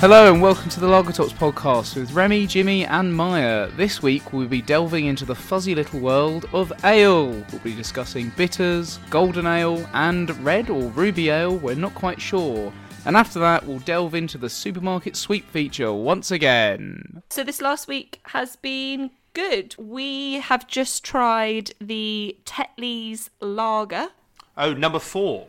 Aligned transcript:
Hello 0.00 0.32
and 0.32 0.40
welcome 0.40 0.70
to 0.70 0.80
the 0.80 0.88
Lager 0.88 1.12
Talks 1.12 1.34
podcast 1.34 1.94
with 1.94 2.12
Remy, 2.12 2.46
Jimmy, 2.46 2.86
and 2.86 3.14
Maya. 3.14 3.68
This 3.76 4.02
week 4.02 4.32
we'll 4.32 4.48
be 4.48 4.62
delving 4.62 5.04
into 5.04 5.26
the 5.26 5.34
fuzzy 5.34 5.74
little 5.74 6.00
world 6.00 6.46
of 6.54 6.72
ale. 6.84 7.28
We'll 7.28 7.60
be 7.62 7.74
discussing 7.74 8.32
bitters, 8.34 8.98
golden 9.10 9.46
ale, 9.46 9.86
and 9.92 10.30
red 10.42 10.70
or 10.70 10.84
ruby 10.92 11.28
ale, 11.28 11.54
we're 11.58 11.74
not 11.74 11.94
quite 11.94 12.18
sure. 12.18 12.72
And 13.04 13.14
after 13.14 13.38
that, 13.40 13.66
we'll 13.66 13.78
delve 13.80 14.14
into 14.14 14.38
the 14.38 14.48
supermarket 14.48 15.16
sweep 15.16 15.50
feature 15.50 15.92
once 15.92 16.30
again. 16.30 17.22
So 17.28 17.44
this 17.44 17.60
last 17.60 17.86
week 17.86 18.20
has 18.24 18.56
been 18.56 19.10
good. 19.34 19.74
We 19.78 20.36
have 20.40 20.66
just 20.66 21.04
tried 21.04 21.72
the 21.78 22.38
Tetley's 22.46 23.28
Lager. 23.40 24.08
Oh, 24.56 24.72
number 24.72 24.98
four. 24.98 25.48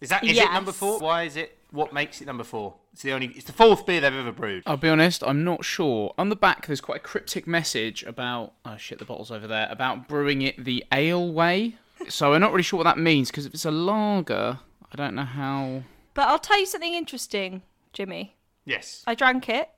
Is 0.00 0.08
that 0.08 0.24
is 0.24 0.30
it 0.30 0.36
Yes. 0.36 0.52
number 0.54 0.72
four? 0.72 0.98
Why 0.98 1.24
is 1.24 1.36
it? 1.36 1.58
What 1.70 1.92
makes 1.92 2.22
it 2.22 2.26
number 2.26 2.44
four? 2.44 2.74
It's 2.92 3.02
the 3.02 3.12
only. 3.12 3.28
It's 3.28 3.46
the 3.46 3.52
fourth 3.52 3.86
beer 3.86 4.00
they've 4.00 4.12
ever 4.12 4.32
brewed. 4.32 4.62
I'll 4.66 4.76
be 4.76 4.88
honest, 4.88 5.22
I'm 5.24 5.44
not 5.44 5.64
sure. 5.64 6.12
On 6.18 6.28
the 6.28 6.36
back, 6.36 6.66
there's 6.66 6.80
quite 6.80 6.96
a 6.96 7.00
cryptic 7.00 7.46
message 7.46 8.02
about. 8.02 8.52
Oh 8.64 8.76
shit, 8.76 8.98
the 8.98 9.04
bottle's 9.04 9.30
over 9.30 9.46
there. 9.46 9.66
About 9.70 10.08
brewing 10.08 10.42
it 10.42 10.62
the 10.62 10.84
ale 10.92 11.32
way. 11.32 11.76
So 12.08 12.34
I'm 12.34 12.40
not 12.40 12.50
really 12.50 12.64
sure 12.64 12.78
what 12.78 12.84
that 12.84 12.98
means 12.98 13.30
because 13.30 13.46
if 13.46 13.54
it's 13.54 13.64
a 13.64 13.70
lager, 13.70 14.58
I 14.90 14.96
don't 14.96 15.14
know 15.14 15.24
how. 15.24 15.84
But 16.14 16.28
I'll 16.28 16.38
tell 16.38 16.58
you 16.58 16.66
something 16.66 16.94
interesting, 16.94 17.62
Jimmy. 17.92 18.36
Yes. 18.64 19.02
I 19.06 19.14
drank 19.14 19.48
it, 19.48 19.70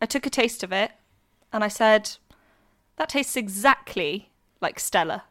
I 0.00 0.06
took 0.06 0.26
a 0.26 0.30
taste 0.30 0.62
of 0.62 0.72
it, 0.72 0.92
and 1.52 1.64
I 1.64 1.68
said, 1.68 2.10
that 2.96 3.08
tastes 3.08 3.36
exactly 3.36 4.30
like 4.60 4.78
Stella. 4.78 5.24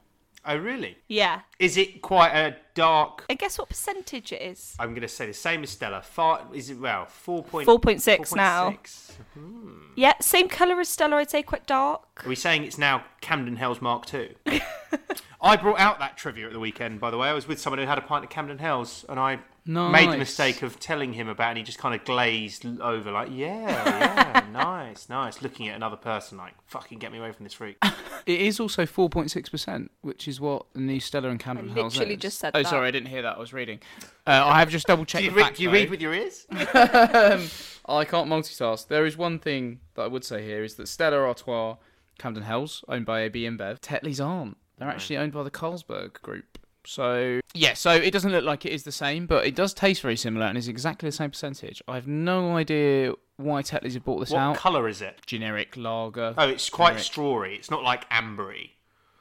Oh, 0.45 0.57
really? 0.57 0.97
Yeah. 1.07 1.41
Is 1.59 1.75
it 1.75 2.01
quite 2.01 2.31
a 2.31 2.55
dark? 2.73 3.25
And 3.29 3.37
guess 3.37 3.59
what 3.59 3.67
percentage 3.67 4.31
it 4.31 4.41
is? 4.41 4.75
I'm 4.79 4.91
going 4.91 5.01
to 5.01 5.09
say 5.09 5.25
the 5.25 5.33
same 5.33 5.61
as 5.63 5.71
Stella. 5.71 6.01
Far, 6.01 6.47
is 6.53 6.69
it 6.69 6.79
well 6.79 7.05
four 7.05 7.43
point 7.43 7.67
4.6 7.67 8.33
now. 8.33 8.71
4.6. 8.71 9.11
Hmm. 9.33 9.69
Yeah, 9.95 10.13
same 10.21 10.47
colour 10.47 10.79
as 10.79 10.87
Stella, 10.87 11.17
I'd 11.17 11.29
say 11.29 11.43
quite 11.43 11.67
dark. 11.67 12.25
Are 12.25 12.29
we 12.29 12.35
saying 12.35 12.63
it's 12.63 12.77
now 12.77 13.03
Camden 13.19 13.57
Hells 13.57 13.81
Mark 13.81 14.05
Two? 14.05 14.35
I 15.41 15.55
brought 15.57 15.79
out 15.79 15.99
that 15.99 16.17
trivia 16.17 16.47
at 16.47 16.53
the 16.53 16.59
weekend. 16.59 16.99
By 17.01 17.11
the 17.11 17.17
way, 17.17 17.29
I 17.29 17.33
was 17.33 17.47
with 17.47 17.59
someone 17.59 17.79
who 17.79 17.85
had 17.85 17.97
a 17.97 18.01
pint 18.01 18.23
of 18.23 18.29
Camden 18.29 18.57
Hells, 18.57 19.05
and 19.07 19.19
I 19.19 19.39
made 19.65 20.09
the 20.11 20.17
mistake 20.17 20.63
of 20.63 20.79
telling 20.79 21.13
him 21.13 21.27
about, 21.29 21.47
it 21.47 21.49
and 21.49 21.57
he 21.59 21.63
just 21.63 21.77
kind 21.77 21.93
of 21.95 22.03
glazed 22.03 22.65
over, 22.81 23.11
like, 23.11 23.29
"Yeah, 23.31 23.67
yeah, 23.69 24.45
nice, 24.51 25.07
nice," 25.09 25.41
looking 25.41 25.67
at 25.69 25.75
another 25.75 25.95
person 25.95 26.37
like, 26.37 26.53
"Fucking 26.67 26.99
get 26.99 27.11
me 27.11 27.19
away 27.19 27.31
from 27.31 27.43
this 27.45 27.53
freak." 27.53 27.77
It 28.25 28.41
is 28.41 28.59
also 28.59 28.85
4.6%, 28.85 29.89
which 30.01 30.27
is 30.27 30.39
what 30.39 30.65
the 30.73 30.81
new 30.81 30.99
Stella 30.99 31.29
and 31.29 31.39
Camden 31.39 31.48
I 31.57 31.61
literally 31.61 32.13
is. 32.15 32.19
just 32.19 32.39
said 32.39 32.51
Oh, 32.55 32.63
that. 32.63 32.69
sorry, 32.69 32.87
I 32.87 32.91
didn't 32.91 33.09
hear 33.09 33.21
that. 33.23 33.35
I 33.37 33.39
was 33.39 33.53
reading. 33.53 33.79
Uh, 34.27 34.43
I 34.45 34.59
have 34.59 34.69
just 34.69 34.85
double 34.85 35.05
checked 35.05 35.21
Do 35.21 35.25
you, 35.25 35.31
the 35.31 35.37
read, 35.37 35.43
fact, 35.43 35.57
do 35.57 35.63
you 35.63 35.69
though. 35.69 35.73
read 35.73 35.89
with 35.89 36.01
your 36.01 36.13
ears? 36.13 36.45
I 36.51 38.05
can't 38.05 38.29
multitask. 38.29 38.87
There 38.87 39.05
is 39.07 39.17
one 39.17 39.39
thing 39.39 39.79
that 39.95 40.03
I 40.03 40.07
would 40.07 40.23
say 40.23 40.43
here 40.45 40.63
is 40.63 40.75
that 40.75 40.87
Stella 40.87 41.17
Artois, 41.17 41.77
Camden 42.19 42.43
Hells, 42.43 42.83
owned 42.87 43.07
by 43.07 43.21
AB 43.21 43.43
InBev, 43.45 43.79
Tetley's 43.79 44.19
aren't. 44.21 44.57
They're 44.77 44.87
actually 44.87 45.17
owned 45.17 45.33
by 45.33 45.41
the 45.43 45.49
Carlsberg 45.51 46.21
Group. 46.21 46.59
So 46.85 47.39
yeah, 47.53 47.73
so 47.73 47.91
it 47.91 48.11
doesn't 48.11 48.31
look 48.31 48.45
like 48.45 48.65
it 48.65 48.71
is 48.71 48.83
the 48.83 48.91
same, 48.91 49.25
but 49.25 49.45
it 49.45 49.55
does 49.55 49.73
taste 49.73 50.01
very 50.01 50.15
similar 50.15 50.45
and 50.45 50.57
is 50.57 50.67
exactly 50.67 51.07
the 51.09 51.15
same 51.15 51.29
percentage. 51.31 51.81
I 51.87 51.95
have 51.95 52.07
no 52.07 52.55
idea 52.55 53.13
why 53.37 53.61
Tetley's 53.63 53.95
have 53.95 54.05
bought 54.05 54.19
this 54.19 54.31
out. 54.31 54.35
What 54.35 54.41
out. 54.41 54.57
colour 54.57 54.87
is 54.87 55.01
it? 55.01 55.19
Generic 55.25 55.75
lager. 55.75 56.33
Oh, 56.37 56.47
it's 56.47 56.69
quite 56.69 56.97
Generic. 56.97 57.05
strawy. 57.51 57.55
It's 57.55 57.69
not 57.71 57.83
like 57.83 58.09
ambery. 58.09 58.71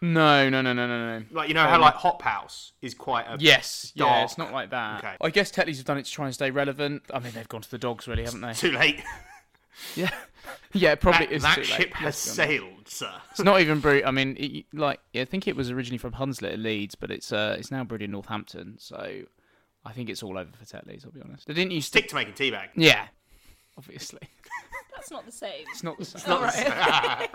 No, 0.00 0.48
no, 0.48 0.62
no, 0.62 0.72
no, 0.72 0.86
no, 0.86 1.18
no. 1.18 1.24
Like 1.30 1.48
you 1.48 1.54
know 1.54 1.66
how 1.66 1.80
like 1.80 1.94
Hop 1.94 2.22
House 2.22 2.72
is 2.80 2.94
quite 2.94 3.26
a 3.28 3.36
Yes, 3.40 3.92
yeah, 3.94 4.22
it's 4.22 4.38
not 4.38 4.52
like 4.52 4.70
that. 4.70 4.98
Okay. 4.98 5.16
I 5.20 5.30
guess 5.30 5.50
Tetley's 5.50 5.78
have 5.78 5.86
done 5.86 5.98
it 5.98 6.04
to 6.04 6.10
try 6.10 6.26
and 6.26 6.34
stay 6.34 6.50
relevant. 6.50 7.02
I 7.12 7.18
mean, 7.18 7.32
they've 7.34 7.48
gone 7.48 7.62
to 7.62 7.70
the 7.70 7.78
dogs, 7.78 8.06
really, 8.06 8.24
haven't 8.24 8.40
they? 8.40 8.52
too 8.52 8.72
late. 8.72 9.02
Yeah, 9.94 10.10
yeah, 10.72 10.90
it 10.90 11.00
probably 11.00 11.26
that 11.26 11.32
is. 11.34 11.42
that 11.42 11.54
too 11.54 11.60
late, 11.60 11.68
ship 11.68 11.94
has 11.94 12.04
let's 12.04 12.36
be 12.36 12.42
honest. 12.42 12.66
sailed, 12.66 12.88
sir. 12.88 13.12
It's 13.30 13.40
not 13.40 13.60
even 13.60 13.78
brewed. 13.78 14.02
I 14.02 14.10
mean, 14.10 14.36
it, 14.36 14.64
like 14.72 14.98
I 15.14 15.24
think 15.24 15.46
it 15.46 15.54
was 15.54 15.70
originally 15.70 15.98
from 15.98 16.14
Hunslet 16.14 16.54
at 16.54 16.58
Leeds, 16.58 16.96
but 16.96 17.12
it's 17.12 17.30
uh, 17.30 17.54
it's 17.56 17.70
now 17.70 17.84
brewed 17.84 18.02
in 18.02 18.10
Northampton. 18.10 18.74
So 18.80 19.22
I 19.84 19.92
think 19.92 20.10
it's 20.10 20.22
all 20.22 20.36
over 20.36 20.50
for 20.50 20.64
Tetley's. 20.64 21.04
I'll 21.04 21.12
be 21.12 21.20
honest. 21.20 21.46
They 21.46 21.54
didn't 21.54 21.70
you. 21.70 21.80
Stick 21.80 22.08
to 22.08 22.16
making 22.16 22.34
tea 22.34 22.50
teabag. 22.50 22.70
Yeah, 22.74 23.06
obviously, 23.76 24.18
That's 24.96 25.12
not 25.12 25.24
the 25.26 25.32
same. 25.32 25.64
it's 25.70 25.84
not 25.84 25.96
the 25.96 26.04
same. 26.04 26.22
I 26.26 27.28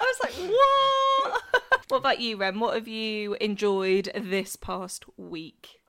was 0.00 0.20
like, 0.22 0.34
what? 0.50 1.42
what 1.90 1.98
about 1.98 2.20
you, 2.20 2.36
Rem? 2.36 2.60
What 2.60 2.74
have 2.74 2.88
you 2.88 3.34
enjoyed 3.40 4.10
this 4.14 4.56
past 4.56 5.04
week? 5.16 5.80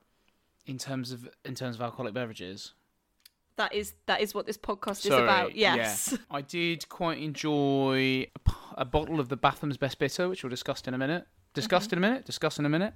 in 0.66 0.78
terms 0.78 1.12
of 1.12 1.28
in 1.44 1.54
terms 1.54 1.76
of 1.76 1.82
alcoholic 1.82 2.14
beverages. 2.14 2.72
That 3.56 3.74
is 3.74 3.94
that 4.06 4.20
is 4.20 4.34
what 4.34 4.46
this 4.46 4.56
podcast 4.56 5.00
is 5.00 5.12
about. 5.12 5.54
Yes. 5.54 6.10
yeah. 6.12 6.18
I 6.30 6.40
did 6.40 6.88
quite 6.88 7.18
enjoy 7.18 8.26
a, 8.34 8.38
p- 8.38 8.52
a 8.78 8.84
bottle 8.84 9.20
of 9.20 9.28
the 9.28 9.36
Batham's 9.36 9.76
Best 9.76 9.98
Bitter, 9.98 10.28
which 10.28 10.42
we'll 10.42 10.50
discuss 10.50 10.82
in 10.82 10.94
a 10.94 10.98
minute. 10.98 11.26
Discussed 11.54 11.92
in 11.92 11.98
a 11.98 12.00
minute. 12.00 12.24
Discuss 12.24 12.58
in 12.58 12.64
a 12.64 12.70
minute. 12.70 12.94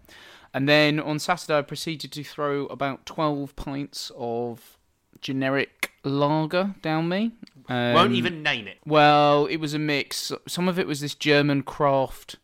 And 0.55 0.67
then 0.67 0.99
on 0.99 1.19
Saturday, 1.19 1.59
I 1.59 1.63
proceeded 1.63 2.11
to 2.13 2.25
throw 2.25 2.67
about 2.67 3.05
twelve 3.05 3.55
pints 3.55 4.11
of 4.17 4.79
generic 5.21 5.93
lager 6.05 6.75
down 6.81 7.09
me. 7.09 7.33
Um, 7.69 7.93
Won't 7.93 8.13
even 8.13 8.43
name 8.43 8.67
it. 8.67 8.79
Well, 8.87 9.45
it 9.47 9.57
was 9.59 9.75
a 9.75 9.79
mix. 9.79 10.33
Some 10.49 10.69
of 10.69 10.79
it 10.79 10.87
was 10.87 11.01
this 11.01 11.15
German 11.15 11.65
craft 11.65 12.37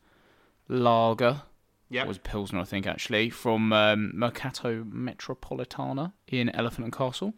lager. 0.73 1.43
Yeah. 1.89 2.03
It 2.03 2.09
was 2.09 2.19
Pilsner, 2.19 2.61
I 2.61 2.65
think, 2.65 2.87
actually, 2.87 3.31
from 3.31 3.73
um, 3.73 4.13
Mercato 4.15 4.83
Metropolitano 4.85 6.13
in 6.27 6.49
Elephant 6.51 6.85
and 6.85 6.93
Castle. 6.93 7.35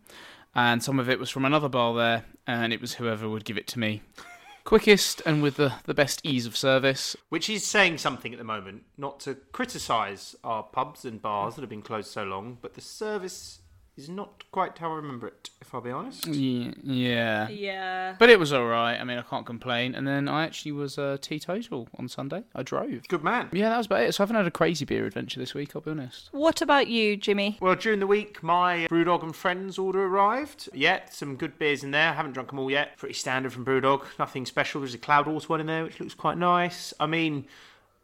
And 0.55 0.83
some 0.83 1.01
of 1.01 1.11
it 1.11 1.19
was 1.19 1.29
from 1.29 1.45
another 1.45 1.69
bar 1.69 1.95
there, 1.95 2.25
and 2.47 2.73
it 2.73 2.81
was 2.81 2.95
whoever 2.95 3.29
would 3.29 3.45
give 3.45 3.59
it 3.59 3.67
to 3.69 3.81
me 3.81 4.03
quickest 4.65 5.21
and 5.27 5.43
with 5.43 5.57
the, 5.57 5.75
the 5.85 5.95
best 5.95 6.21
ease 6.25 6.47
of 6.47 6.57
service. 6.57 7.17
Which 7.29 7.51
is 7.51 7.67
saying 7.67 7.99
something 7.99 8.33
at 8.33 8.39
the 8.39 8.45
moment, 8.45 8.85
not 8.97 9.19
to 9.21 9.35
criticise 9.35 10.37
our 10.45 10.63
pubs 10.63 11.05
and 11.05 11.21
bars 11.21 11.57
that 11.57 11.63
have 11.63 11.71
been 11.71 11.83
closed 11.83 12.11
so 12.11 12.23
long, 12.23 12.59
but 12.63 12.75
the 12.75 12.81
service 12.81 13.61
is 13.97 14.09
not 14.09 14.45
quite 14.51 14.77
how 14.79 14.91
I 14.93 14.97
remember 14.97 15.29
it, 15.29 15.51
if 15.61 15.73
I'll 15.75 15.81
be 15.81 15.91
honest. 15.91 16.27
Yeah. 16.27 16.73
yeah. 16.83 17.49
Yeah. 17.49 18.17
But 18.19 18.29
it 18.29 18.39
was 18.39 18.53
alright. 18.53 19.01
I 19.01 19.05
mean, 19.05 19.19
I 19.19 19.23
can't 19.23 19.47
complain. 19.47 19.95
And 19.95 20.07
then 20.07 20.29
I 20.29 20.45
actually 20.45 20.73
was 20.73 20.99
uh, 20.99 21.17
teetotal 21.21 21.89
on 21.97 22.09
Sunday. 22.09 22.45
I 22.55 22.63
drove. 22.63 23.07
Good 23.09 23.23
man. 23.23 23.49
Yeah, 23.53 23.69
that 23.69 23.79
was 23.79 23.87
about 23.87 24.03
it. 24.03 24.15
So 24.15 24.23
I 24.23 24.25
haven't 24.25 24.37
had 24.37 24.47
a 24.47 24.51
crazy 24.51 24.85
beer 24.85 25.07
adventure 25.07 25.39
this 25.39 25.55
week, 25.55 25.75
I'll 25.75 25.83
be 25.83 25.93
honest. 25.93 26.29
What 26.33 26.61
about 26.61 26.89
you, 26.89 27.17
Jimmy? 27.17 27.57
Well, 27.61 27.77
during 27.77 28.01
the 28.01 28.07
week, 28.07 28.43
my 28.43 28.89
Brewdog 28.91 29.23
and 29.23 29.35
Friends 29.35 29.79
order 29.79 30.05
arrived. 30.05 30.69
Yeah, 30.73 31.01
some 31.11 31.37
good 31.37 31.59
beers 31.59 31.85
in 31.85 31.93
there. 31.93 32.11
I 32.11 32.15
haven't 32.15 32.33
drunk 32.33 32.51
them 32.51 32.59
all 32.59 32.71
yet. 32.71 32.97
Pretty 32.97 33.15
standard 33.15 33.53
from 33.53 33.65
Brewdog. 33.65 34.05
Nothing 34.19 34.45
special. 34.45 34.81
There's 34.81 34.95
a 34.95 34.99
Cloud 34.99 35.27
Horse 35.27 35.49
one 35.49 35.61
in 35.61 35.67
there, 35.67 35.85
which 35.85 36.01
looks 36.01 36.15
quite 36.15 36.39
nice. 36.39 36.93
I 36.99 37.07
mean, 37.07 37.47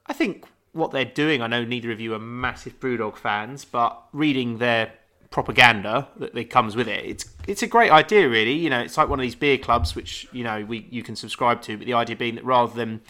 I 0.07 0.13
think 0.13 0.47
what 0.73 0.93
they're 0.93 1.05
doing, 1.05 1.43
I 1.43 1.49
know 1.49 1.65
neither 1.65 1.91
of 1.91 2.01
you 2.01 2.15
are 2.15 2.21
massive 2.21 2.79
Brewdog 2.79 3.17
fans, 3.17 3.65
but 3.65 4.01
reading 4.13 4.59
their 4.59 4.93
propaganda 5.31 6.09
that, 6.17 6.51
comes 6.51 6.75
with 6.77 6.89
it, 6.89 7.05
it's 7.05 7.25
it's 7.47 7.63
a 7.63 7.67
great 7.67 7.91
idea, 7.91 8.29
really. 8.29 8.53
You 8.53 8.71
know, 8.71 8.81
it's 8.81 8.97
like 8.97 9.09
one 9.09 9.19
of 9.19 9.23
these 9.23 9.35
beer 9.35 9.59
clubs, 9.59 9.95
which, 9.95 10.29
you 10.33 10.45
know, 10.45 10.65
we 10.65 10.87
you 10.91 11.03
can 11.03 11.17
subscribe 11.17 11.63
to, 11.63 11.77
but 11.79 11.87
the 11.87 11.95
idea 11.95 12.17
being 12.17 12.35
that 12.35 12.45
rather 12.45 12.75
than 12.75 13.01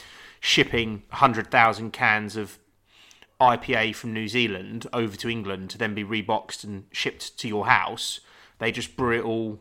shipping 0.40 1.02
100,000 1.10 1.92
cans 1.92 2.36
of 2.36 2.58
IPA 3.40 3.94
from 3.94 4.12
New 4.12 4.28
Zealand 4.28 4.86
over 4.92 5.16
to 5.16 5.28
England 5.28 5.70
to 5.70 5.78
then 5.78 5.94
be 5.94 6.04
reboxed 6.04 6.64
and 6.64 6.84
shipped 6.92 7.38
to 7.38 7.48
your 7.48 7.66
house. 7.66 8.20
They 8.58 8.70
just 8.70 8.96
brew 8.96 9.18
it 9.18 9.24
all 9.24 9.60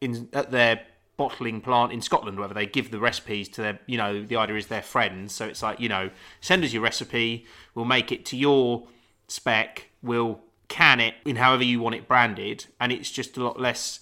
in 0.00 0.28
at 0.32 0.50
their 0.50 0.82
bottling 1.16 1.60
plant 1.60 1.92
in 1.92 2.00
Scotland, 2.00 2.40
whether 2.40 2.54
they 2.54 2.66
give 2.66 2.90
the 2.90 2.98
recipes 2.98 3.48
to 3.50 3.62
their, 3.62 3.78
you 3.86 3.98
know, 3.98 4.24
the 4.24 4.36
idea 4.36 4.56
is 4.56 4.66
their 4.66 4.82
friends. 4.82 5.34
So 5.34 5.46
it's 5.46 5.62
like, 5.62 5.78
you 5.78 5.88
know, 5.88 6.10
send 6.40 6.64
us 6.64 6.72
your 6.72 6.82
recipe, 6.82 7.46
we'll 7.74 7.84
make 7.84 8.10
it 8.10 8.24
to 8.26 8.36
your 8.36 8.88
spec, 9.28 9.90
we'll 10.02 10.40
can 10.70 11.00
it 11.00 11.14
in 11.26 11.36
however 11.36 11.64
you 11.64 11.80
want 11.80 11.94
it 11.94 12.08
branded, 12.08 12.64
and 12.80 12.90
it's 12.90 13.10
just 13.10 13.36
a 13.36 13.44
lot 13.44 13.60
less. 13.60 14.00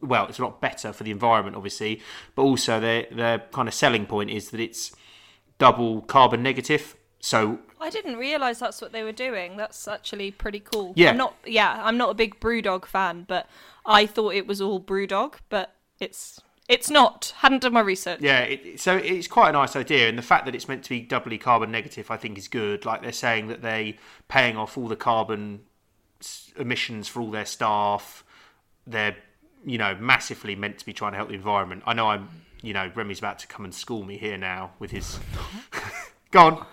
Well, 0.00 0.26
it's 0.28 0.38
a 0.38 0.42
lot 0.42 0.60
better 0.60 0.92
for 0.92 1.02
the 1.04 1.10
environment, 1.10 1.56
obviously, 1.56 2.00
but 2.34 2.42
also 2.42 2.80
their 2.80 3.06
their 3.12 3.40
kind 3.52 3.68
of 3.68 3.74
selling 3.74 4.06
point 4.06 4.30
is 4.30 4.50
that 4.50 4.60
it's 4.60 4.94
double 5.58 6.00
carbon 6.02 6.42
negative. 6.42 6.96
So 7.20 7.58
I 7.80 7.90
didn't 7.90 8.16
realise 8.16 8.60
that's 8.60 8.80
what 8.80 8.92
they 8.92 9.02
were 9.02 9.12
doing. 9.12 9.56
That's 9.56 9.88
actually 9.88 10.30
pretty 10.30 10.60
cool. 10.60 10.92
Yeah. 10.96 11.10
I'm 11.10 11.16
not 11.16 11.34
yeah, 11.44 11.80
I'm 11.84 11.98
not 11.98 12.10
a 12.10 12.14
big 12.14 12.40
Brewdog 12.40 12.86
fan, 12.86 13.24
but 13.28 13.46
I 13.84 14.06
thought 14.06 14.34
it 14.34 14.46
was 14.46 14.60
all 14.60 14.80
Brewdog, 14.80 15.34
but 15.48 15.74
it's 16.00 16.40
it's 16.68 16.88
not. 16.88 17.34
Hadn't 17.38 17.62
done 17.62 17.74
my 17.74 17.80
research. 17.80 18.20
Yeah, 18.22 18.40
it, 18.40 18.80
so 18.80 18.96
it's 18.96 19.26
quite 19.26 19.50
a 19.50 19.52
nice 19.52 19.76
idea, 19.76 20.08
and 20.08 20.16
the 20.16 20.22
fact 20.22 20.46
that 20.46 20.54
it's 20.54 20.68
meant 20.68 20.84
to 20.84 20.90
be 20.90 21.00
doubly 21.00 21.36
carbon 21.36 21.70
negative, 21.70 22.10
I 22.10 22.16
think, 22.16 22.38
is 22.38 22.48
good. 22.48 22.84
Like 22.84 23.02
they're 23.02 23.12
saying 23.12 23.48
that 23.48 23.60
they 23.60 23.98
paying 24.28 24.56
off 24.56 24.78
all 24.78 24.88
the 24.88 24.96
carbon 24.96 25.60
emissions 26.56 27.08
for 27.08 27.20
all 27.20 27.30
their 27.30 27.46
staff. 27.46 28.24
They're, 28.86 29.16
you 29.64 29.78
know, 29.78 29.96
massively 29.96 30.56
meant 30.56 30.78
to 30.78 30.86
be 30.86 30.92
trying 30.92 31.12
to 31.12 31.16
help 31.16 31.28
the 31.28 31.34
environment. 31.34 31.82
I 31.86 31.94
know 31.94 32.08
I'm, 32.08 32.28
you 32.62 32.72
know, 32.72 32.90
Remy's 32.94 33.18
about 33.18 33.38
to 33.40 33.46
come 33.46 33.64
and 33.64 33.74
school 33.74 34.04
me 34.04 34.16
here 34.16 34.36
now 34.36 34.72
with 34.78 34.90
his. 34.90 35.18
Go 36.30 36.40
on. 36.40 36.66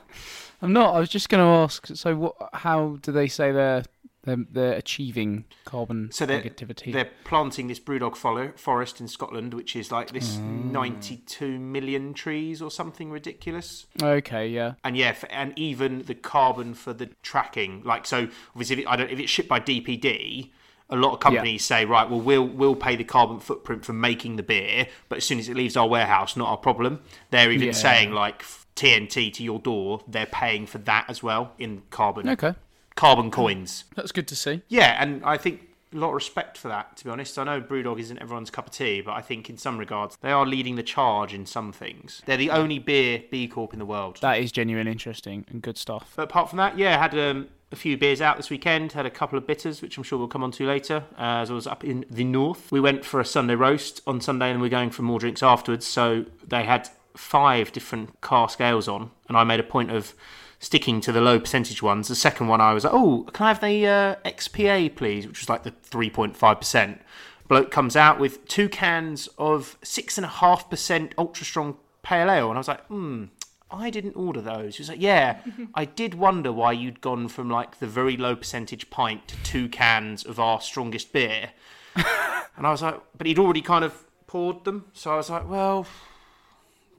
I'm 0.62 0.74
not. 0.74 0.96
I 0.96 1.00
was 1.00 1.10
just 1.10 1.30
going 1.30 1.44
to 1.44 1.64
ask. 1.64 1.88
So, 1.96 2.16
what? 2.16 2.36
How 2.54 2.98
do 3.02 3.12
they 3.12 3.28
say 3.28 3.52
they're 3.52 3.84
They're, 4.24 4.38
they're 4.52 4.74
achieving 4.74 5.46
carbon 5.66 6.12
So 6.12 6.26
they're, 6.28 6.42
negativity. 6.42 6.94
they're 6.94 7.10
planting 7.24 7.68
this 7.68 7.80
brewdog 7.80 8.16
fo- 8.16 8.52
forest 8.56 9.02
in 9.02 9.08
Scotland, 9.08 9.54
which 9.56 9.76
is 9.76 9.92
like 9.92 10.12
this 10.12 10.38
mm. 10.38 10.72
92 10.72 11.58
million 11.60 12.14
trees 12.14 12.62
or 12.62 12.70
something 12.70 13.10
ridiculous. 13.10 13.88
Okay, 14.02 14.48
yeah. 14.48 14.74
And 14.84 14.96
yeah, 14.96 15.08
f 15.10 15.24
and 15.32 15.58
even 15.58 16.04
the 16.04 16.14
carbon 16.16 16.74
for 16.76 16.94
the 16.94 17.08
tracking, 17.24 17.82
like 17.84 18.06
so, 18.06 18.28
obviously, 18.52 18.76
if, 18.76 18.80
it, 18.82 18.88
I 18.88 18.96
don't, 18.96 19.10
if 19.10 19.20
it's 19.20 19.32
shipped 19.32 19.50
by 19.50 19.60
DPD, 19.60 20.52
a 20.92 20.96
lot 20.96 21.14
of 21.14 21.20
companies 21.20 21.64
say, 21.64 21.86
right, 21.86 22.08
well, 22.10 22.20
we'll 22.22 22.46
we'll 22.48 22.76
pay 22.76 22.96
the 22.96 23.04
carbon 23.04 23.40
footprint 23.40 23.86
for 23.86 23.94
making 23.94 24.36
the 24.36 24.44
beer, 24.44 24.88
but 25.10 25.18
as 25.18 25.24
soon 25.26 25.40
as 25.40 25.50
it 25.50 25.56
leaves 25.56 25.76
our 25.76 25.88
warehouse, 25.88 26.36
not 26.38 26.48
our 26.50 26.58
problem. 26.58 27.00
They're 27.32 27.52
even 27.52 27.68
Yeah. 27.68 27.74
saying 27.74 28.12
like 28.12 28.44
TNT 28.76 29.34
to 29.34 29.44
your 29.44 29.58
door, 29.60 30.02
they're 30.08 30.26
paying 30.26 30.66
for 30.68 30.78
that 30.80 31.06
as 31.10 31.24
well 31.24 31.54
in 31.58 31.82
carbon 31.90 32.28
Okay, 32.30 32.54
carbon 33.02 33.32
coins. 33.32 33.86
that's 33.96 34.12
good 34.12 34.28
to 34.28 34.36
see. 34.36 34.62
Yeah, 34.68 34.96
and 35.02 35.26
I 35.26 35.36
think 35.36 35.62
a 35.92 35.98
lot 35.98 36.10
of 36.10 36.14
respect 36.14 36.56
for 36.56 36.68
that. 36.68 36.98
To 36.98 37.06
be 37.06 37.10
honest, 37.10 37.40
I 37.40 37.44
know 37.44 37.60
BrewDog 37.60 38.00
isn't 38.00 38.20
everyone's 38.20 38.52
cup 38.52 38.68
of 38.68 38.74
tea, 38.74 39.02
but 39.02 39.14
I 39.14 39.22
think 39.22 39.50
in 39.50 39.58
some 39.58 39.80
regards 39.80 40.20
they 40.22 40.32
are 40.32 40.46
leading 40.46 40.76
the 40.76 40.84
charge 40.84 41.34
in 41.34 41.48
some 41.48 41.72
things. 41.72 42.22
They're 42.28 42.38
the 42.38 42.52
only 42.52 42.78
beer 42.78 43.24
B 43.32 43.48
Corp 43.48 43.74
in 43.74 43.80
the 43.80 43.88
world. 43.88 44.20
That 44.22 44.38
is 44.38 44.52
genuinely 44.52 44.92
interesting 44.92 45.46
and 45.50 45.64
good 45.64 45.80
stuff. 45.80 46.14
But 46.16 46.24
apart 46.26 46.50
from 46.50 46.58
that, 46.58 46.78
yeah, 46.78 46.96
I 46.96 47.02
had 47.02 47.18
um, 47.18 47.48
a 47.72 47.76
few 47.76 47.98
beers 47.98 48.22
out 48.22 48.38
this 48.38 48.52
weekend. 48.52 48.92
Had 48.92 49.08
a 49.08 49.10
couple 49.10 49.36
of 49.36 49.48
bitters, 49.48 49.82
which 49.82 49.98
I'm 49.98 50.04
sure 50.04 50.20
we'll 50.20 50.28
come 50.28 50.44
on 50.44 50.52
to 50.52 50.68
later. 50.68 51.04
Uh, 51.18 51.42
as 51.42 51.50
I 51.50 51.56
was 51.56 51.66
up 51.66 51.84
in 51.84 52.06
the 52.08 52.24
north, 52.24 52.72
we 52.72 52.80
went 52.80 53.04
for 53.04 53.20
a 53.20 53.26
Sunday 53.26 53.56
roast 53.56 54.02
on 54.06 54.22
Sunday, 54.22 54.52
and 54.52 54.62
we're 54.62 54.70
going 54.70 54.92
for 54.92 55.02
more 55.02 55.18
drinks 55.18 55.42
afterwards. 55.42 55.88
So 55.88 56.26
they 56.48 56.66
had 56.66 56.88
five 57.18 57.72
different 57.72 58.22
cask 58.22 58.62
ales 58.62 58.88
on, 58.88 59.10
and 59.28 59.36
I 59.36 59.44
made 59.44 59.60
a 59.60 59.64
point 59.64 59.90
of 59.90 60.14
sticking 60.62 61.02
to 61.02 61.12
the 61.12 61.20
low 61.20 61.40
percentage 61.40 61.82
ones. 61.82 62.08
The 62.08 62.16
second 62.16 62.48
one, 62.48 62.62
I 62.62 62.74
was 62.74 62.86
like, 62.86 62.94
"Oh, 62.94 63.28
can 63.34 63.48
I 63.48 63.50
have 63.50 63.60
the 63.60 63.88
uh, 63.88 64.16
XPA, 64.24 64.96
please?" 64.96 65.28
Which 65.28 65.42
was 65.42 65.50
like 65.50 65.64
the 65.64 65.72
3.5 65.72 66.58
percent. 66.58 67.02
Bloke 67.50 67.70
comes 67.70 67.98
out 67.98 68.18
with 68.18 68.48
two 68.48 68.70
cans 68.70 69.28
of 69.38 69.78
six 69.84 70.18
and 70.18 70.24
a 70.24 70.30
half 70.30 70.70
percent 70.70 71.14
ultra 71.18 71.46
strong 71.46 71.78
pale 72.04 72.32
ale, 72.32 72.48
and 72.48 72.58
I 72.58 72.60
was 72.62 72.70
like, 72.70 72.86
"Hmm." 72.86 73.26
I 73.74 73.90
didn't 73.90 74.18
order 74.18 74.42
those. 74.42 74.76
He 74.76 74.82
was 74.82 74.90
like, 74.90 75.00
yeah, 75.02 75.40
I 75.74 75.86
did 75.86 76.14
wonder 76.14 76.52
why 76.52 76.74
you'd 76.74 77.00
gone 77.00 77.30
from 77.30 77.50
like 77.50 77.80
the 77.80 77.88
very 77.88 78.18
low 78.18 78.36
percentage 78.36 78.90
pint 78.90 79.30
to 79.30 79.38
two 79.44 79.70
cans 79.70 80.26
of 80.26 80.42
our 80.42 80.60
strongest 80.60 81.14
beer. 81.14 81.52
and 81.96 82.68
I 82.68 82.72
was 82.72 82.82
like, 82.82 83.00
but 83.18 83.28
he'd 83.28 83.40
already 83.40 83.62
kind 83.62 83.86
of 83.86 84.04
poured 84.28 84.66
them. 84.66 84.88
So 84.92 85.14
I 85.14 85.16
was 85.16 85.30
like, 85.30 85.50
well, 85.50 85.88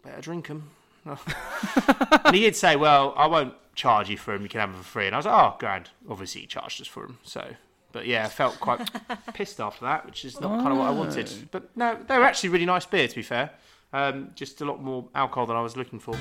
better 0.03 0.23
drink 0.23 0.49
them. 0.49 0.71
and 2.25 2.35
he 2.35 2.43
did 2.43 2.57
say, 2.57 2.77
well, 2.77 3.15
I 3.17 3.27
won't 3.27 3.55
charge 3.75 4.09
you 4.09 4.17
for 4.17 4.33
them. 4.33 4.43
You 4.43 4.49
can 4.49 4.61
have 4.61 4.73
them 4.73 4.83
for 4.83 4.89
free. 4.89 5.07
And 5.07 5.15
I 5.15 5.19
was 5.19 5.27
like, 5.27 5.35
oh, 5.35 5.57
grand. 5.59 5.91
Obviously, 6.09 6.43
he 6.43 6.47
charged 6.47 6.81
us 6.81 6.87
for 6.87 7.07
them. 7.07 7.19
So, 7.23 7.55
but 7.91 8.07
yeah, 8.07 8.25
I 8.25 8.29
felt 8.29 8.61
quite 8.61 8.89
pissed 9.35 9.61
after 9.61 9.85
that, 9.85 10.07
which 10.07 10.25
is 10.25 10.41
not 10.41 10.61
kind 10.61 10.73
of 10.73 10.79
what 10.79 10.89
I 10.89 10.91
wanted. 10.91 11.49
But 11.51 11.77
no, 11.77 11.99
they 12.07 12.19
were 12.19 12.25
actually 12.25 12.51
really 12.51 12.67
nice 12.67 12.87
beer, 12.87 13.09
to 13.09 13.15
be 13.15 13.23
fair. 13.23 13.51
Um, 13.93 14.31
just 14.35 14.61
a 14.61 14.65
lot 14.65 14.83
more 14.83 15.09
alcohol 15.15 15.47
than 15.47 15.57
I 15.57 15.61
was 15.61 15.77
looking 15.77 15.99
for. 15.99 16.17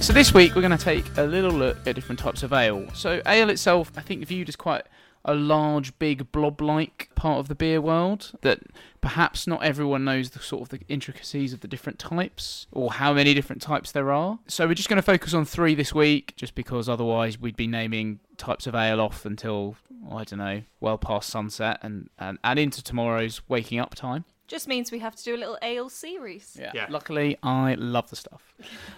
So 0.00 0.14
this 0.14 0.32
week 0.32 0.54
we're 0.54 0.62
going 0.62 0.76
to 0.76 0.82
take 0.82 1.04
a 1.18 1.22
little 1.22 1.52
look 1.52 1.86
at 1.86 1.94
different 1.94 2.18
types 2.18 2.42
of 2.42 2.52
ale. 2.52 2.86
So 2.94 3.20
ale 3.26 3.50
itself, 3.50 3.92
I 3.96 4.00
think 4.00 4.26
viewed 4.26 4.48
as 4.48 4.56
quite 4.56 4.84
a 5.24 5.34
large, 5.34 5.98
big 5.98 6.32
blob-like 6.32 7.10
part 7.14 7.38
of 7.38 7.48
the 7.48 7.54
beer 7.54 7.80
world 7.80 8.32
that 8.40 8.60
perhaps 9.00 9.46
not 9.46 9.62
everyone 9.62 10.04
knows 10.04 10.30
the 10.30 10.40
sort 10.40 10.62
of 10.62 10.68
the 10.70 10.80
intricacies 10.88 11.52
of 11.52 11.60
the 11.60 11.68
different 11.68 11.98
types 11.98 12.66
or 12.72 12.92
how 12.92 13.12
many 13.12 13.34
different 13.34 13.60
types 13.60 13.92
there 13.92 14.10
are. 14.10 14.38
So 14.46 14.66
we're 14.66 14.74
just 14.74 14.88
going 14.88 14.96
to 14.96 15.02
focus 15.02 15.34
on 15.34 15.44
three 15.44 15.74
this 15.74 15.94
week, 15.94 16.34
just 16.36 16.54
because 16.54 16.88
otherwise 16.88 17.38
we'd 17.38 17.56
be 17.56 17.66
naming 17.66 18.20
types 18.36 18.66
of 18.66 18.74
ale 18.74 19.00
off 19.00 19.26
until 19.26 19.76
I 20.10 20.24
don't 20.24 20.38
know, 20.38 20.62
well 20.80 20.96
past 20.96 21.28
sunset 21.28 21.78
and 21.82 22.08
and, 22.18 22.38
and 22.42 22.58
into 22.58 22.82
tomorrow's 22.82 23.42
waking 23.48 23.78
up 23.78 23.94
time. 23.94 24.24
Just 24.48 24.66
means 24.66 24.90
we 24.90 24.98
have 24.98 25.14
to 25.14 25.22
do 25.22 25.36
a 25.36 25.38
little 25.38 25.58
ale 25.62 25.88
series. 25.88 26.56
Yeah. 26.58 26.72
Yeah. 26.74 26.86
Luckily, 26.88 27.36
I 27.42 27.74
love 27.74 28.10
the 28.10 28.16
stuff. 28.16 28.49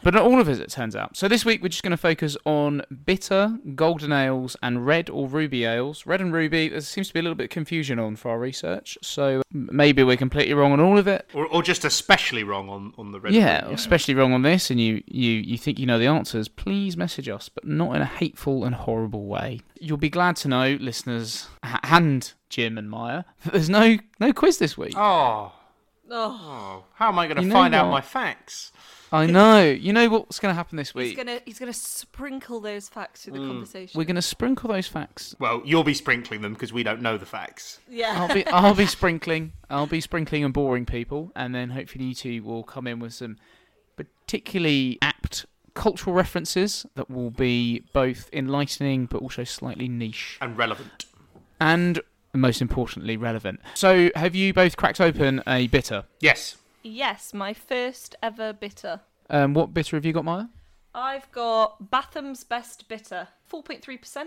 But 0.03 0.15
not 0.15 0.25
all 0.25 0.41
of 0.41 0.49
it, 0.49 0.59
it 0.61 0.71
turns 0.71 0.97
out. 0.97 1.17
So 1.17 1.29
this 1.29 1.45
week, 1.45 1.63
we're 1.63 1.69
just 1.69 1.83
going 1.83 1.93
to 1.93 1.97
focus 1.97 2.37
on 2.45 2.83
bitter, 3.05 3.59
golden 3.75 4.13
ales, 4.13 4.57
and 4.63 4.85
red 4.87 5.09
or 5.11 5.29
ruby 5.29 5.65
ales. 5.65 6.05
Red 6.07 6.21
and 6.21 6.33
ruby, 6.33 6.69
there 6.69 6.81
seems 6.81 7.09
to 7.09 7.15
be 7.15 7.21
a 7.21 7.23
little 7.23 7.37
bit 7.37 7.45
of 7.45 7.51
confusion 7.51 7.99
on 7.99 8.17
for 8.17 8.31
our 8.31 8.39
research. 8.39 8.99
So 9.03 9.43
maybe 9.53 10.03
we're 10.03 10.17
completely 10.17 10.55
wrong 10.55 10.73
on 10.73 10.81
all 10.81 10.99
of 10.99 11.07
it. 11.07 11.29
Or, 11.35 11.47
or 11.47 11.63
just 11.63 11.85
especially 11.85 12.43
wrong 12.45 12.69
on, 12.69 12.93
on 12.99 13.13
the 13.13 13.21
red. 13.21 13.33
Yeah, 13.33 13.65
Bull, 13.65 13.75
especially 13.75 14.15
wrong 14.15 14.33
on 14.33 14.43
this, 14.43 14.71
and 14.71 14.81
you, 14.81 15.03
you, 15.07 15.31
you 15.33 15.57
think 15.59 15.79
you 15.79 15.87
know 15.87 15.99
the 15.99 16.07
answers, 16.07 16.49
please 16.49 16.97
message 16.97 17.29
us, 17.29 17.49
but 17.49 17.65
not 17.67 17.95
in 17.95 18.03
a 18.03 18.07
hateful 18.07 18.65
and 18.65 18.75
horrible 18.75 19.27
way. 19.27 19.61
You'll 19.81 19.97
be 19.97 20.11
glad 20.11 20.37
to 20.37 20.49
know, 20.49 20.77
listeners, 20.81 21.49
h- 21.65 21.77
and 21.85 22.33
Jim 22.49 22.79
and 22.79 22.91
Maya, 22.91 23.25
that 23.45 23.53
there's 23.53 23.71
no 23.71 23.99
no 24.21 24.33
quiz 24.33 24.59
this 24.59 24.77
week. 24.77 24.95
Oh, 24.97 25.53
Oh, 26.15 26.39
oh, 26.43 26.85
how 26.97 27.09
am 27.09 27.19
I 27.19 27.27
going 27.27 27.37
to 27.37 27.43
You 27.43 27.49
know 27.49 27.55
find 27.55 27.75
out 27.75 27.91
my 27.91 28.03
facts? 28.03 28.72
I 29.13 29.27
know. 29.39 29.63
You 29.63 29.93
know 29.93 30.09
what's 30.09 30.41
going 30.41 30.51
to 30.53 30.57
happen 30.57 30.77
this 30.77 30.89
he's 30.89 30.95
week? 30.95 31.17
gonna 31.17 31.41
he's 31.45 31.59
gonna 31.59 31.73
sprinkle 31.73 32.61
those 32.61 32.89
facts 32.89 33.25
through 33.25 33.35
the 33.35 33.39
mm. 33.41 33.49
conversation. 33.49 33.99
We're 33.99 34.05
going 34.05 34.17
to 34.17 34.23
sprinkle 34.23 34.69
those 34.71 34.89
facts 34.89 35.35
Well, 35.39 35.63
you'll 35.65 35.85
be 35.85 35.95
sprinkling 35.95 36.41
them 36.41 36.55
because 36.55 36.73
we 36.73 36.83
don't 36.83 37.03
know 37.03 37.19
the 37.19 37.27
facts. 37.27 37.79
yeah. 37.89 38.15
I'll 38.17 38.35
be 38.35 38.47
I'll 38.47 38.75
be 38.75 38.87
sprinkling 38.99 39.53
I'll 39.71 39.87
be 39.87 40.01
sprinkling 40.01 40.45
and 40.45 40.53
boring 40.53 40.87
people, 40.87 41.31
and 41.37 41.55
then 41.55 41.71
hopefully 41.71 42.07
you 42.07 42.15
two 42.15 42.43
will 42.43 42.63
come 42.63 42.87
in 42.87 42.99
with 42.99 43.15
some 43.15 43.37
particularly 43.97 44.99
apt 45.03 45.47
cultural 45.75 46.15
references 46.15 46.85
that 46.95 47.09
will 47.11 47.31
be 47.31 47.81
both 47.93 48.29
enlightening 48.33 49.07
but 49.07 49.23
also 49.23 49.45
slightly 49.45 49.89
niche 49.89 50.39
And 50.41 50.57
relevant. 50.59 51.07
and 51.61 52.01
most 52.35 52.61
importantly 52.63 53.17
relevant. 53.17 53.61
So, 53.75 54.11
have 54.15 54.35
you 54.35 54.55
both 54.55 54.77
cracked 54.77 55.01
open 55.01 55.43
a 55.47 55.67
bitter? 55.69 56.05
Yes. 56.21 56.57
Yes, 56.83 57.33
my 57.33 57.55
first 57.55 58.17
ever 58.23 58.53
bitter. 58.53 59.01
Um, 59.31 59.55
what 59.55 59.73
bitter 59.73 59.97
have 59.97 60.05
you 60.05 60.13
got, 60.13 60.25
Maya? 60.25 60.47
I've 60.95 61.31
got 61.33 61.91
Batham's 61.91 62.45
Best 62.45 62.89
Bitter, 62.89 63.29
4.3%. 63.51 64.25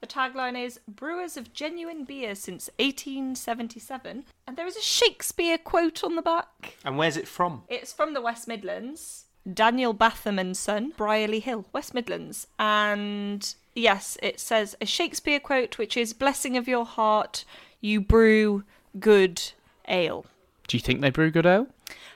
The 0.00 0.06
tagline 0.06 0.62
is 0.62 0.80
Brewers 0.86 1.36
of 1.36 1.52
genuine 1.52 2.04
beer 2.04 2.34
since 2.34 2.70
1877. 2.78 4.24
And 4.46 4.56
there 4.56 4.66
is 4.66 4.76
a 4.76 4.82
Shakespeare 4.82 5.58
quote 5.58 6.04
on 6.04 6.16
the 6.16 6.22
back. 6.22 6.76
And 6.84 6.96
where's 6.98 7.16
it 7.16 7.28
from? 7.28 7.62
It's 7.68 7.92
from 7.92 8.14
the 8.14 8.20
West 8.20 8.46
Midlands. 8.46 9.24
Daniel 9.50 9.92
Batham 9.92 10.38
and 10.38 10.56
Son, 10.56 10.92
Brierley 10.96 11.40
Hill, 11.40 11.66
West 11.72 11.92
Midlands. 11.92 12.46
And 12.58 13.54
yes, 13.74 14.16
it 14.22 14.40
says 14.40 14.74
a 14.80 14.86
Shakespeare 14.86 15.40
quote, 15.40 15.76
which 15.76 15.96
is 15.96 16.12
Blessing 16.12 16.56
of 16.56 16.68
your 16.68 16.86
heart, 16.86 17.44
you 17.80 18.00
brew 18.00 18.64
good 18.98 19.42
ale. 19.86 20.24
Do 20.66 20.76
you 20.76 20.80
think 20.80 21.00
they 21.00 21.10
brew 21.10 21.30
good 21.30 21.46
ale? 21.46 21.66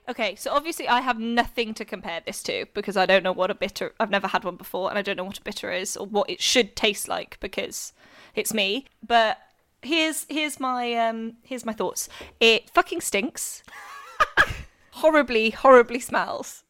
Okay, 0.08 0.34
so 0.36 0.52
obviously 0.52 0.88
I 0.88 1.00
have 1.00 1.18
nothing 1.18 1.74
to 1.74 1.84
compare 1.84 2.22
this 2.24 2.42
to 2.44 2.64
because 2.72 2.96
I 2.96 3.04
don't 3.04 3.22
know 3.22 3.32
what 3.32 3.50
a 3.50 3.54
bitter. 3.54 3.92
I've 4.00 4.10
never 4.10 4.28
had 4.28 4.42
one 4.44 4.56
before, 4.56 4.88
and 4.88 4.98
I 4.98 5.02
don't 5.02 5.16
know 5.16 5.24
what 5.24 5.38
a 5.38 5.42
bitter 5.42 5.70
is 5.70 5.96
or 5.96 6.06
what 6.06 6.30
it 6.30 6.40
should 6.40 6.74
taste 6.74 7.08
like 7.08 7.38
because 7.40 7.92
it's 8.34 8.54
me. 8.54 8.86
But 9.06 9.38
here's 9.82 10.26
here's 10.30 10.58
my 10.58 10.94
um 10.94 11.34
here's 11.42 11.66
my 11.66 11.74
thoughts. 11.74 12.08
It 12.40 12.70
fucking 12.70 13.02
stinks. 13.02 13.62
horribly, 14.92 15.50
horribly 15.50 16.00
smells. 16.00 16.64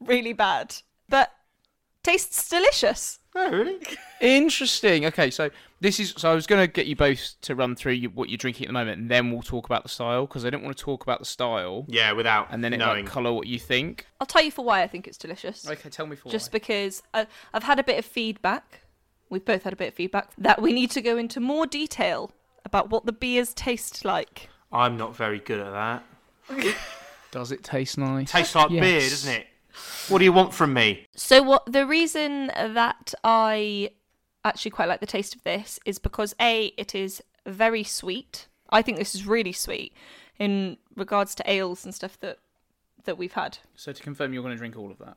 Really 0.00 0.32
bad. 0.32 0.76
But 1.08 1.32
tastes 2.02 2.48
delicious. 2.48 3.20
Oh, 3.34 3.50
really? 3.50 3.78
Interesting. 4.20 5.06
Okay, 5.06 5.30
so 5.30 5.50
this 5.82 5.98
is 5.98 6.14
so 6.16 6.30
I 6.30 6.34
was 6.34 6.46
going 6.46 6.62
to 6.62 6.72
get 6.72 6.86
you 6.86 6.94
both 6.94 7.34
to 7.42 7.54
run 7.56 7.74
through 7.74 7.94
you, 7.94 8.08
what 8.08 8.28
you're 8.28 8.38
drinking 8.38 8.66
at 8.66 8.68
the 8.68 8.72
moment, 8.72 9.00
and 9.00 9.10
then 9.10 9.32
we'll 9.32 9.42
talk 9.42 9.66
about 9.66 9.82
the 9.82 9.88
style 9.88 10.26
because 10.26 10.44
I 10.44 10.50
don't 10.50 10.62
want 10.62 10.76
to 10.76 10.82
talk 10.82 11.02
about 11.02 11.18
the 11.18 11.24
style 11.24 11.84
Yeah, 11.88 12.12
without 12.12 12.48
and 12.50 12.62
then 12.62 12.72
it 12.72 12.78
knowing. 12.78 13.04
might 13.04 13.10
colour 13.10 13.32
what 13.32 13.48
you 13.48 13.58
think. 13.58 14.06
I'll 14.20 14.26
tell 14.26 14.42
you 14.42 14.52
for 14.52 14.64
why 14.64 14.82
I 14.82 14.86
think 14.86 15.08
it's 15.08 15.18
delicious. 15.18 15.68
Okay, 15.68 15.90
tell 15.90 16.06
me 16.06 16.14
for 16.14 16.28
Just 16.30 16.52
because 16.52 17.02
I, 17.12 17.26
I've 17.52 17.64
had 17.64 17.80
a 17.80 17.84
bit 17.84 17.98
of 17.98 18.04
feedback. 18.04 18.82
We've 19.28 19.44
both 19.44 19.64
had 19.64 19.72
a 19.72 19.76
bit 19.76 19.88
of 19.88 19.94
feedback 19.94 20.30
that 20.38 20.62
we 20.62 20.72
need 20.72 20.90
to 20.92 21.00
go 21.02 21.16
into 21.16 21.40
more 21.40 21.66
detail 21.66 22.30
about 22.64 22.90
what 22.90 23.04
the 23.04 23.12
beers 23.12 23.52
taste 23.52 24.04
like. 24.04 24.48
I'm 24.70 24.96
not 24.96 25.16
very 25.16 25.40
good 25.40 25.58
at 25.58 25.72
that. 26.48 26.76
Does 27.32 27.50
it 27.50 27.64
taste 27.64 27.98
nice? 27.98 28.30
Tastes 28.30 28.54
like 28.54 28.68
beer, 28.70 29.00
doesn't 29.00 29.32
it? 29.34 29.46
What 30.08 30.18
do 30.18 30.24
you 30.24 30.32
want 30.32 30.52
from 30.54 30.74
me? 30.74 31.06
So 31.16 31.42
what 31.42 31.64
the 31.72 31.86
reason 31.86 32.48
that 32.48 33.14
I 33.24 33.90
actually 34.44 34.70
quite 34.72 34.88
like 34.88 35.00
the 35.00 35.06
taste 35.06 35.34
of 35.34 35.42
this 35.44 35.78
is 35.84 35.98
because 35.98 36.34
a 36.40 36.66
it 36.76 36.94
is 36.94 37.22
very 37.46 37.84
sweet. 37.84 38.46
I 38.70 38.82
think 38.82 38.98
this 38.98 39.14
is 39.14 39.26
really 39.26 39.52
sweet 39.52 39.92
in 40.38 40.76
regards 40.96 41.34
to 41.36 41.50
ales 41.50 41.84
and 41.84 41.94
stuff 41.94 42.18
that 42.20 42.38
that 43.04 43.18
we've 43.18 43.32
had. 43.32 43.58
So 43.74 43.92
to 43.92 44.02
confirm, 44.02 44.32
you're 44.32 44.42
going 44.42 44.54
to 44.54 44.58
drink 44.58 44.76
all 44.76 44.90
of 44.90 44.98
that. 44.98 45.16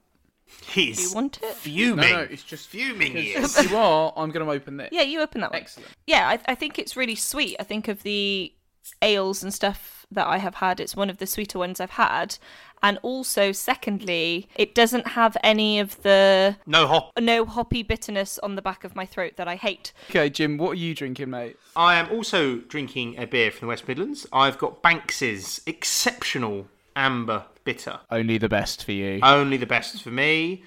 He's 0.67 0.97
Do 0.97 1.03
you 1.03 1.13
want 1.13 1.39
it? 1.41 1.53
fuming. 1.55 2.09
No, 2.09 2.17
no, 2.17 2.19
it's 2.29 2.43
just 2.43 2.67
fuming. 2.67 3.13
He 3.13 3.33
because 3.33 3.57
is. 3.57 3.69
you 3.71 3.77
are. 3.77 4.13
I'm 4.15 4.29
going 4.29 4.45
to 4.45 4.51
open 4.51 4.77
this. 4.77 4.89
Yeah, 4.91 5.01
you 5.01 5.21
open 5.21 5.41
that 5.41 5.51
one. 5.51 5.59
Excellent. 5.61 5.89
Yeah, 6.05 6.27
I, 6.29 6.39
I 6.51 6.55
think 6.55 6.77
it's 6.77 6.95
really 6.95 7.15
sweet. 7.15 7.55
I 7.59 7.63
think 7.63 7.87
of 7.87 8.03
the 8.03 8.53
ales 9.01 9.41
and 9.41 9.51
stuff 9.53 10.04
that 10.15 10.27
I 10.27 10.39
have 10.39 10.55
had. 10.55 10.79
It's 10.79 10.95
one 10.95 11.09
of 11.09 11.17
the 11.19 11.27
sweeter 11.27 11.59
ones 11.59 11.79
I've 11.79 11.91
had. 11.91 12.37
And 12.83 12.99
also, 13.01 13.51
secondly, 13.51 14.47
it 14.55 14.75
doesn't 14.75 15.07
have 15.09 15.37
any 15.43 15.79
of 15.79 16.01
the 16.03 16.57
No 16.67 16.87
hop. 16.87 17.11
no 17.19 17.45
hoppy 17.45 17.83
bitterness 17.83 18.37
on 18.39 18.55
the 18.55 18.61
back 18.61 18.83
of 18.83 18.95
my 18.95 19.05
throat 19.05 19.33
that 19.37 19.47
I 19.47 19.55
hate. 19.55 19.91
Okay, 20.09 20.29
Jim, 20.29 20.57
what 20.57 20.71
are 20.71 20.75
you 20.75 20.93
drinking, 20.93 21.29
mate? 21.29 21.57
I 21.75 21.95
am 21.95 22.09
also 22.11 22.57
drinking 22.57 23.17
a 23.17 23.25
beer 23.25 23.49
from 23.51 23.67
the 23.67 23.69
West 23.69 23.87
Midlands. 23.87 24.27
I've 24.33 24.57
got 24.57 24.81
Banks's 24.81 25.61
exceptional 25.65 26.67
amber 26.95 27.45
bitter. 27.63 27.99
Only 28.11 28.37
the 28.37 28.49
best 28.49 28.83
for 28.83 28.91
you. 28.91 29.19
Only 29.23 29.57
the 29.57 29.65
best 29.65 30.03
for 30.03 30.11
me. 30.11 30.63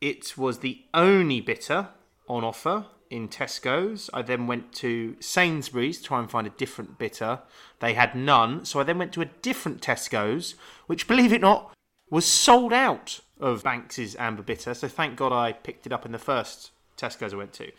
It 0.00 0.36
was 0.38 0.58
the 0.58 0.82
only 0.94 1.40
bitter 1.40 1.88
on 2.28 2.44
offer 2.44 2.84
in 3.10 3.28
Tesco's. 3.28 4.10
I 4.12 4.22
then 4.22 4.46
went 4.46 4.72
to 4.74 5.16
Sainsbury's 5.20 5.98
to 5.98 6.04
try 6.04 6.20
and 6.20 6.30
find 6.30 6.46
a 6.46 6.50
different 6.50 6.98
bitter. 6.98 7.40
They 7.80 7.94
had 7.94 8.14
none, 8.14 8.64
so 8.64 8.80
I 8.80 8.82
then 8.82 8.98
went 8.98 9.12
to 9.14 9.22
a 9.22 9.26
different 9.42 9.80
Tesco's, 9.80 10.54
which, 10.86 11.08
believe 11.08 11.32
it 11.32 11.38
or 11.38 11.40
not, 11.40 11.72
was 12.10 12.24
sold 12.24 12.72
out 12.72 13.20
of 13.40 13.62
Banks's 13.62 14.16
amber 14.16 14.42
bitter. 14.42 14.74
So 14.74 14.88
thank 14.88 15.16
God 15.16 15.32
I 15.32 15.52
picked 15.52 15.86
it 15.86 15.92
up 15.92 16.06
in 16.06 16.12
the 16.12 16.18
first 16.18 16.70
Tesco's 16.96 17.34
I 17.34 17.36
went 17.36 17.52
to. 17.54 17.70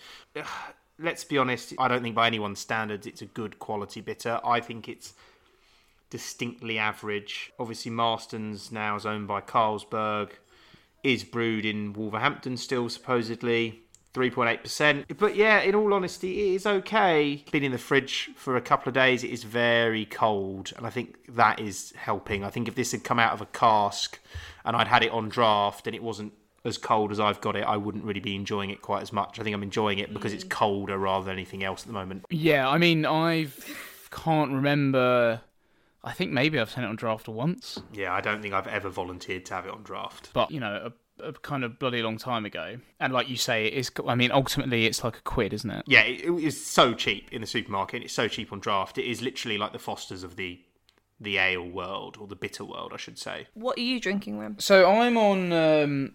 Let's 1.00 1.24
be 1.24 1.38
honest, 1.38 1.74
I 1.80 1.88
don't 1.88 2.02
think 2.02 2.16
by 2.16 2.28
anyone's 2.28 2.60
standards 2.60 3.06
it's 3.08 3.22
a 3.22 3.28
good 3.28 3.60
quality 3.60 4.02
bitter. 4.02 4.40
I 4.44 4.60
think 4.60 4.90
it's 4.90 5.14
distinctly 6.10 6.78
average. 6.78 7.52
Obviously, 7.60 7.92
Marston's 7.92 8.72
now 8.72 8.96
is 8.96 9.06
owned 9.06 9.28
by 9.28 9.42
Carlsberg, 9.42 10.32
is 11.04 11.24
brewed 11.24 11.66
in 11.66 11.94
Wolverhampton 11.94 12.58
still, 12.58 12.90
supposedly. 12.90 13.84
3.8%. 14.14 15.18
But 15.18 15.36
yeah, 15.36 15.60
in 15.60 15.76
all 15.76 15.94
honesty, 15.94 16.50
it 16.50 16.56
is 16.56 16.66
okay. 16.66 17.44
Been 17.52 17.64
in 17.64 17.72
the 17.72 17.78
fridge 17.78 18.30
for 18.36 18.56
a 18.56 18.62
couple 18.62 18.90
of 18.90 18.94
days. 18.94 19.24
It 19.24 19.32
is 19.32 19.44
very 19.44 20.06
cold, 20.06 20.74
and 20.76 20.88
I 20.88 20.90
think 20.90 21.18
that 21.36 21.60
is 21.60 21.94
helping. 21.96 22.44
I 22.44 22.50
think 22.50 22.68
if 22.68 22.76
this 22.76 22.92
had 22.92 23.04
come 23.04 23.20
out 23.20 23.34
of 23.34 23.42
a 23.42 23.46
cask 23.48 24.20
and 24.66 24.76
I'd 24.76 24.88
had 24.88 25.04
it 25.04 25.12
on 25.12 25.30
draft 25.30 25.88
and 25.88 25.96
it 25.96 26.04
wasn't 26.04 26.34
as 26.66 26.78
cold 26.78 27.12
as 27.12 27.20
I've 27.20 27.42
got 27.42 27.56
it, 27.56 27.64
I 27.64 27.78
wouldn't 27.78 28.04
really 28.04 28.20
be 28.20 28.36
enjoying 28.36 28.70
it 28.70 28.82
quite 28.82 29.02
as 29.02 29.14
much. 29.14 29.40
I 29.40 29.44
think 29.44 29.54
I'm 29.54 29.64
enjoying 29.64 30.00
it 30.00 30.14
because 30.14 30.34
it's 30.34 30.44
mm. 30.44 30.50
colder 30.50 30.98
rather 30.98 31.26
than 31.26 31.34
anything 31.34 31.64
else 31.64 31.82
at 31.82 31.88
the 31.88 31.94
moment. 31.94 32.26
Yeah, 32.30 32.68
I 32.68 32.78
mean, 32.78 33.06
I 33.06 33.48
can't 34.12 34.52
remember. 34.52 35.42
I 36.04 36.14
think 36.14 36.32
maybe 36.32 36.60
I've 36.60 36.70
sent 36.70 36.86
it 36.86 36.90
on 36.90 36.96
draft 36.96 37.28
once, 37.28 37.82
Yeah, 37.92 38.14
I 38.14 38.22
don't 38.22 38.42
think 38.42 38.54
I've 38.54 38.68
ever 38.68 38.90
volunteered 38.90 39.46
to 39.48 39.54
have 39.56 39.66
it 39.66 39.72
on 39.72 39.84
draft. 39.84 40.30
but 40.34 40.52
you 40.52 40.60
know, 40.60 40.74
a, 40.86 40.94
a 41.24 41.34
kind 41.34 41.64
of 41.64 41.80
bloody 41.80 42.02
long 42.02 42.18
time 42.18 42.46
ago. 42.46 42.78
And 43.00 43.14
like 43.14 43.30
you 43.30 43.38
say, 43.38 43.66
it 43.66 43.74
is. 43.74 43.92
I 44.08 44.16
mean, 44.16 44.32
ultimately, 44.32 44.86
it's 44.86 45.04
like 45.04 45.18
a 45.18 45.22
quid, 45.22 45.54
isn't 45.54 45.70
it? 45.70 45.84
Yeah, 45.88 46.02
it, 46.02 46.26
it 46.26 46.44
is 46.44 46.66
so 46.66 46.94
cheap 46.94 47.32
in 47.32 47.42
the 47.42 47.48
supermarket. 47.48 48.04
It's 48.04 48.14
so 48.14 48.28
cheap 48.28 48.52
on 48.52 48.60
draft. 48.60 48.98
It 48.98 49.06
is 49.06 49.22
literally 49.22 49.58
like 49.58 49.74
the 49.74 49.80
Fosters 49.80 50.24
of 50.24 50.36
the 50.36 50.60
the 51.20 51.38
ale 51.38 51.68
world 51.68 52.18
or 52.20 52.28
the 52.28 52.36
bitter 52.36 52.64
world, 52.64 52.92
I 52.94 52.98
should 52.98 53.18
say. 53.18 53.48
What 53.56 53.78
are 53.78 53.82
you 53.82 54.00
drinking, 54.00 54.38
Rem? 54.38 54.58
So 54.60 54.88
I'm 54.90 55.18
on 55.18 55.52
um, 55.52 56.14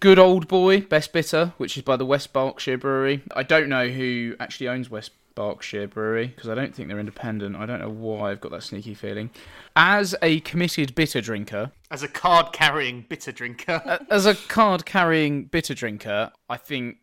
Good 0.00 0.18
Old 0.18 0.48
Boy 0.48 0.80
Best 0.80 1.12
Bitter, 1.12 1.52
which 1.56 1.76
is 1.76 1.84
by 1.84 1.96
the 1.96 2.04
West 2.04 2.32
Berkshire 2.32 2.78
Brewery. 2.78 3.22
I 3.34 3.44
don't 3.44 3.68
know 3.68 3.88
who 3.88 4.34
actually 4.40 4.68
owns 4.68 4.90
West 4.90 5.12
Berkshire 5.34 5.88
Brewery 5.88 6.28
because 6.28 6.48
I 6.48 6.54
don't 6.54 6.74
think 6.74 6.88
they're 6.88 6.98
independent. 6.98 7.56
I 7.56 7.66
don't 7.66 7.80
know 7.80 7.90
why 7.90 8.30
I've 8.30 8.40
got 8.40 8.52
that 8.52 8.62
sneaky 8.62 8.94
feeling. 8.94 9.30
As 9.76 10.14
a 10.22 10.40
committed 10.40 10.94
bitter 10.94 11.20
drinker, 11.20 11.72
As 11.90 12.02
a 12.02 12.08
card 12.08 12.52
carrying 12.52 13.02
bitter 13.08 13.32
drinker, 13.32 14.00
as 14.10 14.26
a 14.26 14.34
card 14.34 14.84
carrying 14.86 15.44
bitter 15.44 15.74
drinker, 15.74 16.32
I 16.48 16.56
think. 16.56 16.98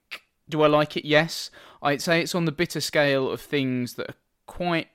Do 0.50 0.62
I 0.62 0.68
like 0.68 0.98
it? 0.98 1.06
Yes. 1.06 1.50
I'd 1.82 2.02
say 2.02 2.22
it's 2.22 2.36
on 2.36 2.46
the 2.46 2.52
bitter 2.52 2.82
scale 2.82 3.30
of 3.30 3.40
things 3.40 3.94
that 3.94 4.10
are 4.10 4.16
quite 4.48 4.90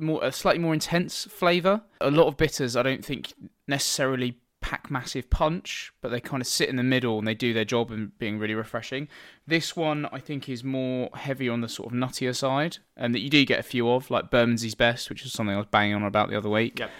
more, 0.00 0.24
a 0.24 0.32
slightly 0.32 0.60
more 0.60 0.72
intense 0.72 1.24
flavour. 1.24 1.82
A 2.00 2.10
lot 2.10 2.26
of 2.26 2.36
bitters, 2.36 2.74
I 2.76 2.82
don't 2.82 3.04
think 3.04 3.34
necessarily 3.66 4.38
pack 4.68 4.90
massive 4.90 5.30
punch, 5.30 5.90
but 6.02 6.10
they 6.10 6.20
kind 6.20 6.42
of 6.42 6.46
sit 6.46 6.68
in 6.68 6.76
the 6.76 6.82
middle 6.82 7.18
and 7.18 7.26
they 7.26 7.34
do 7.34 7.54
their 7.54 7.64
job 7.64 7.90
in 7.90 8.12
being 8.18 8.38
really 8.38 8.54
refreshing. 8.54 9.08
This 9.46 9.74
one, 9.74 10.06
I 10.12 10.18
think, 10.18 10.46
is 10.46 10.62
more 10.62 11.08
heavy 11.14 11.48
on 11.48 11.62
the 11.62 11.70
sort 11.70 11.90
of 11.90 11.98
nuttier 11.98 12.36
side, 12.36 12.76
and 12.94 13.14
that 13.14 13.20
you 13.20 13.30
do 13.30 13.46
get 13.46 13.58
a 13.58 13.62
few 13.62 13.90
of, 13.90 14.10
like 14.10 14.30
Bermondsey's 14.30 14.74
Best, 14.74 15.08
which 15.08 15.24
is 15.24 15.32
something 15.32 15.54
I 15.54 15.58
was 15.58 15.68
banging 15.70 15.94
on 15.94 16.02
about 16.02 16.28
the 16.28 16.36
other 16.36 16.50
week. 16.50 16.80
Yep. 16.80 16.90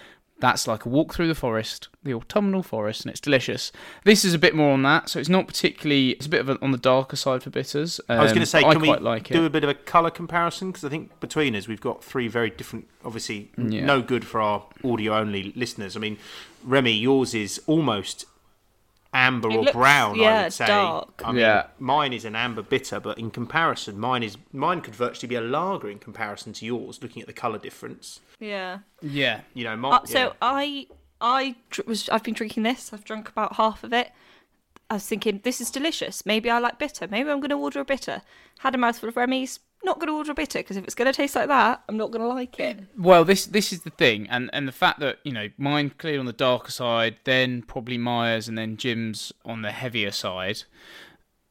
That's 0.41 0.67
like 0.67 0.85
a 0.85 0.89
walk 0.89 1.13
through 1.13 1.27
the 1.27 1.35
forest, 1.35 1.89
the 2.01 2.13
autumnal 2.13 2.63
forest, 2.63 3.01
and 3.01 3.11
it's 3.11 3.19
delicious. 3.19 3.73
This 4.05 4.23
is 4.23 4.33
a 4.33 4.39
bit 4.39 4.55
more 4.55 4.71
on 4.71 4.83
that, 4.83 5.09
so 5.09 5.19
it's 5.19 5.27
not 5.27 5.47
particularly. 5.47 6.11
It's 6.11 6.27
a 6.27 6.29
bit 6.29 6.39
of 6.39 6.47
a, 6.49 6.57
on 6.63 6.71
the 6.71 6.77
darker 6.77 7.17
side 7.17 7.43
for 7.43 7.49
bitters. 7.49 7.99
I 8.07 8.21
was 8.23 8.31
going 8.31 8.37
Um, 8.37 8.43
to 8.43 8.45
say, 8.45 8.59
I 8.59 8.71
can 8.73 8.81
we 8.81 8.95
like 8.95 9.27
do 9.27 9.43
it. 9.43 9.47
a 9.47 9.49
bit 9.49 9.65
of 9.65 9.69
a 9.69 9.73
colour 9.73 10.09
comparison? 10.09 10.69
Because 10.71 10.85
I 10.85 10.89
think 10.89 11.19
between 11.19 11.55
us, 11.57 11.67
we've 11.67 11.81
got 11.81 12.03
three 12.03 12.29
very 12.29 12.49
different, 12.49 12.87
obviously, 13.03 13.51
Yeah. 13.57 13.83
no 13.85 14.01
good 14.01 14.25
for 14.25 14.39
our 14.39 14.63
audio 14.83 15.13
only 15.17 15.51
listeners. 15.57 15.97
I 15.97 15.99
mean, 15.99 16.17
Remy, 16.63 16.93
yours 16.93 17.33
is 17.33 17.61
almost 17.67 18.25
amber 19.13 19.49
It 19.49 19.55
or 19.55 19.61
looks- 19.61 19.71
brown, 19.73 20.19
I 20.19 20.23
yeah, 20.23 20.43
would 20.43 20.53
say. 20.53 20.67
dark. 20.67 21.21
I 21.25 21.31
mean, 21.31 21.41
Yeah. 21.41 21.67
mine 21.79 22.13
is 22.13 22.25
an 22.25 22.35
amber 22.35 22.61
bitter, 22.61 22.99
but 22.99 23.17
in 23.17 23.31
comparison, 23.31 23.99
mine 23.99 24.21
is 24.23 24.37
mine 24.53 24.81
could 24.81 24.95
virtually 24.95 25.27
be 25.27 25.35
a 25.35 25.41
lager 25.41 25.89
in 25.89 25.99
comparison 25.99 26.53
to 26.53 26.65
yours, 26.65 27.01
looking 27.01 27.21
at 27.21 27.27
the 27.27 27.33
colour 27.33 27.57
difference. 27.57 28.19
Yeah. 28.39 28.79
Yeah, 29.01 29.41
You 29.53 29.63
know, 29.63 29.75
my, 29.75 29.89
Uh, 29.97 30.05
so 30.05 30.19
yeah. 30.19 30.33
I 30.41 30.87
I 31.21 31.55
dr- 31.69 31.87
was 31.87 32.07
I've 32.09 32.23
been 32.23 32.33
drinking 32.33 32.63
this. 32.63 32.93
I've 32.93 33.03
drunk 33.03 33.27
about 33.29 33.55
half 33.55 33.83
of 33.83 33.91
it. 33.93 34.11
I 34.89 34.95
was 34.95 35.05
thinking 35.05 35.41
this 35.43 35.59
is 35.61 35.69
delicious. 35.69 36.25
Maybe 36.25 36.49
I 36.49 36.59
like 36.59 36.79
bitter. 36.79 37.07
Maybe 37.07 37.29
I'm 37.29 37.39
going 37.39 37.49
to 37.49 37.55
order 37.57 37.79
a 37.81 37.85
bitter. 37.85 38.21
Had 38.59 38.73
a 38.73 38.77
mouthful 38.77 39.09
of 39.09 39.17
Remy's. 39.17 39.59
Not 39.83 39.97
going 39.99 40.07
to 40.07 40.13
order 40.13 40.31
a 40.31 40.35
bitter 40.35 40.59
because 40.59 40.77
if 40.77 40.83
it's 40.83 40.95
going 40.95 41.11
to 41.11 41.15
taste 41.15 41.35
like 41.35 41.47
that, 41.47 41.83
I'm 41.87 41.95
not 41.97 42.11
going 42.11 42.21
to 42.21 42.27
like 42.27 42.59
it. 42.59 42.79
Well, 42.97 43.23
this 43.23 43.45
this 43.45 43.71
is 43.71 43.81
the 43.83 43.89
thing, 43.91 44.27
and 44.29 44.49
and 44.51 44.67
the 44.67 44.73
fact 44.73 44.99
that 44.99 45.19
you 45.23 45.31
know 45.31 45.47
mine 45.57 45.91
clearly 45.97 46.19
on 46.19 46.25
the 46.25 46.33
darker 46.33 46.71
side, 46.71 47.15
then 47.23 47.61
probably 47.61 47.97
Maya's, 47.97 48.47
and 48.47 48.57
then 48.57 48.75
Jim's 48.77 49.31
on 49.45 49.61
the 49.61 49.71
heavier 49.71 50.11
side. 50.11 50.63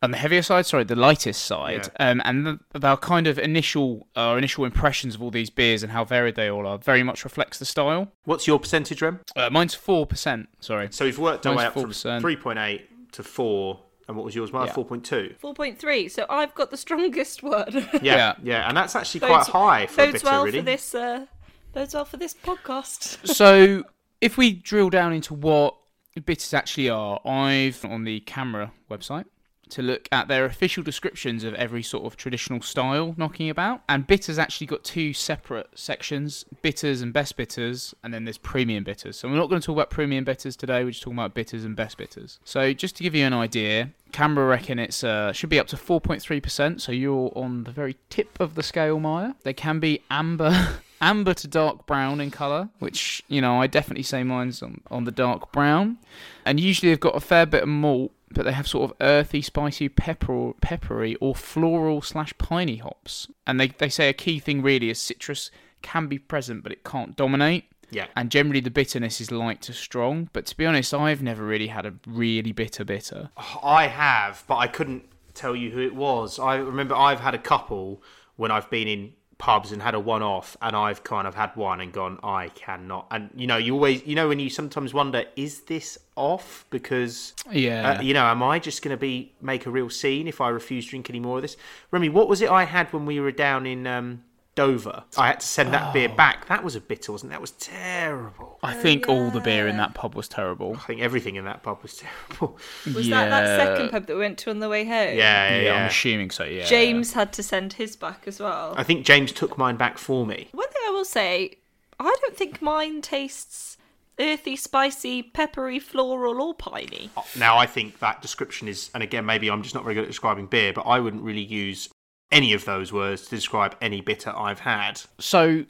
On 0.01 0.13
the 0.13 0.17
heavier 0.19 0.43
side, 0.43 0.65
sorry, 0.65 0.85
the 0.85 0.95
lightest 0.95 1.45
side, 1.45 1.89
um, 1.99 2.23
and 2.25 2.47
the, 2.47 2.87
our 2.87 2.97
kind 2.97 3.27
of 3.27 3.37
initial 3.37 4.07
our 4.15 4.39
initial 4.39 4.65
impressions 4.65 5.17
of 5.17 5.23
all 5.23 5.31
these 5.33 5.51
beers 5.51 5.83
and 5.83 5.91
how 5.91 6.05
varied 6.05 6.37
they 6.37 6.49
all 6.49 6.67
are 6.69 6.79
very 6.79 7.03
much 7.03 7.25
reflects 7.25 7.59
the 7.59 7.65
style. 7.65 8.13
What's 8.25 8.47
your 8.47 8.61
percentage, 8.61 9.03
Rem? 9.03 9.21
Uh, 9.35 9.51
mine's 9.51 9.75
four 9.75 10.07
percent. 10.07 10.51
Sorry, 10.61 10.89
So 10.93 11.05
we've 11.05 11.19
worked 11.19 11.47
our 11.47 11.57
way 11.57 11.65
up 11.65 11.73
from 11.73 11.91
4%. 11.91 12.21
3.8 12.21 12.83
to 13.13 13.23
4. 13.25 13.81
And 14.09 14.17
what 14.17 14.25
was 14.25 14.35
yours? 14.35 14.53
Mine 14.53 14.67
Yeah. 14.69 14.73
4.2. 14.73 15.37
Four 15.39 15.53
point 15.55 15.79
three. 15.79 16.09
So 16.09 16.25
I've 16.31 16.55
got 16.55 16.71
the 16.71 16.77
strongest 16.79 17.43
one. 17.43 17.73
Yeah, 17.95 18.01
Yeah. 18.03 18.35
yeah, 18.43 18.69
and 18.69 18.77
that's 18.77 18.97
actually 18.97 19.21
Bodes- 19.21 19.49
quite 19.49 19.81
high 19.81 19.87
for 19.87 20.03
a 20.05 20.13
bitter, 20.13 20.25
well 20.25 20.45
really. 20.45 20.59
for 20.61 20.65
this. 20.65 20.95
Uh, 20.95 21.27
bodes 21.75 21.95
well 21.95 22.05
for 22.07 22.17
this 22.17 22.35
podcast. 22.35 23.27
so 23.35 23.85
if 24.21 24.39
we 24.39 24.53
drill 24.55 24.89
down 24.91 25.13
into 25.13 25.35
what 25.35 25.77
bitters 26.25 26.53
actually 26.55 26.89
are, 26.89 27.21
I've 27.27 27.85
on 27.85 28.05
the 28.05 28.21
CAMRA 28.21 28.71
website 28.91 29.27
to 29.71 29.83
look 29.83 30.09
at 30.11 30.29
their 30.29 30.45
official 30.45 30.83
descriptions 30.83 31.45
of 31.45 31.55
every 31.55 31.83
sort 31.83 32.05
of 32.05 32.17
traditional 32.17 32.61
style 32.61 33.15
knocking 33.17 33.51
about. 33.51 33.83
And 33.89 34.07
bitters 34.07 34.39
actually 34.39 34.67
got 34.67 34.85
two 34.85 35.13
separate 35.13 35.69
sections 35.79 36.45
bitters 36.63 37.03
and 37.03 37.13
best 37.13 37.37
bitters, 37.37 37.95
and 38.03 38.13
then 38.13 38.25
there's 38.25 38.39
premium 38.39 38.85
bitters. 38.85 39.19
So 39.19 39.29
we're 39.29 39.37
not 39.37 39.49
going 39.49 39.61
to 39.61 39.67
talk 39.67 39.77
about 39.77 39.91
premium 39.91 40.25
bitters 40.25 40.57
today, 40.57 40.85
we're 40.85 40.91
just 40.91 41.03
talking 41.03 41.19
about 41.19 41.35
bitters 41.35 41.65
and 41.65 41.77
best 41.77 41.97
bitters. 41.97 42.39
So 42.45 42.73
just 42.73 42.97
to 42.97 43.03
give 43.03 43.15
you 43.15 43.25
an 43.25 43.33
idea, 43.33 43.91
CAMRA 44.13 44.49
reckon 44.49 44.79
it's 44.79 45.05
uh, 45.05 45.33
should 45.33 45.51
be 45.51 45.59
up 45.59 45.67
to 45.69 45.77
4.3%, 45.77 46.81
so 46.81 46.93
you're 46.93 47.33
on 47.35 47.65
the 47.65 47.73
very 47.73 47.97
tip 48.11 48.41
of 48.41 48.55
the 48.55 48.63
scale, 48.63 48.99
Maya. 48.99 49.35
They 49.43 49.53
can 49.53 49.81
be 49.81 50.03
amber. 50.11 50.81
Amber 51.01 51.33
to 51.33 51.47
dark 51.47 51.87
brown 51.87 52.21
in 52.21 52.33
colour, 52.33 52.71
which, 52.81 53.23
you 53.29 53.41
know, 53.41 53.63
I 53.63 53.69
definitely 53.69 54.03
say 54.03 54.25
mine's 54.25 54.65
on, 54.65 54.81
on 54.91 55.05
the 55.05 55.13
dark 55.13 55.53
brown. 55.53 55.99
And 56.45 56.59
usually 56.59 56.91
they've 56.91 56.99
got 56.99 57.15
a 57.15 57.21
fair 57.21 57.47
bit 57.47 57.63
of 57.63 57.69
malt, 57.69 58.11
but 58.33 58.45
they 58.45 58.53
have 58.53 58.69
sort 58.69 58.91
of 58.91 58.97
earthy, 59.01 59.43
spicy, 59.43 59.89
pepper, 59.89 60.53
peppery, 60.61 61.17
or 61.17 61.35
floral 61.35 62.03
slash 62.03 62.37
piney 62.39 62.77
hops. 62.77 63.29
And 63.47 63.59
they, 63.59 63.69
they 63.69 63.89
say 63.89 64.09
a 64.09 64.13
key 64.13 64.39
thing 64.39 64.63
really 64.63 64.91
is 64.91 64.99
citrus 64.99 65.51
can 65.83 66.07
be 66.07 66.19
present, 66.19 66.63
but 66.63 66.73
it 66.73 66.85
can't 66.85 67.17
dominate. 67.17 67.65
Yeah. 67.91 68.07
And 68.17 68.31
generally 68.31 68.61
the 68.61 68.71
bitterness 68.71 69.21
is 69.21 69.31
light 69.31 69.63
to 69.63 69.73
strong. 69.73 70.29
But 70.33 70.47
to 70.47 70.57
be 70.57 70.67
honest, 70.67 70.93
I've 70.93 71.23
never 71.23 71.45
really 71.45 71.69
had 71.69 71.87
a 71.87 71.95
really 72.07 72.53
bitter 72.53 72.85
bitter. 72.85 73.31
Oh, 73.37 73.61
I 73.63 73.87
have, 73.87 74.45
but 74.47 74.57
I 74.57 74.67
couldn't 74.67 75.05
tell 75.35 75.57
you 75.57 75.71
who 75.71 75.81
it 75.81 75.95
was. 75.95 76.39
I 76.39 76.57
remember 76.57 76.95
I've 76.95 77.21
had 77.21 77.35
a 77.35 77.39
couple 77.39 78.03
when 78.37 78.51
I've 78.51 78.69
been 78.71 78.89
in 78.89 79.13
pubs 79.39 79.71
and 79.71 79.81
had 79.81 79.95
a 79.95 80.01
one 80.01 80.23
off 80.23 80.57
and 80.61 80.75
I've 80.75 81.05
kind 81.05 81.27
of 81.27 81.37
had 81.37 81.55
one 81.55 81.81
and 81.81 81.93
gone 81.93 82.19
I 82.25 82.49
cannot. 82.49 83.07
And 83.11 83.31
you 83.37 83.47
know 83.47 83.57
you 83.57 83.75
always 83.75 84.05
you 84.05 84.15
know 84.17 84.29
when 84.29 84.41
you 84.41 84.51
sometimes 84.51 84.93
wonder 84.93 85.25
is 85.37 85.61
this 85.63 85.97
off? 86.17 86.67
Because 86.71 87.35
Yeah. 87.51 87.99
uh, 87.99 88.03
you 88.03 88.15
know 88.15 88.25
am 88.25 88.43
I 88.43 88.59
just 88.59 88.83
going 88.83 88.91
to 88.91 89.01
be 89.01 89.33
make 89.41 89.65
a 89.67 89.71
real 89.71 89.91
scene 89.91 90.27
if 90.27 90.41
I 90.41 90.49
refuse 90.49 90.85
to 90.87 90.91
drink 90.91 91.09
any 91.09 91.21
more 91.21 91.37
of 91.37 91.43
this? 91.43 91.57
Remy 91.93 92.09
what 92.09 92.29
was 92.29 92.43
it 92.43 92.51
I 92.51 92.65
had 92.65 92.93
when 92.93 93.07
we 93.07 93.21
were 93.21 93.33
down 93.33 93.65
in 93.65 93.87
um, 93.87 94.25
Dover 94.59 95.05
I 95.17 95.29
had 95.29 95.41
to 95.41 95.47
send 95.47 95.73
that 95.75 95.91
Oh. 95.91 95.93
beer 95.93 96.09
back 96.09 96.47
that 96.49 96.63
was 96.65 96.75
a 96.75 96.81
bitter 96.81 97.13
wasn't 97.13 97.31
it? 97.31 97.35
that 97.35 97.41
was 97.41 97.53
terrible 97.53 98.59
I 98.63 98.75
think 98.75 99.09
all 99.09 99.31
the 99.31 99.41
beer 99.41 99.69
in 99.69 99.77
that 99.77 99.95
pub 99.95 100.15
was 100.15 100.29
terrible. 100.29 100.77
I 100.77 100.87
think 100.87 101.01
everything 101.01 101.37
in 101.37 101.45
that 101.45 101.63
pub 101.63 101.79
was 101.83 101.95
terrible 102.03 102.59
Was 102.95 103.09
that 103.09 103.31
that 103.31 103.47
second 103.61 103.91
pub 103.91 104.07
that 104.07 104.15
we 104.15 104.21
went 104.21 104.39
to 104.39 104.51
on 104.51 104.59
the 104.59 104.69
way 104.69 104.85
home? 104.85 105.17
yeah 105.17 105.49
yeah, 105.57 105.61
Yeah, 105.63 105.75
I'm 105.75 105.87
assuming 105.87 106.31
so, 106.31 106.45
yeah. 106.45 106.65
James 106.65 107.13
had 107.13 107.33
to 107.35 107.43
send 107.43 107.75
his 107.75 107.97
back 107.97 108.25
as 108.27 108.41
well. 108.41 108.75
I 108.77 108.83
think 108.83 109.05
James 109.07 109.33
took 109.33 109.57
mine 109.57 109.77
back 109.77 109.97
for 109.99 110.27
me 110.27 110.49
One 110.53 110.69
thing 110.69 110.83
I 110.87 110.91
will 110.91 111.05
say, 111.05 111.59
I 112.01 112.15
don't 112.23 112.37
think 112.37 112.61
mine 112.61 113.01
tastes 113.03 113.77
earthy, 114.21 114.57
spicy, 114.57 115.23
peppery, 115.23 115.79
floral, 115.79 116.43
or 116.43 116.53
piney. 116.53 117.09
Uh, 117.17 117.23
now, 117.37 117.57
I 117.57 117.67
think 117.67 118.01
that 118.01 118.21
description 118.21 118.67
is, 118.67 118.91
and 118.93 119.01
again, 119.01 119.25
maybe 119.25 119.49
I'm 119.49 119.63
just 119.63 119.77
not 119.77 119.85
very 119.85 119.95
good 119.95 120.03
at 120.03 120.09
describing 120.11 120.47
beer, 120.47 120.73
but 120.73 120.83
I 120.83 120.99
wouldn't 120.99 121.23
really 121.23 121.45
use 121.45 121.89
any 122.31 122.53
of 122.53 122.65
those 122.65 122.93
words 122.93 123.25
to 123.25 123.31
describe 123.31 123.77
any 123.81 124.01
bitter 124.01 124.33
I've 124.37 124.61
had. 124.61 125.03
So, 125.19 125.65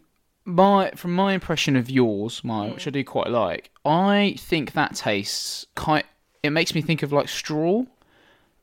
my 0.44 0.90
from 0.92 1.12
my 1.14 1.34
impression 1.34 1.76
of 1.76 1.90
yours, 1.90 2.42
mine, 2.42 2.72
which 2.72 2.86
I 2.86 2.90
mm. 2.90 2.94
do 2.94 3.04
quite 3.04 3.28
like, 3.28 3.70
I 3.84 4.36
think 4.38 4.72
that 4.72 4.94
tastes 4.94 5.66
quite. 5.74 6.06
It 6.42 6.50
makes 6.50 6.74
me 6.74 6.82
think 6.82 7.02
of 7.02 7.12
like 7.12 7.28
straw 7.28 7.84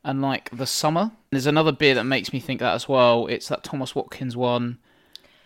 and 0.04 0.22
like 0.22 0.50
the 0.52 0.66
summer. 0.66 1.12
There's 1.32 1.48
another 1.48 1.72
beer 1.72 1.96
that 1.96 2.06
makes 2.06 2.32
me 2.32 2.40
think 2.40 2.60
that 2.60 2.74
as 2.74 2.88
well. 2.88 3.28
It's 3.28 3.50
that 3.50 3.64
Thomas 3.64 3.96
Watkins 3.96 4.36
one, 4.38 4.78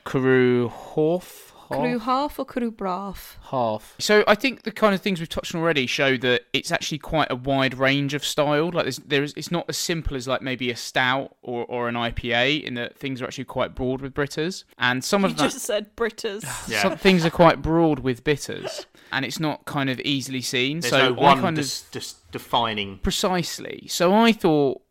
Cwrw 0.06 0.70
Haf. 0.70 1.49
Crew 1.78 2.00
half 2.00 2.40
or 2.40 2.46
crew 2.46 2.72
braff? 2.72 3.36
half. 3.50 3.96
So 4.00 4.24
I 4.28 4.36
think 4.36 4.64
the 4.64 4.72
kind 4.72 4.94
of 4.96 5.02
things 5.02 5.20
we've 5.20 5.30
touched 5.30 5.54
on 5.54 5.62
already 5.62 5.86
show 5.88 6.18
that 6.18 6.44
it's 6.54 6.72
actually 6.72 6.98
quite 7.00 7.32
a 7.32 7.36
wide 7.36 7.78
range 7.78 8.14
of 8.14 8.26
style. 8.26 8.72
Like 8.72 8.86
there's, 8.86 8.98
there's 8.98 9.34
it's 9.34 9.52
not 9.52 9.66
as 9.70 9.78
simple 9.78 10.16
as 10.16 10.28
like 10.28 10.42
maybe 10.42 10.70
a 10.72 10.76
stout 10.76 11.36
or, 11.42 11.66
or 11.66 11.88
an 11.88 11.96
IPA 11.96 12.64
in 12.64 12.74
that 12.76 12.98
things 12.98 13.22
are 13.22 13.26
actually 13.26 13.46
quite 13.46 13.76
broad 13.76 14.02
with 14.02 14.14
bitters. 14.14 14.66
And 14.78 15.04
some 15.04 15.22
You 15.22 15.28
of 15.28 15.38
that 15.38 15.52
just 15.52 15.66
said 15.66 15.96
Britters. 15.96 16.44
Yeah. 16.68 16.82
some 16.82 16.98
things 16.98 17.26
are 17.26 17.30
quite 17.30 17.62
broad 17.62 18.00
with 18.00 18.24
bitters. 18.24 18.86
And 19.12 19.26
it's 19.26 19.40
not 19.40 19.66
kind 19.66 19.90
of 19.90 20.00
easily 20.02 20.42
seen. 20.42 20.82
There's 20.82 20.92
so 20.92 21.10
no 21.10 21.14
one 21.14 21.40
kind 21.40 21.58
of 21.58 21.64
just, 21.64 21.92
just 21.92 22.32
defining. 22.32 23.00
Precisely. 23.00 23.88
So 23.88 24.14
I 24.14 24.32
thought 24.32 24.82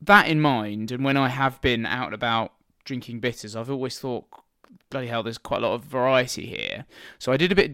that 0.00 0.28
in 0.28 0.40
mind, 0.40 0.92
and 0.92 1.04
when 1.04 1.16
I 1.16 1.28
have 1.28 1.60
been 1.60 1.86
out 1.86 2.06
and 2.06 2.14
about 2.14 2.52
drinking 2.84 3.20
bitters, 3.20 3.56
I've 3.56 3.70
always 3.70 3.98
thought, 3.98 4.26
bloody 4.94 5.08
hell, 5.08 5.22
there's 5.22 5.38
quite 5.38 5.62
a 5.62 5.66
lot 5.66 5.74
of 5.74 5.82
variety 5.84 6.46
here. 6.46 6.84
So 7.18 7.32
I 7.32 7.36
did 7.36 7.50
a 7.52 7.54
bit 7.54 7.72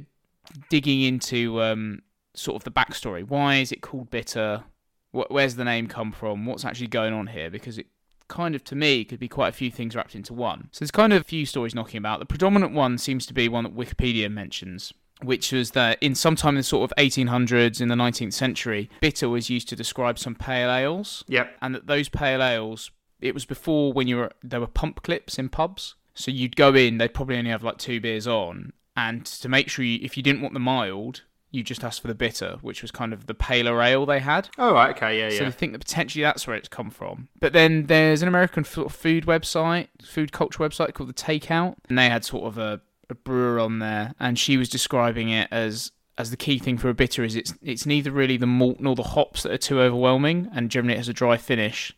digging 0.70 1.02
into 1.02 1.62
um, 1.62 2.00
sort 2.34 2.56
of 2.56 2.64
the 2.64 2.70
backstory. 2.70 3.22
Why 3.26 3.56
is 3.56 3.70
it 3.72 3.82
called 3.82 4.10
bitter? 4.10 4.64
Wh- 5.12 5.30
Where's 5.30 5.56
the 5.56 5.64
name 5.64 5.86
come 5.86 6.12
from? 6.12 6.46
What's 6.46 6.64
actually 6.64 6.86
going 6.88 7.12
on 7.12 7.28
here? 7.28 7.50
Because 7.50 7.78
it 7.78 7.86
kind 8.28 8.54
of 8.54 8.64
to 8.64 8.74
me 8.74 9.04
could 9.04 9.18
be 9.18 9.28
quite 9.28 9.48
a 9.48 9.52
few 9.52 9.70
things 9.70 9.94
wrapped 9.94 10.14
into 10.14 10.32
one. 10.32 10.68
So 10.72 10.80
there's 10.80 10.90
kind 10.90 11.12
of 11.12 11.20
a 11.20 11.24
few 11.24 11.44
stories 11.44 11.74
knocking 11.74 11.98
about. 11.98 12.20
The 12.20 12.26
predominant 12.26 12.72
one 12.72 12.96
seems 12.96 13.26
to 13.26 13.34
be 13.34 13.48
one 13.48 13.64
that 13.64 13.76
Wikipedia 13.76 14.30
mentions, 14.30 14.92
which 15.22 15.52
was 15.52 15.72
that 15.72 15.98
in 16.00 16.14
sometime 16.14 16.50
in 16.54 16.58
the 16.58 16.62
sort 16.62 16.90
of 16.90 16.96
1800s 16.96 17.80
in 17.80 17.88
the 17.88 17.94
19th 17.96 18.32
century, 18.32 18.88
bitter 19.00 19.28
was 19.28 19.50
used 19.50 19.68
to 19.68 19.76
describe 19.76 20.18
some 20.18 20.34
pale 20.34 20.70
ales, 20.72 21.22
Yep. 21.28 21.56
and 21.60 21.74
that 21.74 21.86
those 21.86 22.08
pale 22.08 22.42
ales, 22.42 22.90
it 23.20 23.34
was 23.34 23.44
before 23.44 23.92
when 23.92 24.08
you 24.08 24.16
were 24.16 24.32
there 24.42 24.60
were 24.60 24.66
pump 24.66 25.02
clips 25.02 25.38
in 25.38 25.48
pubs, 25.50 25.94
so 26.14 26.30
you'd 26.30 26.56
go 26.56 26.74
in, 26.74 26.98
they'd 26.98 27.14
probably 27.14 27.36
only 27.38 27.50
have 27.50 27.62
like 27.62 27.78
two 27.78 28.00
beers 28.00 28.26
on, 28.26 28.72
and 28.96 29.24
to 29.26 29.48
make 29.48 29.68
sure 29.68 29.84
you, 29.84 29.98
if 30.02 30.16
you 30.16 30.22
didn't 30.22 30.42
want 30.42 30.54
the 30.54 30.60
mild, 30.60 31.22
you 31.52 31.62
just 31.64 31.82
asked 31.82 32.00
for 32.02 32.08
the 32.08 32.14
bitter, 32.14 32.58
which 32.62 32.82
was 32.82 32.90
kind 32.90 33.12
of 33.12 33.26
the 33.26 33.34
paler 33.34 33.82
ale 33.82 34.06
they 34.06 34.20
had. 34.20 34.48
Oh, 34.56 34.72
right. 34.72 34.94
Okay. 34.96 35.18
Yeah. 35.18 35.30
So 35.36 35.42
Yeah. 35.42 35.48
I 35.48 35.50
think 35.50 35.72
that 35.72 35.80
potentially 35.80 36.22
that's 36.22 36.46
where 36.46 36.56
it's 36.56 36.68
come 36.68 36.90
from. 36.90 37.28
But 37.40 37.52
then 37.52 37.86
there's 37.86 38.22
an 38.22 38.28
American 38.28 38.62
food 38.62 39.26
website, 39.26 39.88
food 40.04 40.30
culture 40.32 40.58
website 40.60 40.94
called 40.94 41.08
The 41.08 41.14
Takeout, 41.14 41.74
and 41.88 41.98
they 41.98 42.08
had 42.08 42.24
sort 42.24 42.44
of 42.44 42.58
a, 42.58 42.80
a 43.08 43.14
brewer 43.14 43.58
on 43.58 43.80
there, 43.80 44.14
and 44.20 44.38
she 44.38 44.56
was 44.56 44.68
describing 44.68 45.30
it 45.30 45.48
as 45.50 45.92
as 46.18 46.30
the 46.30 46.36
key 46.36 46.58
thing 46.58 46.76
for 46.76 46.90
a 46.90 46.94
bitter 46.94 47.24
is 47.24 47.34
it's 47.34 47.54
it's 47.62 47.86
neither 47.86 48.10
really 48.10 48.36
the 48.36 48.46
malt 48.46 48.78
nor 48.78 48.94
the 48.94 49.02
hops 49.02 49.42
that 49.42 49.52
are 49.52 49.58
too 49.58 49.80
overwhelming, 49.80 50.48
and 50.54 50.70
generally 50.70 50.94
it 50.94 50.98
has 50.98 51.08
a 51.08 51.14
dry 51.14 51.36
finish. 51.36 51.96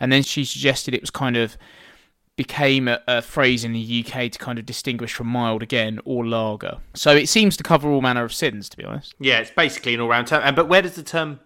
And 0.00 0.10
then 0.10 0.22
she 0.22 0.44
suggested 0.44 0.94
it 0.94 1.00
was 1.00 1.10
kind 1.10 1.36
of 1.36 1.56
became 2.36 2.88
a, 2.88 3.00
a 3.06 3.22
phrase 3.22 3.64
in 3.64 3.72
the 3.72 4.04
UK 4.04 4.30
to 4.32 4.38
kind 4.38 4.58
of 4.58 4.66
distinguish 4.66 5.14
from 5.14 5.28
mild 5.28 5.62
again 5.62 6.00
or 6.04 6.26
lager. 6.26 6.78
So 6.94 7.14
it 7.14 7.28
seems 7.28 7.56
to 7.58 7.62
cover 7.62 7.88
all 7.90 8.00
manner 8.00 8.24
of 8.24 8.34
sins, 8.34 8.68
to 8.70 8.76
be 8.76 8.84
honest. 8.84 9.14
Yeah. 9.20 9.38
It's 9.38 9.50
basically 9.50 9.94
an 9.94 10.00
all-round 10.00 10.26
term. 10.26 10.42
And 10.44 10.56
but 10.56 10.68
where 10.68 10.82
does 10.82 10.96
the 10.96 11.02
term 11.02 11.40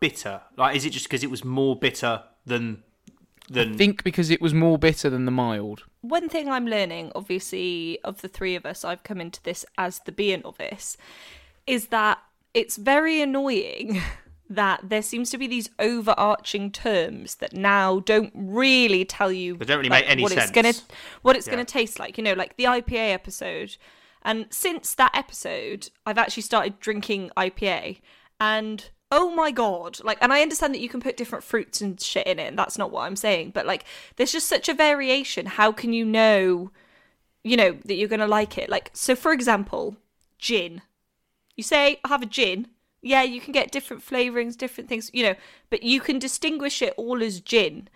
bitter? 0.00 0.42
Like, 0.56 0.76
is 0.76 0.84
it 0.84 0.90
just 0.90 1.06
because 1.06 1.22
it 1.22 1.30
was 1.30 1.44
more 1.44 1.76
bitter 1.76 2.22
than 2.46 2.82
than? 3.48 3.74
I 3.74 3.76
think 3.76 4.02
because 4.02 4.30
it 4.30 4.40
was 4.40 4.52
more 4.52 4.78
bitter 4.78 5.08
than 5.08 5.24
the 5.24 5.30
mild. 5.30 5.84
One 6.00 6.28
thing 6.28 6.48
I'm 6.48 6.66
learning, 6.66 7.12
obviously, 7.14 7.98
of 8.04 8.20
the 8.20 8.28
three 8.28 8.56
of 8.56 8.66
us, 8.66 8.84
I've 8.84 9.02
come 9.04 9.20
into 9.20 9.42
this 9.42 9.64
as 9.78 10.00
the 10.00 10.12
beer 10.12 10.38
novice, 10.38 10.96
is 11.66 11.88
that 11.88 12.18
it's 12.52 12.76
very 12.76 13.22
annoying 13.22 14.02
that 14.50 14.80
there 14.88 15.02
seems 15.02 15.30
to 15.30 15.38
be 15.38 15.46
these 15.46 15.70
overarching 15.78 16.70
terms 16.70 17.36
that 17.36 17.52
now 17.54 18.00
don't 18.00 18.32
really 18.34 19.04
tell 19.04 19.32
you 19.32 19.56
They 19.56 19.64
don't 19.64 19.78
really 19.78 19.88
like, 19.88 20.04
make 20.04 20.10
any 20.10 20.22
what 20.22 20.32
sense. 20.32 20.50
it's 20.50 20.52
gonna 20.52 20.74
what 21.22 21.36
it's 21.36 21.46
Yeah. 21.46 21.52
gonna 21.54 21.64
taste 21.64 21.98
like. 21.98 22.18
You 22.18 22.24
know, 22.24 22.34
like 22.34 22.56
the 22.56 22.64
IPA 22.64 23.12
episode. 23.14 23.76
And 24.22 24.46
since 24.50 24.94
that 24.94 25.10
episode, 25.14 25.90
I've 26.06 26.18
actually 26.18 26.42
started 26.44 26.80
drinking 26.80 27.30
IPA 27.36 28.00
and 28.40 28.90
oh 29.12 29.30
my 29.30 29.50
god 29.50 29.98
like 30.02 30.18
and 30.20 30.32
i 30.32 30.40
understand 30.42 30.74
that 30.74 30.80
you 30.80 30.88
can 30.88 31.00
put 31.00 31.16
different 31.16 31.44
fruits 31.44 31.80
and 31.80 32.00
shit 32.00 32.26
in 32.26 32.38
it 32.40 32.48
and 32.48 32.58
that's 32.58 32.76
not 32.78 32.90
what 32.90 33.02
i'm 33.02 33.14
saying 33.14 33.50
but 33.54 33.64
like 33.64 33.84
there's 34.16 34.32
just 34.32 34.48
such 34.48 34.68
a 34.68 34.74
variation 34.74 35.46
how 35.46 35.70
can 35.70 35.92
you 35.92 36.04
know 36.04 36.70
you 37.44 37.56
know 37.56 37.76
that 37.84 37.94
you're 37.94 38.08
gonna 38.08 38.26
like 38.26 38.58
it 38.58 38.68
like 38.68 38.90
so 38.92 39.14
for 39.14 39.32
example 39.32 39.96
gin 40.38 40.82
you 41.54 41.62
say 41.62 42.00
i 42.04 42.08
have 42.08 42.22
a 42.22 42.26
gin 42.26 42.66
yeah 43.04 43.22
you 43.22 43.40
can 43.40 43.52
get 43.52 43.70
different 43.70 44.04
flavorings 44.04 44.56
different 44.56 44.88
things 44.88 45.10
you 45.12 45.22
know 45.22 45.34
but 45.70 45.82
you 45.82 46.00
can 46.00 46.18
distinguish 46.18 46.82
it 46.82 46.94
all 46.96 47.22
as 47.22 47.40
gin. 47.40 47.88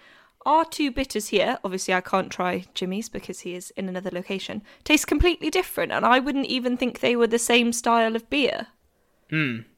Our 0.47 0.65
two 0.65 0.91
bitters 0.91 1.29
here 1.29 1.59
obviously 1.65 1.93
i 1.93 2.01
can't 2.01 2.31
try 2.31 2.65
jimmy's 2.75 3.09
because 3.09 3.41
he 3.41 3.55
is 3.55 3.71
in 3.73 3.89
another 3.89 4.11
location 4.11 4.63
taste 4.85 5.07
completely 5.07 5.51
different 5.51 5.93
and 5.93 6.07
i 6.07 6.19
wouldn't 6.19 6.47
even 6.47 6.77
think 6.77 7.01
they 7.01 7.17
were 7.17 7.27
the 7.27 7.39
same 7.39 7.73
style 7.73 8.17
of 8.17 8.31
beer 8.31 8.69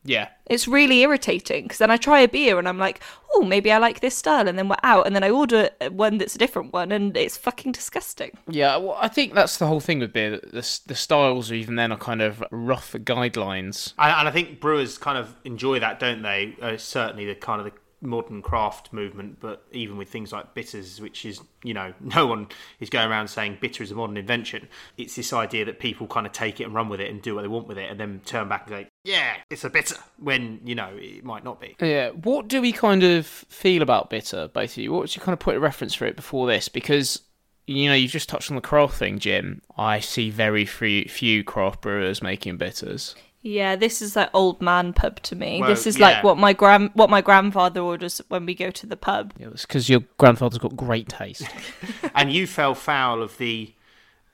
Yeah. 0.04 0.28
it's 0.46 0.66
really 0.66 1.00
irritating 1.00 1.64
because 1.64 1.78
then 1.78 1.90
I 1.90 1.96
try 1.96 2.20
a 2.20 2.28
beer 2.28 2.58
and 2.58 2.68
I'm 2.68 2.78
like, 2.78 3.00
oh, 3.34 3.42
maybe 3.42 3.70
I 3.70 3.78
like 3.78 4.00
this 4.00 4.16
style, 4.16 4.48
and 4.48 4.58
then 4.58 4.68
we're 4.68 4.76
out, 4.82 5.06
and 5.06 5.14
then 5.14 5.22
I 5.22 5.30
order 5.30 5.70
one 5.90 6.18
that's 6.18 6.34
a 6.34 6.38
different 6.38 6.72
one, 6.72 6.90
and 6.92 7.16
it's 7.16 7.36
fucking 7.36 7.72
disgusting. 7.72 8.36
Yeah, 8.48 8.76
well, 8.76 8.98
I 9.00 9.08
think 9.08 9.34
that's 9.34 9.58
the 9.58 9.66
whole 9.66 9.80
thing 9.80 10.00
with 10.00 10.12
beer. 10.12 10.40
The, 10.42 10.80
the 10.86 10.94
styles, 10.94 11.50
are 11.50 11.54
even 11.54 11.76
then, 11.76 11.92
are 11.92 11.98
kind 11.98 12.22
of 12.22 12.42
rough 12.50 12.92
guidelines. 12.92 13.94
And, 13.98 14.12
and 14.12 14.28
I 14.28 14.30
think 14.30 14.60
brewers 14.60 14.98
kind 14.98 15.18
of 15.18 15.36
enjoy 15.44 15.80
that, 15.80 16.00
don't 16.00 16.22
they? 16.22 16.56
Uh, 16.60 16.76
certainly, 16.76 17.24
the 17.24 17.34
kind 17.34 17.60
of 17.60 17.72
the 17.72 17.72
modern 18.02 18.42
craft 18.42 18.92
movement, 18.92 19.38
but 19.40 19.64
even 19.72 19.96
with 19.96 20.08
things 20.08 20.32
like 20.32 20.54
bitters, 20.54 21.00
which 21.00 21.24
is 21.24 21.40
you 21.62 21.74
know 21.74 21.92
no 22.00 22.26
one 22.26 22.48
is 22.80 22.90
going 22.90 23.08
around 23.08 23.28
saying 23.28 23.58
bitter 23.60 23.82
is 23.82 23.90
a 23.90 23.94
modern 23.94 24.16
invention. 24.16 24.68
It's 24.96 25.16
this 25.16 25.32
idea 25.32 25.64
that 25.66 25.78
people 25.78 26.06
kind 26.06 26.26
of 26.26 26.32
take 26.32 26.60
it 26.60 26.64
and 26.64 26.74
run 26.74 26.88
with 26.88 27.00
it 27.00 27.10
and 27.10 27.22
do 27.22 27.34
what 27.34 27.42
they 27.42 27.48
want 27.48 27.68
with 27.68 27.78
it, 27.78 27.90
and 27.90 28.00
then 28.00 28.20
turn 28.24 28.48
back 28.48 28.66
and 28.66 28.70
say, 28.70 28.88
"Yeah, 29.04 29.36
it's 29.48 29.64
a 29.64 29.70
bitter," 29.70 29.96
when 30.18 30.60
you 30.64 30.74
know 30.74 30.90
it 30.94 31.24
might 31.24 31.44
not 31.44 31.60
be. 31.60 31.76
Yeah, 31.80 32.10
what 32.10 32.48
do 32.48 32.60
we 32.60 32.72
kind 32.72 33.02
of 33.02 33.26
feel 33.26 33.82
about 33.82 34.10
bitter, 34.10 34.48
basically? 34.48 34.88
What's 34.88 35.16
your 35.16 35.24
kind 35.24 35.32
of 35.32 35.40
point 35.40 35.56
of 35.56 35.62
reference 35.62 35.94
for 35.94 36.06
it 36.06 36.16
before 36.16 36.46
this? 36.46 36.68
Because, 36.68 37.22
you 37.66 37.88
know, 37.88 37.94
you've 37.94 38.10
just 38.10 38.28
touched 38.28 38.50
on 38.50 38.56
the 38.56 38.62
craft 38.62 38.94
thing, 38.94 39.18
Jim. 39.18 39.62
I 39.76 40.00
see 40.00 40.30
very 40.30 40.64
few, 40.64 41.04
few 41.04 41.44
craft 41.44 41.80
brewers 41.80 42.22
making 42.22 42.58
bitters. 42.58 43.14
Yeah, 43.42 43.74
this 43.74 44.02
is 44.02 44.16
like 44.16 44.28
old 44.34 44.60
man 44.60 44.92
pub 44.92 45.20
to 45.22 45.34
me. 45.34 45.60
Well, 45.60 45.70
this 45.70 45.86
is 45.86 45.98
yeah. 45.98 46.08
like 46.08 46.24
what 46.24 46.36
my 46.36 46.52
grand 46.52 46.90
what 46.92 47.08
my 47.08 47.22
grandfather 47.22 47.80
orders 47.80 48.20
when 48.28 48.44
we 48.44 48.54
go 48.54 48.70
to 48.70 48.86
the 48.86 48.98
pub. 48.98 49.32
Yeah, 49.38 49.48
it's 49.48 49.64
because 49.64 49.88
your 49.88 50.00
grandfather's 50.18 50.58
got 50.58 50.76
great 50.76 51.08
taste. 51.08 51.48
and 52.14 52.30
you 52.30 52.46
fell 52.46 52.74
foul 52.74 53.22
of 53.22 53.38
the 53.38 53.72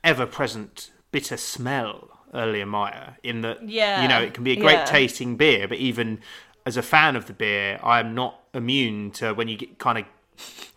ever-present 0.02 0.90
bitter 1.12 1.36
smell 1.36 2.15
earlier, 2.34 2.66
Maya. 2.66 3.12
In 3.22 3.40
that, 3.42 3.68
Yeah, 3.68 4.02
you 4.02 4.08
know, 4.08 4.20
it 4.20 4.34
can 4.34 4.44
be 4.44 4.52
a 4.52 4.56
great 4.56 4.72
yeah. 4.74 4.84
tasting 4.84 5.36
beer, 5.36 5.66
but 5.68 5.78
even 5.78 6.20
as 6.64 6.76
a 6.76 6.82
fan 6.82 7.16
of 7.16 7.26
the 7.26 7.32
beer, 7.32 7.78
I 7.82 8.00
am 8.00 8.14
not 8.14 8.40
immune 8.54 9.10
to 9.12 9.32
when 9.34 9.48
you 9.48 9.56
get 9.56 9.78
kind 9.78 9.98
of 9.98 10.04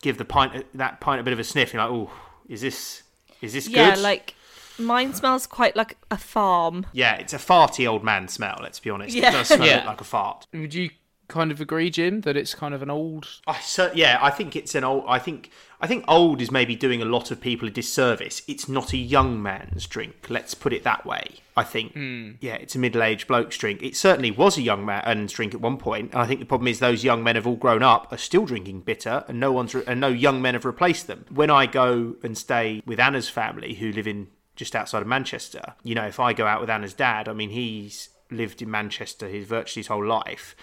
give 0.01 0.17
the 0.17 0.25
pint 0.25 0.65
that 0.73 0.99
pint 1.01 1.19
a 1.19 1.23
bit 1.23 1.33
of 1.33 1.39
a 1.39 1.43
sniff. 1.43 1.73
You're 1.73 1.81
like, 1.83 1.91
oh, 1.91 2.11
is 2.47 2.61
this 2.61 3.03
is 3.41 3.53
this 3.53 3.67
Yeah, 3.67 3.89
good? 3.91 3.97
Yeah, 3.97 4.03
like 4.03 4.35
mine 4.77 5.13
smells 5.13 5.45
quite 5.47 5.75
like 5.75 5.97
a 6.11 6.17
farm. 6.17 6.85
yeah, 6.93 7.15
it's 7.15 7.33
a 7.33 7.37
farty 7.37 7.87
old 7.89 8.03
man 8.03 8.27
smell. 8.27 8.57
Let's 8.61 8.79
be 8.79 8.89
honest. 8.89 9.15
Yeah. 9.15 9.29
It 9.29 9.31
does 9.31 9.47
smell 9.47 9.67
Yeah. 9.67 9.85
like 9.85 9.99
a 10.01 10.05
fart. 10.05 10.45
Would 10.53 10.73
you 10.73 10.89
kind 11.29 11.51
of 11.51 11.61
agree, 11.61 11.89
Jim, 11.89 12.21
that 12.21 12.35
it's 12.35 12.53
kind 12.53 12.73
of 12.73 12.81
an 12.81 12.89
old. 12.89 13.27
I 13.47 13.59
cer- 13.59 13.91
yeah, 13.95 14.19
I 14.21 14.29
think 14.29 14.55
it's 14.55 14.75
an 14.75 14.83
old. 14.83 15.05
I 15.07 15.19
think 15.19 15.51
I 15.81 15.87
think 15.87 16.03
old 16.07 16.41
is 16.41 16.51
maybe 16.51 16.75
doing 16.75 17.01
a 17.01 17.05
lot 17.05 17.31
of 17.31 17.39
people 17.39 17.67
a 17.67 17.71
disservice. 17.71 18.41
It's 18.47 18.67
not 18.67 18.93
a 18.93 18.97
young 18.97 19.41
man's 19.41 19.87
drink. 19.87 20.27
Let's 20.29 20.53
put 20.53 20.73
it 20.73 20.83
that 20.83 21.05
way. 21.05 21.37
I 21.55 21.63
think. 21.63 21.93
Hmm. 21.93 22.31
Yeah, 22.39 22.55
it's 22.55 22.75
a 22.75 22.79
middle-aged 22.79 23.27
bloke's 23.27 23.57
drink. 23.57 23.81
It 23.83 23.95
certainly 23.95 24.31
was 24.31 24.57
a 24.57 24.61
young 24.61 24.85
man's 24.85 25.33
drink 25.33 25.53
at 25.53 25.61
one 25.61 25.77
point. 25.77 25.79
point, 25.89 26.13
and 26.13 26.21
I 26.21 26.25
think 26.25 26.39
the 26.39 26.45
problem 26.45 26.67
is 26.67 26.79
those 26.79 27.03
young 27.03 27.23
men 27.23 27.35
have 27.35 27.47
all 27.47 27.55
grown 27.55 27.83
up, 27.83 28.11
are 28.11 28.17
still 28.17 28.45
drinking 28.45 28.81
bitter, 28.81 29.23
and 29.27 29.39
no 29.39 29.51
one's 29.51 29.73
re- 29.73 29.83
and 29.87 29.99
no 29.99 30.09
young 30.09 30.41
men 30.41 30.55
have 30.55 30.65
replaced 30.65 31.07
them. 31.07 31.25
When 31.29 31.49
I 31.49 31.65
go 31.67 32.15
and 32.21 32.37
stay 32.37 32.81
with 32.85 32.99
Anna's 32.99 33.29
family, 33.29 33.75
who 33.75 33.91
live 33.91 34.07
in 34.07 34.27
just 34.55 34.75
outside 34.75 35.01
of 35.01 35.07
Manchester, 35.07 35.75
you 35.83 35.95
know, 35.95 36.05
if 36.05 36.19
I 36.19 36.33
go 36.33 36.45
out 36.45 36.59
with 36.59 36.69
Anna's 36.69 36.93
dad, 36.93 37.29
I 37.29 37.33
mean, 37.33 37.51
he's 37.51 38.09
lived 38.31 38.61
in 38.61 38.69
Manchester 38.69 39.27
his 39.27 39.47
virtually 39.47 39.81
his 39.81 39.87
whole 39.87 40.05
life. 40.05 40.55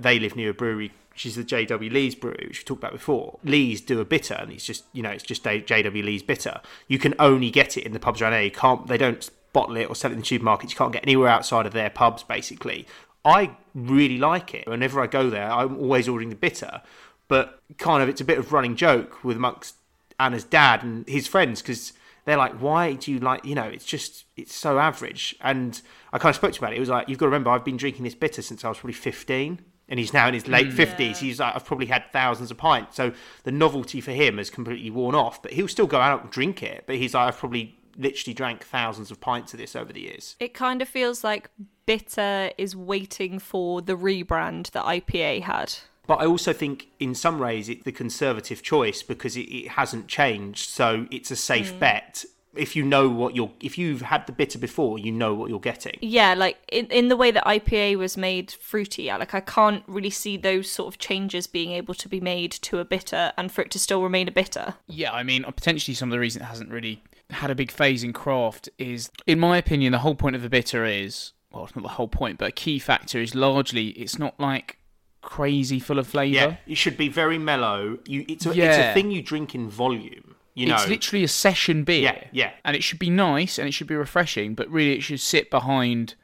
They 0.00 0.18
live 0.18 0.36
near 0.36 0.50
a 0.50 0.54
brewery. 0.54 0.92
She's 1.14 1.36
the 1.36 1.44
JW 1.44 1.92
Lee's 1.92 2.14
brewery, 2.14 2.46
which 2.48 2.60
we 2.60 2.64
talked 2.64 2.82
about 2.82 2.92
before. 2.92 3.38
Lee's 3.44 3.80
do 3.80 4.00
a 4.00 4.04
bitter, 4.04 4.34
and 4.34 4.50
it's 4.50 4.64
just 4.64 4.84
you 4.92 5.02
know 5.02 5.10
it's 5.10 5.22
just 5.22 5.44
JW 5.44 6.04
Lee's 6.04 6.22
bitter. 6.22 6.60
You 6.88 6.98
can 6.98 7.14
only 7.18 7.50
get 7.50 7.76
it 7.76 7.84
in 7.84 7.92
the 7.92 8.00
pubs 8.00 8.20
around 8.20 8.32
there. 8.32 8.42
You 8.42 8.50
can't. 8.50 8.86
They 8.86 8.98
don't 8.98 9.28
bottle 9.52 9.76
it 9.76 9.88
or 9.88 9.94
sell 9.94 10.10
it 10.10 10.14
in 10.14 10.20
the 10.20 10.26
supermarkets. 10.26 10.70
You 10.70 10.76
can't 10.76 10.92
get 10.92 11.04
anywhere 11.04 11.28
outside 11.28 11.66
of 11.66 11.72
their 11.72 11.90
pubs, 11.90 12.22
basically. 12.24 12.86
I 13.24 13.56
really 13.74 14.18
like 14.18 14.52
it. 14.52 14.68
Whenever 14.68 15.00
I 15.00 15.06
go 15.06 15.30
there, 15.30 15.50
I'm 15.50 15.78
always 15.78 16.08
ordering 16.08 16.28
the 16.28 16.36
bitter, 16.36 16.82
but 17.28 17.60
kind 17.78 18.02
of 18.02 18.08
it's 18.08 18.20
a 18.20 18.24
bit 18.24 18.38
of 18.38 18.52
running 18.52 18.76
joke 18.76 19.24
with 19.24 19.36
amongst 19.36 19.76
Anna's 20.20 20.44
dad 20.44 20.82
and 20.82 21.08
his 21.08 21.26
friends 21.26 21.62
because 21.62 21.94
they're 22.24 22.36
like, 22.36 22.52
why 22.60 22.94
do 22.94 23.12
you 23.12 23.18
like, 23.18 23.44
you 23.44 23.54
know, 23.54 23.64
it's 23.64 23.84
just, 23.84 24.24
it's 24.36 24.54
so 24.54 24.78
average. 24.78 25.36
And 25.40 25.80
I 26.12 26.18
kind 26.18 26.30
of 26.30 26.36
spoke 26.36 26.52
to 26.52 26.58
him 26.58 26.64
about 26.64 26.72
it. 26.72 26.76
It 26.76 26.80
was 26.80 26.88
like, 26.88 27.08
you've 27.08 27.18
got 27.18 27.26
to 27.26 27.30
remember, 27.30 27.50
I've 27.50 27.64
been 27.64 27.76
drinking 27.76 28.04
this 28.04 28.14
bitter 28.14 28.42
since 28.42 28.64
I 28.64 28.68
was 28.68 28.78
probably 28.78 28.94
15. 28.94 29.60
And 29.88 29.98
he's 29.98 30.12
now 30.12 30.28
in 30.28 30.34
his 30.34 30.48
late 30.48 30.70
mm. 30.70 30.76
50s. 30.76 31.18
He's 31.18 31.40
like, 31.40 31.54
I've 31.54 31.64
probably 31.64 31.86
had 31.86 32.04
thousands 32.12 32.50
of 32.50 32.56
pints. 32.56 32.96
So 32.96 33.12
the 33.42 33.52
novelty 33.52 34.00
for 34.00 34.12
him 34.12 34.38
has 34.38 34.48
completely 34.48 34.90
worn 34.90 35.14
off. 35.14 35.42
But 35.42 35.52
he'll 35.52 35.68
still 35.68 35.86
go 35.86 36.00
out 36.00 36.22
and 36.22 36.30
drink 36.30 36.62
it. 36.62 36.84
But 36.86 36.96
he's 36.96 37.14
like, 37.14 37.28
I've 37.28 37.38
probably 37.38 37.78
literally 37.96 38.34
drank 38.34 38.64
thousands 38.64 39.10
of 39.10 39.20
pints 39.20 39.52
of 39.52 39.60
this 39.60 39.76
over 39.76 39.92
the 39.92 40.00
years. 40.00 40.36
It 40.40 40.54
kind 40.54 40.80
of 40.82 40.88
feels 40.88 41.22
like 41.22 41.50
bitter 41.86 42.50
is 42.58 42.74
waiting 42.74 43.38
for 43.38 43.82
the 43.82 43.96
rebrand 43.96 44.70
that 44.70 44.84
IPA 44.84 45.42
had. 45.42 45.74
But 46.06 46.20
I 46.20 46.26
also 46.26 46.52
think, 46.52 46.88
in 47.00 47.14
some 47.14 47.38
ways, 47.38 47.68
it's 47.68 47.84
the 47.84 47.92
conservative 47.92 48.62
choice 48.62 49.02
because 49.02 49.36
it, 49.36 49.48
it 49.48 49.68
hasn't 49.68 50.08
changed. 50.08 50.68
So 50.68 51.06
it's 51.10 51.30
a 51.30 51.36
safe 51.36 51.74
mm. 51.74 51.78
bet. 51.78 52.24
If 52.56 52.76
you 52.76 52.84
know 52.84 53.08
what 53.08 53.34
you're, 53.34 53.50
if 53.60 53.78
you've 53.78 54.02
had 54.02 54.26
the 54.26 54.32
bitter 54.32 54.58
before, 54.58 54.98
you 54.98 55.12
know 55.12 55.34
what 55.34 55.50
you're 55.50 55.60
getting. 55.60 55.98
Yeah, 56.00 56.34
like 56.34 56.58
in, 56.70 56.86
in 56.86 57.08
the 57.08 57.16
way 57.16 57.30
that 57.30 57.44
IPA 57.44 57.96
was 57.98 58.16
made 58.16 58.52
fruity, 58.52 59.04
yeah, 59.04 59.16
like 59.16 59.34
I 59.34 59.40
can't 59.40 59.82
really 59.86 60.10
see 60.10 60.36
those 60.36 60.70
sort 60.70 60.92
of 60.92 60.98
changes 60.98 61.46
being 61.46 61.72
able 61.72 61.94
to 61.94 62.08
be 62.08 62.20
made 62.20 62.52
to 62.52 62.78
a 62.78 62.84
bitter 62.84 63.32
and 63.36 63.50
for 63.50 63.62
it 63.62 63.70
to 63.72 63.78
still 63.78 64.02
remain 64.02 64.28
a 64.28 64.32
bitter. 64.32 64.74
Yeah, 64.86 65.12
I 65.12 65.22
mean, 65.22 65.44
potentially 65.44 65.94
some 65.94 66.10
of 66.10 66.12
the 66.12 66.20
reason 66.20 66.42
it 66.42 66.46
hasn't 66.46 66.70
really 66.70 67.02
had 67.30 67.50
a 67.50 67.54
big 67.54 67.70
phase 67.70 68.04
in 68.04 68.12
craft 68.12 68.68
is, 68.78 69.10
in 69.26 69.40
my 69.40 69.56
opinion, 69.56 69.92
the 69.92 69.98
whole 69.98 70.14
point 70.14 70.36
of 70.36 70.44
a 70.44 70.48
bitter 70.48 70.84
is, 70.84 71.32
well, 71.52 71.68
not 71.74 71.82
the 71.82 71.88
whole 71.88 72.08
point, 72.08 72.38
but 72.38 72.48
a 72.48 72.52
key 72.52 72.78
factor 72.78 73.20
is 73.20 73.34
largely 73.34 73.88
it's 73.88 74.18
not 74.18 74.38
like 74.38 74.78
crazy 75.22 75.80
full 75.80 75.98
of 75.98 76.06
flavour. 76.06 76.34
Yeah, 76.34 76.56
it 76.66 76.76
should 76.76 76.96
be 76.96 77.08
very 77.08 77.38
mellow. 77.38 77.98
You, 78.06 78.24
it's 78.28 78.46
a, 78.46 78.50
it's 78.50 78.78
a 78.78 78.92
thing 78.94 79.10
you 79.10 79.22
drink 79.22 79.54
in 79.54 79.68
volume. 79.68 80.33
You 80.54 80.66
know, 80.66 80.76
It's 80.76 80.88
literally 80.88 81.24
a 81.24 81.28
session 81.28 81.82
beer. 81.84 82.02
Yeah, 82.02 82.24
yeah. 82.32 82.50
And 82.64 82.76
it 82.76 82.82
should 82.84 83.00
be 83.00 83.10
nice 83.10 83.58
and 83.58 83.66
it 83.66 83.72
should 83.72 83.88
be 83.88 83.96
refreshing, 83.96 84.54
but 84.54 84.68
really 84.70 84.92
it 84.92 85.02
should 85.02 85.20
sit 85.20 85.50
behind 85.50 86.14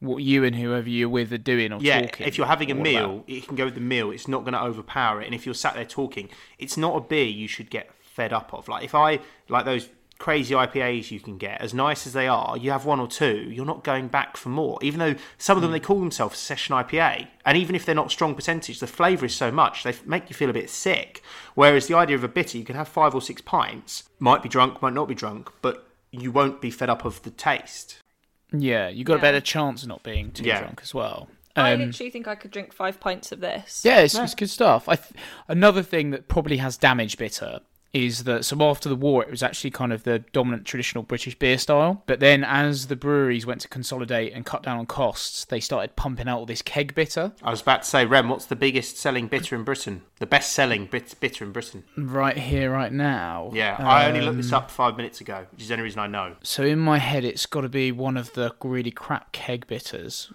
what 0.00 0.18
you 0.18 0.44
and 0.44 0.56
whoever 0.56 0.88
you're 0.88 1.08
with 1.08 1.32
are 1.32 1.38
doing 1.38 1.72
or 1.72 1.80
yeah. 1.80 2.02
talking. 2.02 2.26
If 2.26 2.38
you're 2.38 2.46
having 2.46 2.70
a 2.70 2.74
meal, 2.74 3.04
about. 3.04 3.24
it 3.28 3.46
can 3.46 3.56
go 3.56 3.66
with 3.66 3.74
the 3.74 3.80
meal. 3.80 4.10
It's 4.10 4.28
not 4.28 4.40
going 4.40 4.54
to 4.54 4.62
overpower 4.62 5.20
it. 5.20 5.26
And 5.26 5.34
if 5.34 5.46
you're 5.46 5.54
sat 5.54 5.74
there 5.74 5.84
talking, 5.84 6.28
it's 6.58 6.76
not 6.76 6.96
a 6.96 7.00
beer 7.00 7.26
you 7.26 7.46
should 7.48 7.70
get 7.70 7.90
fed 8.02 8.32
up 8.32 8.52
of. 8.52 8.68
Like 8.68 8.84
if 8.84 8.94
I 8.94 9.20
like 9.48 9.64
those 9.64 9.88
crazy 10.18 10.52
IPAs 10.54 11.10
you 11.10 11.20
can 11.20 11.38
get, 11.38 11.60
as 11.60 11.72
nice 11.72 12.06
as 12.06 12.12
they 12.12 12.26
are, 12.26 12.56
you 12.56 12.70
have 12.70 12.84
one 12.84 12.98
or 13.00 13.06
two, 13.08 13.48
you're 13.50 13.64
not 13.64 13.84
going 13.84 14.08
back 14.08 14.36
for 14.36 14.48
more. 14.48 14.78
Even 14.82 14.98
though 14.98 15.14
some 15.38 15.56
of 15.56 15.62
them 15.62 15.70
they 15.70 15.80
call 15.80 16.00
themselves 16.00 16.38
session 16.38 16.74
IPA, 16.74 17.28
and 17.46 17.56
even 17.56 17.74
if 17.76 17.86
they're 17.86 17.94
not 17.94 18.10
strong 18.10 18.34
percentage, 18.34 18.80
the 18.80 18.86
flavour 18.86 19.26
is 19.26 19.34
so 19.34 19.50
much 19.50 19.84
they 19.84 19.94
make 20.04 20.28
you 20.28 20.34
feel 20.34 20.50
a 20.50 20.52
bit 20.52 20.70
sick. 20.70 21.22
Whereas 21.54 21.86
the 21.86 21.94
idea 21.94 22.16
of 22.16 22.24
a 22.24 22.28
bitter, 22.28 22.58
you 22.58 22.64
can 22.64 22.76
have 22.76 22.88
five 22.88 23.14
or 23.14 23.22
six 23.22 23.40
pints, 23.40 24.08
might 24.18 24.42
be 24.42 24.48
drunk, 24.48 24.82
might 24.82 24.92
not 24.94 25.08
be 25.08 25.14
drunk, 25.14 25.50
but 25.62 25.86
you 26.10 26.30
won't 26.32 26.60
be 26.60 26.70
fed 26.70 26.90
up 26.90 27.04
of 27.04 27.22
the 27.22 27.30
taste. 27.30 27.98
Yeah, 28.52 28.88
you 28.88 29.04
got 29.04 29.18
a 29.18 29.22
better 29.22 29.40
chance 29.40 29.82
of 29.82 29.88
not 29.88 30.02
being 30.02 30.30
too 30.32 30.44
Yeah. 30.44 30.60
drunk 30.60 30.80
as 30.82 30.94
well. 30.94 31.28
I 31.54 31.72
Um, 31.74 31.80
literally 31.80 32.10
think 32.10 32.26
I 32.28 32.34
could 32.34 32.50
drink 32.50 32.72
five 32.72 32.98
pints 33.00 33.30
of 33.32 33.40
this. 33.40 33.82
Yeah, 33.84 34.00
it's, 34.00 34.14
it's 34.14 34.34
good 34.34 34.48
stuff. 34.50 34.88
I 34.88 34.94
th- 34.96 35.12
another 35.48 35.82
thing 35.82 36.10
that 36.10 36.28
probably 36.28 36.58
has 36.58 36.76
damaged 36.76 37.18
bitter 37.18 37.60
is 37.94 38.24
that 38.24 38.44
so 38.44 38.62
after 38.62 38.86
the 38.88 38.94
war 38.94 39.22
it 39.24 39.30
was 39.30 39.42
actually 39.42 39.70
kind 39.70 39.92
of 39.94 40.02
the 40.02 40.18
dominant 40.32 40.66
traditional 40.66 41.02
British 41.02 41.38
beer 41.38 41.56
style. 41.56 42.02
But 42.06 42.20
then 42.20 42.44
as 42.44 42.88
the 42.88 42.96
breweries 42.96 43.46
went 43.46 43.62
to 43.62 43.68
consolidate 43.68 44.32
and 44.34 44.44
cut 44.44 44.62
down 44.62 44.78
on 44.78 44.84
costs, 44.86 45.44
they 45.46 45.58
started 45.60 45.96
pumping 45.96 46.28
out 46.28 46.38
all 46.38 46.46
this 46.46 46.60
keg 46.60 46.94
bitter. 46.94 47.32
I 47.42 47.50
was 47.50 47.62
about 47.62 47.82
to 47.84 47.88
say, 47.88 48.04
Rem, 48.04 48.28
what's 48.28 48.44
the 48.44 48.56
biggest 48.56 48.98
selling 48.98 49.26
bitter 49.26 49.56
in 49.56 49.64
Britain? 49.64 50.02
The 50.18 50.26
best 50.26 50.52
selling 50.52 50.86
bit- 50.86 51.14
bitter 51.18 51.44
in 51.44 51.52
Britain? 51.52 51.84
Right 51.96 52.36
here, 52.36 52.70
right 52.70 52.92
now. 52.92 53.50
Yeah, 53.54 53.76
I 53.78 54.06
only 54.06 54.20
looked 54.20 54.30
Um, 54.32 54.36
this 54.42 54.52
up 54.52 54.70
five 54.70 54.96
minutes 54.96 55.20
ago, 55.22 55.46
which 55.52 55.62
is 55.62 55.68
the 55.68 55.74
only 55.74 55.84
reason 55.84 56.00
I 56.00 56.08
know. 56.08 56.36
So 56.42 56.64
in 56.64 56.78
my 56.78 56.98
head, 56.98 57.24
it's 57.24 57.46
got 57.46 57.62
to 57.62 57.68
be 57.70 57.90
one 57.92 58.16
of 58.18 58.34
the 58.34 58.54
really 58.62 58.90
crap 58.90 59.32
keg 59.32 59.66
bitters. 59.66 60.30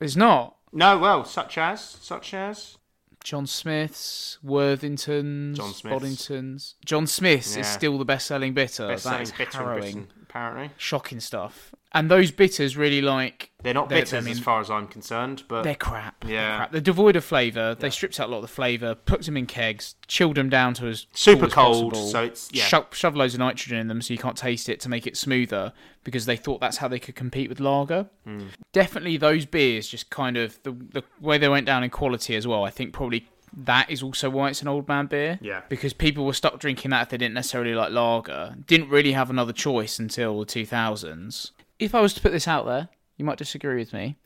It's 0.00 0.16
not. 0.16 0.56
No, 0.72 0.98
well, 0.98 1.24
such 1.24 1.56
as, 1.58 1.80
such 1.80 2.34
as. 2.34 2.78
John 3.24 3.46
Smith's, 3.46 4.38
Worthington's, 4.42 5.56
John 5.56 5.72
Smith's. 5.72 5.94
Boddington's. 5.94 6.74
John 6.84 7.06
Smith's 7.06 7.54
Yeah. 7.56 7.62
is 7.62 7.66
still 7.68 7.96
the 7.98 8.04
best-selling 8.04 8.52
bitter. 8.52 8.86
Best-selling 8.88 9.22
is 9.22 9.32
bitter 9.32 9.58
in 9.60 9.64
harrowing, 9.66 9.80
Britain, 9.80 10.08
apparently. 10.34 10.70
shocking 10.76 11.20
stuff. 11.20 11.74
And 11.96 12.10
those 12.10 12.32
bitters 12.32 12.76
really 12.76 13.00
like 13.00 13.50
They're 13.62 13.72
not 13.72 13.88
They're- 13.88 14.00
bitters 14.00 14.14
I 14.14 14.20
mean, 14.20 14.32
as 14.32 14.40
far 14.40 14.60
as 14.60 14.68
I'm 14.68 14.88
concerned, 14.88 15.44
but 15.46 15.62
they're 15.62 15.76
crap. 15.76 16.24
They're 16.24 16.32
Yeah. 16.34 16.56
crap. 16.56 16.72
They're 16.72 16.80
devoid 16.80 17.14
of 17.14 17.24
flavour. 17.24 17.76
They 17.78 17.88
stripped 17.88 18.18
out 18.18 18.28
a 18.28 18.30
lot 18.32 18.38
of 18.38 18.42
the 18.42 18.48
flavour, 18.48 18.96
put 18.96 19.22
them 19.22 19.36
in 19.36 19.46
kegs, 19.46 19.94
chilled 20.08 20.36
them 20.36 20.48
down 20.50 20.74
to 20.74 20.88
as 20.88 21.06
Super 21.12 21.42
cool 21.42 21.46
as 21.46 21.52
cold, 21.54 21.92
possible, 21.92 22.10
so 22.10 22.24
it's- 22.24 22.48
yeah. 22.52 22.64
sho- 22.66 22.86
shove 22.92 23.14
loads 23.14 23.34
of 23.34 23.38
nitrogen 23.40 23.78
in 23.78 23.86
them 23.86 24.02
so 24.02 24.12
you 24.12 24.18
can't 24.18 24.36
taste 24.36 24.68
it 24.68 24.80
to 24.80 24.88
make 24.88 25.06
it 25.06 25.16
smoother 25.16 25.72
because 26.02 26.26
they 26.26 26.36
thought 26.36 26.60
that's 26.60 26.78
how 26.78 26.88
they 26.88 26.98
could 26.98 27.14
compete 27.14 27.48
with 27.48 27.60
lager. 27.60 28.08
Hmm. 28.24 28.48
Definitely, 28.72 29.16
those 29.16 29.46
beers 29.46 29.88
just 29.88 30.10
kind 30.10 30.36
of 30.36 30.60
the 30.64 30.72
the 30.72 31.04
way 31.20 31.38
they 31.38 31.48
went 31.48 31.64
down 31.66 31.84
in 31.84 31.90
quality 31.90 32.34
as 32.34 32.44
well. 32.44 32.64
I 32.64 32.70
think 32.70 32.92
probably 32.92 33.28
that 33.56 33.90
is 33.90 34.02
also 34.02 34.30
why 34.30 34.50
it's 34.50 34.62
an 34.62 34.68
old 34.68 34.88
man 34.88 35.06
beer. 35.06 35.38
Yeah. 35.40 35.62
Because 35.68 35.92
people 35.92 36.26
were 36.26 36.32
stuck 36.32 36.58
drinking 36.58 36.90
that 36.90 37.02
if 37.02 37.08
they 37.10 37.16
didn't 37.16 37.34
necessarily 37.34 37.74
like 37.74 37.92
lager. 37.92 38.56
Didn't 38.66 38.88
really 38.88 39.12
have 39.12 39.30
another 39.30 39.52
choice 39.52 39.98
until 39.98 40.40
the 40.40 40.46
2000s. 40.46 41.50
If 41.78 41.94
I 41.94 42.00
was 42.00 42.14
to 42.14 42.20
put 42.20 42.32
this 42.32 42.48
out 42.48 42.66
there, 42.66 42.88
you 43.16 43.24
might 43.24 43.38
disagree 43.38 43.76
with 43.76 43.92
me, 43.92 44.16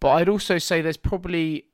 but 0.00 0.10
I'd 0.10 0.28
also 0.28 0.58
say 0.58 0.80
there's 0.80 0.96
probably 0.96 1.64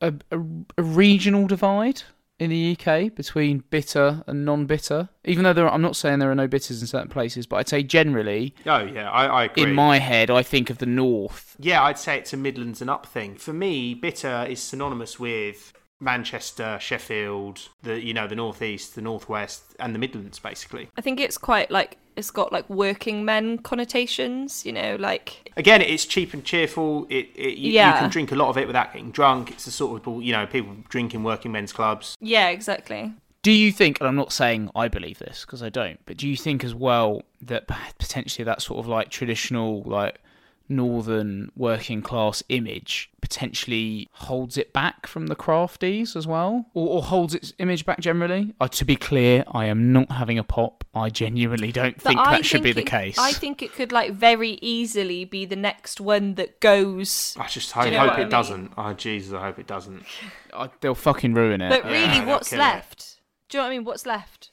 a, 0.00 0.12
a, 0.30 0.40
a 0.78 0.82
regional 0.82 1.46
divide 1.46 2.02
in 2.38 2.50
the 2.50 2.76
UK 2.76 3.14
between 3.14 3.62
bitter 3.70 4.24
and 4.26 4.44
non-bitter. 4.44 5.08
Even 5.24 5.44
though 5.44 5.52
there, 5.52 5.66
are, 5.66 5.72
I'm 5.72 5.82
not 5.82 5.94
saying 5.94 6.18
there 6.18 6.30
are 6.30 6.34
no 6.34 6.48
bitters 6.48 6.80
in 6.80 6.88
certain 6.88 7.08
places, 7.08 7.46
but 7.46 7.56
I'd 7.56 7.68
say 7.68 7.84
generally, 7.84 8.54
oh 8.66 8.82
yeah, 8.82 9.08
I, 9.10 9.26
I 9.26 9.44
agree. 9.44 9.64
in 9.64 9.74
my 9.74 9.98
head, 9.98 10.30
I 10.30 10.42
think 10.42 10.68
of 10.70 10.78
the 10.78 10.86
north. 10.86 11.56
yeah, 11.60 11.82
I'd 11.84 11.98
say 11.98 12.18
it's 12.18 12.32
a 12.32 12.36
Midlands 12.36 12.80
and 12.80 12.90
up 12.90 13.06
thing. 13.06 13.36
For 13.36 13.52
me, 13.52 13.94
bitter 13.94 14.46
is 14.48 14.60
synonymous 14.60 15.20
with 15.20 15.72
Manchester, 16.02 16.78
Sheffield, 16.80 17.68
the 17.82 18.02
you 18.02 18.12
know 18.12 18.26
the 18.26 18.34
northeast, 18.34 18.94
the 18.94 19.02
northwest, 19.02 19.74
and 19.78 19.94
the 19.94 19.98
Midlands, 19.98 20.38
basically. 20.38 20.88
I 20.96 21.00
think 21.00 21.20
it's 21.20 21.38
quite 21.38 21.70
like 21.70 21.98
it's 22.16 22.30
got 22.30 22.52
like 22.52 22.68
working 22.68 23.24
men 23.24 23.58
connotations, 23.58 24.66
you 24.66 24.72
know, 24.72 24.96
like 24.96 25.50
Again, 25.56 25.80
it's 25.80 26.04
cheap 26.04 26.34
and 26.34 26.44
cheerful. 26.44 27.06
It, 27.08 27.28
it 27.34 27.56
you, 27.56 27.72
you 27.72 27.80
can 27.80 28.10
drink 28.10 28.32
a 28.32 28.36
lot 28.36 28.48
of 28.48 28.58
it 28.58 28.66
without 28.66 28.92
getting 28.92 29.10
drunk. 29.10 29.50
It's 29.50 29.64
the 29.64 29.70
sort 29.70 30.06
of 30.06 30.22
you 30.22 30.32
know 30.32 30.46
people 30.46 30.76
drink 30.88 31.14
in 31.14 31.22
working 31.22 31.52
men's 31.52 31.72
clubs. 31.72 32.16
yeah, 32.20 32.48
exactly. 32.48 33.14
Do 33.42 33.50
you 33.50 33.72
think, 33.72 33.98
and 33.98 34.06
I'm 34.06 34.14
not 34.14 34.32
saying 34.32 34.70
I 34.76 34.86
believe 34.86 35.18
this 35.18 35.44
because 35.44 35.64
I 35.64 35.68
don't, 35.68 35.98
but 36.06 36.16
do 36.16 36.28
you 36.28 36.36
think 36.36 36.62
as 36.62 36.76
well 36.76 37.22
that 37.40 37.66
potentially 37.98 38.44
that 38.44 38.62
sort 38.62 38.78
of 38.78 38.86
like 38.86 39.08
traditional, 39.08 39.82
like 39.82 40.20
northern 40.68 41.50
working 41.56 42.02
class 42.02 42.42
image 42.48 43.10
potentially 43.20 44.08
holds 44.12 44.56
it 44.58 44.72
back 44.72 45.06
from 45.06 45.28
the 45.28 45.36
crafties 45.36 46.14
as 46.16 46.26
well, 46.26 46.66
or, 46.74 46.88
or 46.96 47.02
holds 47.02 47.34
its 47.34 47.52
image 47.58 47.84
back 47.86 48.00
generally? 48.00 48.54
Uh, 48.60 48.68
to 48.68 48.84
be 48.84 48.96
clear, 48.96 49.44
I 49.52 49.66
am 49.66 49.92
not 49.92 50.10
having 50.12 50.38
a 50.38 50.44
pop. 50.44 50.84
I 50.94 51.08
genuinely 51.08 51.72
don't 51.72 51.94
But 51.96 52.02
think 52.02 52.18
I 52.20 52.36
that 52.36 52.44
should 52.44 52.62
be 52.62 52.72
think 52.72 52.86
the 52.86 52.90
case. 52.90 53.18
I 53.18 53.32
think 53.32 53.62
it 53.62 53.72
could 53.72 53.92
like 53.92 54.12
very 54.12 54.58
easily 54.60 55.24
be 55.24 55.44
the 55.46 55.56
next 55.56 56.00
one 56.00 56.34
that 56.34 56.60
goes. 56.60 57.34
I 57.38 57.46
just 57.46 57.74
I 57.76 57.86
you 57.86 57.90
know 57.92 57.98
hope 58.00 58.10
it 58.12 58.14
I 58.14 58.18
mean? 58.20 58.28
doesn't. 58.28 58.72
Oh 58.76 58.92
Jesus, 58.92 59.32
I 59.32 59.40
hope 59.42 59.58
it 59.58 59.66
doesn't. 59.66 60.04
I- 60.52 60.68
they'll 60.80 60.94
fucking 60.94 61.34
ruin 61.34 61.60
it. 61.62 61.70
But 61.70 61.84
really, 61.84 62.18
they'll 62.18 62.26
what's 62.26 62.50
kill 62.50 62.58
it. 62.58 62.62
left? 62.62 63.16
Do 63.48 63.56
you 63.56 63.62
know 63.62 63.66
what 63.68 63.72
I 63.72 63.76
mean? 63.76 63.84
What's 63.84 64.06
left? 64.06 64.50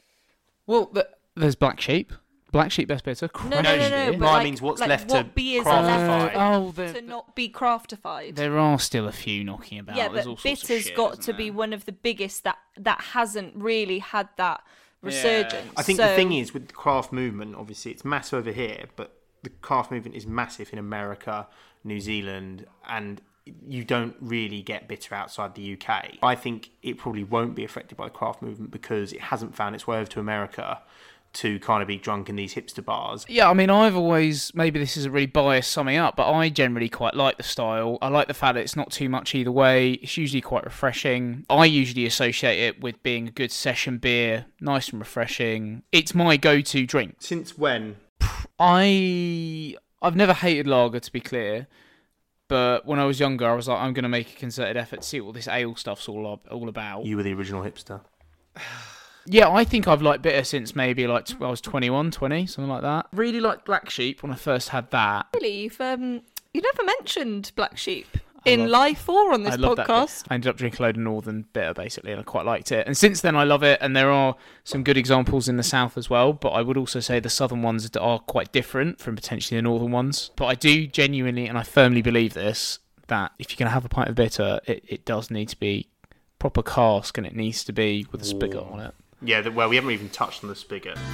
well, 0.67 0.85
th- 0.87 1.05
there's 1.35 1.55
Black 1.55 1.81
Sheep. 1.81 2.13
Black 2.51 2.71
Sheep 2.71 2.87
best 2.87 3.05
bitter. 3.05 3.29
No, 3.43 3.49
no, 3.49 3.61
No, 3.61 3.75
no, 3.75 3.89
no. 3.89 4.11
no, 4.11 4.17
but 4.17 4.25
like, 4.25 4.43
means 4.43 4.61
what's 4.61 4.81
like, 4.81 4.89
left 4.89 5.09
what 5.09 5.17
to 5.17 5.23
beers 5.25 5.63
craft 5.63 5.77
are 5.77 5.83
left 5.83 6.33
Craftify. 6.33 6.35
Uh, 6.35 6.55
oh, 6.55 6.69
to 6.71 6.75
there, 6.75 7.01
not 7.01 7.35
be 7.35 7.49
craftified? 7.49 8.35
there 8.35 8.57
are 8.57 8.79
still 8.79 9.07
a 9.07 9.11
few 9.11 9.43
knocking 9.43 9.79
about. 9.79 9.95
yeah, 9.95 10.07
There's 10.09 10.25
but 10.25 10.29
all 10.31 10.37
sorts 10.37 10.63
of 10.63 10.67
bitter's 10.69 10.85
shit, 10.85 10.95
got 10.95 11.13
isn't 11.13 11.23
to 11.25 11.33
be 11.33 11.51
one 11.51 11.73
of 11.73 11.85
the 11.85 11.91
biggest 11.91 12.43
that 12.43 12.57
that 12.77 13.01
hasn't 13.01 13.55
really 13.55 13.99
had 13.99 14.29
that 14.37 14.63
resurgence. 15.01 15.71
I 15.77 15.83
think 15.83 15.99
the 15.99 16.07
thing 16.09 16.33
is 16.33 16.53
with 16.53 16.67
the 16.67 16.73
craft 16.73 17.11
movement, 17.13 17.55
obviously 17.55 17.91
it's 17.91 18.03
massive 18.05 18.39
over 18.39 18.51
here, 18.51 18.85
but 18.95 19.15
the 19.43 19.49
craft 19.49 19.91
movement 19.91 20.15
is 20.15 20.25
massive 20.25 20.73
in 20.73 20.79
America, 20.79 21.47
New 21.83 21.99
Zealand, 21.99 22.65
and 22.87 23.21
you 23.67 23.83
don't 23.83 24.15
really 24.19 24.61
get 24.61 24.87
bitter 24.87 25.15
outside 25.15 25.55
the 25.55 25.73
UK. 25.73 26.17
I 26.21 26.35
think 26.35 26.71
it 26.83 26.97
probably 26.97 27.23
won't 27.23 27.55
be 27.55 27.63
affected 27.63 27.97
by 27.97 28.05
the 28.05 28.11
craft 28.11 28.41
movement 28.41 28.71
because 28.71 29.13
it 29.13 29.21
hasn't 29.21 29.55
found 29.55 29.75
its 29.75 29.87
way 29.87 29.97
over 29.97 30.09
to 30.11 30.19
America 30.19 30.81
to 31.31 31.59
kind 31.59 31.81
of 31.81 31.87
be 31.87 31.97
drunk 31.97 32.29
in 32.29 32.35
these 32.35 32.55
hipster 32.55 32.83
bars. 32.83 33.25
Yeah, 33.27 33.49
I 33.49 33.53
mean, 33.53 33.69
I've 33.69 33.95
always 33.95 34.53
maybe 34.55 34.79
this 34.79 34.97
is 34.97 35.05
a 35.05 35.11
really 35.11 35.27
biased 35.27 35.71
summing 35.71 35.97
up, 35.97 36.15
but 36.15 36.31
I 36.31 36.49
generally 36.49 36.89
quite 36.89 37.13
like 37.13 37.37
the 37.37 37.43
style. 37.43 37.97
I 38.01 38.07
like 38.07 38.27
the 38.27 38.33
fact 38.33 38.55
that 38.55 38.61
it's 38.61 38.75
not 38.75 38.91
too 38.91 39.09
much 39.09 39.35
either 39.35 39.51
way. 39.51 39.93
It's 39.93 40.17
usually 40.17 40.41
quite 40.41 40.65
refreshing. 40.65 41.45
I 41.49 41.65
usually 41.65 42.05
associate 42.05 42.59
it 42.59 42.81
with 42.81 43.01
being 43.03 43.27
a 43.27 43.31
good 43.31 43.51
session 43.51 43.97
beer, 43.97 44.47
nice 44.59 44.89
and 44.89 44.99
refreshing. 44.99 45.83
It's 45.91 46.15
my 46.15 46.37
go-to 46.37 46.85
drink. 46.85 47.17
Since 47.19 47.57
when? 47.57 47.97
I 48.59 49.75
I've 50.01 50.15
never 50.15 50.33
hated 50.33 50.67
lager 50.67 50.99
to 50.99 51.11
be 51.11 51.21
clear, 51.21 51.67
but 52.47 52.85
when 52.85 52.99
I 52.99 53.05
was 53.05 53.19
younger, 53.19 53.47
I 53.47 53.53
was 53.53 53.67
like, 53.67 53.79
I'm 53.79 53.93
going 53.93 54.03
to 54.03 54.09
make 54.09 54.33
a 54.33 54.35
concerted 54.35 54.77
effort 54.77 55.01
to 55.01 55.07
see 55.07 55.21
what 55.21 55.35
this 55.35 55.47
ale 55.47 55.75
stuff's 55.75 56.09
all 56.09 56.41
all 56.49 56.69
about. 56.69 57.05
You 57.05 57.17
were 57.17 57.23
the 57.23 57.33
original 57.33 57.63
hipster. 57.63 58.01
Yeah, 59.25 59.49
I 59.49 59.63
think 59.63 59.87
I've 59.87 60.01
liked 60.01 60.23
bitter 60.23 60.43
since 60.43 60.75
maybe 60.75 61.05
like 61.07 61.25
tw- 61.25 61.41
I 61.41 61.49
was 61.49 61.61
21, 61.61 62.11
20, 62.11 62.45
something 62.47 62.69
like 62.69 62.81
that. 62.81 63.07
Really 63.13 63.39
liked 63.39 63.65
Black 63.65 63.89
Sheep 63.89 64.23
when 64.23 64.31
I 64.31 64.35
first 64.35 64.69
had 64.69 64.89
that. 64.91 65.27
Really, 65.35 65.63
you've 65.63 65.79
um, 65.81 66.21
you 66.53 66.61
never 66.61 66.83
mentioned 66.83 67.51
Black 67.55 67.77
Sheep 67.77 68.07
in 68.45 68.61
love- 68.61 68.69
life 68.69 69.09
or 69.09 69.33
on 69.33 69.43
this 69.43 69.53
I 69.53 69.57
podcast. 69.57 70.23
I 70.29 70.35
ended 70.35 70.49
up 70.49 70.57
drinking 70.57 70.79
a 70.79 70.87
load 70.87 70.95
of 70.95 71.03
Northern 71.03 71.45
bitter 71.53 71.73
basically, 71.73 72.11
and 72.11 72.19
I 72.19 72.23
quite 72.23 72.45
liked 72.45 72.71
it. 72.71 72.87
And 72.87 72.97
since 72.97 73.21
then, 73.21 73.35
I 73.35 73.43
love 73.43 73.63
it. 73.63 73.79
And 73.81 73.95
there 73.95 74.11
are 74.11 74.35
some 74.63 74.83
good 74.83 74.97
examples 74.97 75.47
in 75.47 75.57
the 75.57 75.63
South 75.63 75.97
as 75.97 76.09
well. 76.09 76.33
But 76.33 76.49
I 76.49 76.61
would 76.61 76.77
also 76.77 76.99
say 76.99 77.19
the 77.19 77.29
Southern 77.29 77.61
ones 77.61 77.89
are 77.95 78.19
quite 78.19 78.51
different 78.51 78.99
from 78.99 79.15
potentially 79.15 79.57
the 79.57 79.63
Northern 79.63 79.91
ones. 79.91 80.31
But 80.35 80.45
I 80.45 80.55
do 80.55 80.87
genuinely, 80.87 81.45
and 81.45 81.57
I 81.57 81.63
firmly 81.63 82.01
believe 82.01 82.33
this, 82.33 82.79
that 83.07 83.31
if 83.39 83.51
you're 83.51 83.57
going 83.57 83.69
to 83.69 83.73
have 83.73 83.85
a 83.85 83.89
pint 83.89 84.09
of 84.09 84.15
bitter, 84.15 84.59
it, 84.65 84.83
it 84.87 85.05
does 85.05 85.29
need 85.29 85.49
to 85.49 85.59
be 85.59 85.87
proper 86.39 86.63
cask, 86.63 87.17
and 87.17 87.27
it 87.27 87.35
needs 87.35 87.63
to 87.65 87.73
be 87.73 88.07
with 88.11 88.21
a 88.21 88.25
spigot 88.25 88.63
on 88.63 88.79
it. 88.79 88.93
Yeah, 89.21 89.41
the, 89.41 89.51
well, 89.51 89.69
we 89.69 89.75
haven't 89.75 89.91
even 89.91 90.09
touched 90.09 90.43
on 90.43 90.49
the 90.49 90.55
spigot. 90.55 90.97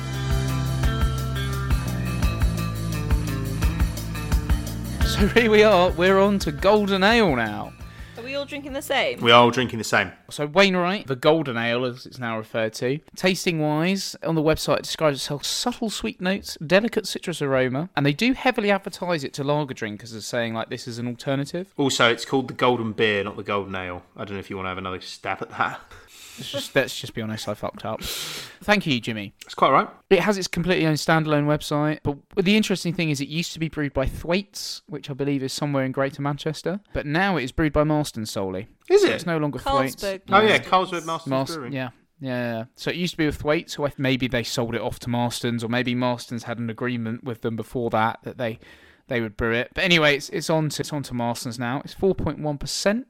So 5.06 5.28
here 5.28 5.50
we 5.50 5.64
are. 5.64 5.92
We're 5.92 6.20
on 6.20 6.40
to 6.40 6.52
Golden 6.52 7.02
Ale 7.02 7.38
now. 7.38 7.72
Are 8.18 8.24
we 8.24 8.36
all 8.36 8.46
drinking 8.46 8.74
the 8.74 8.82
same? 8.82 9.20
We 9.20 9.32
are 9.32 9.44
all 9.44 9.52
drinking 9.52 9.78
the 9.78 9.86
same. 9.86 10.12
So 10.30 10.46
Wainwright, 10.46 11.08
the 11.08 11.16
golden 11.16 11.58
ale 11.58 11.86
as 11.86 12.06
it's 12.06 12.18
now 12.18 12.38
referred 12.38 12.74
to. 12.76 13.00
Tasting 13.16 13.60
wise, 13.60 14.16
on 14.24 14.36
the 14.36 14.42
website 14.42 14.80
it 14.80 14.84
describes 14.84 15.18
itself 15.18 15.46
subtle 15.46 15.90
sweet 15.90 16.20
notes, 16.20 16.58
delicate 16.66 17.06
citrus 17.08 17.42
aroma, 17.42 17.90
and 17.96 18.06
they 18.06 18.14
do 18.14 18.34
heavily 18.34 18.72
advertise 18.72 19.24
it 19.24 19.34
to 19.34 19.44
lager 19.44 19.74
drinkers 19.74 20.14
as 20.14 20.26
saying 20.26 20.54
like 20.54 20.70
this 20.70 20.88
is 20.88 20.98
an 20.98 21.08
alternative. 21.08 21.74
Also, 21.78 22.10
it's 22.10 22.26
called 22.26 22.48
the 22.48 22.54
Golden 22.54 22.94
Beer, 22.94 23.24
not 23.24 23.38
the 23.38 23.44
Golden 23.44 23.76
Ale. 23.76 24.02
I 24.16 24.26
don't 24.26 24.34
know 24.36 24.40
if 24.40 24.50
you 24.50 24.56
want 24.56 24.66
to 24.66 24.70
have 24.70 24.78
another 24.78 25.02
stab 25.02 25.42
at 25.42 25.50
that. 25.52 25.80
Let's 26.38 26.52
just, 26.52 26.76
let's 26.76 27.00
just 27.00 27.14
be 27.14 27.22
honest, 27.22 27.48
I 27.48 27.54
fucked 27.54 27.86
up. 27.86 28.02
Thank 28.04 28.86
you, 28.86 29.00
Jimmy. 29.00 29.34
It's 29.46 29.54
quite 29.56 29.72
right. 29.72 29.88
It 30.10 30.20
has 30.20 30.38
its 30.38 30.48
completely 30.48 30.86
own 30.86 30.96
standalone 30.96 31.46
website, 31.46 32.00
but 32.04 32.18
the 32.44 32.58
interesting 32.58 32.94
thing 32.94 33.10
is 33.10 33.22
it 33.22 33.28
used 33.28 33.54
to 33.54 33.60
be 33.60 33.70
brewed 33.70 33.94
by 33.94 34.06
Thwaites, 34.06 34.82
which 34.88 35.10
I 35.10 35.14
believe 35.14 35.44
is 35.44 35.54
somewhere 35.54 35.86
in 35.86 35.92
Greater 35.92 36.22
Manchester, 36.22 36.80
but 36.94 37.06
now 37.06 37.38
it 37.38 37.44
is 37.44 37.52
brewed 37.52 37.74
by 37.74 37.84
Marston 37.84 38.26
solely. 38.26 38.68
Is 38.90 39.02
So 39.02 39.08
it? 39.08 39.14
it's 39.14 39.26
no 39.26 39.38
longer 39.38 39.60
Thwaites. 39.60 40.04
Oh 40.04 40.42
yeah, 40.42 40.58
Carlsberg 40.60 41.06
Masters 41.06 41.28
Mars- 41.30 41.56
Brewing. 41.56 41.72
yeah, 41.74 41.90
yeah, 42.20 42.54
yeah. 42.58 42.66
So 42.76 42.90
it 42.92 42.98
used 42.98 43.14
to 43.14 43.18
be 43.18 43.26
with 43.26 43.38
Thwaites, 43.38 43.74
so 43.74 43.86
I, 43.88 43.94
maybe 43.98 44.28
they 44.28 44.44
sold 44.44 44.76
it 44.76 44.82
off 44.82 45.00
to 45.00 45.10
Marston's, 45.10 45.64
or 45.64 45.70
maybe 45.70 45.96
Marston's 45.96 46.44
had 46.44 46.60
an 46.60 46.70
agreement 46.70 47.24
with 47.24 47.42
them 47.42 47.56
before 47.56 47.90
that 47.92 48.20
that 48.24 48.38
they 48.38 48.60
they 49.08 49.22
would 49.22 49.38
brew 49.38 49.54
it. 49.54 49.70
But 49.74 49.84
anyway, 49.84 50.16
it's 50.18 50.30
it's 50.30 50.50
on 50.50 50.70
to 50.70 50.82
it's 50.82 50.92
on 50.92 51.04
to 51.04 51.14
Marston's 51.14 51.60
now. 51.60 51.82
It's 51.86 51.94
four 51.94 52.14
point 52.16 52.40
one 52.40 52.58
percent. 52.58 53.08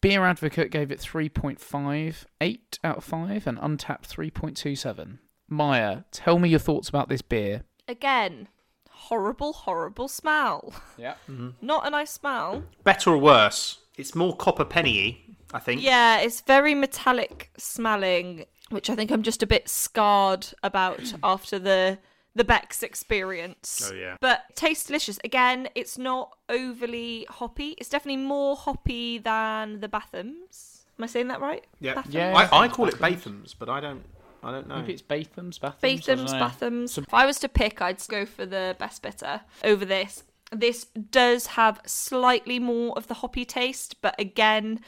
Beer 0.00 0.24
Advocate 0.24 0.70
gave 0.70 0.90
it 0.90 1.00
three 1.00 1.28
point 1.28 1.60
five 1.60 2.26
eight 2.40 2.78
out 2.84 2.98
of 2.98 3.04
five, 3.04 3.46
and 3.46 3.58
Untappd 3.58 4.06
three 4.06 4.30
point 4.30 4.56
two 4.56 4.76
seven. 4.76 5.18
Maya, 5.48 6.02
tell 6.10 6.38
me 6.38 6.48
your 6.48 6.58
thoughts 6.58 6.88
about 6.88 7.08
this 7.08 7.22
beer. 7.22 7.62
Again, 7.86 8.48
horrible, 8.90 9.52
horrible 9.52 10.08
smell. 10.08 10.74
Yeah. 10.96 11.14
Not 11.62 11.86
a 11.86 11.90
nice 11.90 12.10
smell. 12.10 12.64
Better 12.84 13.10
or 13.10 13.18
worse? 13.18 13.78
It's 13.96 14.14
more 14.14 14.36
copper 14.36 14.64
penny 14.64 15.28
I 15.52 15.58
think. 15.58 15.82
Yeah, 15.82 16.20
it's 16.20 16.40
very 16.42 16.74
metallic 16.74 17.50
smelling, 17.56 18.44
which 18.70 18.90
I 18.90 18.94
think 18.94 19.10
I'm 19.10 19.22
just 19.22 19.42
a 19.42 19.46
bit 19.46 19.68
scarred 19.68 20.46
about 20.62 21.14
after 21.22 21.58
the 21.58 21.98
the 22.38 22.44
Beck's 22.44 22.82
experience. 22.82 23.90
Oh, 23.92 23.94
yeah. 23.94 24.16
But 24.20 24.44
tastes 24.54 24.86
delicious. 24.86 25.18
Again, 25.24 25.68
it's 25.74 25.98
not 25.98 26.38
overly 26.48 27.26
hoppy. 27.28 27.74
It's 27.78 27.88
definitely 27.88 28.22
more 28.22 28.54
hoppy 28.56 29.18
than 29.18 29.80
the 29.80 29.88
Bathams. 29.88 30.84
Am 30.96 31.04
I 31.04 31.06
saying 31.06 31.28
that 31.28 31.40
right? 31.40 31.66
Yeah. 31.80 31.94
Bathams? 31.94 32.14
Yeah. 32.14 32.48
I, 32.50 32.64
I 32.64 32.68
call 32.68 32.86
it 32.86 32.94
Bathams, 32.94 33.54
but 33.58 33.68
I 33.68 33.80
don't. 33.80 34.04
I 34.40 34.52
don't 34.52 34.68
know. 34.68 34.76
Maybe 34.76 34.92
it's 34.92 35.02
Batham's, 35.02 35.58
Bathams. 35.58 35.74
I 35.82 35.96
Bathams, 35.96 36.32
know. 36.32 36.38
Bathams. 36.38 36.98
If 36.98 37.12
I 37.12 37.26
was 37.26 37.40
to 37.40 37.48
pick, 37.48 37.82
I'd 37.82 38.00
go 38.06 38.24
for 38.24 38.46
the 38.46 38.76
best 38.78 39.02
bitter 39.02 39.40
over 39.64 39.84
this. 39.84 40.22
This 40.52 40.84
does 40.84 41.48
have 41.48 41.80
slightly 41.86 42.60
more 42.60 42.96
of 42.96 43.08
the 43.08 43.14
hoppy 43.14 43.44
taste, 43.44 44.00
but 44.00 44.14
again, 44.18 44.78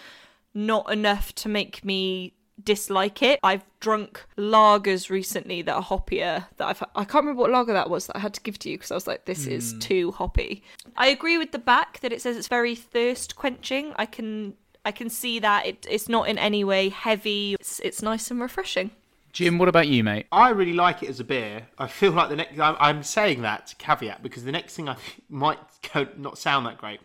not 0.55 0.91
enough 0.93 1.35
to 1.35 1.49
make 1.49 1.85
me 1.85 2.35
dislike 2.65 3.23
it. 3.23 3.41
I've 3.43 3.65
drunk 3.81 4.25
lagers 4.37 5.11
recently 5.11 5.63
that 5.63 5.75
are 5.75 5.83
hoppier. 5.83 6.47
That 6.57 6.67
I've 6.69 6.83
I 6.95 7.05
can't 7.05 7.25
remember 7.25 7.43
what 7.43 7.51
lager 7.51 7.73
that 7.73 7.91
was 7.91 8.07
that 8.07 8.17
I 8.17 8.21
had 8.21 8.35
to 8.35 8.41
give 8.41 8.59
to 8.61 8.71
you 8.71 8.77
because 8.77 8.91
I 8.91 8.95
was 8.95 9.07
like, 9.07 9.25
this 9.25 9.47
is 9.47 9.73
hmm. 9.73 9.79
too 9.79 10.13
hoppy. 10.13 10.63
I 10.97 11.09
agree 11.09 11.39
with 11.39 11.53
the 11.53 11.59
back 11.59 12.01
that 12.01 12.13
it 12.13 12.23
says 12.23 12.37
it's 12.37 12.49
very 12.49 12.75
thirst 12.75 13.37
quenching. 13.37 13.93
I 13.97 14.07
can 14.07 14.55
I 14.85 14.93
can 14.93 15.11
see 15.11 15.39
that 15.41 15.67
it, 15.67 15.87
it's 15.89 16.09
not 16.09 16.29
in 16.29 16.39
any 16.39 16.65
way 16.65 16.89
heavy. 16.89 17.55
It's, 17.55 17.81
it's 17.81 18.03
nice 18.03 18.31
and 18.31 18.41
refreshing. 18.41 18.91
Jim, 19.33 19.59
what 19.59 19.69
about 19.69 19.87
you, 19.87 20.03
mate? 20.03 20.27
I 20.33 20.51
really 20.51 20.73
like 20.73 21.03
it 21.03 21.09
as 21.09 21.21
a 21.21 21.25
beer. 21.25 21.69
I 21.79 21.87
feel 21.87 22.11
like 22.13 22.31
the 22.31 22.37
next. 22.37 22.59
I'm, 22.59 22.77
I'm 22.81 23.03
saying 23.03 23.43
that 23.43 23.75
caveat 23.79 24.23
because 24.23 24.45
the 24.45 24.53
next 24.53 24.75
thing 24.75 24.89
I 24.89 24.97
might 25.29 25.59
go, 25.93 26.07
not 26.17 26.39
sound 26.39 26.67
that 26.67 26.79
great. 26.79 27.01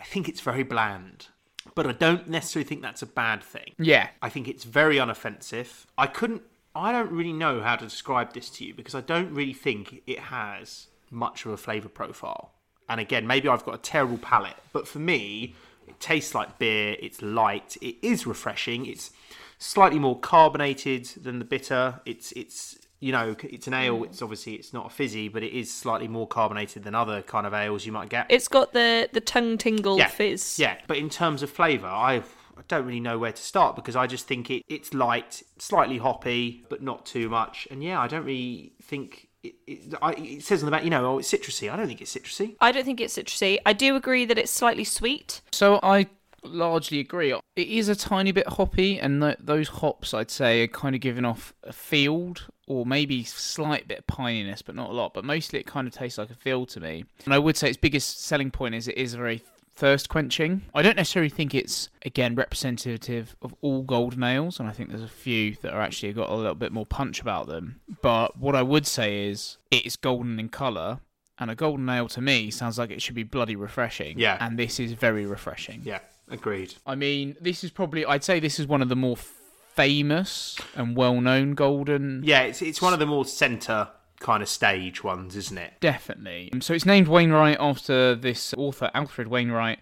I 0.00 0.04
think 0.04 0.28
it's 0.28 0.40
very 0.40 0.62
bland, 0.62 1.28
but 1.74 1.86
I 1.86 1.92
don't 1.92 2.28
necessarily 2.28 2.68
think 2.68 2.82
that's 2.82 3.02
a 3.02 3.06
bad 3.06 3.42
thing. 3.42 3.74
Yeah. 3.78 4.08
I 4.22 4.28
think 4.28 4.48
it's 4.48 4.64
very 4.64 4.96
unoffensive. 4.96 5.86
I 5.96 6.06
couldn't. 6.06 6.42
I 6.74 6.92
don't 6.92 7.10
really 7.10 7.32
know 7.32 7.62
how 7.62 7.76
to 7.76 7.84
describe 7.84 8.32
this 8.32 8.48
to 8.50 8.64
you 8.64 8.74
because 8.74 8.94
I 8.94 9.00
don't 9.00 9.34
really 9.34 9.52
think 9.52 10.02
it 10.06 10.18
has 10.18 10.86
much 11.10 11.44
of 11.44 11.52
a 11.52 11.56
flavour 11.56 11.88
profile. 11.88 12.52
And 12.88 13.00
again, 13.00 13.26
maybe 13.26 13.48
I've 13.48 13.64
got 13.64 13.74
a 13.74 13.78
terrible 13.78 14.18
palate, 14.18 14.56
but 14.72 14.86
for 14.86 14.98
me, 14.98 15.54
it 15.86 15.98
tastes 16.00 16.34
like 16.34 16.58
beer. 16.58 16.96
It's 17.00 17.22
light. 17.22 17.76
It 17.80 17.96
is 18.02 18.26
refreshing. 18.26 18.86
It's 18.86 19.10
slightly 19.58 19.98
more 19.98 20.18
carbonated 20.18 21.06
than 21.22 21.38
the 21.38 21.44
bitter. 21.44 22.00
It's 22.04 22.32
it's 22.32 22.78
you 23.00 23.12
know 23.12 23.34
it's 23.42 23.66
an 23.66 23.74
ale. 23.74 24.00
Mm. 24.00 24.04
It's 24.06 24.22
obviously 24.22 24.54
it's 24.54 24.72
not 24.72 24.86
a 24.86 24.90
fizzy, 24.90 25.28
but 25.28 25.42
it 25.42 25.52
is 25.52 25.72
slightly 25.72 26.08
more 26.08 26.28
carbonated 26.28 26.84
than 26.84 26.94
other 26.94 27.22
kind 27.22 27.46
of 27.46 27.54
ales 27.54 27.84
you 27.84 27.92
might 27.92 28.08
get. 28.08 28.26
It's 28.28 28.48
got 28.48 28.72
the 28.72 29.08
the 29.12 29.20
tongue 29.20 29.58
tingle 29.58 29.98
yeah, 29.98 30.08
fizz. 30.08 30.58
Yeah, 30.58 30.76
but 30.86 30.98
in 30.98 31.08
terms 31.08 31.42
of 31.42 31.50
flavour, 31.50 31.86
I 31.86 32.22
I 32.60 32.62
don't 32.68 32.84
really 32.84 33.00
know 33.00 33.18
where 33.18 33.32
to 33.32 33.42
start 33.42 33.74
because 33.74 33.96
I 33.96 34.06
just 34.06 34.26
think 34.26 34.50
it 34.50 34.62
it's 34.68 34.92
light, 34.92 35.42
slightly 35.58 35.98
hoppy, 35.98 36.64
but 36.68 36.82
not 36.82 37.06
too 37.06 37.28
much. 37.28 37.66
And 37.70 37.82
yeah, 37.82 37.98
I 37.98 38.06
don't 38.06 38.24
really 38.24 38.72
think 38.82 39.28
it. 39.42 39.54
It, 39.66 39.94
I, 40.02 40.12
it 40.12 40.42
says 40.44 40.62
on 40.62 40.66
the 40.66 40.70
back, 40.70 40.84
you 40.84 40.90
know, 40.90 41.14
oh, 41.14 41.18
it's 41.18 41.32
citrusy. 41.32 41.72
I 41.72 41.76
don't 41.76 41.86
think 41.86 42.02
it's 42.02 42.14
citrusy. 42.14 42.56
I 42.60 42.70
don't 42.70 42.84
think 42.84 43.00
it's 43.00 43.16
citrusy. 43.16 43.58
I 43.64 43.72
do 43.72 43.96
agree 43.96 44.26
that 44.26 44.36
it's 44.36 44.52
slightly 44.52 44.84
sweet. 44.84 45.40
So 45.52 45.80
I 45.82 46.06
largely 46.44 47.00
agree. 47.00 47.32
It 47.56 47.68
is 47.68 47.88
a 47.88 47.96
tiny 47.96 48.32
bit 48.32 48.46
hoppy, 48.46 48.98
and 48.98 49.22
th- 49.22 49.38
those 49.40 49.68
hops 49.68 50.14
I'd 50.14 50.30
say 50.30 50.62
are 50.62 50.68
kind 50.68 50.94
of 50.94 51.00
giving 51.00 51.24
off 51.24 51.54
a 51.62 51.72
field 51.72 52.46
or 52.66 52.86
maybe 52.86 53.24
slight 53.24 53.88
bit 53.88 53.98
of 53.98 54.06
pininess, 54.06 54.62
but 54.64 54.74
not 54.74 54.90
a 54.90 54.92
lot. 54.92 55.12
But 55.14 55.24
mostly 55.24 55.58
it 55.58 55.66
kind 55.66 55.88
of 55.88 55.92
tastes 55.92 56.18
like 56.18 56.30
a 56.30 56.34
field 56.34 56.68
to 56.70 56.80
me. 56.80 57.04
And 57.24 57.34
I 57.34 57.38
would 57.38 57.56
say 57.56 57.68
its 57.68 57.76
biggest 57.76 58.24
selling 58.24 58.50
point 58.50 58.74
is 58.74 58.86
it 58.86 58.96
is 58.96 59.14
very 59.14 59.42
thirst 59.74 60.08
quenching. 60.08 60.62
I 60.74 60.82
don't 60.82 60.96
necessarily 60.96 61.30
think 61.30 61.54
it's 61.54 61.88
again 62.04 62.34
representative 62.34 63.34
of 63.42 63.54
all 63.60 63.82
golden 63.82 64.22
ales, 64.22 64.60
and 64.60 64.68
I 64.68 64.72
think 64.72 64.90
there's 64.90 65.02
a 65.02 65.08
few 65.08 65.56
that 65.62 65.72
are 65.72 65.80
actually 65.80 66.12
got 66.12 66.28
a 66.28 66.34
little 66.34 66.54
bit 66.54 66.70
more 66.72 66.86
punch 66.86 67.20
about 67.20 67.46
them. 67.46 67.80
But 68.02 68.38
what 68.38 68.54
I 68.54 68.62
would 68.62 68.86
say 68.86 69.28
is 69.28 69.56
it 69.70 69.86
is 69.86 69.96
golden 69.96 70.38
in 70.38 70.48
colour. 70.48 71.00
And 71.38 71.50
a 71.50 71.54
golden 71.54 71.88
ale 71.88 72.06
to 72.08 72.20
me 72.20 72.50
sounds 72.50 72.78
like 72.78 72.90
it 72.90 73.00
should 73.00 73.14
be 73.14 73.22
bloody 73.22 73.56
refreshing. 73.56 74.18
Yeah. 74.18 74.36
And 74.40 74.58
this 74.58 74.78
is 74.78 74.92
very 74.92 75.24
refreshing. 75.24 75.80
Yeah, 75.82 76.00
agreed. 76.30 76.74
I 76.86 76.94
mean, 76.94 77.36
this 77.40 77.64
is 77.64 77.70
probably 77.70 78.04
I'd 78.04 78.24
say 78.24 78.40
this 78.40 78.58
is 78.58 78.66
one 78.66 78.82
of 78.82 78.88
the 78.88 78.96
more 78.96 79.16
famous 79.74 80.58
and 80.74 80.96
well-known 80.96 81.54
golden. 81.54 82.22
Yeah, 82.24 82.42
it's 82.42 82.62
it's 82.62 82.82
one 82.82 82.92
of 82.92 82.98
the 82.98 83.06
more 83.06 83.24
centre 83.24 83.88
kind 84.20 84.42
of 84.42 84.48
stage 84.48 85.02
ones, 85.02 85.34
isn't 85.34 85.58
it? 85.58 85.74
Definitely. 85.80 86.50
So 86.60 86.74
it's 86.74 86.86
named 86.86 87.08
Wainwright 87.08 87.56
after 87.58 88.14
this 88.14 88.54
author 88.54 88.90
Alfred 88.94 89.28
Wainwright, 89.28 89.78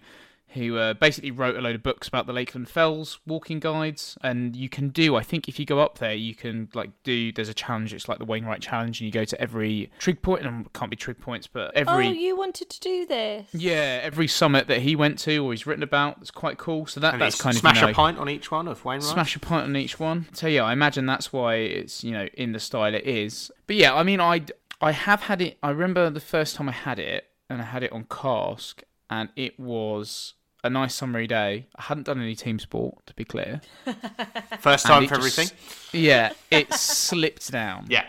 who 0.53 0.77
uh, 0.77 0.93
basically 0.95 1.31
wrote 1.31 1.55
a 1.55 1.61
load 1.61 1.75
of 1.75 1.83
books 1.83 2.07
about 2.07 2.25
the 2.25 2.33
Lakeland 2.33 2.69
Fells 2.69 3.19
walking 3.25 3.59
guides. 3.59 4.17
And 4.21 4.55
you 4.55 4.69
can 4.69 4.89
do, 4.89 5.15
I 5.15 5.21
think, 5.21 5.47
if 5.47 5.59
you 5.59 5.65
go 5.65 5.79
up 5.79 5.99
there, 5.99 6.13
you 6.13 6.33
can 6.35 6.69
like 6.73 6.89
do. 7.03 7.31
There's 7.31 7.49
a 7.49 7.53
challenge. 7.53 7.93
It's 7.93 8.09
like 8.09 8.17
the 8.17 8.25
Wainwright 8.25 8.61
challenge, 8.61 8.99
and 8.99 9.05
you 9.05 9.11
go 9.11 9.25
to 9.25 9.39
every 9.39 9.91
trig 9.99 10.21
point, 10.21 10.45
and 10.45 10.65
it 10.65 10.73
can't 10.73 10.89
be 10.89 10.97
trig 10.97 11.19
points, 11.19 11.47
but 11.47 11.73
every. 11.75 12.07
Oh, 12.07 12.11
you 12.11 12.35
wanted 12.37 12.69
to 12.69 12.79
do 12.79 13.05
this? 13.05 13.47
Yeah, 13.53 13.99
every 14.01 14.27
summit 14.27 14.67
that 14.67 14.81
he 14.81 14.95
went 14.95 15.19
to 15.19 15.45
or 15.45 15.51
he's 15.51 15.67
written 15.67 15.83
about, 15.83 16.17
it's 16.21 16.31
quite 16.31 16.57
cool. 16.57 16.87
So 16.87 16.99
that 16.99 17.13
And 17.13 17.21
that's 17.21 17.35
it's 17.35 17.41
kind 17.41 17.55
of 17.55 17.59
smash 17.59 17.81
a 17.81 17.93
pint 17.93 18.17
on 18.17 18.29
each 18.29 18.51
one 18.51 18.67
of 18.67 18.83
Wainwright. 18.83 19.03
smash 19.03 19.35
a 19.35 19.39
pint 19.39 19.65
on 19.65 19.75
each 19.75 19.99
one. 19.99 20.27
So 20.33 20.47
yeah, 20.47 20.63
I 20.63 20.73
imagine 20.73 21.05
that's 21.05 21.31
why 21.31 21.55
it's 21.55 22.03
you 22.03 22.11
know 22.11 22.27
in 22.33 22.51
the 22.53 22.59
style 22.59 22.93
it 22.93 23.05
is. 23.05 23.51
But 23.67 23.75
yeah, 23.75 23.93
I 23.93 24.03
mean, 24.03 24.19
I 24.19 24.45
I 24.81 24.91
have 24.93 25.21
had 25.21 25.41
it. 25.41 25.57
I 25.61 25.69
remember 25.69 26.09
the 26.09 26.19
first 26.19 26.55
time 26.55 26.69
I 26.69 26.73
had 26.73 26.99
it, 26.99 27.25
and 27.49 27.61
I 27.61 27.65
had 27.65 27.83
it 27.83 27.91
on 27.91 28.05
cask, 28.09 28.81
and 29.09 29.29
it 29.35 29.59
was 29.59 30.33
a 30.63 30.69
nice 30.69 30.93
summery 30.93 31.27
day. 31.27 31.67
I 31.75 31.83
hadn't 31.83 32.03
done 32.03 32.21
any 32.21 32.35
team 32.35 32.59
sport, 32.59 33.05
to 33.07 33.13
be 33.13 33.25
clear. 33.25 33.61
First 34.59 34.85
time 34.85 35.07
for 35.07 35.15
just- 35.15 35.39
everything. 35.39 35.57
Yeah, 35.91 36.33
it 36.51 36.73
slipped 36.73 37.51
down. 37.51 37.87
Yeah, 37.89 38.05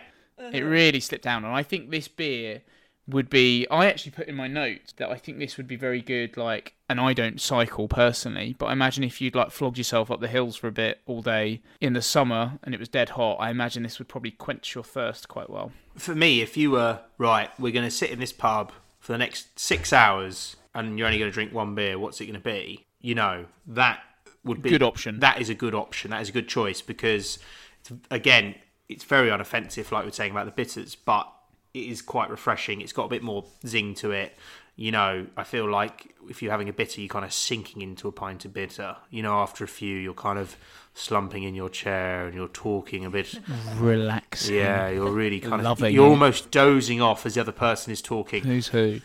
It 0.52 0.60
really 0.62 1.00
slipped 1.00 1.24
down, 1.24 1.44
and 1.44 1.54
I 1.54 1.62
think 1.62 1.90
this 1.90 2.08
beer 2.08 2.62
would 3.08 3.28
be 3.30 3.66
I 3.70 3.86
actually 3.86 4.12
put 4.12 4.28
in 4.28 4.36
my 4.36 4.46
notes 4.46 4.92
that 4.98 5.10
I 5.10 5.16
think 5.16 5.38
this 5.38 5.56
would 5.56 5.66
be 5.66 5.74
very 5.74 6.00
good 6.00 6.36
like 6.36 6.74
and 6.88 7.00
I 7.00 7.12
don't 7.12 7.40
cycle 7.40 7.88
personally, 7.88 8.54
but 8.56 8.66
I 8.66 8.72
imagine 8.72 9.02
if 9.02 9.20
you'd 9.20 9.34
like 9.34 9.50
flogged 9.50 9.78
yourself 9.78 10.12
up 10.12 10.20
the 10.20 10.28
hills 10.28 10.54
for 10.56 10.68
a 10.68 10.72
bit 10.72 11.00
all 11.06 11.20
day 11.20 11.60
in 11.80 11.92
the 11.94 12.02
summer 12.02 12.58
and 12.62 12.72
it 12.72 12.78
was 12.78 12.88
dead 12.88 13.10
hot, 13.10 13.38
I 13.40 13.50
imagine 13.50 13.82
this 13.82 13.98
would 13.98 14.06
probably 14.08 14.30
quench 14.30 14.76
your 14.76 14.84
thirst 14.84 15.26
quite 15.28 15.50
well. 15.50 15.72
For 15.96 16.14
me, 16.14 16.40
if 16.40 16.56
you 16.56 16.70
were 16.72 17.00
right, 17.18 17.50
we're 17.58 17.72
going 17.72 17.84
to 17.86 17.90
sit 17.90 18.10
in 18.10 18.20
this 18.20 18.32
pub 18.32 18.70
for 19.00 19.10
the 19.12 19.18
next 19.18 19.58
six 19.58 19.92
hours, 19.92 20.54
and 20.74 20.98
you're 20.98 21.06
only 21.06 21.18
going 21.18 21.30
to 21.30 21.35
drink 21.35 21.52
one 21.52 21.74
beer. 21.74 21.98
What's 21.98 22.20
it 22.20 22.26
going 22.26 22.35
to 22.35 22.40
be? 22.40 22.87
You 23.00 23.14
know 23.14 23.46
that 23.66 24.00
would 24.44 24.62
be 24.62 24.70
a 24.70 24.72
Good 24.72 24.83
option. 24.83 25.20
That 25.20 25.40
is 25.40 25.48
a 25.48 25.54
good 25.54 25.74
option. 25.74 26.11
That 26.11 26.22
is 26.22 26.28
a 26.28 26.33
good 26.33 26.48
choice 26.48 26.80
because, 26.80 27.38
it's, 27.80 27.92
again, 28.11 28.54
it's 28.88 29.04
very 29.04 29.28
unoffensive, 29.28 29.90
like 29.90 30.02
we 30.02 30.09
we're 30.09 30.12
saying 30.12 30.33
about 30.33 30.46
the 30.46 30.52
bitters, 30.52 30.94
but 30.94 31.30
it 31.72 31.87
is 31.87 32.02
quite 32.02 32.30
refreshing. 32.30 32.80
It's 32.80 32.92
got 32.92 33.04
a 33.04 33.09
bit 33.09 33.22
more 33.22 33.44
zing 33.66 33.94
to 33.96 34.11
it. 34.11 34.37
You 34.81 34.93
know, 34.93 35.27
I 35.37 35.45
feel 35.45 35.71
like 35.71 36.14
if 36.31 36.40
you're 36.43 36.51
having 36.51 36.71
a 36.71 36.73
bitter, 36.73 37.03
you're 37.03 37.09
kind 37.09 37.27
of 37.27 37.35
sinking 37.35 37.83
into 37.83 38.09
a 38.09 38.12
pint 38.12 38.47
of 38.47 38.55
bitter. 38.55 38.97
You 39.11 39.23
know, 39.23 39.35
after 39.35 39.62
a 39.62 39.69
few, 39.69 39.95
you're 39.95 40.14
kind 40.14 40.38
of 40.38 40.57
slumping 40.95 41.43
in 41.43 41.55
your 41.55 41.69
chair 41.69 42.27
and 42.27 42.35
you're 42.35 42.49
talking 42.49 43.05
a 43.05 43.11
bit. 43.11 43.38
Relaxing. 43.77 44.57
Yeah, 44.57 44.88
you're 44.88 45.11
really 45.11 45.38
kind 45.38 45.66
of. 45.66 45.81
You're 45.81 46.07
it. 46.07 46.11
almost 46.11 46.51
dozing 46.51 47.03
off 47.03 47.27
as 47.27 47.35
the 47.35 47.43
other 47.43 47.53
person 47.53 47.93
is 47.93 48.01
talking. 48.01 48.43
Who's 48.43 48.69
who? 48.69 49.01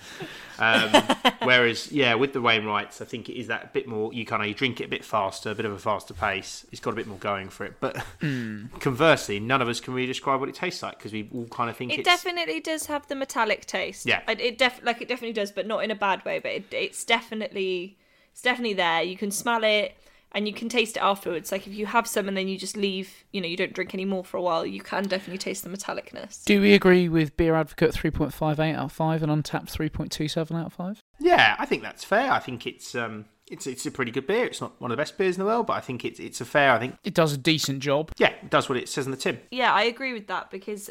Um, 0.57 0.89
whereas, 1.43 1.91
yeah, 1.91 2.13
with 2.15 2.31
the 2.31 2.39
Wainwrights, 2.39 3.01
I 3.01 3.05
think 3.05 3.27
it 3.29 3.37
is 3.37 3.47
that 3.47 3.73
bit 3.73 3.87
more. 3.87 4.13
You 4.13 4.25
kind 4.25 4.41
of 4.41 4.47
you 4.47 4.53
drink 4.53 4.79
it 4.79 4.85
a 4.85 4.87
bit 4.87 5.03
faster, 5.03 5.49
a 5.51 5.55
bit 5.55 5.65
of 5.65 5.73
a 5.73 5.77
faster 5.79 6.13
pace. 6.13 6.65
It's 6.71 6.79
got 6.79 6.91
a 6.91 6.95
bit 6.95 7.07
more 7.07 7.17
going 7.17 7.49
for 7.49 7.65
it. 7.65 7.73
But 7.79 7.97
Hmm. 8.21 8.67
conversely, 8.79 9.39
none 9.41 9.61
of 9.61 9.67
us 9.67 9.79
can 9.81 9.93
really 9.93 10.07
describe 10.07 10.39
what 10.39 10.47
it 10.49 10.55
tastes 10.55 10.81
like 10.81 10.97
because 10.97 11.11
we 11.11 11.29
all 11.33 11.47
kind 11.47 11.69
of 11.69 11.75
think 11.75 11.91
It 11.91 11.99
it's. 11.99 12.05
definitely 12.07 12.61
does 12.61 12.85
have 12.85 13.05
the 13.07 13.15
metallic 13.15 13.65
taste. 13.65 14.05
Yeah. 14.05 14.21
It, 14.29 14.39
it 14.39 14.57
def 14.57 14.79
like 14.83 15.01
it 15.01 15.07
definitely 15.09 15.33
does, 15.33 15.51
but 15.65 15.73
not 15.75 15.83
in 15.83 15.91
a 15.91 15.95
bad 15.95 16.23
way. 16.25 16.39
But 16.39 16.51
it, 16.51 16.73
it's 16.73 17.03
definitely 17.03 17.97
it's 18.31 18.41
definitely 18.41 18.73
there. 18.75 19.01
You 19.01 19.17
can 19.17 19.31
smell 19.31 19.63
it 19.63 19.97
and 20.31 20.47
you 20.47 20.53
can 20.53 20.69
taste 20.69 20.97
it 20.97 20.99
afterwards. 21.03 21.51
Like 21.51 21.65
if 21.65 21.73
you 21.73 21.85
have 21.87 22.05
some 22.07 22.27
and 22.27 22.35
then 22.37 22.47
you 22.47 22.57
just 22.57 22.75
leave, 22.77 23.23
you 23.31 23.41
know, 23.41 23.47
you 23.47 23.57
don't 23.57 23.73
drink 23.73 23.93
any 23.93 24.05
more 24.05 24.23
for 24.23 24.37
a 24.37 24.41
while, 24.41 24.65
you 24.65 24.81
can 24.81 25.03
definitely 25.05 25.37
taste 25.37 25.63
the 25.63 25.69
metallicness. 25.69 26.43
Do 26.43 26.61
we 26.61 26.73
agree 26.73 27.07
with 27.09 27.35
Beer 27.37 27.55
Advocate 27.55 27.91
3.58 27.93 28.75
out 28.75 28.85
of 28.85 28.91
5 28.91 29.23
and 29.23 29.31
Untappd 29.43 29.71
3.27 29.71 30.51
out 30.59 30.65
of 30.67 30.73
5? 30.73 30.99
Yeah, 31.19 31.55
I 31.57 31.65
think 31.65 31.81
that's 31.81 32.03
fair. 32.03 32.31
I 32.31 32.39
think 32.39 32.67
it's 32.67 32.93
um, 32.95 33.25
it's 33.47 33.65
it's 33.65 33.85
a 33.85 33.91
pretty 33.91 34.11
good 34.11 34.27
beer. 34.27 34.45
It's 34.45 34.59
not 34.59 34.79
one 34.81 34.91
of 34.91 34.97
the 34.97 35.01
best 35.01 35.17
beers 35.17 35.37
in 35.37 35.39
the 35.39 35.45
world, 35.45 35.67
but 35.67 35.73
I 35.73 35.79
think 35.79 36.03
it's 36.03 36.19
it's 36.19 36.41
a 36.41 36.45
fair. 36.45 36.71
I 36.73 36.79
think 36.79 36.97
It 37.05 37.13
does 37.13 37.31
a 37.33 37.37
decent 37.37 37.79
job. 37.79 38.11
yeah, 38.17 38.33
it 38.43 38.49
does 38.49 38.67
what 38.67 38.77
it 38.77 38.89
says 38.89 39.05
on 39.05 39.11
the 39.11 39.17
tin. 39.17 39.39
Yeah, 39.51 39.71
I 39.73 39.83
agree 39.83 40.11
with 40.13 40.27
that 40.27 40.51
because 40.51 40.89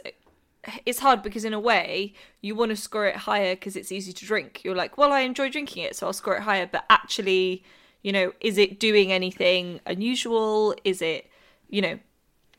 it's 0.86 0.98
hard 0.98 1.22
because 1.22 1.44
in 1.44 1.52
a 1.52 1.60
way 1.60 2.12
you 2.40 2.54
want 2.54 2.70
to 2.70 2.76
score 2.76 3.06
it 3.06 3.16
higher 3.16 3.54
because 3.54 3.76
it's 3.76 3.92
easy 3.92 4.12
to 4.12 4.24
drink. 4.24 4.62
You're 4.64 4.74
like, 4.74 4.96
well, 4.98 5.12
I 5.12 5.20
enjoy 5.20 5.50
drinking 5.50 5.84
it, 5.84 5.96
so 5.96 6.06
I'll 6.06 6.12
score 6.12 6.36
it 6.36 6.42
higher. 6.42 6.68
But 6.70 6.84
actually, 6.90 7.64
you 8.02 8.12
know, 8.12 8.32
is 8.40 8.58
it 8.58 8.78
doing 8.80 9.12
anything 9.12 9.80
unusual? 9.86 10.74
Is 10.84 11.02
it, 11.02 11.30
you 11.68 11.82
know, 11.82 11.98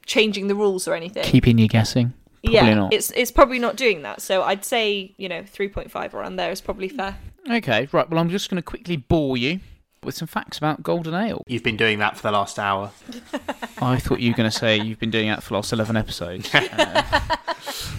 changing 0.05 0.47
the 0.47 0.55
rules 0.55 0.87
or 0.87 0.95
anything? 0.95 1.23
Keeping 1.23 1.57
you 1.57 1.67
guessing. 1.67 2.13
Probably 2.43 2.59
yeah, 2.59 2.73
not. 2.75 2.93
it's 2.93 3.11
it's 3.15 3.31
probably 3.31 3.57
not 3.57 3.75
doing 3.75 4.03
that. 4.03 4.21
So 4.21 4.43
I'd 4.43 4.63
say 4.63 5.13
you 5.17 5.27
know 5.27 5.43
three 5.43 5.67
point 5.67 5.89
five 5.89 6.13
around 6.13 6.35
there 6.35 6.51
is 6.51 6.61
probably 6.61 6.89
fair. 6.89 7.17
Okay, 7.49 7.87
right. 7.91 8.09
Well, 8.09 8.19
I'm 8.19 8.29
just 8.29 8.49
going 8.49 8.57
to 8.57 8.63
quickly 8.63 8.97
bore 8.97 9.37
you 9.37 9.59
with 10.05 10.15
some 10.15 10.27
facts 10.27 10.57
about 10.57 10.83
Golden 10.83 11.13
Ale. 11.13 11.43
You've 11.47 11.63
been 11.63 11.77
doing 11.77 11.99
that 11.99 12.15
for 12.15 12.23
the 12.23 12.31
last 12.31 12.59
hour. 12.59 12.91
I 13.81 13.97
thought 13.97 14.19
you 14.19 14.31
were 14.31 14.37
going 14.37 14.49
to 14.49 14.57
say 14.57 14.79
you've 14.79 14.99
been 14.99 15.11
doing 15.11 15.27
that 15.27 15.43
for 15.43 15.49
the 15.49 15.55
last 15.55 15.73
11 15.73 15.97
episodes. 15.97 16.49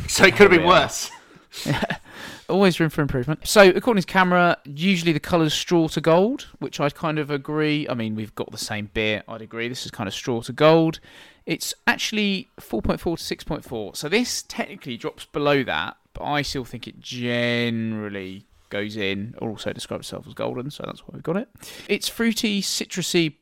So 0.08 0.24
it 0.24 0.36
could 0.36 0.50
have 0.50 0.50
been 0.50 0.60
yeah. 0.62 0.66
worse. 0.66 1.10
Always 2.48 2.78
room 2.78 2.90
for 2.90 3.02
improvement. 3.02 3.46
So, 3.46 3.68
according 3.68 4.02
to 4.02 4.12
CAMRA, 4.12 4.56
usually 4.64 5.12
the 5.12 5.20
colour's 5.20 5.52
straw 5.52 5.88
to 5.88 6.00
gold, 6.00 6.46
which 6.58 6.78
I'd 6.78 6.94
kind 6.94 7.18
of 7.18 7.30
agree. 7.30 7.88
I 7.88 7.94
mean, 7.94 8.14
we've 8.14 8.34
got 8.34 8.52
the 8.52 8.58
same 8.58 8.88
beer. 8.94 9.24
I'd 9.28 9.42
agree. 9.42 9.68
This 9.68 9.84
is 9.84 9.90
kind 9.90 10.06
of 10.06 10.14
straw 10.14 10.42
to 10.42 10.52
gold. 10.52 11.00
It's 11.44 11.74
actually 11.86 12.48
4.4 12.60 12.98
to 12.98 13.36
6.4. 13.36 13.96
So, 13.96 14.08
this 14.08 14.42
technically 14.46 14.96
drops 14.96 15.24
below 15.24 15.64
that, 15.64 15.96
but 16.14 16.24
I 16.24 16.42
still 16.42 16.64
think 16.64 16.86
it 16.86 17.00
generally 17.00 18.46
goes 18.70 18.96
in, 18.96 19.34
also 19.40 19.72
describes 19.72 20.06
itself 20.06 20.26
as 20.26 20.34
golden, 20.34 20.70
so 20.70 20.82
that's 20.86 21.00
why 21.00 21.10
we've 21.12 21.22
got 21.22 21.36
it. 21.36 21.48
It's 21.88 22.08
fruity, 22.08 22.60
citrusy, 22.62 23.34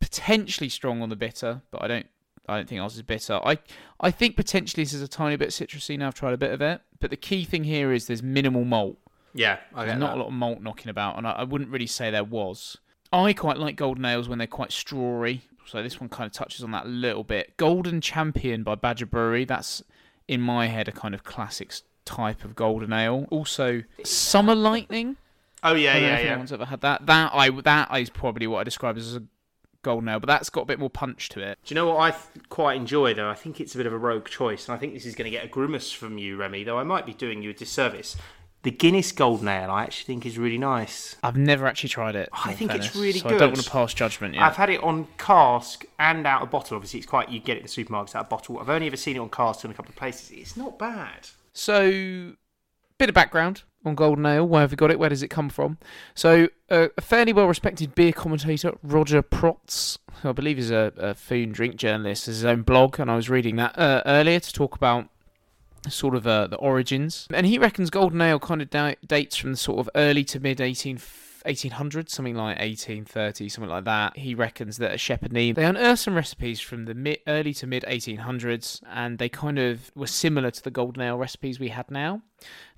potentially 0.00 0.68
strong 0.68 1.02
on 1.02 1.08
the 1.08 1.16
bitter, 1.16 1.62
but 1.70 1.82
I 1.82 1.88
don't 1.88 2.06
I 2.48 2.56
don't 2.56 2.68
think 2.68 2.80
ours 2.80 2.94
is 2.94 3.02
bitter. 3.02 3.40
I 3.44 3.58
I 4.00 4.10
think 4.10 4.36
potentially 4.36 4.84
this 4.84 4.92
is 4.92 5.02
a 5.02 5.08
tiny 5.08 5.36
bit 5.36 5.48
citrusy 5.50 5.98
now 5.98 6.08
I've 6.08 6.14
tried 6.14 6.34
a 6.34 6.38
bit 6.38 6.52
of 6.52 6.60
it. 6.62 6.80
But 7.00 7.10
the 7.10 7.16
key 7.16 7.44
thing 7.44 7.64
here 7.64 7.92
is 7.92 8.06
there's 8.06 8.22
minimal 8.22 8.64
malt. 8.64 8.98
Yeah, 9.34 9.58
I 9.74 9.84
There's 9.84 9.98
not 9.98 10.12
that. 10.12 10.16
a 10.16 10.20
lot 10.20 10.28
of 10.28 10.32
malt 10.32 10.62
knocking 10.62 10.88
about, 10.88 11.18
and 11.18 11.26
I, 11.26 11.32
I 11.32 11.44
wouldn't 11.44 11.70
really 11.70 11.86
say 11.86 12.10
there 12.10 12.24
was. 12.24 12.78
I 13.12 13.32
quite 13.34 13.58
like 13.58 13.76
golden 13.76 14.04
ales 14.04 14.28
when 14.28 14.38
they're 14.38 14.46
quite 14.46 14.70
strawy, 14.70 15.42
so 15.66 15.82
this 15.82 16.00
one 16.00 16.08
kind 16.08 16.26
of 16.26 16.32
touches 16.32 16.64
on 16.64 16.70
that 16.70 16.86
a 16.86 16.88
little 16.88 17.22
bit. 17.22 17.56
Golden 17.58 18.00
Champion 18.00 18.62
by 18.62 18.76
Badger 18.76 19.04
Brewery, 19.06 19.44
that's 19.44 19.82
in 20.26 20.40
my 20.40 20.68
head 20.68 20.88
a 20.88 20.92
kind 20.92 21.14
of 21.14 21.22
classic 21.22 21.72
type 22.06 22.44
of 22.44 22.56
golden 22.56 22.92
ale. 22.92 23.26
Also, 23.30 23.82
Summer 24.04 24.54
Lightning. 24.54 25.16
Oh 25.62 25.74
yeah, 25.74 25.90
I 25.90 25.92
don't 25.94 26.02
know 26.02 26.08
yeah, 26.08 26.14
if 26.14 26.24
yeah. 26.24 26.30
anyone's 26.30 26.52
ever 26.52 26.64
had 26.64 26.80
that. 26.80 27.06
That 27.06 27.32
I 27.34 27.50
that 27.50 27.98
is 27.98 28.08
probably 28.08 28.46
what 28.46 28.60
I 28.60 28.64
describe 28.64 28.96
as 28.96 29.16
a 29.16 29.22
golden 29.82 30.08
ale, 30.08 30.20
but 30.20 30.26
that's 30.26 30.50
got 30.50 30.62
a 30.62 30.64
bit 30.66 30.78
more 30.78 30.90
punch 30.90 31.28
to 31.30 31.40
it. 31.40 31.58
Do 31.64 31.74
you 31.74 31.76
know 31.76 31.88
what 31.88 31.98
I 31.98 32.10
th- 32.10 32.48
quite 32.48 32.76
enjoy 32.76 33.14
though? 33.14 33.28
I 33.28 33.34
think 33.34 33.60
it's 33.60 33.74
a 33.74 33.78
bit 33.78 33.86
of 33.86 33.92
a 33.92 33.98
rogue 33.98 34.28
choice, 34.28 34.68
and 34.68 34.74
I 34.74 34.78
think 34.78 34.94
this 34.94 35.04
is 35.04 35.14
going 35.14 35.26
to 35.26 35.30
get 35.30 35.44
a 35.44 35.48
grimace 35.48 35.92
from 35.92 36.18
you, 36.18 36.36
Remy. 36.36 36.64
Though 36.64 36.78
I 36.78 36.84
might 36.84 37.04
be 37.04 37.12
doing 37.12 37.42
you 37.42 37.50
a 37.50 37.54
disservice. 37.54 38.16
The 38.62 38.72
Guinness 38.72 39.12
Golden 39.12 39.46
Ale, 39.46 39.70
I 39.70 39.84
actually 39.84 40.06
think 40.06 40.26
is 40.26 40.38
really 40.38 40.58
nice. 40.58 41.14
I've 41.22 41.36
never 41.36 41.68
actually 41.68 41.90
tried 41.90 42.16
it. 42.16 42.28
I 42.32 42.50
in 42.50 42.56
think 42.56 42.74
it's 42.74 42.96
really 42.96 43.20
so 43.20 43.28
I 43.28 43.38
don't 43.38 43.52
want 43.52 43.62
to 43.62 43.70
pass 43.70 43.94
judgment 43.94 44.34
yet. 44.34 44.42
I've 44.42 44.56
had 44.56 44.70
it 44.70 44.82
on 44.82 45.06
cask 45.18 45.84
and 46.00 46.26
out 46.26 46.42
of 46.42 46.50
bottle. 46.50 46.74
Obviously, 46.74 46.98
it's 46.98 47.06
quite 47.06 47.28
you 47.28 47.38
get 47.38 47.56
it 47.56 47.60
in 47.60 47.66
the 47.66 47.68
supermarkets 47.68 48.16
out 48.16 48.24
of 48.24 48.28
bottle. 48.28 48.58
I've 48.58 48.68
only 48.68 48.88
ever 48.88 48.96
seen 48.96 49.14
it 49.14 49.20
on 49.20 49.28
cask 49.28 49.64
in 49.64 49.70
a 49.70 49.74
couple 49.74 49.90
of 49.90 49.96
places. 49.96 50.32
It's 50.32 50.56
not 50.56 50.80
bad. 50.80 51.28
So, 51.56 52.32
bit 52.98 53.08
of 53.08 53.14
background 53.14 53.62
on 53.82 53.94
Golden 53.94 54.26
Ale. 54.26 54.46
Where 54.46 54.60
have 54.60 54.72
we 54.72 54.76
got 54.76 54.90
it? 54.90 54.98
Where 54.98 55.08
does 55.08 55.22
it 55.22 55.28
come 55.28 55.48
from? 55.48 55.78
So, 56.14 56.48
uh, 56.70 56.88
a 56.98 57.00
fairly 57.00 57.32
well 57.32 57.48
respected 57.48 57.94
beer 57.94 58.12
commentator, 58.12 58.74
Roger 58.82 59.22
Protz, 59.22 59.96
who 60.20 60.28
I 60.28 60.32
believe 60.32 60.58
is 60.58 60.70
a, 60.70 60.92
a 60.98 61.14
food 61.14 61.48
and 61.48 61.54
drink 61.54 61.76
journalist, 61.76 62.26
has 62.26 62.36
his 62.36 62.44
own 62.44 62.60
blog, 62.60 63.00
and 63.00 63.10
I 63.10 63.16
was 63.16 63.30
reading 63.30 63.56
that 63.56 63.78
uh, 63.78 64.02
earlier 64.04 64.38
to 64.38 64.52
talk 64.52 64.76
about 64.76 65.08
sort 65.88 66.14
of 66.14 66.26
uh, 66.26 66.46
the 66.46 66.56
origins. 66.56 67.26
And 67.32 67.46
he 67.46 67.58
reckons 67.58 67.88
Golden 67.88 68.20
Ale 68.20 68.38
kind 68.38 68.60
of 68.60 68.68
da- 68.68 68.96
dates 69.06 69.36
from 69.36 69.52
the 69.52 69.56
sort 69.56 69.78
of 69.78 69.88
early 69.94 70.24
to 70.24 70.38
mid 70.38 70.60
18. 70.60 70.98
1800s, 71.46 72.10
something 72.10 72.34
like 72.34 72.58
1830, 72.58 73.48
something 73.48 73.70
like 73.70 73.84
that. 73.84 74.16
He 74.16 74.34
reckons 74.34 74.76
that 74.78 74.92
at 74.92 75.00
Shepherd 75.00 75.32
Neame, 75.32 75.54
they 75.54 75.64
unearthed 75.64 76.02
some 76.02 76.14
recipes 76.14 76.60
from 76.60 76.84
the 76.84 76.94
mid, 76.94 77.20
early 77.26 77.54
to 77.54 77.66
mid 77.66 77.84
1800s, 77.84 78.82
and 78.90 79.18
they 79.18 79.28
kind 79.28 79.58
of 79.58 79.90
were 79.94 80.06
similar 80.06 80.50
to 80.50 80.62
the 80.62 80.70
golden 80.70 81.02
ale 81.02 81.18
recipes 81.18 81.58
we 81.58 81.68
had 81.68 81.90
now. 81.90 82.22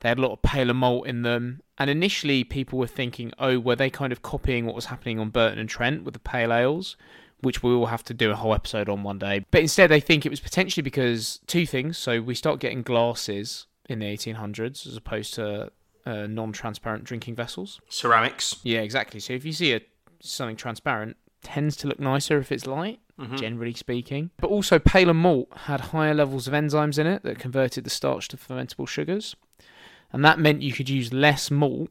They 0.00 0.08
had 0.08 0.18
a 0.18 0.22
lot 0.22 0.32
of 0.32 0.42
paler 0.42 0.74
malt 0.74 1.06
in 1.06 1.22
them, 1.22 1.62
and 1.78 1.90
initially 1.90 2.44
people 2.44 2.78
were 2.78 2.86
thinking, 2.86 3.32
oh, 3.38 3.58
were 3.58 3.76
they 3.76 3.90
kind 3.90 4.12
of 4.12 4.22
copying 4.22 4.66
what 4.66 4.74
was 4.74 4.86
happening 4.86 5.18
on 5.18 5.30
Burton 5.30 5.58
and 5.58 5.68
Trent 5.68 6.04
with 6.04 6.14
the 6.14 6.20
pale 6.20 6.52
ales? 6.52 6.96
Which 7.40 7.62
we 7.62 7.74
will 7.74 7.86
have 7.86 8.02
to 8.04 8.14
do 8.14 8.32
a 8.32 8.34
whole 8.34 8.52
episode 8.52 8.88
on 8.88 9.04
one 9.04 9.20
day. 9.20 9.46
But 9.52 9.60
instead, 9.60 9.90
they 9.90 10.00
think 10.00 10.26
it 10.26 10.28
was 10.28 10.40
potentially 10.40 10.82
because 10.82 11.38
two 11.46 11.66
things. 11.66 11.96
So 11.96 12.20
we 12.20 12.34
start 12.34 12.58
getting 12.58 12.82
glasses 12.82 13.68
in 13.88 14.00
the 14.00 14.06
1800s 14.06 14.88
as 14.88 14.96
opposed 14.96 15.34
to 15.34 15.70
uh, 16.08 16.26
non-transparent 16.26 17.04
drinking 17.04 17.34
vessels. 17.34 17.80
Ceramics. 17.88 18.56
Yeah, 18.62 18.80
exactly. 18.80 19.20
So 19.20 19.34
if 19.34 19.44
you 19.44 19.52
see 19.52 19.74
a 19.74 19.80
something 20.20 20.56
transparent, 20.56 21.16
tends 21.42 21.76
to 21.76 21.86
look 21.86 22.00
nicer 22.00 22.38
if 22.38 22.50
it's 22.50 22.66
light, 22.66 23.00
generally 23.36 23.74
speaking. 23.74 24.30
But 24.40 24.50
also, 24.50 24.78
paler 24.78 25.14
malt 25.14 25.48
had 25.66 25.80
higher 25.80 26.14
levels 26.14 26.48
of 26.48 26.54
enzymes 26.54 26.98
in 26.98 27.06
it 27.06 27.22
that 27.24 27.38
converted 27.38 27.84
the 27.84 27.90
starch 27.90 28.28
to 28.28 28.36
fermentable 28.36 28.88
sugars, 28.88 29.36
and 30.12 30.24
that 30.24 30.38
meant 30.38 30.62
you 30.62 30.72
could 30.72 30.88
use 30.88 31.12
less 31.12 31.50
malt 31.50 31.90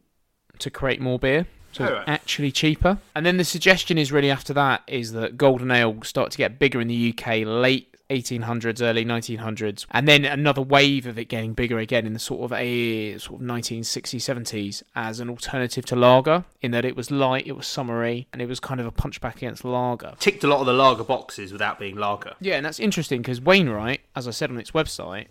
to 0.59 0.70
create 0.70 0.99
more 0.99 1.20
beer. 1.20 1.45
So 1.74 1.86
Alright. 1.86 2.07
actually 2.07 2.51
cheaper. 2.51 2.97
And 3.15 3.26
then 3.26 3.38
the 3.38 3.43
suggestion 3.43 3.97
is 3.99 4.11
really 4.11 4.32
after 4.32 4.53
that 4.53 4.82
is 4.88 5.11
that 5.11 5.38
golden 5.38 5.70
ale 5.70 6.01
start 6.01 6.32
to 6.32 6.38
get 6.38 6.57
bigger 6.57 6.82
in 6.82 6.88
the 6.88 7.13
UK 7.13 7.43
late 7.45 7.93
1800s, 8.10 8.82
early 8.82 9.03
1900s, 9.05 9.86
and 9.91 10.08
then 10.08 10.26
another 10.26 10.62
wave 10.62 11.05
of 11.05 11.18
it 11.18 11.26
getting 11.26 11.53
bigger 11.53 11.80
again 11.80 12.05
in 12.05 12.14
the 12.14 12.20
sort 12.20 12.41
of 12.43 12.53
a 12.53 13.18
sort 13.18 13.41
of 13.41 13.47
1960s, 13.47 14.16
70s 14.16 14.84
as 14.95 15.20
an 15.20 15.30
alternative 15.30 15.86
to 15.86 15.95
lager. 15.95 16.45
In 16.62 16.72
that 16.72 16.86
it 16.86 16.95
was 16.95 17.12
light, 17.12 17.47
it 17.47 17.55
was 17.55 17.68
summery, 17.68 18.28
and 18.32 18.41
it 18.41 18.47
was 18.47 18.60
kind 18.60 18.80
of 18.80 18.86
a 18.86 18.91
punchback 18.91 19.36
against 19.38 19.66
lager. 19.66 20.14
Ticked 20.20 20.43
a 20.43 20.47
lot 20.47 20.62
of 20.62 20.66
the 20.66 20.74
lager 20.74 21.03
boxes 21.03 21.51
without 21.51 21.80
being 21.80 21.95
lager. 21.95 22.34
Yeah, 22.39 22.55
and 22.55 22.66
that's 22.66 22.80
interesting 22.80 23.22
because 23.22 23.41
Wainwright, 23.41 24.01
as 24.16 24.28
I 24.28 24.32
said 24.32 24.49
on 24.49 24.58
its 24.58 24.72
website, 24.72 25.28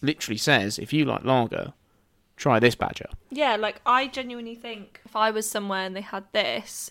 literally 0.00 0.38
says 0.38 0.78
if 0.78 0.92
you 0.92 1.04
like 1.04 1.24
lager, 1.24 1.72
try 2.36 2.58
this 2.58 2.74
badger. 2.74 3.08
Yeah, 3.30 3.56
like 3.56 3.80
I 3.86 4.06
genuinely 4.06 4.54
think 4.54 5.00
if 5.04 5.16
I 5.16 5.30
was 5.30 5.48
somewhere 5.48 5.84
and 5.84 5.96
they 5.96 6.00
had 6.00 6.24
this, 6.32 6.90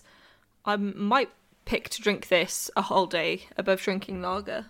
I 0.64 0.76
might 0.76 1.30
pick 1.64 1.88
to 1.90 2.02
drink 2.02 2.28
this 2.28 2.70
a 2.76 2.82
whole 2.82 3.06
day 3.06 3.46
above 3.56 3.80
drinking 3.80 4.20
lager. 4.20 4.66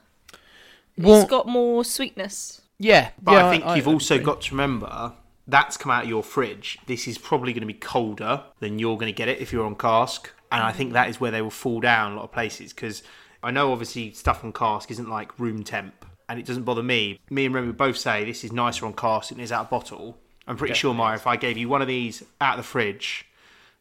Well- 0.97 1.21
it's 1.23 1.31
got 1.31 1.47
more 1.47 1.85
sweetness. 1.85 2.61
Yeah, 2.79 3.11
But 3.23 3.33
yeah, 3.33 3.47
I 3.47 3.51
think 3.51 3.77
you've 3.77 3.89
I 3.89 3.93
also 3.93 4.15
agree. 4.17 4.25
got 4.25 4.41
to 4.43 4.51
remember 4.55 5.13
that's 5.47 5.77
come 5.77 5.93
out 5.93 6.05
of 6.05 6.09
your 6.09 6.23
fridge. 6.23 6.79
This 6.87 7.07
is 7.07 7.19
probably 7.19 7.53
going 7.53 7.61
to 7.61 7.67
be 7.67 7.75
colder 7.75 8.43
than 8.61 8.79
you're 8.79 8.97
going 8.97 9.13
to 9.13 9.17
get 9.17 9.29
it 9.29 9.41
if 9.41 9.53
you're 9.53 9.67
on 9.67 9.77
cask. 9.77 10.31
And 10.51 10.63
I 10.63 10.73
think 10.73 10.93
that 10.93 11.09
is 11.09 11.21
where 11.21 11.31
they 11.31 11.43
will 11.43 11.51
fall 11.51 11.81
down 11.81 12.13
a 12.13 12.17
lot 12.17 12.25
of 12.25 12.33
places 12.33 12.73
because 12.73 13.03
I 13.43 13.51
know 13.51 13.71
obviously 13.73 14.13
stuff 14.13 14.43
on 14.45 14.53
cask 14.53 14.91
isn't 14.91 15.09
like 15.09 15.39
room 15.39 15.63
temp 15.63 16.05
and 16.29 16.39
it 16.41 16.47
doesn't 16.47 16.63
bother 16.65 16.83
me. 16.83 17.21
Me 17.31 17.45
and 17.45 17.55
Remy 17.55 17.73
both 17.73 17.99
say 17.99 18.25
this 18.25 18.43
is 18.45 18.53
nicer 18.53 18.87
on 18.87 18.95
cask 18.95 19.29
than 19.29 19.39
it 19.41 19.45
is 19.45 19.53
out 19.53 19.65
of 19.65 19.71
bottle. 19.71 20.17
I'm 20.47 20.57
pretty 20.57 20.75
sure, 20.75 20.95
Maya, 20.95 21.17
if 21.17 21.27
I 21.27 21.37
gave 21.37 21.57
you 21.59 21.69
one 21.69 21.83
of 21.83 21.89
these 21.89 22.23
out 22.41 22.59
of 22.59 22.65
the 22.65 22.69
fridge 22.69 23.27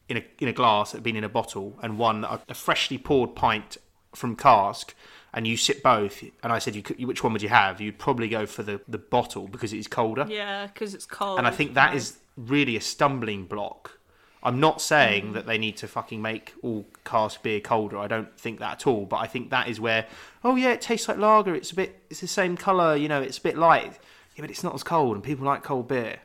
in 0.09 0.17
a 0.17 0.23
in 0.39 0.47
a 0.49 0.53
glass 0.53 0.91
that 0.91 0.97
had 0.97 1.03
been 1.03 1.15
in 1.15 1.23
a 1.23 1.29
bottle 1.29 1.77
and 1.81 1.97
one 1.97 2.23
a, 2.25 2.41
a 2.49 2.53
freshly 2.53 2.97
poured 2.97 3.35
pint 3.35 3.77
from 4.13 4.35
cask 4.35 4.93
and 5.33 5.47
you 5.47 5.57
sip 5.57 5.81
both 5.83 6.23
and 6.43 6.53
I 6.53 6.59
said 6.59 6.75
you 6.75 6.83
could, 6.83 7.03
which 7.05 7.23
one 7.23 7.33
would 7.33 7.41
you 7.41 7.49
have 7.49 7.81
you'd 7.81 7.97
probably 7.97 8.27
go 8.29 8.45
for 8.45 8.61
the, 8.63 8.79
the 8.87 8.97
bottle 8.99 9.47
because 9.47 9.73
it 9.73 9.79
is 9.79 9.87
colder 9.87 10.25
Yeah, 10.29 10.67
because 10.67 10.93
it's 10.93 11.05
cold. 11.05 11.37
and 11.39 11.47
I 11.47 11.51
think 11.51 11.73
that 11.73 11.95
is 11.95 12.17
really 12.37 12.75
a 12.75 12.81
stumbling 12.81 13.45
block. 13.45 13.97
I'm 14.45 14.59
not 14.59 14.81
saying 14.81 15.27
Mm. 15.29 15.33
that 15.35 15.45
they 15.45 15.57
need 15.57 15.77
to 15.77 15.87
fucking 15.87 16.21
make 16.21 16.53
all 16.61 16.85
cask 17.05 17.41
beer 17.41 17.61
colder. 17.61 17.97
I 17.97 18.07
don't 18.07 18.37
think 18.37 18.59
that 18.59 18.71
at 18.73 18.87
all. 18.87 19.05
But 19.05 19.17
I 19.17 19.27
think 19.27 19.51
that 19.51 19.69
is 19.69 19.79
where, 19.79 20.05
oh 20.43 20.55
yeah, 20.57 20.71
it 20.71 20.81
tastes 20.81 21.07
like 21.07 21.17
lager. 21.17 21.55
It's 21.55 21.71
a 21.71 21.75
bit, 21.75 22.01
it's 22.09 22.19
the 22.19 22.27
same 22.27 22.57
color. 22.57 22.95
You 22.95 23.07
know, 23.07 23.21
it's 23.21 23.37
a 23.37 23.41
bit 23.41 23.57
light. 23.57 23.93
Yeah, 24.35 24.41
but 24.41 24.49
it's 24.49 24.61
not 24.63 24.73
as 24.75 24.83
cold, 24.83 25.15
and 25.15 25.23
people 25.23 25.45
like 25.45 25.63
cold 25.63 25.87
beer. 25.87 26.17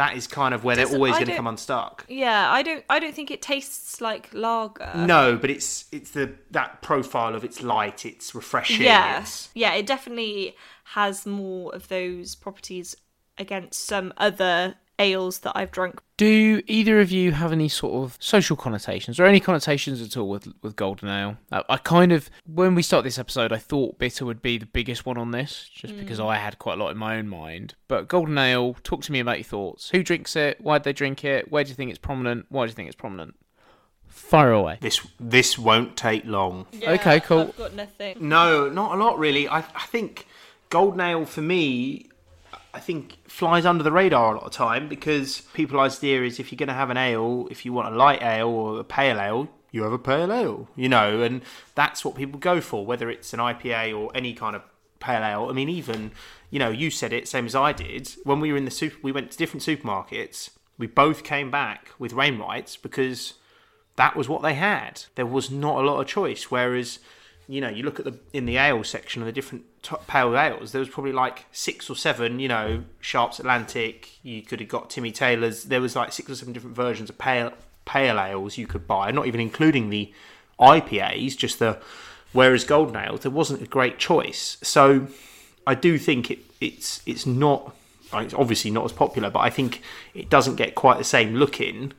That 0.00 0.16
is 0.16 0.26
kind 0.26 0.54
of 0.54 0.64
where 0.64 0.76
they're 0.76 0.86
always 0.86 1.12
going 1.12 1.26
to 1.26 1.36
come 1.36 1.46
unstuck. 1.46 2.06
Yeah, 2.08 2.50
I 2.50 2.62
don't. 2.62 2.82
I 2.88 2.98
don't 2.98 3.14
think 3.14 3.30
it 3.30 3.42
tastes 3.42 4.00
like 4.00 4.32
lager. 4.32 4.90
No, 4.96 5.36
but 5.36 5.50
it's 5.50 5.84
it's 5.92 6.12
the 6.12 6.32
that 6.52 6.80
profile 6.80 7.34
of 7.34 7.44
it's 7.44 7.62
light, 7.62 8.06
it's 8.06 8.34
refreshing. 8.34 8.86
Yeah, 8.86 9.20
It's, 9.20 9.50
yeah, 9.52 9.74
it 9.74 9.84
definitely 9.84 10.56
has 10.94 11.26
more 11.26 11.74
of 11.74 11.88
those 11.88 12.34
properties 12.34 12.96
against 13.36 13.84
some 13.84 14.14
other 14.16 14.76
ales 15.00 15.38
that 15.40 15.52
I've 15.56 15.72
drunk. 15.72 16.00
Do 16.16 16.62
either 16.66 17.00
of 17.00 17.10
you 17.10 17.32
have 17.32 17.50
any 17.50 17.68
sort 17.68 18.04
of 18.04 18.18
social 18.20 18.54
connotations 18.54 19.18
or 19.18 19.24
any 19.24 19.40
connotations 19.40 20.02
at 20.02 20.16
all 20.16 20.28
with 20.28 20.52
with 20.62 20.76
golden 20.76 21.08
ale? 21.08 21.38
Uh, 21.50 21.62
I 21.68 21.78
kind 21.78 22.12
of 22.12 22.28
when 22.46 22.74
we 22.74 22.82
start 22.82 23.04
this 23.04 23.18
episode, 23.18 23.52
I 23.52 23.56
thought 23.56 23.98
bitter 23.98 24.26
would 24.26 24.42
be 24.42 24.58
the 24.58 24.66
biggest 24.66 25.06
one 25.06 25.16
on 25.16 25.30
this, 25.30 25.68
just 25.72 25.96
because 25.98 26.20
I 26.20 26.36
had 26.36 26.58
quite 26.58 26.78
a 26.78 26.82
lot 26.82 26.90
in 26.90 26.98
my 26.98 27.16
own 27.16 27.26
mind. 27.26 27.74
But 27.88 28.06
golden 28.06 28.36
ale, 28.36 28.76
talk 28.82 29.02
to 29.04 29.12
me 29.12 29.18
about 29.18 29.38
your 29.38 29.44
thoughts. 29.44 29.90
Who 29.90 30.02
drinks 30.02 30.36
it? 30.36 30.60
Why 30.60 30.74
would 30.74 30.84
they 30.84 30.92
drink 30.92 31.24
it? 31.24 31.50
Where 31.50 31.64
do 31.64 31.70
you 31.70 31.74
think 31.74 31.90
it's 31.90 31.98
prominent? 31.98 32.46
Why 32.50 32.66
do 32.66 32.70
you 32.70 32.74
think 32.74 32.88
it's 32.88 32.96
prominent? 32.96 33.34
Fire 34.06 34.52
away. 34.52 34.76
this 34.80 35.00
this 35.18 35.56
won't 35.58 35.96
take 35.96 36.26
long. 36.26 36.66
Okay, 36.82 37.20
cool. 37.20 37.40
I've 37.40 37.56
got 37.56 37.74
nothing. 37.74 38.16
No, 38.20 38.68
not 38.68 38.94
a 38.98 39.02
lot 39.02 39.18
really. 39.18 39.48
I, 39.48 39.58
I 39.58 39.86
think 39.86 40.26
Golden 40.68 41.00
Ale 41.00 41.24
for 41.24 41.40
me, 41.40 42.09
I 42.72 42.80
think 42.80 43.18
flies 43.26 43.66
under 43.66 43.82
the 43.82 43.92
radar 43.92 44.34
a 44.34 44.38
lot 44.38 44.46
of 44.46 44.52
time 44.52 44.88
because 44.88 45.42
people's 45.54 45.98
idea 45.98 46.22
is 46.22 46.38
if 46.38 46.52
you're 46.52 46.56
going 46.56 46.68
to 46.68 46.74
have 46.74 46.90
an 46.90 46.96
ale, 46.96 47.48
if 47.50 47.64
you 47.64 47.72
want 47.72 47.92
a 47.92 47.96
light 47.96 48.22
ale 48.22 48.48
or 48.48 48.80
a 48.80 48.84
pale 48.84 49.20
ale, 49.20 49.48
you 49.72 49.82
have 49.82 49.92
a 49.92 49.98
pale 49.98 50.32
ale, 50.32 50.68
you 50.76 50.88
know, 50.88 51.22
and 51.22 51.42
that's 51.74 52.04
what 52.04 52.16
people 52.16 52.40
go 52.40 52.60
for, 52.60 52.84
whether 52.84 53.08
it's 53.08 53.32
an 53.32 53.38
IPA 53.40 53.98
or 53.98 54.10
any 54.14 54.34
kind 54.34 54.56
of 54.56 54.62
pale 54.98 55.22
ale. 55.22 55.48
I 55.48 55.52
mean, 55.52 55.68
even 55.68 56.12
you 56.50 56.58
know, 56.58 56.70
you 56.70 56.90
said 56.90 57.12
it 57.12 57.28
same 57.28 57.46
as 57.46 57.54
I 57.54 57.72
did 57.72 58.10
when 58.24 58.40
we 58.40 58.50
were 58.50 58.58
in 58.58 58.64
the 58.64 58.70
super. 58.70 58.96
We 59.02 59.12
went 59.12 59.30
to 59.30 59.38
different 59.38 59.62
supermarkets. 59.62 60.50
We 60.76 60.86
both 60.86 61.22
came 61.24 61.50
back 61.50 61.90
with 61.98 62.12
Wainwrights 62.12 62.80
because 62.80 63.34
that 63.96 64.16
was 64.16 64.28
what 64.28 64.42
they 64.42 64.54
had. 64.54 65.04
There 65.14 65.26
was 65.26 65.50
not 65.50 65.82
a 65.82 65.86
lot 65.86 66.00
of 66.00 66.06
choice. 66.06 66.50
Whereas, 66.50 66.98
you 67.50 67.60
know, 67.60 67.68
you 67.68 67.82
look 67.82 67.98
at 67.98 68.04
the 68.04 68.16
in 68.32 68.46
the 68.46 68.58
ale 68.58 68.84
section 68.84 69.22
of 69.22 69.26
the 69.26 69.32
different 69.32 69.64
top 69.82 70.06
pale 70.06 70.38
ales, 70.38 70.70
there 70.70 70.78
was 70.78 70.88
probably 70.88 71.12
like 71.12 71.46
six 71.50 71.90
or 71.90 71.96
seven. 71.96 72.38
You 72.38 72.46
know, 72.46 72.84
Sharps 73.00 73.40
Atlantic. 73.40 74.08
You 74.22 74.42
could 74.42 74.60
have 74.60 74.68
got 74.68 74.88
Timmy 74.88 75.10
Taylor's. 75.10 75.64
There 75.64 75.80
was 75.80 75.96
like 75.96 76.12
six 76.12 76.30
or 76.30 76.36
seven 76.36 76.52
different 76.52 76.76
versions 76.76 77.10
of 77.10 77.18
pale 77.18 77.52
pale 77.84 78.20
ales 78.20 78.56
you 78.56 78.68
could 78.68 78.86
buy, 78.86 79.10
not 79.10 79.26
even 79.26 79.40
including 79.40 79.90
the 79.90 80.12
IPAs. 80.60 81.36
Just 81.36 81.58
the 81.58 81.78
whereas 82.32 82.62
golden 82.62 82.96
ales, 82.96 83.22
there 83.22 83.32
wasn't 83.32 83.60
a 83.60 83.66
great 83.66 83.98
choice. 83.98 84.56
So, 84.62 85.08
I 85.66 85.74
do 85.74 85.98
think 85.98 86.30
it 86.30 86.38
it's 86.60 87.02
it's 87.04 87.26
not. 87.26 87.74
It's 88.12 88.34
obviously 88.34 88.70
not 88.70 88.84
as 88.84 88.92
popular, 88.92 89.30
but 89.30 89.40
I 89.40 89.50
think 89.50 89.82
it 90.14 90.28
doesn't 90.30 90.56
get 90.56 90.76
quite 90.76 90.98
the 90.98 91.04
same 91.04 91.34
look 91.34 91.60
in 91.60 91.94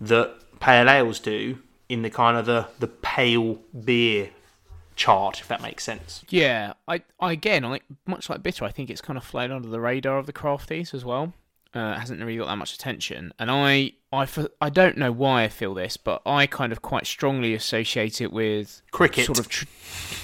that 0.00 0.34
pale 0.60 0.88
ales 0.88 1.18
do 1.18 1.58
in 1.88 2.02
the 2.02 2.10
kind 2.10 2.36
of 2.36 2.46
the, 2.46 2.66
the 2.78 2.88
pale 2.88 3.58
beer 3.84 4.30
chart, 4.96 5.40
if 5.40 5.48
that 5.48 5.62
makes 5.62 5.84
sense. 5.84 6.24
Yeah, 6.28 6.72
I, 6.88 7.02
I 7.20 7.32
again, 7.32 7.64
I 7.64 7.80
much 8.06 8.28
like 8.28 8.42
bitter, 8.42 8.64
I 8.64 8.70
think 8.70 8.90
it's 8.90 9.00
kind 9.00 9.16
of 9.16 9.24
flown 9.24 9.52
under 9.52 9.68
the 9.68 9.80
radar 9.80 10.18
of 10.18 10.26
the 10.26 10.32
crafties 10.32 10.92
as 10.92 11.04
well. 11.04 11.34
Uh, 11.74 11.98
hasn't 11.98 12.18
really 12.20 12.38
got 12.38 12.46
that 12.46 12.56
much 12.56 12.74
attention, 12.74 13.34
and 13.38 13.50
I, 13.50 13.92
I, 14.10 14.26
I 14.62 14.70
don't 14.70 14.96
know 14.96 15.12
why 15.12 15.42
I 15.42 15.48
feel 15.48 15.74
this, 15.74 15.98
but 15.98 16.22
I 16.24 16.46
kind 16.46 16.72
of 16.72 16.80
quite 16.80 17.06
strongly 17.06 17.52
associate 17.52 18.22
it 18.22 18.32
with 18.32 18.80
Cricket. 18.92 19.26
sort 19.26 19.38
of 19.38 19.48
tr- 19.48 19.66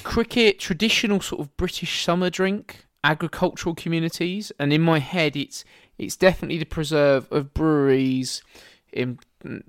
cricket, 0.03 0.59
traditional 0.59 1.21
sort 1.21 1.43
of 1.43 1.55
British 1.59 2.03
summer 2.03 2.31
drink, 2.31 2.87
agricultural 3.05 3.75
communities, 3.75 4.51
and 4.59 4.73
in 4.73 4.81
my 4.81 4.99
head, 4.99 5.37
it's 5.37 5.63
it's 5.99 6.17
definitely 6.17 6.57
the 6.57 6.65
preserve 6.65 7.31
of 7.31 7.53
breweries 7.53 8.43
in 8.93 9.19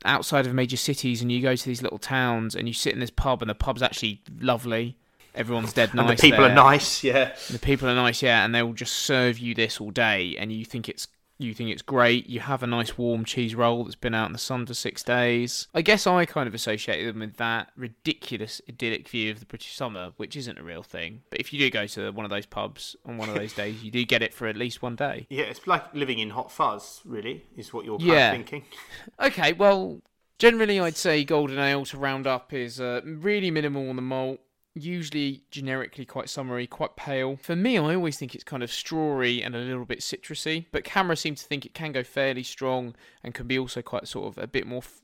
outside 0.05 0.45
of 0.45 0.53
major 0.53 0.78
cities, 0.78 1.21
and 1.21 1.32
you 1.32 1.41
go 1.41 1.55
to 1.55 1.65
these 1.65 1.82
little 1.82 1.97
towns 1.97 2.55
and 2.55 2.67
you 2.67 2.74
sit 2.74 2.93
in 2.93 2.99
this 2.99 3.09
pub, 3.09 3.41
and 3.41 3.49
the 3.49 3.55
pub's 3.55 3.82
actually 3.82 4.21
lovely. 4.39 4.97
Everyone's 5.36 5.74
dead 5.74 5.95
nice. 5.95 6.09
and 6.09 6.17
the 6.17 6.21
people 6.21 6.45
are 6.45 6.53
nice, 6.53 7.03
yeah. 7.03 7.36
The 7.49 7.57
people 7.57 7.89
are 7.89 7.95
nice, 7.95 8.21
yeah, 8.21 8.45
and 8.45 8.53
they 8.53 8.61
will 8.61 8.74
just 8.74 8.93
serve 8.93 9.39
you 9.39 9.55
this 9.55 9.82
all 9.82 9.89
day, 9.89 10.36
and 10.38 10.51
you 10.51 10.63
think 10.63 10.88
it's 10.88 11.07
you 11.44 11.54
think 11.54 11.70
it's 11.70 11.82
great. 11.82 12.28
You 12.28 12.39
have 12.39 12.64
a 12.64 12.68
nice 12.68 12.98
warm 12.98 13.26
cheese 13.26 13.54
roll 13.56 13.84
that's 13.84 13.96
been 13.96 14.16
out 14.16 14.28
in 14.28 14.34
the 14.34 14.39
sun 14.39 14.66
for 14.66 14.74
six 14.74 15.04
days. 15.04 15.68
I 15.74 15.82
guess 15.82 16.08
I 16.08 16.26
kind 16.26 16.48
of 16.48 16.54
associate 16.54 17.04
them 17.06 17.20
with 17.20 17.38
that 17.38 17.70
ridiculous 17.76 18.62
idyllic 18.68 19.08
view 19.08 19.32
of 19.32 19.39
the 19.39 19.46
British 19.46 19.76
summer, 19.76 20.14
which 20.18 20.36
isn't 20.36 20.58
a 20.58 20.64
real 20.64 20.84
thing. 20.84 21.22
But 21.30 21.39
if 21.39 21.54
you 21.54 21.60
do 21.60 21.70
go 21.70 21.86
to 21.88 22.12
one 22.12 22.26
of 22.26 22.32
those 22.32 22.46
pubs 22.46 22.96
on 23.06 23.18
one 23.18 23.30
of 23.30 23.36
those 23.36 23.54
days, 23.54 23.84
you 23.84 23.91
do 23.91 24.04
get 24.06 24.22
it 24.24 24.34
for 24.34 24.48
at 24.48 24.56
least 24.58 24.82
one 24.82 24.96
day. 24.96 25.28
Yeah, 25.34 25.44
it's 25.46 25.66
like 25.68 25.94
living 25.94 26.20
in 26.20 26.30
hot 26.32 26.52
fuzz, 26.52 27.02
really, 27.06 27.46
is 27.58 27.74
what 27.74 27.86
you're 27.86 27.98
kind 27.98 28.10
Yeah. 28.10 28.32
of 28.32 28.36
thinking. 28.38 28.66
Okay, 29.20 29.54
well, 29.54 30.02
generally 30.39 30.80
I'd 30.80 30.96
say 30.98 31.24
golden 31.24 31.60
ale 31.60 31.86
to 31.86 31.98
round 31.98 32.28
up 32.28 32.54
is 32.54 32.80
uh, 32.80 33.02
really 33.04 33.50
minimal 33.52 33.89
on 33.89 33.96
the 33.96 34.02
malt, 34.02 34.39
usually 34.76 35.43
generically 35.51 36.05
quite 36.05 36.30
summery, 36.30 36.67
quite 36.67 36.95
pale. 36.95 37.38
For 37.38 37.55
me, 37.55 37.78
I 37.78 37.95
always 37.95 38.17
think 38.17 38.34
it's 38.34 38.43
kind 38.43 38.63
of 38.63 38.69
strawy 38.69 39.45
and 39.45 39.55
a 39.55 39.59
little 39.59 39.86
bit 39.86 39.99
citrusy, 39.99 40.65
but 40.71 40.84
CAMRA 40.84 41.17
seem 41.17 41.36
to 41.36 41.43
think 41.43 41.65
it 41.65 41.74
can 41.74 41.91
go 41.91 42.03
fairly 42.03 42.43
strong 42.43 42.95
and 43.24 43.34
can 43.34 43.47
be 43.47 43.59
also 43.59 43.82
quite 43.82 44.07
sort 44.07 44.28
of 44.28 44.43
a 44.43 44.47
bit 44.47 44.65
more. 44.65 44.80
F- 44.80 45.01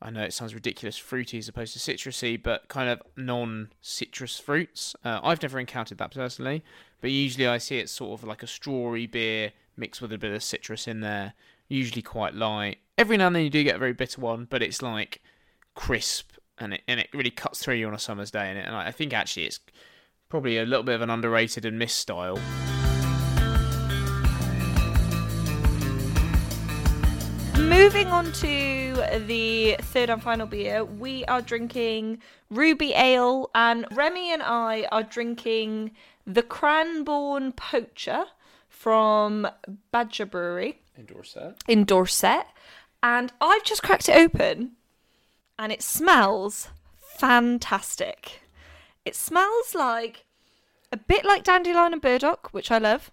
I 0.00 0.10
know 0.10 0.22
it 0.22 0.32
sounds 0.32 0.54
ridiculous, 0.54 0.96
fruity 0.96 1.38
as 1.38 1.48
opposed 1.48 1.72
to 1.72 1.80
citrusy, 1.80 2.40
but 2.40 2.68
kind 2.68 2.88
of 2.88 3.02
non-citrus 3.16 4.38
fruits. 4.38 4.94
Uh, 5.04 5.18
I've 5.22 5.42
never 5.42 5.58
encountered 5.58 5.98
that 5.98 6.12
personally, 6.12 6.62
but 7.00 7.10
usually 7.10 7.48
I 7.48 7.58
see 7.58 7.78
it 7.78 7.88
sort 7.88 8.20
of 8.20 8.26
like 8.26 8.44
a 8.44 8.46
strawy 8.46 9.10
beer 9.10 9.52
mixed 9.76 10.00
with 10.00 10.12
a 10.12 10.18
bit 10.18 10.32
of 10.32 10.42
citrus 10.42 10.86
in 10.86 11.00
there. 11.00 11.34
Usually 11.68 12.02
quite 12.02 12.34
light. 12.34 12.78
Every 12.96 13.16
now 13.16 13.26
and 13.26 13.36
then 13.36 13.44
you 13.44 13.50
do 13.50 13.64
get 13.64 13.76
a 13.76 13.80
very 13.80 13.92
bitter 13.92 14.20
one, 14.20 14.46
but 14.48 14.62
it's 14.62 14.80
like 14.80 15.20
crisp 15.74 16.32
and 16.60 16.74
it 16.74 16.82
and 16.88 17.00
it 17.00 17.08
really 17.12 17.30
cuts 17.30 17.60
through 17.60 17.76
you 17.76 17.86
on 17.86 17.94
a 17.94 17.98
summer's 17.98 18.30
day. 18.30 18.48
And, 18.48 18.58
it, 18.58 18.66
and 18.66 18.74
I 18.74 18.90
think 18.90 19.12
actually 19.12 19.46
it's 19.46 19.60
probably 20.28 20.58
a 20.58 20.64
little 20.64 20.82
bit 20.82 20.94
of 20.94 21.02
an 21.02 21.10
underrated 21.10 21.64
and 21.64 21.78
missed 21.78 21.98
style. 21.98 22.38
Moving 27.58 28.08
on 28.08 28.32
to 28.32 29.04
the 29.26 29.76
third 29.80 30.10
and 30.10 30.22
final 30.22 30.46
beer, 30.46 30.84
we 30.84 31.24
are 31.26 31.42
drinking 31.42 32.20
Ruby 32.50 32.92
Ale, 32.94 33.50
and 33.54 33.86
Remy 33.92 34.32
and 34.32 34.42
I 34.42 34.86
are 34.90 35.02
drinking 35.02 35.92
the 36.26 36.42
Cranborne 36.42 37.54
Poacher 37.56 38.24
from 38.68 39.48
Badger 39.90 40.26
Brewery 40.26 40.80
Endorse 40.98 41.34
that. 41.34 41.56
in 41.66 41.84
Dorset. 41.84 42.46
And 43.02 43.32
I've 43.40 43.64
just 43.64 43.82
cracked 43.82 44.08
it 44.08 44.16
open, 44.16 44.72
and 45.58 45.72
it 45.72 45.82
smells 45.82 46.68
fantastic. 46.96 48.42
It 49.04 49.16
smells 49.16 49.74
like 49.74 50.26
a 50.92 50.96
bit 50.96 51.24
like 51.24 51.44
dandelion 51.44 51.92
and 51.92 52.02
burdock, 52.02 52.48
which 52.52 52.70
I 52.70 52.78
love, 52.78 53.10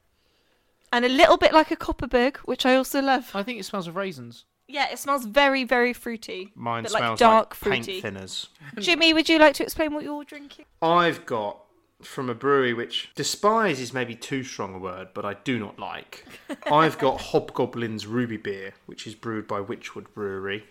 and 0.91 1.03
a 1.03 1.09
little 1.09 1.37
bit 1.37 1.53
like 1.53 1.71
a 1.71 1.75
Kopparberg, 1.75 2.37
which 2.37 2.65
I 2.65 2.75
also 2.75 3.01
love. 3.01 3.31
I 3.33 3.43
think 3.43 3.59
it 3.59 3.63
smells 3.63 3.87
of 3.87 3.95
raisins. 3.95 4.45
Yeah, 4.67 4.87
it 4.91 4.97
smells 4.97 5.25
very, 5.25 5.63
very 5.63 5.93
fruity. 5.93 6.51
Mine 6.55 6.83
but 6.83 6.91
smells 6.91 7.11
like 7.11 7.17
dark 7.19 7.49
like 7.51 7.55
fruity. 7.55 8.01
paint 8.01 8.15
thinners. 8.15 8.47
Jimmy, 8.79 9.13
would 9.13 9.29
you 9.29 9.37
like 9.37 9.53
to 9.55 9.63
explain 9.63 9.93
what 9.93 10.03
you're 10.03 10.23
drinking? 10.23 10.65
I've 10.81 11.25
got 11.25 11.59
from 12.01 12.29
a 12.29 12.35
brewery 12.35 12.73
which 12.73 13.09
despise 13.15 13.79
is 13.79 13.93
maybe 13.93 14.15
too 14.15 14.43
strong 14.43 14.73
a 14.75 14.79
word, 14.79 15.09
but 15.13 15.23
I 15.23 15.35
do 15.35 15.59
not 15.59 15.79
like. 15.79 16.25
I've 16.71 16.97
got 16.97 17.19
Hobgoblin's 17.19 18.07
Ruby 18.07 18.37
Beer, 18.37 18.73
which 18.85 19.05
is 19.05 19.15
brewed 19.15 19.47
by 19.47 19.59
Wychwood 19.59 20.13
Brewery. 20.13 20.65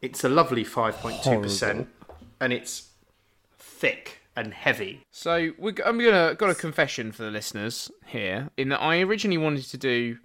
It's 0.00 0.22
a 0.24 0.28
lovely 0.28 0.64
5.2%, 0.64 1.86
and 2.40 2.52
it's 2.52 2.88
thick 3.58 4.20
and 4.36 4.54
heavy. 4.54 5.04
So 5.10 5.50
we're, 5.58 5.74
I'm 5.84 5.98
gonna 5.98 6.34
got 6.34 6.50
a 6.50 6.54
confession 6.54 7.10
for 7.10 7.24
the 7.24 7.30
listeners 7.30 7.90
here. 8.06 8.50
In 8.56 8.68
that 8.68 8.80
I 8.80 9.00
originally 9.00 9.38
wanted 9.38 9.64
to 9.64 9.76
do 9.76 10.18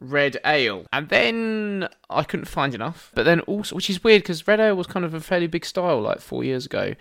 red 0.00 0.38
ale. 0.44 0.86
And 0.92 1.08
then 1.08 1.88
I 2.10 2.22
couldn't 2.22 2.46
find 2.46 2.74
enough. 2.74 3.10
But 3.14 3.24
then 3.24 3.40
also, 3.40 3.76
which 3.76 3.90
is 3.90 4.02
weird 4.02 4.22
because 4.22 4.46
red 4.46 4.60
ale 4.60 4.76
was 4.76 4.86
kind 4.86 5.04
of 5.04 5.14
a 5.14 5.20
fairly 5.20 5.46
big 5.46 5.64
style 5.64 6.00
like 6.00 6.20
four 6.20 6.44
years 6.44 6.66
ago. 6.66 6.94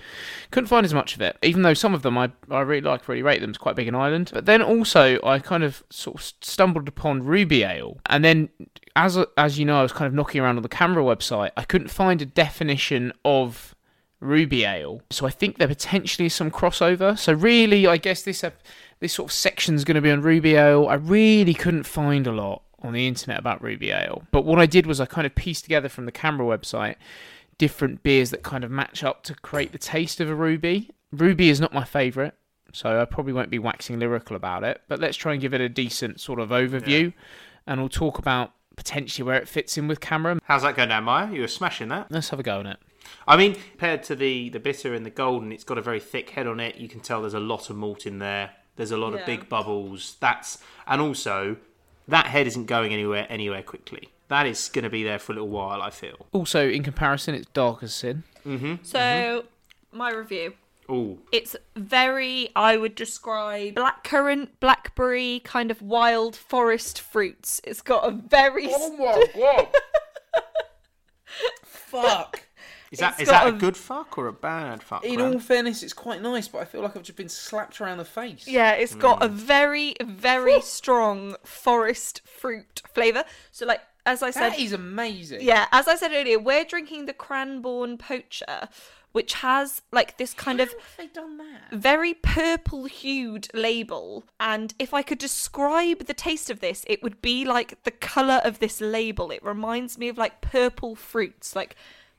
Couldn't 0.52 0.68
find 0.68 0.86
as 0.86 0.94
much 0.94 1.16
of 1.16 1.22
it, 1.22 1.38
even 1.44 1.62
though 1.62 1.74
some 1.74 1.94
of 1.94 2.02
them 2.02 2.18
I, 2.18 2.32
I 2.50 2.62
really 2.62 2.82
like, 2.82 3.08
really 3.08 3.24
rate 3.24 3.42
them. 3.42 3.50
It's 3.50 3.60
quite 3.60 3.76
big 3.76 3.88
in 3.88 3.96
Ireland. 3.96 4.32
But 4.34 4.46
then 4.46 4.62
also, 4.62 5.20
I 5.24 5.40
kind 5.40 5.64
of 5.64 5.84
sort 5.90 6.18
of 6.18 6.34
stumbled 6.42 6.88
upon 6.88 7.24
ruby 7.24 7.64
ale. 7.64 8.00
And 8.08 8.24
then 8.24 8.50
as 8.96 9.18
as 9.38 9.60
you 9.60 9.66
know, 9.66 9.80
I 9.80 9.84
was 9.84 9.94
kind 9.94 10.08
of 10.08 10.14
knocking 10.14 10.42
around 10.42 10.58
on 10.58 10.64
the 10.64 10.70
CAMRA 10.70 11.04
website. 11.04 11.52
I 11.56 11.64
couldn't 11.64 11.90
find 11.90 12.22
a 12.22 12.26
definition 12.26 13.14
of 13.24 13.76
ruby 14.20 14.64
ale, 14.64 15.02
so 15.12 15.28
I 15.28 15.30
think 15.30 15.58
there 15.58 15.68
potentially 15.68 16.26
is 16.26 16.34
some 16.34 16.50
crossover. 16.50 17.18
So 17.18 17.34
really, 17.34 17.86
I 17.86 17.98
guess 17.98 18.24
this 18.24 18.44
this 19.00 19.14
sort 19.14 19.30
of 19.30 19.34
section 19.34 19.76
is 19.76 19.86
going 19.86 19.96
to 19.96 20.02
be 20.02 20.10
on 20.10 20.22
ruby 20.22 20.56
ale. 20.56 20.88
I 20.88 20.96
really 20.96 21.54
couldn't 21.54 21.84
find 21.84 22.26
a 22.26 22.32
lot 22.32 22.64
on 22.84 22.94
the 22.94 23.08
internet 23.08 23.40
about 23.40 23.62
ruby 23.62 23.92
ale, 23.92 24.24
but 24.32 24.46
what 24.46 24.60
I 24.60 24.66
did 24.66 24.86
was 24.86 25.00
I 25.02 25.06
kind 25.06 25.26
of 25.26 25.34
pieced 25.36 25.64
together 25.64 25.90
from 25.90 26.06
the 26.06 26.12
CAMRA 26.12 26.46
website 26.46 26.96
different 27.58 28.04
beers 28.04 28.30
that 28.30 28.44
kind 28.44 28.64
of 28.64 28.70
match 28.72 29.04
up 29.04 29.24
to 29.24 29.34
create 29.36 29.72
the 29.72 29.80
taste 29.80 30.20
of 30.22 30.30
a 30.30 30.36
ruby. 30.36 30.92
Ruby 31.12 31.50
is 31.50 31.60
not 31.60 31.74
my 31.74 31.84
favourite. 31.84 32.34
So 32.74 33.02
I 33.02 33.06
probably 33.06 33.34
won't 33.34 33.50
be 33.50 33.58
waxing 33.60 33.98
lyrical 33.98 34.36
about 34.36 34.64
it, 34.64 34.82
but 34.90 35.00
let's 35.00 35.16
try 35.18 35.32
and 35.32 35.42
give 35.42 35.54
it 35.54 35.62
a 35.62 35.70
decent 35.70 36.20
sort 36.20 36.40
of 36.40 36.50
overview, 36.50 37.14
and 37.66 37.80
we'll 37.80 37.90
talk 37.90 38.20
about 38.20 38.52
potentially 38.76 39.26
where 39.26 39.38
it 39.38 39.48
fits 39.48 39.78
in 39.78 39.88
with 39.88 40.02
CAMRA. 40.02 40.40
How's 40.44 40.62
that 40.64 40.76
going 40.76 40.90
down, 40.90 41.06
Maya? 41.06 41.32
You 41.34 41.42
were 41.42 41.48
smashing 41.48 41.88
that. 41.88 42.12
Let's 42.12 42.30
have 42.30 42.40
a 42.40 42.44
go 42.44 42.60
on 42.60 42.68
it. 42.68 42.78
I 43.26 43.38
mean, 43.38 43.56
compared 43.56 44.04
to 44.04 44.16
the 44.16 44.50
the 44.50 44.60
bitter 44.60 44.94
and 44.94 45.06
the 45.06 45.10
golden, 45.10 45.52
it's 45.54 45.64
got 45.64 45.78
a 45.78 45.82
very 45.82 46.02
thick 46.02 46.32
head 46.32 46.46
on 46.46 46.60
it. 46.60 46.76
You 46.76 46.90
can 46.90 47.00
tell 47.00 47.22
there's 47.22 47.34
a 47.34 47.40
lot 47.40 47.70
of 47.70 47.78
malt 47.78 48.06
in 48.06 48.20
there. 48.20 48.52
There's 48.76 48.92
a 48.92 48.98
lot 48.98 49.14
Yeah. 49.14 49.22
of 49.22 49.26
big 49.26 49.48
bubbles. 49.50 50.18
That's 50.20 50.62
and 50.86 51.02
also 51.02 51.56
that 52.08 52.28
head 52.28 52.48
isn't 52.48 52.66
going 52.66 52.94
anywhere 52.94 53.26
anywhere 53.30 53.64
quickly. 53.64 54.10
That 54.30 54.46
is 54.46 54.70
going 54.70 54.84
to 54.84 54.90
be 54.90 55.04
there 55.04 55.20
for 55.20 55.32
a 55.32 55.36
little 55.36 55.50
while. 55.50 55.82
I 55.82 55.90
feel. 55.90 56.28
Also, 56.32 56.68
in 56.68 56.84
comparison, 56.84 57.36
it's 57.36 57.48
dark 57.54 57.84
as 57.84 57.94
sin. 57.94 58.24
Mm-hmm. 58.46 58.76
So, 58.84 59.00
mm-hmm. 59.00 59.98
my 59.98 60.12
review. 60.12 60.54
Oh, 60.90 61.18
It's 61.34 61.56
very, 61.76 62.50
I 62.56 62.78
would 62.78 62.96
describe 62.96 63.76
blackcurrant, 63.76 64.50
blackberry, 64.62 65.42
kind 65.44 65.70
of 65.70 65.82
wild 65.82 66.34
forest 66.36 67.02
fruits. 67.02 67.60
It's 67.66 67.82
got 67.82 68.08
a 68.08 68.12
very. 68.12 68.70
Oh 68.70 68.96
my 68.96 69.26
god! 69.36 69.68
Fuck. 71.66 72.47
Is 72.92 73.00
that 73.00 73.14
It's 73.14 73.24
is 73.24 73.30
that 73.30 73.46
a 73.46 73.50
a- 73.50 73.54
good 73.54 73.76
fuck 73.76 74.18
or 74.18 74.28
a 74.28 74.34
bad 74.34 74.82
fuck? 74.82 75.04
In 75.04 75.16
Graham? 75.16 75.34
all 75.34 75.40
fairness, 75.40 75.84
it's 75.84 75.94
quite 75.94 76.22
nice, 76.22 76.48
but 76.48 76.60
I 76.60 76.66
feel 76.66 76.82
like 76.82 76.96
I've 76.96 77.04
just 77.04 77.18
been 77.18 77.30
slapped 77.30 77.82
around 77.82 77.98
the 77.98 78.06
face. 78.06 78.48
Yeah, 78.48 78.72
it's 78.72 78.96
got 78.96 79.24
a 79.24 79.28
hmm. 79.28 79.36
very, 79.36 79.96
very 80.04 80.62
strong 80.62 81.36
forest 81.44 82.22
fruit 82.26 82.82
flavour. 82.94 83.24
So, 83.52 83.66
like, 83.66 83.82
as 84.06 84.24
I 84.24 84.32
said, 84.32 84.54
that 84.54 84.60
is 84.60 84.72
amazing. 84.72 85.42
yeah, 85.42 85.68
as 85.72 85.88
I 85.88 85.96
said 85.96 86.12
earlier, 86.14 86.40
we're 86.40 86.64
drinking 86.64 87.08
the 87.08 87.14
Cranborne 87.14 88.00
Poacher, 88.00 88.70
which 89.12 89.34
has 89.36 89.82
like 89.92 90.18
this 90.18 90.34
kind 90.34 90.62
of 90.62 90.70
How 90.70 90.78
have 90.78 90.98
they 90.98 91.08
done 91.08 91.38
that? 91.38 91.74
very 91.74 92.14
purple 92.14 92.86
hued 92.86 93.50
label. 93.54 94.24
And 94.40 94.74
if 94.80 94.94
I 94.94 95.02
could 95.02 95.18
describe 95.18 96.06
the 96.06 96.14
taste 96.14 96.50
of 96.50 96.62
this, 96.62 96.86
it 96.88 97.04
would 97.04 97.22
be 97.22 97.44
like 97.44 97.84
the 97.84 97.92
colour 97.92 98.40
of 98.46 98.60
this 98.60 98.80
label. 98.80 99.30
It 99.32 99.44
reminds 99.44 99.98
me 99.98 100.08
of 100.08 100.18
like 100.18 100.40
purple 100.40 100.96
fruits, 100.96 101.54
like 101.54 101.76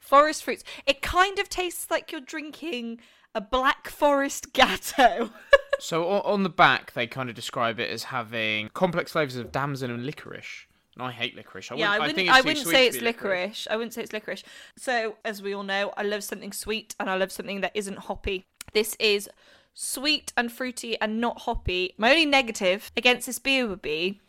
forest 0.09 0.43
fruits. 0.43 0.65
It 0.87 1.03
kind 1.03 1.39
of 1.39 1.49
tastes 1.49 1.91
like 1.91 2.11
you're 2.11 2.21
drinking 2.21 3.01
a 3.35 3.41
black 3.41 3.89
forest 3.89 4.53
gatto. 4.53 5.31
So 5.79 6.09
on 6.09 6.43
the 6.43 6.49
back, 6.49 6.93
they 6.93 7.07
kind 7.07 7.29
of 7.29 7.37
describe 7.37 7.79
it 7.79 7.91
as 7.91 8.05
having 8.05 8.71
complex 8.75 9.13
flavors 9.13 9.37
of 9.37 9.53
damson 9.53 9.91
and 9.91 10.05
licorice. 10.05 10.67
And 10.95 11.07
I 11.07 11.13
hate 11.13 11.37
licorice. 11.37 11.71
I 11.71 11.77
yeah, 11.77 11.93
I 11.93 11.99
wouldn't, 12.01 12.29
I, 12.29 12.41
too 12.41 12.49
wouldn't 12.49 12.67
say 12.67 12.89
it's 12.89 12.99
be 12.99 13.05
licorice. 13.05 13.69
I 13.71 13.77
wouldn't 13.77 13.95
say 13.95 14.03
it's 14.03 14.13
licorice. 14.13 14.43
So, 14.77 15.17
as 15.25 15.41
we 15.41 15.55
all 15.55 15.63
know, 15.63 15.93
I 15.97 16.03
love 16.03 16.25
something 16.25 16.53
sweet 16.53 16.97
and 16.99 17.09
I 17.09 17.17
love 17.17 17.31
something 17.31 17.61
that 17.61 17.71
isn't 17.75 17.99
hoppy. 17.99 18.45
This 18.73 18.97
is 18.99 19.31
sweet 19.75 20.33
and 20.37 20.51
fruity 20.51 20.99
and 21.01 21.21
not 21.21 21.43
hoppy. 21.43 21.95
My 21.99 22.11
only 22.11 22.27
negative 22.27 22.91
against 22.97 23.27
this 23.27 23.39
beer 23.39 23.69
would 23.69 23.83
be 23.83 24.21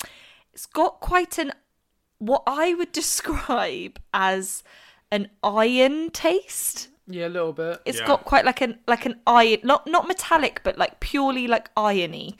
it's 0.53 0.67
got 0.67 0.99
quite 0.99 1.39
an 1.39 1.53
what 2.19 2.43
I 2.45 2.75
would 2.75 2.91
describe 3.01 3.99
as 4.13 4.61
an 5.11 5.29
iron 5.43 6.09
taste. 6.11 6.89
Yeah, 7.07 7.27
a 7.27 7.29
little 7.29 7.53
bit. 7.53 7.81
It's 7.85 7.99
Yeah. 7.99 8.05
got 8.07 8.25
quite 8.25 8.45
like 8.45 8.61
an 8.61 8.79
like 8.87 9.05
an 9.05 9.19
iron, 9.25 9.59
not 9.63 9.87
not 9.87 10.07
metallic, 10.07 10.61
but 10.63 10.77
like 10.77 10.99
purely 10.99 11.47
like 11.47 11.69
irony. 11.75 12.37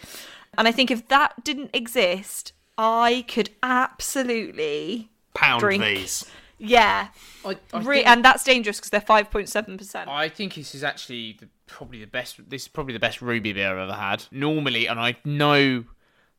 And 0.58 0.68
I 0.68 0.72
think 0.72 0.92
if 0.92 1.08
that 1.08 1.44
didn't 1.44 1.72
exist, 1.74 2.54
I 2.78 3.26
could 3.28 3.50
absolutely 3.64 5.10
Pound 5.34 5.60
drink. 5.62 5.84
these. 5.84 6.26
yeah, 6.58 7.10
I, 7.46 7.58
I, 7.74 7.80
Re- 7.82 7.98
think, 7.98 8.08
and 8.08 8.26
that's 8.26 8.44
dangerous 8.44 8.78
because 8.78 8.90
they're 8.90 9.02
five 9.02 9.30
point 9.32 9.50
seven 9.50 9.78
percent. 9.78 10.10
I 10.10 10.28
think 10.30 10.56
this 10.56 10.76
is 10.76 10.84
actually 10.84 11.38
the, 11.40 11.48
probably 11.68 12.00
the 12.00 12.08
best. 12.08 12.50
This 12.50 12.64
is 12.64 12.68
probably 12.68 12.94
the 12.94 13.00
best 13.00 13.22
ruby 13.22 13.54
beer 13.54 13.72
I've 13.72 13.90
ever 13.90 13.94
had. 14.00 14.26
Normally, 14.32 14.88
and 14.88 15.00
I 15.00 15.16
know 15.24 15.86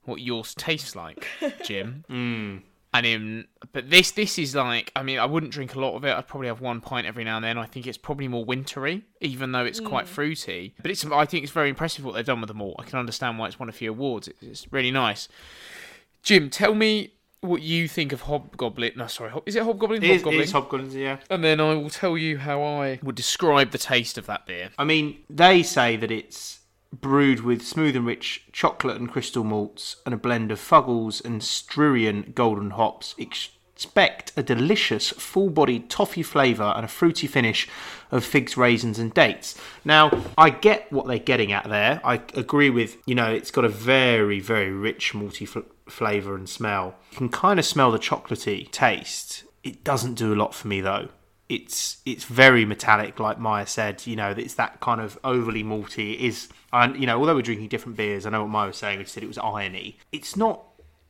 what 0.05 0.20
yours 0.20 0.55
tastes 0.55 0.95
like, 0.97 1.26
Jim. 1.64 2.05
Mm. 2.11 2.62
And 2.93 3.07
in, 3.07 3.45
but 3.72 3.88
this 3.88 4.11
this 4.11 4.36
is 4.36 4.57
like 4.57 4.91
I 4.97 5.05
mean 5.05 5.18
I 5.18 5.26
wouldn't 5.26 5.53
drink 5.53 5.76
a 5.76 5.80
lot 5.80 5.95
of 5.95 6.05
it. 6.05 6.12
I'd 6.12 6.26
probably 6.26 6.49
have 6.49 6.61
one 6.61 6.80
pint 6.80 7.07
every 7.07 7.22
now 7.22 7.36
and 7.36 7.45
then. 7.45 7.57
I 7.57 7.66
think 7.66 7.86
it's 7.86 7.99
probably 7.99 8.26
more 8.26 8.45
wintry, 8.45 9.05
even 9.20 9.53
though 9.53 9.64
it's 9.64 9.78
quite 9.78 10.07
hmm. 10.07 10.12
fruity. 10.12 10.74
But 10.82 10.91
it's 10.91 11.05
I 11.07 11.24
think 11.24 11.45
it's 11.45 11.53
very 11.53 11.68
impressive 11.68 12.05
what 12.05 12.14
they've 12.14 12.24
done 12.24 12.41
with 12.41 12.49
them 12.49 12.61
all. 12.61 12.74
I 12.78 12.84
can 12.84 12.99
understand 12.99 13.38
why 13.38 13.47
it's 13.47 13.61
won 13.61 13.68
a 13.68 13.72
few 13.72 13.91
awards. 13.91 14.26
It's, 14.26 14.43
it's 14.43 14.72
really 14.72 14.91
nice. 14.91 15.28
Jim, 16.22 16.51
tell 16.51 16.74
me 16.74 17.12
what 17.41 17.62
you 17.62 17.88
think 17.88 18.12
of 18.12 18.22
Hobgoblin. 18.22 18.93
No, 18.97 19.07
sorry, 19.07 19.32
is 19.47 19.57
it 19.57 19.62
Hobgoblin? 19.62 20.03
It 20.03 20.11
is, 20.11 20.20
it 20.20 20.24
Hobgoblin. 20.24 20.43
is 20.43 20.53
hobgoblins, 20.53 20.95
yeah. 20.95 21.18
and 21.30 21.43
then 21.43 21.61
I 21.61 21.74
will 21.74 21.91
tell 21.91 22.18
you 22.18 22.38
how 22.38 22.62
I 22.62 22.99
would 23.03 23.14
describe 23.14 23.70
the 23.70 23.78
taste 23.78 24.18
of 24.18 24.26
that 24.26 24.47
beer. 24.47 24.70
I 24.78 24.84
mean, 24.84 25.18
they 25.30 25.62
say 25.62 25.97
that 25.97 26.11
it's 26.11 26.60
brewed 26.93 27.41
with 27.41 27.62
smooth 27.62 27.97
and 27.97 28.07
rich 28.07 28.45
chocolate 28.53 28.97
and 28.97 29.11
crystal 29.11 29.45
malts 29.45 29.97
and 30.05 30.14
a 30.14 30.18
blend 30.18 30.51
of 30.51 30.59
Fuggles 30.59 31.24
and 31.24 31.43
Styrian 31.43 32.32
golden 32.34 32.70
hops. 32.70 33.14
Expect 33.18 34.32
a 34.36 34.43
delicious, 34.43 35.11
full 35.11 35.51
bodied 35.51 35.88
toffee 35.88 36.22
flavour 36.22 36.72
and 36.76 36.84
a 36.84 36.88
fruity 36.88 37.26
finish 37.26 37.68
of 38.11 38.24
figs, 38.24 38.57
raisins, 38.57 38.99
and 38.99 39.14
dates. 39.14 39.57
Now, 39.84 40.11
I 40.36 40.51
get 40.51 40.93
what 40.93 41.07
they're 41.07 41.18
getting 41.18 41.53
at 41.53 41.68
there. 41.68 42.01
I 42.05 42.20
agree 42.34 42.70
with, 42.70 42.97
you 43.07 43.14
know, 43.14 43.32
it's 43.32 43.51
got 43.51 43.64
a 43.64 43.68
very, 43.68 44.41
very 44.41 44.72
rich 44.72 45.12
malty 45.14 45.47
fl- 45.47 45.61
flavour 45.88 46.34
and 46.34 46.49
smell. 46.49 46.97
You 47.12 47.18
can 47.18 47.28
kind 47.28 47.59
of 47.59 47.64
smell 47.64 47.93
the 47.93 47.99
chocolatey 47.99 48.70
taste. 48.70 49.45
It 49.62 49.84
doesn't 49.84 50.14
do 50.14 50.34
a 50.34 50.36
lot 50.36 50.55
for 50.55 50.68
me 50.68 50.80
though 50.80 51.09
it's 51.51 52.01
it's 52.07 52.25
very 52.25 52.65
metallic, 52.65 53.19
like 53.19 53.39
Maya 53.39 53.67
said. 53.67 54.07
You 54.07 54.15
know, 54.15 54.31
it's 54.31 54.55
that 54.55 54.81
kind 54.81 55.01
of 55.01 55.19
overly 55.25 55.65
malty. 55.65 56.15
It 56.15 56.21
is 56.21 56.49
and 56.73 56.97
you 56.97 57.07
know, 57.07 57.19
although 57.19 57.35
we're 57.35 57.43
drinking 57.43 57.69
different 57.69 57.99
beers, 57.99 58.25
I 58.25 58.31
know 58.31 58.43
what 58.43 58.51
Maya 58.51 58.69
was 58.69 58.77
saying. 58.77 59.01
She 59.01 59.07
said 59.07 59.25
it 59.25 59.27
was 59.27 59.39
irony. 59.39 59.99
It's 60.13 60.37
not 60.37 60.63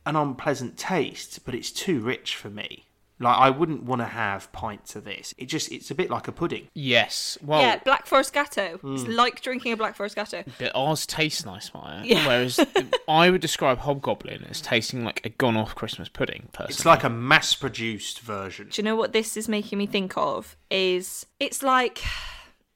an 0.05 0.15
unpleasant 0.15 0.77
taste, 0.77 1.45
but 1.45 1.53
it's 1.53 1.71
too 1.71 1.99
rich 1.99 2.35
for 2.35 2.49
me. 2.49 2.87
Like 3.21 3.37
I 3.37 3.49
wouldn't 3.49 3.83
want 3.83 4.01
to 4.01 4.05
have 4.07 4.51
pints 4.51 4.95
of 4.95 5.03
this. 5.03 5.33
It 5.37 5.45
just 5.45 5.71
it's 5.71 5.91
a 5.91 5.95
bit 5.95 6.09
like 6.09 6.27
a 6.27 6.31
pudding. 6.31 6.67
Yes, 6.73 7.37
well, 7.41 7.61
yeah, 7.61 7.77
Black 7.85 8.05
Forest 8.07 8.33
Gatto. 8.33 8.79
It's 8.83 9.03
Hmm. 9.03 9.11
like 9.11 9.41
drinking 9.41 9.73
a 9.73 9.77
Black 9.77 9.95
Forest 9.95 10.15
Gatto. 10.15 10.43
but 10.59 10.71
ours 10.75 11.05
tastes 11.05 11.45
nice, 11.45 11.73
Maya. 11.73 12.01
Yeah. 12.03 12.25
Whereas 12.27 12.59
I 13.07 13.29
would 13.29 13.41
describe 13.41 13.79
Hobgoblin 13.79 14.45
as 14.49 14.59
tasting 14.61 15.05
like 15.05 15.25
a 15.25 15.29
gone-off 15.29 15.75
Christmas 15.75 16.09
pudding. 16.09 16.49
Personally, 16.51 16.73
It's 16.73 16.85
like 16.85 17.03
a 17.03 17.09
mass-produced 17.09 18.19
version. 18.21 18.69
Do 18.71 18.81
you 18.81 18.85
know 18.85 18.95
what 18.95 19.13
this 19.13 19.37
is 19.37 19.47
making 19.47 19.77
me 19.77 19.85
think 19.85 20.17
of? 20.17 20.55
Is 20.69 21.25
it's 21.39 21.61
like 21.63 22.01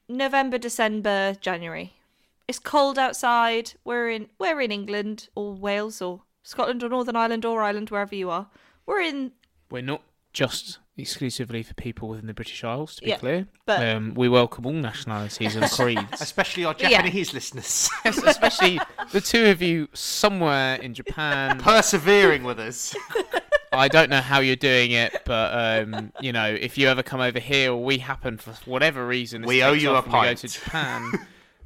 November, 0.08 0.58
December, 0.58 1.34
January. 1.40 1.94
It's 2.48 2.58
cold 2.60 2.98
outside. 2.98 3.72
We're 3.84 4.08
in 4.10 4.28
we're 4.38 4.60
in 4.60 4.70
England 4.70 5.28
or 5.34 5.52
Wales 5.54 6.00
or 6.00 6.22
Scotland 6.44 6.82
or 6.84 6.88
Northern 6.88 7.16
Ireland 7.16 7.44
or 7.44 7.62
Ireland, 7.62 7.90
wherever 7.90 8.14
you 8.14 8.30
are. 8.30 8.46
We're 8.86 9.00
in 9.00 9.32
we're 9.70 9.82
not 9.82 10.02
just 10.36 10.78
exclusively 10.98 11.62
for 11.62 11.72
people 11.74 12.08
within 12.10 12.26
the 12.26 12.34
British 12.34 12.62
Isles. 12.62 12.96
To 12.96 13.02
be 13.02 13.08
Yeah, 13.10 13.16
clear, 13.16 13.46
but- 13.64 13.86
um, 13.86 14.12
we 14.14 14.28
welcome 14.28 14.66
all 14.66 14.72
nationalities 14.72 15.56
and 15.56 15.70
creeds. 15.70 16.20
Especially 16.20 16.64
our 16.66 16.74
Yeah. 16.78 16.90
Japanese 16.90 17.32
listeners 17.32 17.88
Yes, 18.04 18.18
especially 18.22 18.78
the 19.12 19.20
two 19.20 19.46
of 19.46 19.62
you 19.62 19.88
somewhere 19.94 20.76
in 20.76 20.92
Japan. 20.94 21.58
persevering 21.70 22.44
with 22.44 22.58
us. 22.60 22.94
I 23.72 23.88
don't 23.88 24.10
know 24.10 24.20
how 24.20 24.40
you're 24.40 24.56
doing 24.56 24.92
it, 24.92 25.22
but 25.24 25.82
um, 25.84 26.12
you 26.20 26.32
know, 26.32 26.46
if 26.46 26.78
you 26.78 26.88
ever 26.88 27.02
come 27.02 27.20
over 27.20 27.38
here 27.40 27.72
or 27.72 27.82
we 27.82 27.98
happen 27.98 28.36
for 28.38 28.52
whatever 28.70 29.06
reason, 29.06 29.42
We 29.42 29.62
owe 29.62 29.72
you 29.72 29.90
a 29.90 29.94
off 29.94 30.04
and 30.04 30.12
we 30.14 30.20
go 30.20 30.24
pint. 30.26 30.38
to 30.40 30.48
Japan. 30.48 31.12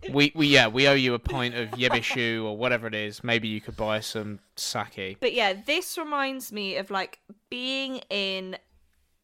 We, 0.09 0.33
we 0.35 0.47
yeah, 0.47 0.69
we 0.69 0.89
owe 0.89 0.95
you 0.95 1.15
a 1.15 1.19
pint 1.19 1.55
of 1.55 1.71
Yebisu 1.71 2.45
or 2.45 2.57
whatever 2.57 2.87
it 2.87 2.95
is. 2.95 3.23
Maybe 3.23 3.49
you 3.49 3.61
could 3.61 3.77
buy 3.77 4.01
some 4.01 4.41
sake. 4.57 5.19
But 5.21 5.35
yeah, 5.35 5.53
this 5.53 5.99
reminds 5.99 6.53
me 6.53 6.77
of 6.77 6.91
like 6.91 7.19
being 7.51 7.99
in 8.09 8.57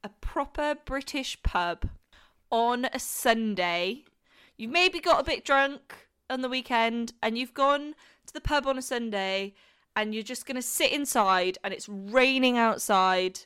a 0.04 0.10
proper 0.20 0.76
British 0.84 1.42
pub 1.42 1.88
on 2.50 2.86
a 2.92 2.98
Sunday. 2.98 4.04
You've 4.56 4.70
maybe 4.70 5.00
got 5.00 5.20
a 5.20 5.24
bit 5.24 5.44
drunk 5.44 6.08
on 6.28 6.42
the 6.42 6.48
weekend 6.48 7.12
and 7.22 7.36
you've 7.38 7.54
gone 7.54 7.94
to 8.26 8.32
the 8.32 8.40
pub 8.40 8.66
on 8.66 8.78
a 8.78 8.82
Sunday 8.82 9.54
and 9.94 10.14
you're 10.14 10.22
just 10.22 10.46
going 10.46 10.56
to 10.56 10.62
sit 10.62 10.92
inside 10.92 11.58
and 11.64 11.72
it's 11.72 11.88
raining 11.88 12.58
outside 12.58 13.40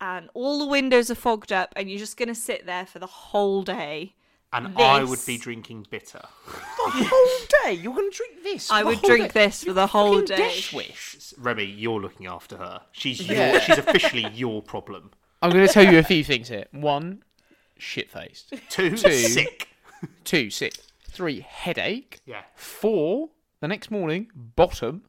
and 0.00 0.28
all 0.34 0.58
the 0.58 0.66
windows 0.66 1.10
are 1.10 1.16
fogged 1.16 1.52
up 1.52 1.72
and 1.76 1.88
you're 1.88 1.98
just 1.98 2.16
going 2.16 2.28
to 2.28 2.34
sit 2.34 2.66
there 2.66 2.84
for 2.84 2.98
the 2.98 3.06
whole 3.06 3.62
day. 3.62 4.14
And 4.54 4.76
I 4.76 5.02
would 5.02 5.24
be 5.26 5.38
drinking 5.38 5.86
bitter. 5.90 6.20
The 6.84 7.04
whole 7.08 7.46
day. 7.64 7.72
You're 7.74 7.94
going 7.94 8.10
to 8.10 8.16
drink 8.16 8.42
this. 8.42 8.70
I 8.70 8.82
would 8.82 9.00
drink 9.02 9.32
day? 9.32 9.46
this 9.46 9.62
for 9.64 9.72
the 9.72 9.86
whole 9.86 10.20
day. 10.20 10.36
dish 10.36 10.72
wish. 10.72 11.32
Remy, 11.38 11.64
you're 11.64 12.00
looking 12.00 12.26
after 12.26 12.56
her. 12.56 12.82
She's 12.90 13.26
your, 13.26 13.36
Yeah. 13.38 13.60
she's 13.60 13.78
officially 13.78 14.26
your 14.34 14.60
problem. 14.62 15.12
I'm 15.40 15.50
going 15.50 15.66
to 15.66 15.72
tell 15.72 15.90
you 15.90 15.98
a 15.98 16.02
few 16.02 16.22
things 16.24 16.48
here. 16.48 16.66
One, 16.72 17.22
shit 17.78 18.10
faced. 18.10 18.52
Two, 18.68 18.96
Two. 18.96 19.12
sick. 19.12 19.68
Two, 20.24 20.50
sick. 20.50 20.74
Three, 21.08 21.40
headache. 21.48 22.20
Yeah. 22.26 22.42
Four, 22.56 23.30
the 23.60 23.68
next 23.68 23.90
morning, 23.90 24.30
bottom. 24.34 25.02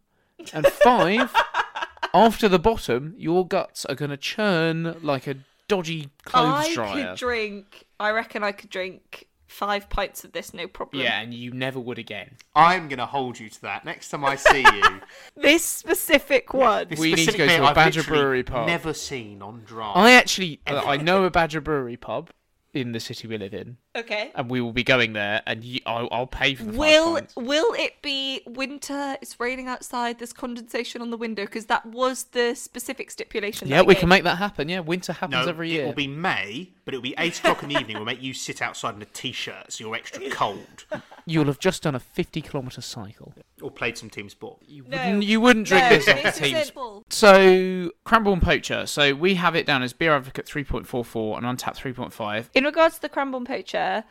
And 0.53 0.65
five, 0.67 1.33
after 2.13 2.47
the 2.47 2.59
bottom, 2.59 3.15
your 3.17 3.47
guts 3.47 3.83
are 3.85 3.95
going 3.95 4.11
to 4.11 4.17
churn 4.17 4.95
like 5.01 5.25
a 5.27 5.35
dodgy 5.67 6.09
clothes 6.23 6.67
I 6.69 6.73
dryer. 6.73 7.07
could 7.09 7.17
drink, 7.17 7.85
I 7.99 8.11
reckon 8.11 8.43
I 8.43 8.51
could 8.51 8.69
drink 8.69 9.27
five 9.53 9.89
pints 9.89 10.23
of 10.23 10.31
this, 10.31 10.53
no 10.53 10.67
problem. 10.67 11.03
yeah, 11.03 11.21
and 11.21 11.33
you 11.33 11.51
never 11.51 11.79
would 11.79 11.99
again. 11.99 12.37
I'm 12.55 12.87
going 12.87 12.99
to 12.99 13.05
hold 13.05 13.39
you 13.39 13.49
to 13.49 13.61
that 13.61 13.85
next 13.85 14.09
time 14.09 14.25
I 14.25 14.35
see 14.35 14.61
you. 14.61 14.83
This 15.35 15.63
specific 15.63 16.53
one. 16.53 16.87
This 16.89 16.99
We 16.99 17.09
need 17.09 17.15
to 17.17 17.21
specific 17.23 17.47
go 17.47 17.57
to 17.57 17.67
bit 17.67 17.75
Badger 17.75 18.03
Brewery 18.03 18.43
pub. 18.43 18.67
Never 18.67 18.93
seen 18.93 19.41
on 19.41 19.63
draft. 19.65 19.97
I 19.97 20.13
actually, 20.13 20.59
uh, 20.67 20.81
I 20.85 20.97
know 20.97 21.23
a 21.23 21.31
Badger 21.31 21.61
Brewery 21.61 21.97
pub 21.97 22.29
in 22.73 22.91
the 22.91 22.99
city 22.99 23.27
we 23.27 23.37
live 23.37 23.53
in, 23.53 23.77
Okay. 23.95 24.31
and 24.35 24.49
we 24.49 24.59
will 24.59 24.71
be 24.73 24.83
going 24.83 25.13
there, 25.13 25.41
and 25.45 25.63
you, 25.63 25.79
I'll, 25.85 26.09
I'll 26.11 26.27
pay 26.27 26.55
for 26.55 26.63
the 26.63 26.77
Will 26.77 27.15
five 27.15 27.27
will 27.35 27.73
it 27.73 28.01
be 28.01 28.41
winter? 28.47 29.15
It's 29.21 29.39
raining 29.39 29.67
outside. 29.67 30.17
There's 30.17 30.33
condensation 30.33 31.01
on 31.01 31.11
the 31.11 31.17
window 31.17 31.43
because 31.45 31.67
that 31.67 31.85
was 31.85 32.23
the 32.25 32.55
specific 32.55 33.11
stipulation. 33.11 33.67
Yeah, 33.67 33.79
I 33.79 33.81
we 33.83 33.93
gave. 33.93 34.01
can 34.01 34.09
make 34.09 34.23
that 34.23 34.37
happen. 34.37 34.69
Yeah, 34.69 34.79
winter 34.79 35.13
happens 35.13 35.45
no, 35.45 35.49
every 35.49 35.69
year. 35.69 35.83
It 35.83 35.85
will 35.87 35.93
be 35.93 36.07
May, 36.07 36.71
but 36.85 36.93
it'll 36.93 37.03
be 37.03 37.15
eight 37.17 37.37
o'clock 37.39 37.61
in 37.63 37.69
the 37.69 37.79
evening. 37.79 37.97
We'll 37.97 38.05
make 38.05 38.21
you 38.21 38.33
sit 38.33 38.61
outside 38.61 38.95
in 38.95 39.01
a 39.01 39.05
t-shirt 39.05 39.71
so 39.71 39.83
you're 39.83 39.95
extra 39.95 40.29
cold, 40.31 40.85
You'll 41.25 41.45
have 41.45 41.59
just 41.59 41.83
done 41.83 41.95
a 41.95 41.99
50 41.99 42.41
kilometre 42.41 42.81
cycle. 42.81 43.33
or 43.61 43.71
played 43.71 43.97
some 43.97 44.09
team 44.09 44.27
sport. 44.29 44.59
You 44.67 44.83
No. 44.87 44.97
wouldn't, 44.97 45.23
you 45.23 45.39
wouldn't 45.39 45.67
drink 45.67 45.83
No, 45.85 45.89
this 45.91 46.07
off 46.09 46.17
the 46.17 46.21
this 46.23 46.37
team. 46.37 46.55
isn't- 46.57 47.13
So, 47.13 47.91
Cranborne 48.05 48.41
Poacher. 48.41 48.85
So, 48.85 49.13
we 49.15 49.35
have 49.35 49.55
it 49.55 49.65
down 49.65 49.83
as 49.83 49.93
Beer 49.93 50.13
Advocate 50.13 50.45
3.44 50.45 51.37
and 51.37 51.45
Untappd 51.45 51.77
3.5. 51.77 52.49
In 52.53 52.65
regards 52.65 52.95
to 52.95 53.01
the 53.03 53.09
Cranborne 53.09 53.45
Poacher, 53.47 54.03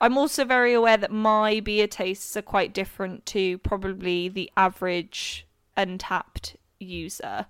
I'm 0.00 0.16
also 0.16 0.44
very 0.44 0.72
aware 0.74 0.96
that 0.96 1.10
my 1.10 1.58
beer 1.58 1.88
tastes 1.88 2.36
are 2.36 2.42
quite 2.42 2.72
different 2.72 3.26
to 3.26 3.58
probably 3.58 4.28
the 4.28 4.48
average 4.56 5.44
Untappd 5.76 6.54
user. 6.78 7.46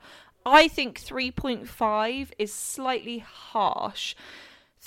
I 0.47 0.67
think 0.69 0.99
3.5 0.99 2.31
is 2.39 2.55
slightly 2.55 3.19
harsh. 3.19 4.15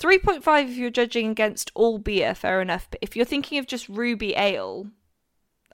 3.5 0.02 0.64
if 0.70 0.76
you're 0.76 0.90
judging 0.90 1.30
against 1.30 1.70
all 1.74 1.98
beer, 1.98 2.34
fair 2.34 2.60
enough. 2.60 2.88
But 2.90 2.98
if 3.02 3.14
you're 3.14 3.24
thinking 3.24 3.58
of 3.58 3.66
just 3.66 3.88
Ruby 3.88 4.34
Ale, 4.34 4.88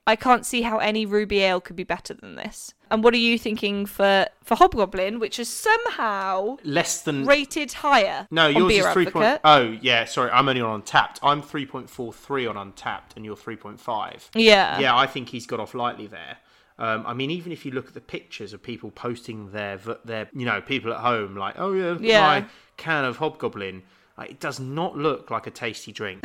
I 0.06 0.16
can't 0.16 0.44
see 0.44 0.62
how 0.62 0.78
any 0.78 1.06
Ruby 1.06 1.40
Ale 1.40 1.60
could 1.60 1.76
be 1.76 1.84
better 1.84 2.14
than 2.14 2.34
this. 2.36 2.74
And 2.90 3.02
what 3.04 3.14
are 3.14 3.18
you 3.18 3.38
thinking 3.38 3.86
for, 3.86 4.26
for 4.42 4.54
Hobgoblin, 4.54 5.18
which 5.18 5.38
is 5.38 5.48
somehow 5.48 6.56
Less 6.64 7.02
than 7.02 7.26
rated 7.26 7.72
higher? 7.72 8.26
No, 8.30 8.48
yours 8.48 8.72
is 8.72 8.86
three 8.92 9.06
point. 9.06 9.40
Oh, 9.44 9.76
yeah. 9.82 10.04
Sorry, 10.04 10.30
I'm 10.30 10.48
only 10.48 10.60
on 10.62 10.82
Untappd. 10.82 11.18
I'm 11.22 11.42
three 11.42 11.66
point 11.66 11.88
four 11.90 12.12
three 12.12 12.46
on 12.46 12.56
Untappd, 12.56 13.16
and 13.16 13.24
you're 13.24 13.36
three 13.36 13.56
point 13.56 13.80
five. 13.80 14.30
Yeah. 14.34 14.78
Yeah, 14.78 14.96
I 14.96 15.06
think 15.06 15.28
he's 15.28 15.46
got 15.46 15.60
off 15.60 15.74
lightly 15.74 16.06
there. 16.06 16.38
Um, 16.78 17.04
I 17.06 17.12
mean, 17.12 17.30
even 17.30 17.50
if 17.50 17.66
you 17.66 17.72
look 17.72 17.88
at 17.88 17.94
the 17.94 18.00
pictures 18.00 18.52
of 18.52 18.62
people 18.62 18.90
posting 18.90 19.50
their 19.52 19.78
their 20.04 20.28
you 20.32 20.46
know 20.46 20.60
people 20.60 20.92
at 20.92 21.00
home, 21.00 21.36
like, 21.36 21.56
oh 21.58 21.72
yeah, 21.72 21.90
look 21.90 22.00
Yeah. 22.02 22.20
at 22.20 22.42
my 22.44 22.48
can 22.76 23.04
of 23.04 23.16
Hobgoblin. 23.18 23.82
Like, 24.18 24.30
it 24.32 24.40
does 24.40 24.58
not 24.60 24.98
look 24.98 25.30
like 25.30 25.46
a 25.46 25.50
tasty 25.50 25.92
drink. 25.92 26.24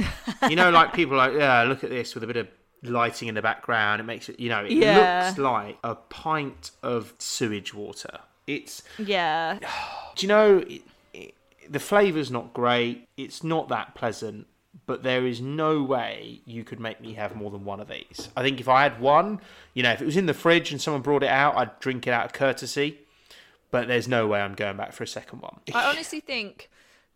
you 0.49 0.55
know, 0.57 0.69
like 0.71 0.93
people 0.93 1.13
are 1.19 1.29
like, 1.29 1.39
yeah, 1.39 1.63
look 1.63 1.83
at 1.83 1.89
this 1.91 2.13
with 2.15 2.23
a 2.23 2.27
bit 2.27 2.37
of 2.37 2.47
lighting 2.81 3.27
in 3.29 3.35
the 3.35 3.41
background. 3.41 4.01
It 4.01 4.05
makes 4.05 4.27
it, 4.29 4.39
you 4.39 4.49
know, 4.49 4.65
it 4.65 4.71
Yeah. 4.71 5.25
looks 5.27 5.37
like 5.37 5.77
a 5.83 5.95
pint 5.95 6.71
of 6.81 7.13
sewage 7.19 7.73
water. 7.73 8.19
It's 8.47 8.81
Yeah. 8.97 9.59
do 10.15 10.25
you 10.25 10.27
know 10.27 10.57
it, 10.67 10.81
it, 11.13 11.33
the 11.69 11.79
flavour's 11.79 12.29
not 12.29 12.53
great 12.53 13.07
it's 13.17 13.43
not 13.43 13.69
that 13.69 13.95
pleasant 13.95 14.45
but 14.85 15.01
there 15.01 15.25
is 15.25 15.39
no 15.39 15.81
way 15.81 16.41
you 16.45 16.63
could 16.63 16.79
make 16.79 16.99
me 16.99 17.13
have 17.13 17.35
more 17.35 17.49
than 17.49 17.63
one 17.65 17.79
of 17.79 17.87
these 17.87 18.29
i 18.35 18.41
think 18.43 18.59
if 18.59 18.67
i 18.67 18.83
had 18.83 18.99
one 18.99 19.39
you 19.73 19.81
know 19.81 19.91
if 19.91 20.01
it 20.01 20.05
was 20.05 20.17
in 20.17 20.25
the 20.27 20.33
fridge 20.33 20.71
and 20.71 20.81
someone 20.81 21.01
brought 21.01 21.23
it 21.23 21.29
out 21.29 21.55
i'd 21.57 21.79
drink 21.79 22.05
it 22.05 22.11
out 22.11 22.25
of 22.25 22.33
courtesy 22.33 22.99
but 23.71 23.87
there's 23.87 24.07
no 24.07 24.27
way 24.27 24.39
i'm 24.41 24.53
going 24.53 24.75
back 24.77 24.91
for 24.93 25.03
a 25.03 25.07
second 25.07 25.41
one 25.41 25.57
I 25.73 25.89
honestly 25.89 26.19
think 26.19 26.69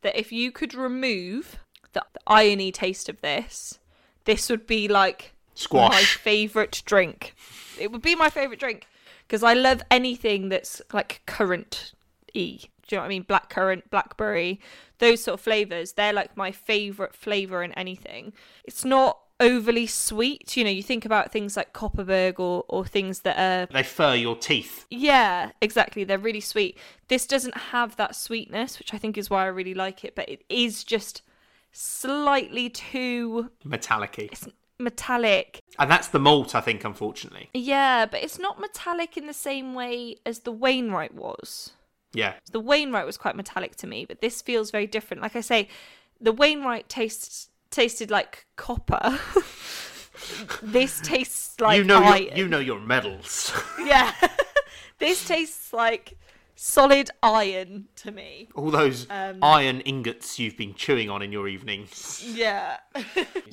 that 0.07 0.17
if 0.17 0.31
you 0.31 0.53
could 0.53 0.73
remove 0.73 1.59
the, 1.91 2.01
the 2.13 2.21
irony 2.25 2.71
taste 2.71 3.09
of 3.09 3.19
this, 3.19 3.77
this 4.23 4.49
would 4.49 4.65
be 4.65 4.87
like 4.87 5.33
my 5.73 6.01
favorite 6.01 6.81
drink. 6.85 7.33
It 7.77 7.91
would 7.91 8.01
be 8.01 8.15
my 8.15 8.29
favorite 8.29 8.57
drink 8.57 8.87
because 9.27 9.43
I 9.43 9.53
love 9.53 9.81
anything 9.91 10.47
that's 10.47 10.81
like 10.93 11.23
currant 11.25 11.91
e. 12.33 12.69
Do 12.87 12.95
you 12.95 12.97
know 12.97 13.01
what 13.01 13.05
I 13.07 13.09
mean? 13.09 13.25
Blackcurrant, 13.25 13.89
blackberry, 13.89 14.61
those 14.99 15.23
sort 15.23 15.33
of 15.33 15.41
flavors. 15.41 15.91
They're 15.91 16.13
like 16.13 16.37
my 16.37 16.53
favorite 16.53 17.13
flavor 17.13 17.61
in 17.61 17.73
anything. 17.73 18.31
It's 18.63 18.85
not 18.85 19.19
overly 19.39 19.87
sweet. 19.87 20.57
You 20.57 20.63
know, 20.63 20.69
you 20.69 20.83
think 20.83 21.05
about 21.05 21.31
things 21.31 21.55
like 21.55 21.73
Kopparberg 21.73 22.39
or, 22.39 22.63
or 22.67 22.85
things 22.85 23.21
that 23.21 23.37
are 23.37 23.71
they 23.73 23.83
fur 23.83 24.15
your 24.15 24.35
teeth 24.35 24.85
yeah, 24.89 25.51
exactly. 25.61 26.03
They're 26.03 26.17
really 26.17 26.41
sweet. 26.41 26.77
This 27.07 27.27
doesn't 27.27 27.57
have 27.57 27.95
that 27.97 28.15
sweetness, 28.15 28.79
which 28.79 28.93
I 28.93 28.97
think 28.97 29.17
is 29.17 29.29
why 29.29 29.43
I 29.43 29.47
really 29.47 29.73
like 29.73 30.03
it, 30.03 30.15
but 30.15 30.27
it 30.29 30.43
is 30.49 30.83
just 30.83 31.21
slightly 31.71 32.69
too 32.69 33.51
metallic 33.63 34.33
metallic. 34.79 35.61
and 35.79 35.89
that's 35.91 36.07
the 36.07 36.19
malt 36.19 36.53
i 36.55 36.61
think 36.61 36.83
unfortunately 36.83 37.49
Yeah, 37.53 38.05
but 38.05 38.23
it's 38.23 38.39
not 38.39 38.59
metallic 38.59 39.17
in 39.17 39.27
the 39.27 39.33
same 39.33 39.73
way 39.73 40.15
as 40.25 40.39
the 40.39 40.51
Wainwright 40.51 41.13
was. 41.13 41.71
yeah 42.13 42.33
The 42.51 42.59
Wainwright 42.59 43.05
was 43.05 43.17
quite 43.17 43.35
metallic 43.35 43.75
to 43.77 43.87
me, 43.87 44.05
but 44.05 44.21
this 44.21 44.41
feels 44.41 44.71
very 44.71 44.87
different. 44.87 45.21
Like 45.21 45.35
I 45.35 45.41
say, 45.41 45.67
the 46.21 46.31
Wainwright 46.31 46.89
tastes 46.89 47.49
tasted 47.69 48.09
like 48.11 48.45
copper. 48.55 49.19
this 50.63 50.99
tastes 51.01 51.59
like 51.61 51.77
you 51.77 51.83
know 51.83 52.01
iron. 52.03 52.23
your, 52.27 52.35
you 52.37 52.47
know 52.47 52.59
your 52.59 52.79
medals 52.79 53.51
Yeah. 53.79 54.11
this 54.99 55.25
tastes 55.27 55.71
like 55.73 56.17
solid 56.55 57.11
iron 57.21 57.87
to 57.97 58.11
me. 58.11 58.49
all 58.55 58.71
those 58.71 59.05
Um, 59.11 59.37
iron 59.43 59.81
ingots 59.81 60.39
you've 60.39 60.57
been 60.57 60.73
chewing 60.73 61.09
on 61.09 61.21
in 61.21 61.31
your 61.31 61.47
evenings 61.47 62.23
Yeah. 62.27 62.77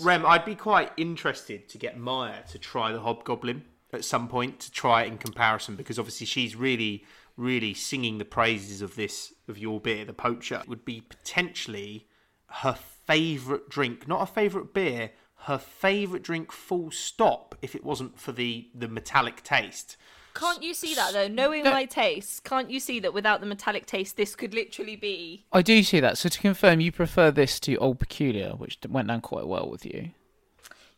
Rem, 0.01 0.25
I'd 0.25 0.45
be 0.47 0.55
quite 0.55 0.91
interested 0.97 1.69
to 1.69 1.79
get 1.79 1.99
Maya 1.99 2.43
to 2.51 2.59
try 2.59 2.93
the 2.93 3.01
Hobgoblin 3.01 3.63
at 3.93 4.05
some 4.05 4.27
point 4.29 4.59
to 4.61 4.71
try 4.73 5.03
it 5.05 5.09
in 5.09 5.19
comparison 5.19 5.77
because 5.77 5.99
obviously 5.99 6.27
she's 6.27 6.57
really, 6.57 7.05
really 7.37 7.75
singing 7.75 8.19
the 8.19 8.25
praises 8.25 8.81
of 8.83 8.97
this 8.97 9.33
of 9.49 9.59
your 9.59 9.81
beer, 9.81 10.05
the 10.07 10.15
Poacher. 10.15 10.61
It 10.63 10.69
would 10.69 10.85
be 10.87 11.03
potentially 11.03 12.09
her 12.47 12.75
favourite 13.07 13.69
drink, 13.69 14.09
not 14.09 14.23
a 14.23 14.27
favourite 14.27 14.73
beer, 14.75 15.11
her 15.45 15.59
favourite 15.59 16.23
drink. 16.23 16.53
Full 16.53 16.91
stop. 16.91 17.55
If 17.63 17.75
it 17.75 17.85
wasn't 17.85 18.19
for 18.19 18.33
the 18.33 18.69
the 18.75 18.89
metallic 18.89 19.43
taste. 19.43 19.97
Can't 20.35 20.65
you 20.65 20.75
see 20.75 20.95
that 20.97 21.13
though? 21.13 21.29
Knowing 21.29 21.63
my 21.63 21.85
tastes, 21.85 22.41
can't 22.41 22.69
you 22.69 22.81
see 22.81 22.99
that 22.99 23.15
without 23.15 23.41
the 23.41 23.47
metallic 23.47 23.87
taste, 23.87 24.17
this 24.17 24.35
could 24.35 24.53
literally 24.53 24.97
be. 24.97 25.45
I 25.53 25.63
do 25.63 25.83
see 25.85 26.01
that. 26.01 26.19
So, 26.19 26.29
to 26.29 26.41
confirm, 26.41 26.81
you 26.81 26.91
prefer 26.91 27.31
this 27.31 27.61
to 27.61 27.77
Old 27.77 28.01
Peculier, 28.01 28.51
which 28.51 28.79
went 28.89 29.07
down 29.07 29.21
quite 29.21 29.47
well 29.47 29.71
with 29.71 29.87
you. 29.87 30.11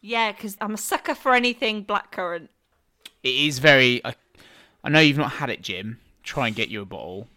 Yeah, 0.01 0.33
because 0.33 0.57
I'm 0.61 0.73
a 0.73 0.79
sucker 0.79 1.15
for 1.15 1.35
anything 1.35 1.85
blackcurrant. 1.85 2.49
It 3.23 3.35
is 3.35 3.59
very. 3.59 4.03
I, 4.07 4.15
I 4.83 4.89
know 4.89 5.01
you've 5.01 5.19
not 5.19 5.33
had 5.33 5.51
it, 5.51 5.61
Jim. 5.61 6.01
Try 6.23 6.47
and 6.47 6.57
get 6.57 6.71
you 6.71 6.81
a 6.81 6.87
bottle. 6.87 7.29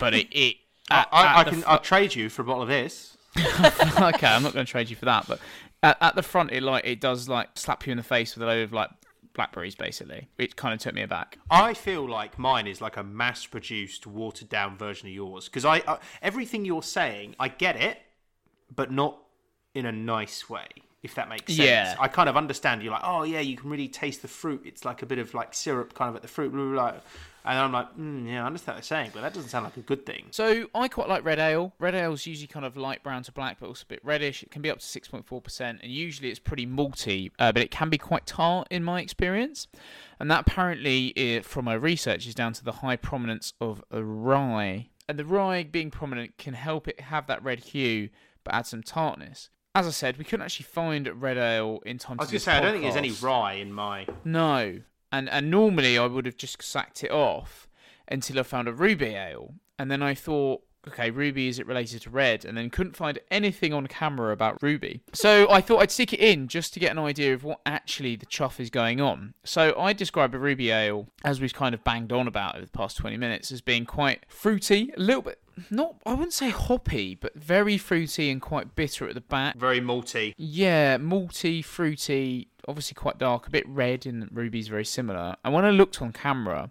But 0.00 0.14
it. 0.14 0.26
it 0.32 0.56
at- 0.90 1.08
I, 1.12 1.22
I 1.22 1.40
at 1.40 1.44
the 1.44 1.50
can 1.50 1.60
fr- 1.60 1.68
I'll 1.68 1.78
trade 1.78 2.16
you 2.16 2.28
for 2.28 2.42
a 2.42 2.44
bottle 2.44 2.62
of 2.62 2.68
this. 2.68 3.16
okay, 3.38 4.26
I'm 4.26 4.42
not 4.42 4.52
going 4.52 4.64
to 4.64 4.70
trade 4.70 4.90
you 4.90 4.96
for 4.96 5.06
that, 5.06 5.26
but 5.26 5.40
at, 5.82 5.96
at 6.00 6.14
the 6.14 6.22
front, 6.22 6.52
it 6.52 6.62
like 6.62 6.84
it 6.86 7.00
does 7.00 7.28
like 7.28 7.48
slap 7.54 7.86
you 7.86 7.90
in 7.90 7.96
the 7.96 8.02
face 8.04 8.34
with 8.34 8.42
a 8.42 8.46
load 8.46 8.62
of 8.62 8.72
like 8.72 8.90
blackberries, 9.34 9.74
basically. 9.74 10.28
It 10.38 10.54
kind 10.56 10.72
of 10.72 10.80
took 10.80 10.94
me 10.94 11.02
aback. 11.02 11.38
I 11.50 11.74
feel 11.74 12.08
like 12.08 12.38
mine 12.38 12.66
is 12.66 12.80
like 12.80 12.96
a 12.96 13.02
mass-produced, 13.02 14.06
watered-down 14.06 14.76
version 14.76 15.08
of 15.08 15.14
yours 15.14 15.46
because 15.46 15.64
I, 15.64 15.82
I 15.88 15.98
everything 16.22 16.64
you're 16.64 16.82
saying, 16.84 17.34
I 17.40 17.48
get 17.48 17.76
it, 17.76 17.98
but 18.74 18.92
not 18.92 19.18
in 19.74 19.86
a 19.86 19.92
nice 19.92 20.48
way. 20.48 20.68
if 21.04 21.14
that 21.16 21.28
makes 21.28 21.54
sense. 21.54 21.68
Yeah. 21.68 21.94
I 22.00 22.08
kind 22.08 22.28
of 22.30 22.36
understand. 22.36 22.82
You're 22.82 22.92
like, 22.92 23.02
oh 23.04 23.24
yeah, 23.24 23.40
you 23.40 23.56
can 23.56 23.68
really 23.70 23.88
taste 23.88 24.22
the 24.22 24.28
fruit. 24.28 24.62
It's 24.64 24.84
like 24.86 25.02
a 25.02 25.06
bit 25.06 25.18
of 25.18 25.34
like 25.34 25.52
syrup, 25.52 25.92
kind 25.94 26.08
of 26.08 26.16
at 26.16 26.22
the 26.22 26.28
fruit, 26.28 26.50
blah, 26.50 26.64
blah, 26.64 26.90
blah. 26.92 27.00
And 27.44 27.58
I'm 27.58 27.72
like, 27.72 27.94
mm, 27.96 28.26
yeah, 28.26 28.42
I 28.42 28.46
understand 28.46 28.74
what 28.74 28.76
they're 28.76 28.82
saying, 28.84 29.10
but 29.12 29.20
that 29.20 29.34
doesn't 29.34 29.50
sound 29.50 29.64
like 29.64 29.76
a 29.76 29.80
good 29.80 30.06
thing. 30.06 30.26
So 30.30 30.66
I 30.74 30.88
quite 30.88 31.08
like 31.08 31.24
red 31.24 31.38
ale. 31.38 31.74
Red 31.78 31.94
ale 31.94 32.14
is 32.14 32.26
usually 32.26 32.46
kind 32.46 32.64
of 32.64 32.76
light 32.76 33.02
brown 33.02 33.22
to 33.24 33.32
black, 33.32 33.58
but 33.60 33.66
also 33.66 33.84
a 33.84 33.88
bit 33.88 34.00
reddish. 34.02 34.42
It 34.42 34.50
can 34.50 34.62
be 34.62 34.70
up 34.70 34.78
to 34.78 34.86
six 34.86 35.08
point 35.08 35.26
four 35.26 35.42
percent, 35.42 35.80
and 35.82 35.92
usually 35.92 36.30
it's 36.30 36.38
pretty 36.38 36.66
malty, 36.66 37.30
uh, 37.38 37.52
but 37.52 37.62
it 37.62 37.70
can 37.70 37.90
be 37.90 37.98
quite 37.98 38.26
tart 38.26 38.68
in 38.70 38.82
my 38.82 39.00
experience. 39.00 39.66
And 40.18 40.30
that 40.30 40.46
apparently, 40.46 41.12
i 41.16 41.42
from 41.42 41.66
my 41.66 41.74
research, 41.74 42.26
is 42.26 42.34
down 42.34 42.54
to 42.54 42.64
the 42.64 42.72
high 42.72 42.96
prominence 42.96 43.52
of 43.60 43.84
a 43.90 44.02
rye. 44.02 44.88
And 45.06 45.18
the 45.18 45.26
rye 45.26 45.64
being 45.64 45.90
prominent 45.90 46.38
can 46.38 46.54
help 46.54 46.88
it 46.88 46.98
have 46.98 47.26
that 47.26 47.44
red 47.44 47.60
hue, 47.60 48.08
but 48.42 48.54
add 48.54 48.66
some 48.66 48.82
tartness. 48.82 49.50
As 49.74 49.86
I 49.86 49.90
said, 49.90 50.16
we 50.16 50.24
couldn't 50.24 50.44
actually 50.44 50.64
find 50.64 51.20
red 51.20 51.36
ale 51.36 51.80
in 51.84 51.98
time. 51.98 52.18
I 52.20 52.22
was 52.22 52.30
going 52.30 52.38
to 52.38 52.44
say, 52.44 52.52
I 52.52 52.60
don't 52.60 52.72
think 52.72 52.84
there's 52.84 52.96
any 52.96 53.10
rye 53.10 53.54
in 53.54 53.72
my. 53.72 54.06
No, 54.24 54.80
and 55.14 55.28
and 55.30 55.50
normally 55.50 55.96
I 55.96 56.06
would 56.06 56.26
have 56.26 56.36
just 56.36 56.62
sacked 56.62 57.04
it 57.04 57.10
off 57.10 57.68
until 58.08 58.38
I 58.38 58.42
found 58.42 58.68
a 58.68 58.72
ruby 58.72 59.14
ale, 59.14 59.54
and 59.78 59.90
then 59.90 60.02
I 60.02 60.14
thought, 60.14 60.62
okay, 60.86 61.10
ruby 61.10 61.48
is 61.48 61.58
it 61.58 61.66
related 61.66 62.02
to 62.02 62.10
red, 62.10 62.44
and 62.44 62.56
then 62.58 62.68
couldn't 62.68 62.96
find 62.96 63.18
anything 63.30 63.72
on 63.72 63.86
CAMRA 63.86 64.32
about 64.32 64.62
ruby. 64.62 65.00
So 65.12 65.50
I 65.50 65.60
thought 65.60 65.80
I'd 65.80 65.90
stick 65.90 66.12
it 66.12 66.20
in 66.20 66.48
just 66.48 66.74
to 66.74 66.80
get 66.80 66.90
an 66.90 66.98
idea 66.98 67.32
of 67.32 67.44
what 67.44 67.60
actually 67.64 68.16
the 68.16 68.26
chuff 68.26 68.60
is 68.60 68.70
going 68.70 69.00
on. 69.00 69.34
So 69.44 69.78
I 69.78 69.92
describe 69.92 70.34
a 70.34 70.38
ruby 70.38 70.70
ale 70.70 71.08
as 71.24 71.40
we've 71.40 71.54
kind 71.54 71.74
of 71.74 71.84
banged 71.84 72.12
on 72.12 72.28
about 72.28 72.56
over 72.56 72.66
the 72.66 72.72
past 72.72 72.96
20 72.98 73.16
minutes 73.16 73.52
as 73.52 73.60
being 73.60 73.86
quite 73.86 74.26
fruity, 74.28 74.92
a 74.96 75.00
little 75.00 75.22
bit. 75.22 75.40
Not, 75.70 75.94
I 76.04 76.10
wouldn't 76.14 76.32
say 76.32 76.50
hoppy, 76.50 77.14
but 77.14 77.34
very 77.36 77.78
fruity 77.78 78.28
and 78.30 78.42
quite 78.42 78.74
bitter 78.74 79.08
at 79.08 79.14
the 79.14 79.20
back. 79.20 79.56
Very 79.56 79.80
malty. 79.80 80.34
Yeah, 80.36 80.98
malty, 80.98 81.64
fruity, 81.64 82.48
obviously 82.68 82.94
quite 82.94 83.18
dark, 83.18 83.46
a 83.46 83.50
bit 83.50 83.68
red, 83.68 84.06
and 84.06 84.28
Ruby's 84.32 84.68
very 84.68 84.84
similar. 84.84 85.36
And 85.44 85.54
when 85.54 85.64
I 85.64 85.70
looked 85.70 86.00
on 86.00 86.12
CAMRA, 86.12 86.70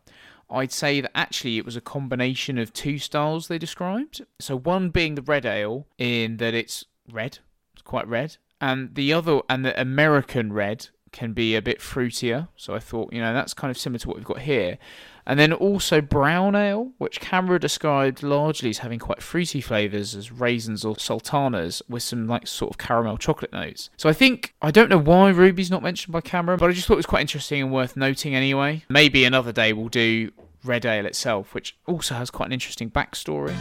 I'd 0.50 0.72
say 0.72 1.02
that 1.02 1.12
actually 1.16 1.58
it 1.58 1.66
was 1.66 1.76
a 1.76 1.82
combination 1.82 2.58
of 2.58 2.74
two 2.74 3.00
styles 3.00 3.48
they 3.48 3.58
described. 3.58 4.24
So 4.39 4.58
one 4.58 4.89
being 4.89 5.16
the 5.16 5.22
red 5.22 5.46
ale, 5.46 5.88
in 5.98 6.38
that 6.38 6.54
it's 6.54 6.86
red, 7.12 7.39
it's 7.74 7.82
quite 7.82 8.08
red, 8.08 8.38
and 8.62 8.96
the 8.96 9.14
other, 9.14 9.41
and 9.50 9.66
the 9.66 9.80
American 9.80 10.54
red 10.54 10.89
can 11.14 11.32
be 11.32 11.55
a 11.55 11.61
bit 11.61 11.80
fruitier. 11.80 12.49
So 12.57 12.76
I 12.76 12.80
thought, 12.80 13.14
you 13.14 13.22
know, 13.22 13.34
that's 13.34 13.53
kind 13.53 13.72
of 13.72 13.78
similar 13.78 13.99
to 13.99 14.07
what 14.09 14.18
we've 14.18 14.26
got 14.26 14.39
here. 14.39 14.78
And 15.26 15.39
then 15.39 15.53
also 15.53 16.01
brown 16.01 16.53
ale, 16.53 16.91
which 16.97 17.22
CAMRA 17.22 17.61
described 17.61 18.24
largely 18.24 18.70
as 18.72 18.80
having 18.80 18.99
quite 18.99 19.22
fruity 19.22 19.61
flavours 19.61 20.16
as 20.16 20.34
raisins 20.34 20.84
or 20.84 20.99
sultanas 20.99 21.82
with 21.88 22.03
some 22.03 22.28
like 22.28 22.45
sort 22.45 22.72
of 22.72 22.78
caramel 22.78 23.18
chocolate 23.18 23.53
notes. 23.53 23.89
So 23.95 24.09
I 24.09 24.14
think 24.14 24.53
I 24.61 24.72
don't 24.72 24.89
know 24.89 24.97
why 24.97 25.30
Ruby's 25.30 25.72
not 25.72 25.82
mentioned 25.82 26.11
by 26.11 26.20
CAMRA, 26.20 26.57
but 26.57 26.70
I 26.70 26.74
just 26.74 26.88
thought 26.88 26.95
it 26.95 26.97
was 26.97 27.05
quite 27.05 27.22
interesting 27.22 27.61
and 27.61 27.72
worth 27.72 27.95
noting 27.95 28.36
anyway. 28.36 28.84
Maybe 28.89 29.24
another 29.24 29.53
day 29.53 29.72
we'll 29.72 29.88
do 29.88 30.32
red 30.66 30.86
ale 30.86 31.05
itself, 31.05 31.53
which 31.53 31.78
also 31.86 32.16
has 32.16 32.30
quite 32.30 32.47
an 32.47 32.53
interesting 32.53 32.89
backstory. 32.89 33.55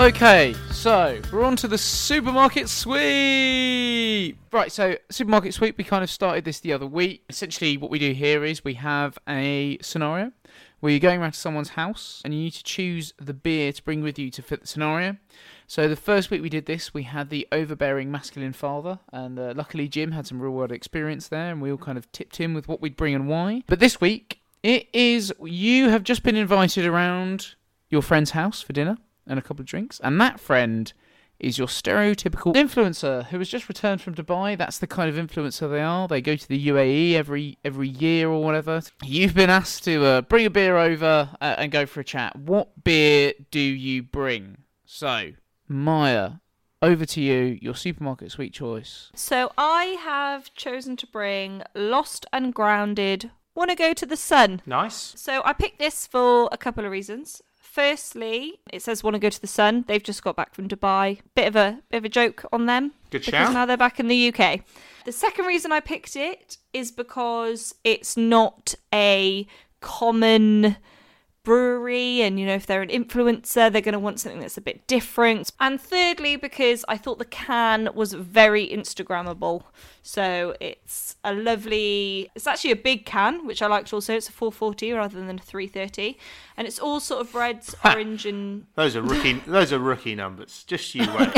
Okay, 0.00 0.54
so 0.70 1.20
we're 1.30 1.44
on 1.44 1.56
to 1.56 1.68
the 1.68 1.76
supermarket 1.76 2.70
sweep. 2.70 4.38
Right, 4.50 4.72
so 4.72 4.96
supermarket 5.10 5.52
sweep, 5.52 5.76
we 5.76 5.84
kind 5.84 6.02
of 6.02 6.08
started 6.08 6.46
this 6.46 6.58
the 6.60 6.72
other 6.72 6.86
week. 6.86 7.22
Essentially, 7.28 7.76
what 7.76 7.90
we 7.90 7.98
do 7.98 8.12
here 8.12 8.42
is 8.42 8.64
we 8.64 8.74
have 8.74 9.18
a 9.28 9.76
scenario 9.82 10.32
where 10.80 10.90
you're 10.90 11.00
going 11.00 11.20
around 11.20 11.32
to 11.32 11.38
someone's 11.38 11.68
house 11.68 12.22
and 12.24 12.32
you 12.32 12.40
need 12.40 12.54
to 12.54 12.64
choose 12.64 13.12
the 13.18 13.34
beer 13.34 13.74
to 13.74 13.84
bring 13.84 14.02
with 14.02 14.18
you 14.18 14.30
to 14.30 14.40
fit 14.40 14.62
the 14.62 14.66
scenario. 14.66 15.18
So 15.66 15.86
the 15.86 15.96
first 15.96 16.30
week 16.30 16.40
we 16.40 16.48
did 16.48 16.64
this, 16.64 16.94
we 16.94 17.02
had 17.02 17.28
the 17.28 17.46
overbearing 17.52 18.10
masculine 18.10 18.54
father, 18.54 19.00
and 19.12 19.38
uh, 19.38 19.52
luckily 19.54 19.86
Jim 19.86 20.12
had 20.12 20.26
some 20.26 20.40
real 20.40 20.52
world 20.52 20.72
experience 20.72 21.28
there, 21.28 21.52
and 21.52 21.60
we 21.60 21.70
all 21.70 21.76
kind 21.76 21.98
of 21.98 22.10
tipped 22.10 22.36
him 22.36 22.54
with 22.54 22.68
what 22.68 22.80
we'd 22.80 22.96
bring 22.96 23.14
and 23.14 23.28
why. 23.28 23.64
But 23.66 23.80
this 23.80 24.00
week, 24.00 24.40
it 24.62 24.88
is 24.94 25.30
you 25.42 25.90
have 25.90 26.04
just 26.04 26.22
been 26.22 26.36
invited 26.36 26.86
around 26.86 27.54
your 27.90 28.00
friend's 28.00 28.30
house 28.30 28.62
for 28.62 28.72
dinner 28.72 28.96
and 29.26 29.38
a 29.38 29.42
couple 29.42 29.62
of 29.62 29.66
drinks, 29.66 30.00
and 30.00 30.20
that 30.20 30.40
friend 30.40 30.92
is 31.40 31.56
your 31.56 31.66
stereotypical 31.66 32.54
influencer 32.54 33.24
who 33.26 33.38
has 33.38 33.48
just 33.48 33.68
returned 33.68 34.00
from 34.00 34.14
Dubai. 34.14 34.56
That's 34.56 34.78
the 34.78 34.86
kind 34.86 35.08
of 35.08 35.16
influencer 35.16 35.70
they 35.70 35.80
are. 35.80 36.06
They 36.06 36.20
go 36.20 36.36
to 36.36 36.48
the 36.48 36.68
UAE 36.68 37.14
every 37.14 37.58
every 37.64 37.88
year 37.88 38.28
or 38.28 38.44
whatever. 38.44 38.82
You've 39.02 39.34
been 39.34 39.50
asked 39.50 39.84
to 39.84 40.04
uh, 40.04 40.20
bring 40.22 40.46
a 40.46 40.50
beer 40.50 40.76
over 40.76 41.30
uh, 41.40 41.54
and 41.58 41.72
go 41.72 41.86
for 41.86 42.00
a 42.00 42.04
chat. 42.04 42.36
What 42.36 42.84
beer 42.84 43.32
do 43.50 43.60
you 43.60 44.02
bring? 44.02 44.58
So, 44.84 45.32
Maya, 45.66 46.32
over 46.82 47.06
to 47.06 47.20
you. 47.20 47.58
Your 47.60 47.74
supermarket 47.74 48.32
sweet 48.32 48.52
choice. 48.52 49.10
So 49.14 49.50
I 49.56 49.84
have 50.02 50.52
chosen 50.54 50.96
to 50.96 51.06
bring 51.06 51.62
Lost 51.74 52.26
and 52.32 52.54
Grounded. 52.54 53.30
Want 53.54 53.70
to 53.70 53.76
go 53.76 53.92
to 53.92 54.06
the 54.06 54.16
sun? 54.16 54.62
Nice. 54.64 55.14
So 55.16 55.42
I 55.44 55.52
picked 55.52 55.78
this 55.78 56.06
for 56.06 56.48
a 56.52 56.56
couple 56.56 56.84
of 56.84 56.90
reasons. 56.90 57.42
Firstly, 57.70 58.58
it 58.72 58.82
says 58.82 59.04
want 59.04 59.14
to 59.14 59.20
go 59.20 59.30
to 59.30 59.40
the 59.40 59.46
sun. 59.46 59.84
They've 59.86 60.02
just 60.02 60.24
got 60.24 60.34
back 60.34 60.54
from 60.54 60.66
Dubai. 60.66 61.20
Bit 61.36 61.46
of 61.46 61.54
a 61.54 61.78
bit 61.88 61.98
of 61.98 62.04
a 62.04 62.08
joke 62.08 62.44
on 62.52 62.66
them 62.66 62.90
Good 63.10 63.20
because 63.24 63.30
shout. 63.46 63.52
now 63.52 63.64
they're 63.64 63.76
back 63.76 64.00
in 64.00 64.08
the 64.08 64.34
UK. 64.34 64.62
The 65.04 65.12
second 65.12 65.44
reason 65.46 65.70
I 65.70 65.78
picked 65.78 66.16
it 66.16 66.58
is 66.72 66.90
because 66.90 67.72
it's 67.84 68.16
not 68.16 68.74
a 68.92 69.46
common 69.80 70.76
brewery 71.42 72.20
and 72.20 72.38
you 72.38 72.44
know 72.44 72.54
if 72.54 72.66
they're 72.66 72.82
an 72.82 72.88
influencer 72.88 73.72
they're 73.72 73.80
going 73.80 73.92
to 73.92 73.98
want 73.98 74.20
something 74.20 74.40
that's 74.40 74.58
a 74.58 74.60
bit 74.60 74.86
different 74.86 75.50
and 75.58 75.80
thirdly 75.80 76.36
because 76.36 76.84
i 76.88 76.96
thought 76.96 77.18
the 77.18 77.24
can 77.24 77.88
was 77.94 78.12
very 78.12 78.68
instagrammable 78.68 79.62
so 80.02 80.54
it's 80.60 81.16
a 81.24 81.32
lovely 81.32 82.30
it's 82.34 82.46
actually 82.46 82.70
a 82.70 82.76
big 82.76 83.06
can 83.06 83.46
which 83.46 83.62
i 83.62 83.66
liked 83.66 83.92
also 83.92 84.14
it's 84.14 84.28
a 84.28 84.32
440 84.32 84.92
rather 84.92 85.18
than 85.18 85.38
a 85.38 85.42
330 85.42 86.18
and 86.60 86.66
it's 86.66 86.78
all 86.78 87.00
sort 87.00 87.22
of 87.22 87.34
reds 87.34 87.74
orange 87.86 88.26
and 88.26 88.66
Those 88.74 88.94
are 88.94 89.00
rookie. 89.00 89.32
those 89.46 89.72
are 89.72 89.78
rookie 89.78 90.14
numbers. 90.14 90.62
Just 90.66 90.94
you 90.94 91.06
wait. 91.18 91.30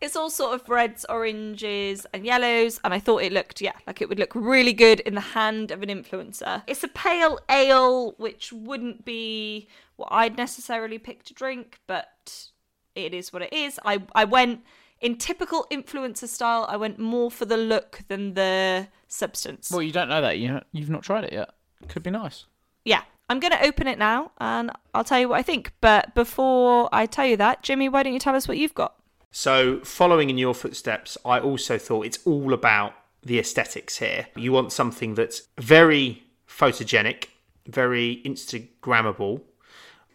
it's 0.00 0.16
all 0.16 0.30
sort 0.30 0.54
of 0.54 0.66
reds, 0.70 1.04
oranges, 1.10 2.06
and 2.14 2.24
yellows, 2.24 2.80
and 2.82 2.94
I 2.94 2.98
thought 2.98 3.22
it 3.22 3.30
looked, 3.30 3.60
yeah, 3.60 3.74
like 3.86 4.00
it 4.00 4.08
would 4.08 4.18
look 4.18 4.34
really 4.34 4.72
good 4.72 5.00
in 5.00 5.14
the 5.14 5.20
hand 5.20 5.70
of 5.70 5.82
an 5.82 5.90
influencer. 5.90 6.62
It's 6.66 6.82
a 6.82 6.88
pale 6.88 7.38
ale, 7.50 8.12
which 8.12 8.54
wouldn't 8.64 9.04
be 9.04 9.68
what 9.96 10.08
I'd 10.10 10.36
necessarily 10.36 10.98
pick 10.98 11.22
to 11.24 11.34
drink, 11.34 11.78
but 11.86 12.48
it 12.94 13.14
is 13.14 13.32
what 13.32 13.42
it 13.42 13.52
is. 13.52 13.78
I 13.84 14.02
I 14.14 14.24
went 14.24 14.62
in 15.00 15.16
typical 15.16 15.66
influencer 15.70 16.28
style. 16.28 16.66
I 16.68 16.76
went 16.76 16.98
more 16.98 17.30
for 17.30 17.44
the 17.44 17.56
look 17.56 18.00
than 18.08 18.34
the 18.34 18.88
substance. 19.08 19.70
Well, 19.70 19.82
you 19.82 19.92
don't 19.92 20.08
know 20.08 20.20
that. 20.20 20.38
You 20.38 20.60
you've 20.72 20.90
not 20.90 21.02
tried 21.02 21.24
it 21.24 21.32
yet. 21.32 21.50
Could 21.88 22.02
be 22.02 22.10
nice. 22.10 22.46
yeah. 22.84 23.02
I'm 23.30 23.40
going 23.40 23.52
to 23.52 23.64
open 23.64 23.86
it 23.86 23.98
now 23.98 24.32
and 24.38 24.70
I'll 24.92 25.02
tell 25.02 25.18
you 25.18 25.30
what 25.30 25.38
I 25.38 25.42
think. 25.42 25.72
But 25.80 26.14
before 26.14 26.90
I 26.92 27.06
tell 27.06 27.24
you 27.24 27.38
that, 27.38 27.62
Jimmy, 27.62 27.88
why 27.88 28.02
don't 28.02 28.12
you 28.12 28.18
tell 28.18 28.36
us 28.36 28.46
what 28.46 28.58
you've 28.58 28.74
got? 28.74 28.96
So, 29.30 29.80
following 29.80 30.28
in 30.28 30.36
your 30.36 30.54
footsteps, 30.54 31.16
I 31.24 31.40
also 31.40 31.78
thought 31.78 32.04
it's 32.04 32.18
all 32.26 32.52
about 32.52 32.92
the 33.22 33.38
aesthetics 33.38 33.96
here. 33.96 34.26
You 34.36 34.52
want 34.52 34.72
something 34.72 35.14
that's 35.14 35.48
very 35.58 36.24
photogenic, 36.46 37.28
very 37.66 38.22
Instagrammable, 38.24 39.40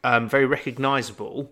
um, 0.03 0.29
very 0.29 0.45
recognizable. 0.45 1.51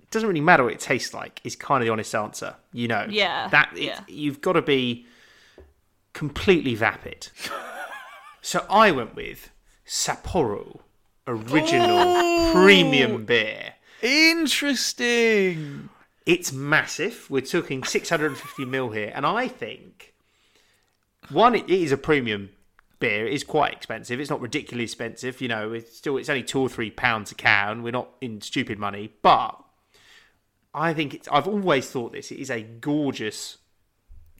It 0.00 0.10
doesn't 0.10 0.28
really 0.28 0.40
matter 0.40 0.64
what 0.64 0.72
it 0.72 0.80
tastes 0.80 1.12
like. 1.12 1.40
Is 1.44 1.56
kind 1.56 1.82
of 1.82 1.86
the 1.86 1.92
honest 1.92 2.14
answer. 2.14 2.56
You 2.72 2.88
know. 2.88 3.06
Yeah, 3.08 3.48
That 3.48 3.72
it, 3.74 3.82
yeah. 3.82 4.00
you've 4.08 4.40
got 4.40 4.54
to 4.54 4.62
be 4.62 5.06
completely 6.12 6.74
vapid. 6.74 7.28
so 8.40 8.64
I 8.70 8.90
went 8.90 9.14
with 9.14 9.50
Sapporo 9.86 10.80
original 11.26 12.52
premium 12.52 13.24
beer. 13.24 13.74
Interesting. 14.02 15.88
It's 16.24 16.52
massive. 16.52 17.26
We're 17.30 17.40
talking 17.42 17.84
650 17.84 18.64
mil 18.64 18.90
here, 18.90 19.12
and 19.14 19.24
I 19.24 19.48
think 19.48 20.14
one, 21.30 21.54
it 21.54 21.68
is 21.68 21.92
a 21.92 21.96
premium 21.96 22.50
beer. 22.98 23.26
is 23.26 23.44
quite 23.44 23.72
expensive. 23.72 24.20
It's 24.20 24.30
not 24.30 24.40
ridiculously 24.40 24.84
expensive. 24.84 25.40
You 25.40 25.48
know, 25.48 25.72
it's 25.72 25.96
still 25.96 26.16
it's 26.16 26.28
only 26.28 26.42
two 26.42 26.60
or 26.60 26.68
three 26.68 26.90
pounds 26.90 27.32
a 27.32 27.34
can. 27.34 27.82
We're 27.82 27.92
not 27.92 28.10
in 28.20 28.40
stupid 28.40 28.78
money, 28.78 29.12
but 29.22 29.62
I 30.74 30.94
think 30.94 31.14
it's. 31.14 31.28
I've 31.28 31.48
always 31.48 31.90
thought 31.90 32.12
this. 32.12 32.30
It 32.30 32.38
is 32.38 32.50
a 32.50 32.62
gorgeous 32.62 33.58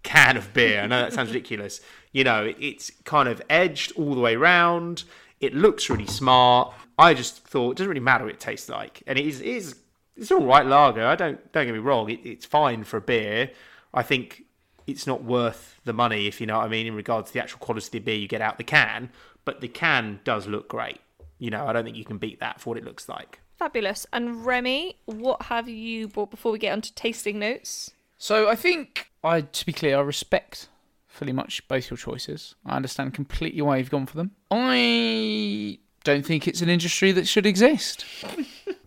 can 0.02 0.36
of 0.36 0.52
beer. 0.52 0.82
I 0.82 0.86
know 0.86 1.02
that 1.02 1.12
sounds 1.12 1.28
ridiculous. 1.32 1.80
You 2.12 2.24
know, 2.24 2.44
it, 2.44 2.56
it's 2.60 2.90
kind 3.04 3.28
of 3.28 3.42
edged 3.50 3.92
all 3.96 4.14
the 4.14 4.20
way 4.20 4.36
round. 4.36 5.04
It 5.40 5.54
looks 5.54 5.88
really 5.88 6.06
smart. 6.06 6.74
I 6.98 7.14
just 7.14 7.44
thought 7.44 7.72
it 7.72 7.76
doesn't 7.76 7.88
really 7.88 8.00
matter 8.00 8.24
what 8.24 8.34
it 8.34 8.40
tastes 8.40 8.68
like, 8.68 9.02
and 9.06 9.18
it 9.18 9.26
is 9.26 9.40
it 9.40 9.46
is 9.46 9.76
it's 10.16 10.32
all 10.32 10.44
right 10.44 10.66
lager. 10.66 11.06
I 11.06 11.14
don't 11.14 11.52
don't 11.52 11.66
get 11.66 11.72
me 11.72 11.78
wrong. 11.78 12.10
It, 12.10 12.20
it's 12.24 12.44
fine 12.44 12.84
for 12.84 12.96
a 12.96 13.00
beer. 13.00 13.50
I 13.94 14.02
think 14.02 14.44
it's 14.88 15.06
not 15.06 15.22
worth 15.22 15.80
the 15.84 15.92
money 15.92 16.26
if 16.26 16.40
you 16.40 16.46
know 16.46 16.56
what 16.58 16.64
I 16.64 16.68
mean 16.68 16.86
in 16.86 16.94
regards 16.94 17.28
to 17.28 17.34
the 17.34 17.42
actual 17.42 17.58
quality 17.60 17.86
of 17.86 17.92
the 17.92 17.98
beer 18.00 18.16
you 18.16 18.26
get 18.26 18.40
out 18.40 18.56
the 18.56 18.64
can. 18.64 19.10
But 19.44 19.60
the 19.60 19.68
can 19.68 20.20
does 20.24 20.46
look 20.46 20.68
great. 20.68 21.00
You 21.38 21.50
know, 21.50 21.66
I 21.66 21.72
don't 21.72 21.84
think 21.84 21.96
you 21.96 22.04
can 22.04 22.18
beat 22.18 22.40
that 22.40 22.60
for 22.60 22.70
what 22.70 22.78
it 22.78 22.84
looks 22.84 23.08
like. 23.08 23.40
Fabulous. 23.58 24.06
And 24.12 24.44
Remy, 24.46 24.96
what 25.04 25.42
have 25.42 25.68
you 25.68 26.08
bought 26.08 26.30
before 26.30 26.52
we 26.52 26.58
get 26.58 26.72
on 26.72 26.80
to 26.80 26.94
tasting 26.94 27.38
notes? 27.38 27.90
So 28.16 28.48
I 28.48 28.56
think 28.56 29.10
I, 29.22 29.42
to 29.42 29.66
be 29.66 29.72
clear, 29.72 29.98
I 29.98 30.00
respect 30.00 30.68
fully 31.06 31.32
much 31.32 31.66
both 31.68 31.90
your 31.90 31.96
choices. 31.96 32.54
I 32.64 32.76
understand 32.76 33.14
completely 33.14 33.60
why 33.62 33.76
you've 33.76 33.90
gone 33.90 34.06
for 34.06 34.16
them. 34.16 34.32
I 34.50 35.78
don't 36.12 36.24
think 36.26 36.48
it's 36.48 36.62
an 36.62 36.68
industry 36.68 37.12
that 37.12 37.26
should 37.28 37.46
exist. 37.46 38.04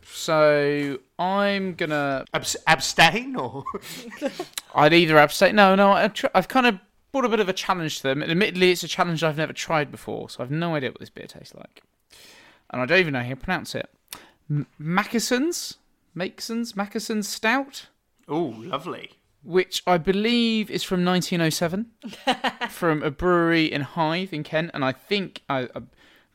so 0.04 0.98
I'm 1.20 1.76
gonna. 1.76 2.26
Abs- 2.34 2.58
abstain 2.68 3.36
or 3.36 3.64
I'd 4.76 4.94
either 4.94 5.18
abstain. 5.18 5.56
No, 5.56 5.76
no. 5.76 5.92
I've, 5.92 6.14
tr- 6.14 6.28
I've 6.34 6.48
kind 6.48 6.66
of 6.68 6.80
brought 7.12 7.26
a 7.26 7.30
bit 7.30 7.40
of 7.40 7.50
a 7.50 7.54
challenge 7.54 7.98
to 7.98 8.04
them. 8.04 8.22
And 8.22 8.32
admittedly, 8.32 8.72
it's 8.72 8.84
a 8.84 8.88
challenge 8.88 9.24
I've 9.24 9.38
never 9.38 9.54
tried 9.54 9.92
before, 9.92 10.30
so 10.30 10.44
I've 10.44 10.52
no 10.52 10.76
idea 10.76 10.92
what 10.92 11.00
this 11.00 11.10
beer 11.10 11.28
tastes 11.28 11.54
like, 11.56 11.84
and 12.72 12.82
I 12.82 12.86
don't 12.86 13.00
even 13.00 13.14
know 13.14 13.24
how 13.24 13.30
to 13.30 13.36
pronounce 13.36 13.76
it. 13.76 13.90
M- 14.50 14.68
Mackeson's, 14.80 15.78
Makeson's, 16.16 16.76
Mackeson's 16.76 17.28
Stout. 17.28 17.88
oh, 18.28 18.54
lovely. 18.58 19.12
which 19.44 19.82
I 19.86 19.98
believe 19.98 20.70
is 20.72 20.84
from 20.84 21.04
1907, 21.06 21.88
from 22.70 23.04
a 23.04 23.12
brewery 23.12 23.66
in 23.72 23.82
Hythe 23.82 24.34
in 24.34 24.44
Kent, 24.44 24.72
and 24.74 24.84
I 24.86 24.92
think 24.94 25.42
I, 25.50 25.68
I've 25.76 25.88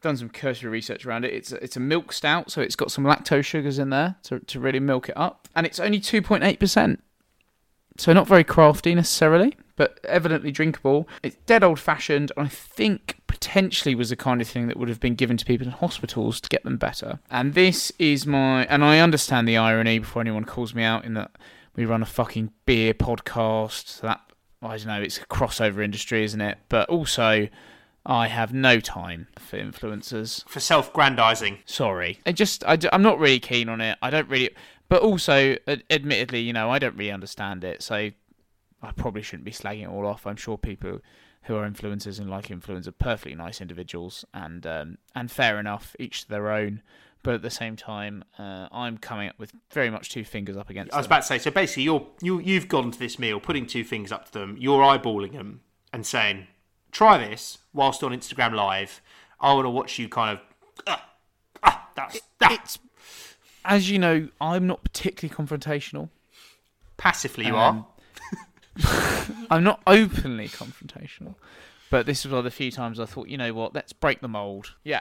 done 0.06 0.16
some 0.16 0.28
cursory 0.28 0.70
research 0.70 1.04
around 1.04 1.24
it. 1.24 1.34
It's 1.34 1.52
a, 1.52 1.62
it's 1.62 1.76
a 1.76 1.80
milk 1.80 2.12
stout, 2.12 2.50
so 2.50 2.60
it's 2.60 2.76
got 2.76 2.90
some 2.90 3.04
lactose 3.04 3.44
sugars 3.44 3.78
in 3.78 3.90
there 3.90 4.16
to 4.24 4.40
to 4.40 4.60
really 4.60 4.80
milk 4.80 5.08
it 5.08 5.16
up, 5.16 5.48
and 5.54 5.66
it's 5.66 5.80
only 5.80 6.00
2.8 6.00 6.58
percent, 6.58 7.02
so 7.96 8.12
not 8.12 8.26
very 8.26 8.44
crafty 8.44 8.94
necessarily, 8.94 9.56
but 9.76 9.98
evidently 10.04 10.50
drinkable. 10.52 11.08
It's 11.22 11.36
dead 11.46 11.64
old 11.64 11.80
fashioned, 11.80 12.32
and 12.36 12.46
I 12.46 12.48
think 12.48 13.20
potentially 13.26 13.94
was 13.94 14.08
the 14.10 14.16
kind 14.16 14.40
of 14.40 14.48
thing 14.48 14.68
that 14.68 14.76
would 14.76 14.88
have 14.88 15.00
been 15.00 15.14
given 15.14 15.36
to 15.36 15.44
people 15.44 15.66
in 15.66 15.72
hospitals 15.72 16.40
to 16.40 16.48
get 16.48 16.64
them 16.64 16.76
better. 16.78 17.18
And 17.30 17.54
this 17.54 17.92
is 17.98 18.26
my, 18.26 18.64
and 18.66 18.82
I 18.82 19.00
understand 19.00 19.46
the 19.46 19.58
irony 19.58 19.98
before 19.98 20.22
anyone 20.22 20.44
calls 20.44 20.74
me 20.74 20.82
out 20.82 21.04
in 21.04 21.14
that 21.14 21.32
we 21.74 21.84
run 21.84 22.02
a 22.02 22.06
fucking 22.06 22.52
beer 22.64 22.94
podcast. 22.94 23.88
So 23.88 24.06
that 24.06 24.20
I 24.62 24.76
don't 24.78 24.86
know, 24.86 25.02
it's 25.02 25.18
a 25.18 25.26
crossover 25.26 25.84
industry, 25.84 26.24
isn't 26.24 26.40
it? 26.40 26.58
But 26.68 26.88
also, 26.88 27.48
I 28.06 28.28
have 28.28 28.54
no 28.54 28.78
time 28.78 29.26
for 29.36 29.58
influencers. 29.58 30.48
For 30.48 30.60
self-grandizing. 30.60 31.58
Sorry, 31.66 32.20
I 32.24 32.32
just 32.32 32.64
I, 32.64 32.78
am 32.92 33.02
not 33.02 33.18
really 33.18 33.40
keen 33.40 33.68
on 33.68 33.80
it. 33.80 33.98
I 34.00 34.10
don't 34.10 34.28
really, 34.28 34.50
but 34.88 35.02
also, 35.02 35.56
ad- 35.66 35.82
admittedly, 35.90 36.40
you 36.40 36.52
know, 36.52 36.70
I 36.70 36.78
don't 36.78 36.96
really 36.96 37.10
understand 37.10 37.64
it. 37.64 37.82
So 37.82 37.94
I 37.94 38.92
probably 38.96 39.22
shouldn't 39.22 39.44
be 39.44 39.50
slagging 39.50 39.82
it 39.82 39.88
all 39.88 40.06
off. 40.06 40.26
I'm 40.26 40.36
sure 40.36 40.56
people 40.56 41.00
who 41.42 41.56
are 41.56 41.68
influencers 41.68 42.20
and 42.20 42.30
like 42.30 42.46
influencers 42.46 42.86
are 42.86 42.92
perfectly 42.92 43.34
nice 43.34 43.60
individuals, 43.60 44.24
and 44.32 44.64
um, 44.66 44.98
and 45.14 45.30
fair 45.30 45.58
enough, 45.58 45.96
each 45.98 46.22
to 46.22 46.28
their 46.28 46.50
own. 46.50 46.82
But 47.24 47.34
at 47.34 47.42
the 47.42 47.50
same 47.50 47.74
time, 47.74 48.22
uh, 48.38 48.68
I'm 48.70 48.98
coming 48.98 49.28
up 49.28 49.36
with 49.36 49.52
very 49.72 49.90
much 49.90 50.10
two 50.10 50.22
fingers 50.22 50.56
up 50.56 50.70
against. 50.70 50.94
I 50.94 50.98
was 50.98 51.06
them. 51.06 51.08
about 51.08 51.22
to 51.22 51.26
say. 51.26 51.38
So 51.38 51.50
basically, 51.50 51.82
you're 51.82 52.06
you 52.22 52.38
you've 52.38 52.68
gone 52.68 52.92
to 52.92 52.98
this 52.98 53.18
meal, 53.18 53.40
putting 53.40 53.66
two 53.66 53.82
fingers 53.82 54.12
up 54.12 54.26
to 54.26 54.32
them. 54.32 54.56
You're 54.60 54.82
eyeballing 54.82 55.32
them 55.32 55.62
and 55.92 56.06
saying, 56.06 56.46
"Try 56.92 57.18
this." 57.18 57.58
Whilst 57.72 58.02
on 58.02 58.12
Instagram 58.12 58.54
Live, 58.54 59.00
I 59.40 59.52
want 59.52 59.66
to 59.66 59.70
watch 59.70 59.98
you 59.98 60.08
kind 60.08 60.38
of. 60.38 60.44
Ah, 60.86 61.10
ah, 61.62 61.88
that's 61.94 62.20
ah. 62.42 62.52
it's 62.52 62.78
as 63.64 63.90
you 63.90 63.98
know, 63.98 64.28
I'm 64.40 64.66
not 64.66 64.84
particularly 64.84 65.34
confrontational. 65.34 66.08
passively 66.96 67.46
you 67.46 67.56
Um, 67.56 67.84
are. 68.78 69.26
I'm 69.50 69.64
not 69.64 69.82
openly 69.86 70.48
confrontational, 70.48 71.34
but 71.90 72.06
this 72.06 72.24
was 72.24 72.30
one 72.32 72.38
of 72.38 72.44
the 72.44 72.50
few 72.50 72.70
times 72.70 73.00
I 73.00 73.06
thought, 73.06 73.28
you 73.28 73.36
know 73.36 73.52
what, 73.52 73.74
let's 73.74 73.92
break 73.92 74.20
the 74.20 74.28
mold. 74.28 74.74
Yeah. 74.84 75.00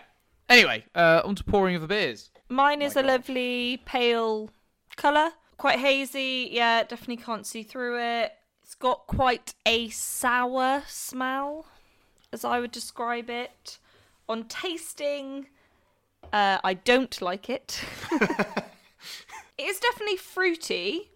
Anyway, 0.49 0.83
uh, 0.95 1.21
on 1.23 1.35
to 1.35 1.43
pouring 1.43 1.75
of 1.75 1.81
the 1.81 1.87
beers. 1.87 2.31
Mine 2.49 2.81
is 2.81 2.95
a 2.95 3.01
lovely 3.03 3.81
pale 3.85 4.49
colour, 4.95 5.31
quite 5.57 5.79
hazy. 5.79 6.49
Yeah, 6.51 6.83
definitely 6.83 7.17
can't 7.17 7.45
see 7.47 7.63
through 7.63 7.99
it. 7.99 8.33
It's 8.63 8.75
got 8.75 9.07
quite 9.07 9.53
a 9.65 9.89
sour 9.89 10.83
smell, 10.87 11.65
as 12.35 12.43
I 12.45 12.59
would 12.59 12.71
describe 12.71 13.29
it. 13.29 13.79
On 14.27 14.43
tasting, 14.43 15.47
uh, 16.33 16.57
I 16.63 16.73
don't 16.73 17.21
like 17.21 17.49
it. 17.49 17.81
it 18.11 19.63
is 19.63 19.79
definitely 19.79 20.17
fruity. 20.17 21.11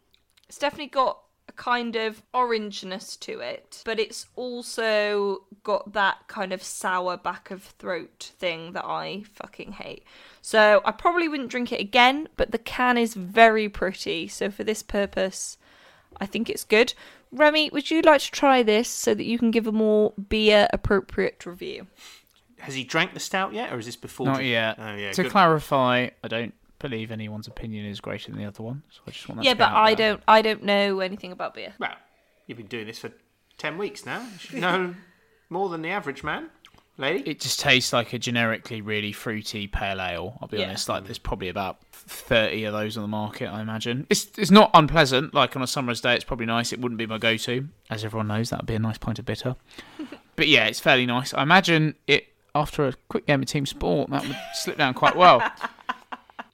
It's 0.48 0.58
definitely 0.58 0.88
got 0.88 1.20
a 1.50 1.52
kind 1.52 1.98
of 1.98 2.24
orangeness 2.34 3.20
to 3.20 3.42
it, 3.42 3.82
but 3.84 4.00
it's 4.00 4.28
also 4.38 5.44
got 5.64 5.92
that 5.92 6.28
kind 6.28 6.54
of 6.54 6.64
sour 6.64 7.18
back 7.18 7.52
of 7.52 7.64
throat 7.64 8.32
thing 8.40 8.72
that 8.72 8.86
I 8.86 9.24
fucking 9.34 9.74
hate. 9.74 10.06
So 10.42 10.82
I 10.86 10.92
probably 10.94 11.28
wouldn't 11.28 11.52
drink 11.52 11.74
it 11.74 11.82
again, 11.82 12.30
but 12.38 12.52
the 12.52 12.58
can 12.58 12.98
is 12.98 13.14
very 13.14 13.68
pretty. 13.68 14.30
So 14.30 14.50
for 14.50 14.64
this 14.64 14.82
purpose, 14.82 15.58
I 16.18 16.26
think 16.26 16.50
it's 16.50 16.64
good. 16.64 16.94
Remy, 17.32 17.70
would 17.72 17.92
you 17.92 18.02
like 18.02 18.22
to 18.22 18.32
try 18.32 18.64
this 18.64 18.88
so 18.88 19.14
that 19.14 19.24
you 19.24 19.38
can 19.38 19.52
give 19.52 19.68
a 19.68 19.72
more 19.72 20.14
beer 20.30 20.68
appropriate 20.74 21.46
review? 21.46 21.88
Has 22.60 22.76
he 22.76 22.84
drank 22.84 23.14
the 23.14 23.20
stout 23.20 23.54
yet, 23.54 23.72
or 23.72 23.78
is 23.80 23.86
this 23.86 23.96
before? 23.96 24.26
Not 24.26 24.44
yet. 24.44 24.78
Oh 24.80 24.96
yeah. 24.96 25.12
to 25.12 25.24
good. 25.24 25.32
clarify, 25.32 26.10
I 26.24 26.28
don't 26.28 26.54
believe 26.80 27.12
anyone's 27.12 27.48
opinion 27.48 27.86
is 27.86 28.00
greater 28.02 28.32
than 28.32 28.40
the 28.40 28.46
other 28.46 28.64
one, 28.64 28.84
so 28.90 29.02
I 29.08 29.12
just 29.12 29.28
want 29.30 29.40
that 29.40 29.46
yeah, 29.46 29.54
to 29.54 29.58
but 29.60 29.70
out 29.70 29.76
I 29.76 29.96
there. 29.96 30.12
don't 30.14 30.24
I 30.28 30.42
don't 30.42 30.64
know 30.64 31.00
anything 31.00 31.32
about 31.32 31.54
beer. 31.54 31.74
well, 31.80 31.96
you've 32.48 32.58
been 32.58 32.68
doing 32.68 32.88
this 32.88 33.00
for 33.00 33.12
ten 33.58 33.78
weeks 33.78 34.06
now. 34.06 34.22
You 34.22 34.40
should 34.40 34.60
know 34.60 34.96
more 35.50 35.70
than 35.70 35.82
the 35.82 35.90
average 35.90 36.24
man, 36.24 36.50
lady. 37.00 37.30
It 37.32 37.40
just 37.40 37.60
tastes 37.60 37.92
like 37.94 38.14
a 38.14 38.20
generically 38.20 38.82
really 38.82 39.12
fruity 39.12 39.68
pale 39.68 40.02
ale. 40.02 40.38
I'll 40.42 40.48
be 40.48 40.58
Yeah. 40.58 40.66
honest. 40.66 40.90
Like 40.90 41.06
there's 41.06 41.18
probably 41.20 41.50
about 41.50 41.80
thirty 41.92 42.64
of 42.66 42.74
those 42.74 42.98
on 42.98 43.04
the 43.04 43.08
market. 43.08 43.48
I 43.48 43.62
imagine 43.62 44.06
it's 44.10 44.28
it's 44.38 44.52
not 44.52 44.72
unpleasant. 44.74 45.34
Like 45.34 45.56
on 45.56 45.62
a 45.62 45.68
summer's 45.68 46.02
day, 46.02 46.16
it's 46.16 46.24
probably 46.24 46.46
nice. 46.46 46.72
It 46.74 46.80
wouldn't 46.80 46.98
be 46.98 47.06
my 47.06 47.18
go-to, 47.18 47.68
as 47.90 48.04
everyone 48.06 48.28
knows. 48.28 48.50
That 48.50 48.60
would 48.62 48.68
be 48.68 48.76
a 48.76 48.80
nice 48.80 48.98
pint 48.98 49.20
of 49.20 49.26
bitter. 49.26 49.56
but 50.36 50.48
yeah, 50.48 50.66
it's 50.66 50.80
fairly 50.80 51.06
nice. 51.06 51.34
I 51.34 51.44
imagine 51.44 51.96
it 52.08 52.28
after 52.56 52.88
a 52.88 52.94
quick 53.10 53.26
game 53.28 53.42
of 53.42 53.48
team 53.48 53.66
sport 53.66 54.10
that 54.10 54.26
would 54.26 54.38
slip 54.54 54.78
down 54.78 54.94
quite 54.94 55.16
well. 55.16 55.42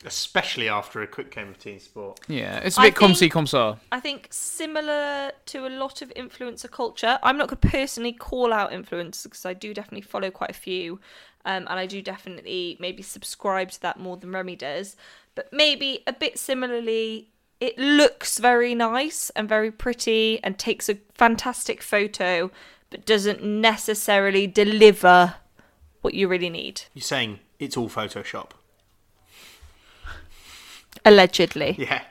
Especially 0.06 0.70
after 0.70 1.02
a 1.02 1.08
quick 1.08 1.32
game 1.32 1.50
of 1.50 1.58
team 1.58 1.80
sport. 1.80 2.20
Yeah, 2.28 2.58
it's 2.60 2.78
a 2.78 2.82
bit 2.82 2.96
comme 2.96 3.14
si 3.14 3.22
think- 3.22 3.34
comme 3.34 3.46
ça. 3.46 3.78
I 3.92 4.00
think 4.00 4.28
similar 4.32 5.32
to 5.48 5.68
a 5.68 5.70
lot 5.70 6.02
of 6.02 6.14
influencer 6.16 6.70
culture. 6.70 7.20
I'm 7.24 7.38
not 7.38 7.48
going 7.48 7.60
to 7.60 7.68
personally 7.68 8.14
call 8.14 8.54
out 8.54 8.72
influencers 8.72 9.24
because 9.24 9.46
I 9.46 9.54
do 9.54 9.74
definitely 9.74 10.02
follow 10.02 10.32
quite 10.32 10.52
a 10.52 10.54
few, 10.54 11.00
um, 11.46 11.68
and 11.70 11.80
I 11.80 11.86
do 11.86 12.02
definitely 12.02 12.78
maybe 12.80 13.04
subscribe 13.04 13.72
to 13.72 13.82
that 13.82 14.00
more 14.00 14.18
than 14.18 14.32
Remy 14.32 14.56
does. 14.58 14.96
But 15.34 15.52
maybe 15.52 16.04
a 16.08 16.14
bit 16.14 16.38
similarly, 16.40 17.30
it 17.60 17.78
looks 17.78 18.38
very 18.38 18.76
nice 18.76 19.30
and 19.32 19.50
very 19.50 19.72
pretty 19.72 20.40
and 20.44 20.58
takes 20.58 20.88
a 20.90 20.98
fantastic 21.14 21.82
photo, 21.82 22.52
but 22.90 23.06
doesn't 23.06 23.44
necessarily 23.44 24.48
deliver 24.48 25.36
what 26.02 26.14
you 26.14 26.28
really 26.28 26.50
need. 26.50 26.84
You're 26.94 27.02
saying 27.02 27.40
it's 27.60 27.76
all 27.76 27.90
Photoshop. 27.90 28.52
Allegedly. 31.06 31.76
Yeah. 31.86 32.02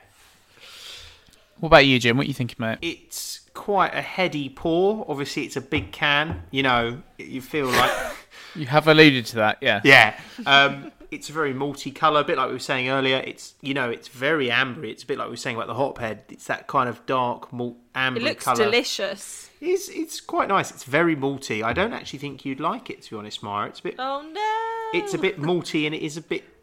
What 1.59 1.67
about 1.67 1.85
you, 1.85 1.99
Jim? 1.99 2.17
What 2.17 2.25
are 2.25 2.27
you 2.27 2.33
thinking, 2.33 2.57
mate? 2.59 2.79
It's 2.81 3.41
quite 3.53 3.95
a 3.95 4.01
heady 4.01 4.49
pour. 4.49 5.05
Obviously, 5.07 5.43
it's 5.43 5.55
a 5.55 5.61
big 5.61 5.93
can. 5.93 6.43
You 6.51 6.63
know, 6.63 7.01
you 7.17 7.41
feel 7.41 7.67
like 7.67 7.91
You 8.55 8.65
have 8.67 8.87
alluded 8.87 9.25
to 9.27 9.35
that, 9.37 9.57
yeah. 9.61 9.81
yeah. 9.83 10.19
Um, 10.45 10.91
it's 11.11 11.29
a 11.29 11.33
very 11.33 11.53
multicolour, 11.53 12.21
a 12.21 12.23
bit 12.23 12.37
like 12.37 12.47
we 12.47 12.53
were 12.53 12.59
saying 12.59 12.89
earlier. 12.89 13.17
It's 13.17 13.53
you 13.61 13.73
know, 13.73 13.89
it's 13.89 14.07
very 14.07 14.47
ambery. 14.49 14.89
It's 14.91 15.03
a 15.03 15.05
bit 15.05 15.17
like 15.17 15.27
we 15.27 15.31
were 15.31 15.37
saying 15.37 15.55
about 15.55 15.67
the 15.67 15.73
hotbed. 15.75 16.23
It's 16.29 16.45
that 16.47 16.67
kind 16.67 16.89
of 16.89 17.05
dark 17.05 17.51
malt 17.53 17.77
amber 17.93 18.19
colour. 18.19 18.29
It 18.29 18.33
looks 18.33 18.45
colour. 18.45 18.63
delicious. 18.65 19.49
It's 19.61 19.89
it's 19.89 20.19
quite 20.21 20.47
nice. 20.47 20.71
It's 20.71 20.83
very 20.83 21.15
malty. 21.15 21.63
I 21.63 21.73
don't 21.73 21.93
actually 21.93 22.19
think 22.19 22.45
you'd 22.45 22.59
like 22.59 22.89
it 22.89 23.01
to 23.03 23.11
be 23.11 23.15
honest, 23.17 23.43
Maya. 23.43 23.67
It's 23.69 23.79
a 23.79 23.83
bit 23.83 23.95
Oh 23.99 24.21
no! 24.21 24.99
it's 24.99 25.13
a 25.13 25.17
bit 25.17 25.39
malty 25.39 25.85
and 25.85 25.93
it 25.95 26.01
is 26.01 26.17
a 26.17 26.21
bit 26.21 26.54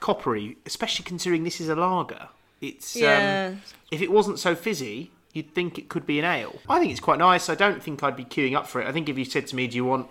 coppery, 0.00 0.56
especially 0.66 1.04
considering 1.04 1.44
this 1.44 1.60
is 1.60 1.68
a 1.68 1.74
lager. 1.76 2.28
It's 2.60 2.96
Yeah. 2.96 3.50
um, 3.52 3.62
if 3.90 4.02
it 4.02 4.10
wasn't 4.10 4.38
so 4.38 4.54
fizzy, 4.54 5.10
you'd 5.32 5.54
think 5.54 5.78
it 5.78 5.88
could 5.88 6.06
be 6.06 6.18
an 6.18 6.24
ale. 6.24 6.58
I 6.68 6.78
think 6.80 6.90
it's 6.90 7.00
quite 7.00 7.18
nice. 7.18 7.48
I 7.48 7.54
don't 7.54 7.82
think 7.82 8.02
I'd 8.02 8.16
be 8.16 8.24
queuing 8.24 8.56
up 8.56 8.66
for 8.66 8.80
it. 8.80 8.88
I 8.88 8.92
think 8.92 9.08
if 9.08 9.16
you 9.18 9.24
said 9.24 9.46
to 9.48 9.56
me, 9.56 9.66
"Do 9.66 9.76
you 9.76 9.84
want 9.84 10.08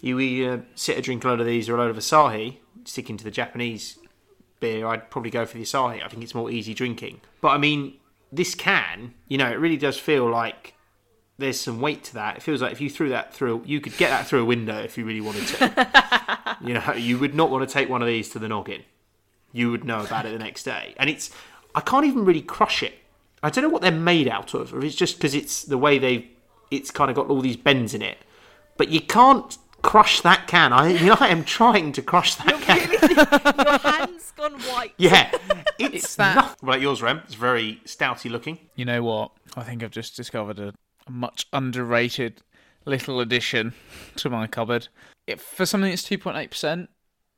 you 0.00 0.18
either 0.18 0.64
sit 0.74 0.96
or 0.98 1.00
drink 1.02 1.24
a 1.24 1.28
load 1.28 1.40
of 1.40 1.46
these 1.46 1.68
or 1.68 1.74
a 1.74 1.78
load 1.78 1.90
of 1.90 1.96
Asahi?" 1.96 2.56
Sticking 2.84 3.16
to 3.16 3.24
the 3.24 3.30
Japanese 3.30 3.98
beer, 4.60 4.86
I'd 4.86 5.10
probably 5.10 5.30
go 5.30 5.44
for 5.44 5.56
the 5.58 5.64
Asahi. 5.64 6.02
I 6.04 6.08
think 6.08 6.22
it's 6.22 6.34
more 6.34 6.50
easy 6.50 6.74
drinking. 6.74 7.20
But 7.40 7.48
I 7.48 7.58
mean, 7.58 7.94
this 8.32 8.54
can, 8.54 9.14
you 9.28 9.36
know, 9.38 9.50
it 9.50 9.56
really 9.58 9.76
does 9.76 9.98
feel 9.98 10.28
like 10.28 10.74
there's 11.38 11.60
some 11.60 11.80
weight 11.80 12.04
to 12.04 12.14
that. 12.14 12.36
It 12.38 12.42
feels 12.42 12.62
like 12.62 12.72
if 12.72 12.80
you 12.80 12.88
threw 12.88 13.08
that 13.10 13.34
through, 13.34 13.62
you 13.66 13.80
could 13.80 13.96
get 13.96 14.10
that 14.10 14.26
through 14.26 14.42
a 14.42 14.44
window 14.44 14.78
if 14.78 14.96
you 14.96 15.04
really 15.04 15.20
wanted 15.20 15.46
to. 15.48 16.56
you 16.64 16.74
know, 16.74 16.92
you 16.94 17.18
would 17.18 17.34
not 17.34 17.50
want 17.50 17.68
to 17.68 17.72
take 17.72 17.88
one 17.88 18.00
of 18.02 18.08
these 18.08 18.28
to 18.30 18.38
the 18.38 18.48
noggin. 18.48 18.82
You 19.52 19.70
would 19.70 19.84
know 19.84 20.00
about 20.04 20.26
it 20.26 20.32
the 20.32 20.38
next 20.38 20.64
day. 20.64 20.94
And 20.98 21.10
it's, 21.10 21.30
I 21.74 21.80
can't 21.80 22.04
even 22.04 22.24
really 22.24 22.42
crush 22.42 22.82
it. 22.82 22.94
I 23.42 23.50
don't 23.50 23.64
know 23.64 23.70
what 23.70 23.82
they're 23.82 23.90
made 23.90 24.28
out 24.28 24.54
of, 24.54 24.72
or 24.72 24.84
it's 24.84 24.94
just 24.94 25.16
because 25.16 25.34
it's 25.34 25.64
the 25.64 25.78
way 25.78 25.98
they, 25.98 26.28
it's 26.70 26.90
kind 26.90 27.10
of 27.10 27.16
got 27.16 27.28
all 27.28 27.40
these 27.40 27.56
bends 27.56 27.92
in 27.92 28.02
it. 28.02 28.18
But 28.76 28.88
you 28.88 29.00
can't 29.00 29.58
crush 29.82 30.20
that 30.22 30.46
can. 30.46 30.72
I, 30.72 30.88
you 30.90 31.06
know, 31.06 31.16
I 31.18 31.28
am 31.28 31.44
trying 31.44 31.92
to 31.92 32.02
crush 32.02 32.36
that 32.36 32.60
can. 32.62 32.88
Your 33.66 33.78
hand's 33.78 34.30
gone 34.32 34.54
white. 34.60 34.94
Yeah, 34.96 35.30
It's 35.78 36.14
that. 36.16 36.36
Nothing. 36.36 36.56
What 36.60 36.74
about 36.74 36.80
yours, 36.80 37.02
Rem? 37.02 37.20
It's 37.24 37.34
very 37.34 37.80
stouty 37.84 38.30
looking. 38.30 38.58
You 38.76 38.84
know 38.84 39.02
what? 39.02 39.32
I 39.56 39.62
think 39.64 39.82
I've 39.82 39.90
just 39.90 40.16
discovered 40.16 40.58
a, 40.58 40.72
a 41.06 41.10
much 41.10 41.46
underrated 41.52 42.42
little 42.84 43.20
addition 43.20 43.74
to 44.16 44.30
my 44.30 44.46
cupboard. 44.46 44.88
It, 45.26 45.40
for 45.40 45.66
something 45.66 45.90
that's 45.90 46.08
2.8%, 46.08 46.88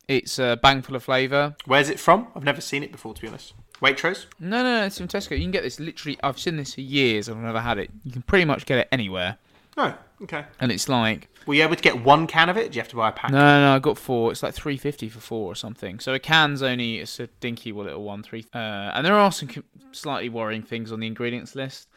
it's 0.08 0.38
a 0.38 0.58
bang 0.62 0.82
full 0.82 0.96
of 0.96 1.02
flavour. 1.04 1.56
Where's 1.66 1.88
it 1.90 1.98
from? 2.00 2.28
I've 2.34 2.44
never 2.44 2.60
seen 2.60 2.82
it 2.82 2.92
before, 2.92 3.14
to 3.14 3.20
be 3.20 3.28
honest. 3.28 3.54
Waitrose? 3.80 4.26
No, 4.40 4.62
no, 4.62 4.80
no, 4.80 4.86
it's 4.86 4.98
from 4.98 5.08
Tesco. 5.08 5.32
You 5.32 5.42
can 5.42 5.50
get 5.50 5.62
this 5.62 5.80
literally. 5.80 6.18
I've 6.22 6.38
seen 6.38 6.56
this 6.56 6.74
for 6.74 6.80
years. 6.80 7.28
I've 7.28 7.36
never 7.36 7.60
had 7.60 7.78
it. 7.78 7.90
You 8.04 8.12
can 8.12 8.22
pretty 8.22 8.44
much 8.44 8.66
get 8.66 8.78
it 8.78 8.88
anywhere, 8.92 9.36
Oh, 9.76 9.94
okay. 10.22 10.44
and 10.60 10.70
it's 10.70 10.88
like 10.88 11.28
Were 11.46 11.54
you 11.54 11.62
able 11.64 11.74
to 11.76 11.82
get 11.82 12.02
one 12.02 12.26
can 12.26 12.48
of 12.48 12.56
it? 12.56 12.70
Do 12.72 12.76
you 12.76 12.80
have 12.82 12.88
to 12.90 12.96
buy 12.96 13.08
a 13.08 13.12
pack? 13.12 13.30
no, 13.32 13.38
no. 13.60 13.74
I 13.74 13.78
got 13.80 13.98
four. 13.98 14.30
It's 14.30 14.42
like 14.42 14.54
three 14.54 14.76
fifty 14.76 15.08
for 15.08 15.20
four 15.20 15.50
or 15.50 15.54
something. 15.56 15.98
So 15.98 16.14
a 16.14 16.18
can's 16.20 16.62
only 16.62 16.98
it's 17.00 17.18
a 17.20 17.26
dinky 17.40 17.72
little 17.72 18.04
one 18.04 18.22
three. 18.22 18.46
Uh, 18.54 18.58
and 18.94 19.04
there 19.04 19.16
are 19.16 19.32
some 19.32 19.50
slightly 19.92 20.28
worrying 20.28 20.62
things 20.62 20.92
on 20.92 21.00
the 21.00 21.06
ingredients 21.06 21.54
list. 21.54 21.88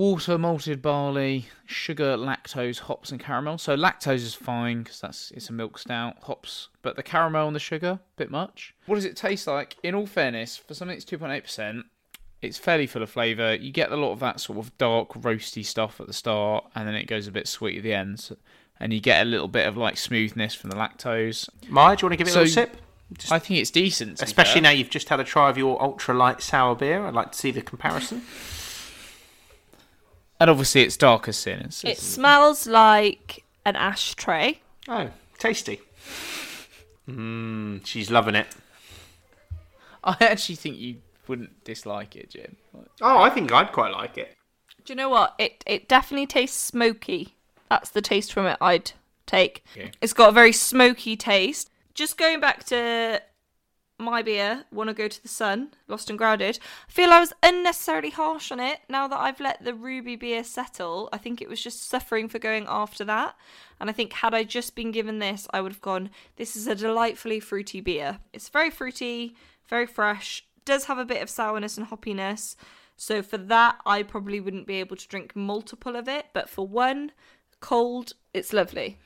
Water, 0.00 0.38
malted 0.38 0.80
barley, 0.80 1.44
sugar, 1.66 2.16
lactose, 2.16 2.78
hops, 2.78 3.10
and 3.12 3.20
caramel. 3.20 3.58
So 3.58 3.76
lactose 3.76 4.22
is 4.24 4.32
fine 4.32 4.82
because 4.82 4.98
that's 4.98 5.30
it's 5.32 5.50
a 5.50 5.52
milk 5.52 5.76
stout. 5.76 6.16
Hops, 6.22 6.70
but 6.80 6.96
the 6.96 7.02
caramel 7.02 7.46
and 7.48 7.54
the 7.54 7.60
sugar, 7.60 8.00
a 8.00 8.00
bit 8.16 8.30
much. 8.30 8.74
What 8.86 8.94
does 8.94 9.04
it 9.04 9.14
taste 9.14 9.46
like? 9.46 9.76
In 9.82 9.94
all 9.94 10.06
fairness, 10.06 10.56
for 10.56 10.72
something 10.72 10.96
that's 10.96 11.04
two 11.04 11.18
point 11.18 11.32
eight 11.32 11.44
percent, 11.44 11.84
it's 12.40 12.56
fairly 12.56 12.86
full 12.86 13.02
of 13.02 13.10
flavour. 13.10 13.54
You 13.56 13.70
get 13.72 13.92
a 13.92 13.96
lot 13.96 14.12
of 14.12 14.20
that 14.20 14.40
sort 14.40 14.58
of 14.58 14.74
dark, 14.78 15.10
roasty 15.12 15.62
stuff 15.62 16.00
at 16.00 16.06
the 16.06 16.14
start, 16.14 16.64
and 16.74 16.88
then 16.88 16.94
it 16.94 17.04
goes 17.06 17.26
a 17.26 17.30
bit 17.30 17.46
sweet 17.46 17.76
at 17.76 17.82
the 17.82 17.92
end. 17.92 18.20
So- 18.20 18.36
and 18.82 18.94
you 18.94 19.00
get 19.00 19.20
a 19.20 19.28
little 19.28 19.48
bit 19.48 19.66
of 19.68 19.76
like 19.76 19.98
smoothness 19.98 20.54
from 20.54 20.70
the 20.70 20.76
lactose. 20.76 21.46
Maya, 21.68 21.94
do 21.94 22.00
you 22.00 22.08
want 22.08 22.12
to 22.14 22.16
give 22.16 22.26
it 22.26 22.30
a 22.30 22.32
So- 22.32 22.40
little 22.40 22.52
sip? 22.54 22.76
Just- 23.18 23.32
I 23.32 23.38
think 23.38 23.60
it's 23.60 23.70
decent, 23.70 24.22
especially 24.22 24.62
now 24.62 24.70
you've 24.70 24.88
just 24.88 25.10
had 25.10 25.20
a 25.20 25.24
try 25.24 25.50
of 25.50 25.58
your 25.58 25.82
ultra 25.82 26.14
light 26.14 26.40
sour 26.40 26.74
beer. 26.74 27.04
I'd 27.06 27.12
like 27.12 27.32
to 27.32 27.38
see 27.38 27.50
the 27.50 27.60
comparison. 27.60 28.22
And 30.40 30.48
obviously, 30.50 30.82
it's 30.82 30.96
darker 30.96 31.32
sin. 31.32 31.60
It's, 31.66 31.84
It 31.84 31.88
it's- 31.90 32.02
smells 32.02 32.66
like 32.66 33.44
an 33.66 33.76
ashtray. 33.76 34.60
Oh, 34.88 35.10
tasty. 35.38 35.80
Mmm, 37.08 37.84
she's 37.86 38.10
loving 38.10 38.34
it. 38.34 38.46
I 40.02 40.16
actually 40.20 40.54
think 40.54 40.78
you 40.78 40.96
wouldn't 41.28 41.62
dislike 41.64 42.16
it, 42.16 42.30
Jim. 42.30 42.56
Oh, 43.02 43.18
I 43.18 43.30
think 43.30 43.52
I'd 43.52 43.72
quite 43.72 43.92
like 43.92 44.16
it. 44.16 44.36
Do 44.84 44.92
you 44.92 44.96
know 44.96 45.10
what? 45.10 45.34
It 45.38 45.62
it 45.66 45.88
definitely 45.88 46.26
tastes 46.26 46.58
smoky. 46.58 47.34
That's 47.68 47.90
the 47.90 48.00
taste 48.00 48.32
from 48.32 48.46
it 48.46 48.56
I'd 48.60 48.92
take. 49.26 49.62
Okay. 49.76 49.92
It's 50.00 50.12
got 50.14 50.30
a 50.30 50.32
very 50.32 50.52
smoky 50.52 51.16
taste. 51.16 51.70
Just 51.94 52.16
going 52.16 52.40
back 52.40 52.64
to 52.66 53.20
my 54.00 54.22
beer, 54.22 54.64
Want 54.72 54.88
to 54.88 54.94
Go 54.94 55.08
to 55.08 55.22
the 55.22 55.28
Sun, 55.28 55.70
Lost 55.88 56.10
and 56.10 56.18
Grounded, 56.18 56.58
I 56.88 56.92
feel 56.92 57.10
I 57.10 57.20
was 57.20 57.32
unnecessarily 57.42 58.10
harsh 58.10 58.50
on 58.50 58.60
it. 58.60 58.80
Now 58.88 59.08
that 59.08 59.18
I've 59.18 59.40
let 59.40 59.64
the 59.64 59.74
Ruby 59.74 60.16
beer 60.16 60.44
settle, 60.44 61.08
I 61.12 61.18
think 61.18 61.40
it 61.40 61.48
was 61.48 61.62
just 61.62 61.88
suffering 61.88 62.28
for 62.28 62.38
going 62.38 62.66
after 62.68 63.04
that. 63.04 63.36
And 63.80 63.88
I 63.88 63.92
think 63.92 64.12
had 64.12 64.34
I 64.34 64.44
just 64.44 64.74
been 64.74 64.90
given 64.90 65.18
this, 65.18 65.46
I 65.52 65.60
would 65.60 65.72
have 65.72 65.80
gone, 65.80 66.10
this 66.36 66.56
is 66.56 66.66
a 66.66 66.74
delightfully 66.74 67.40
fruity 67.40 67.80
beer. 67.80 68.18
It's 68.32 68.48
very 68.48 68.70
fruity, 68.70 69.34
very 69.68 69.86
fresh, 69.86 70.44
does 70.64 70.84
have 70.84 70.98
a 70.98 71.04
bit 71.04 71.22
of 71.22 71.30
sourness 71.30 71.76
and 71.76 71.86
hoppiness. 71.86 72.56
So 72.96 73.22
for 73.22 73.38
that, 73.38 73.76
I 73.86 74.02
probably 74.02 74.40
wouldn't 74.40 74.66
be 74.66 74.76
able 74.76 74.96
to 74.96 75.08
drink 75.08 75.34
multiple 75.34 75.96
of 75.96 76.08
it. 76.08 76.26
But 76.32 76.50
for 76.50 76.66
one, 76.66 77.12
cold, 77.60 78.12
it's 78.34 78.52
lovely. 78.52 78.98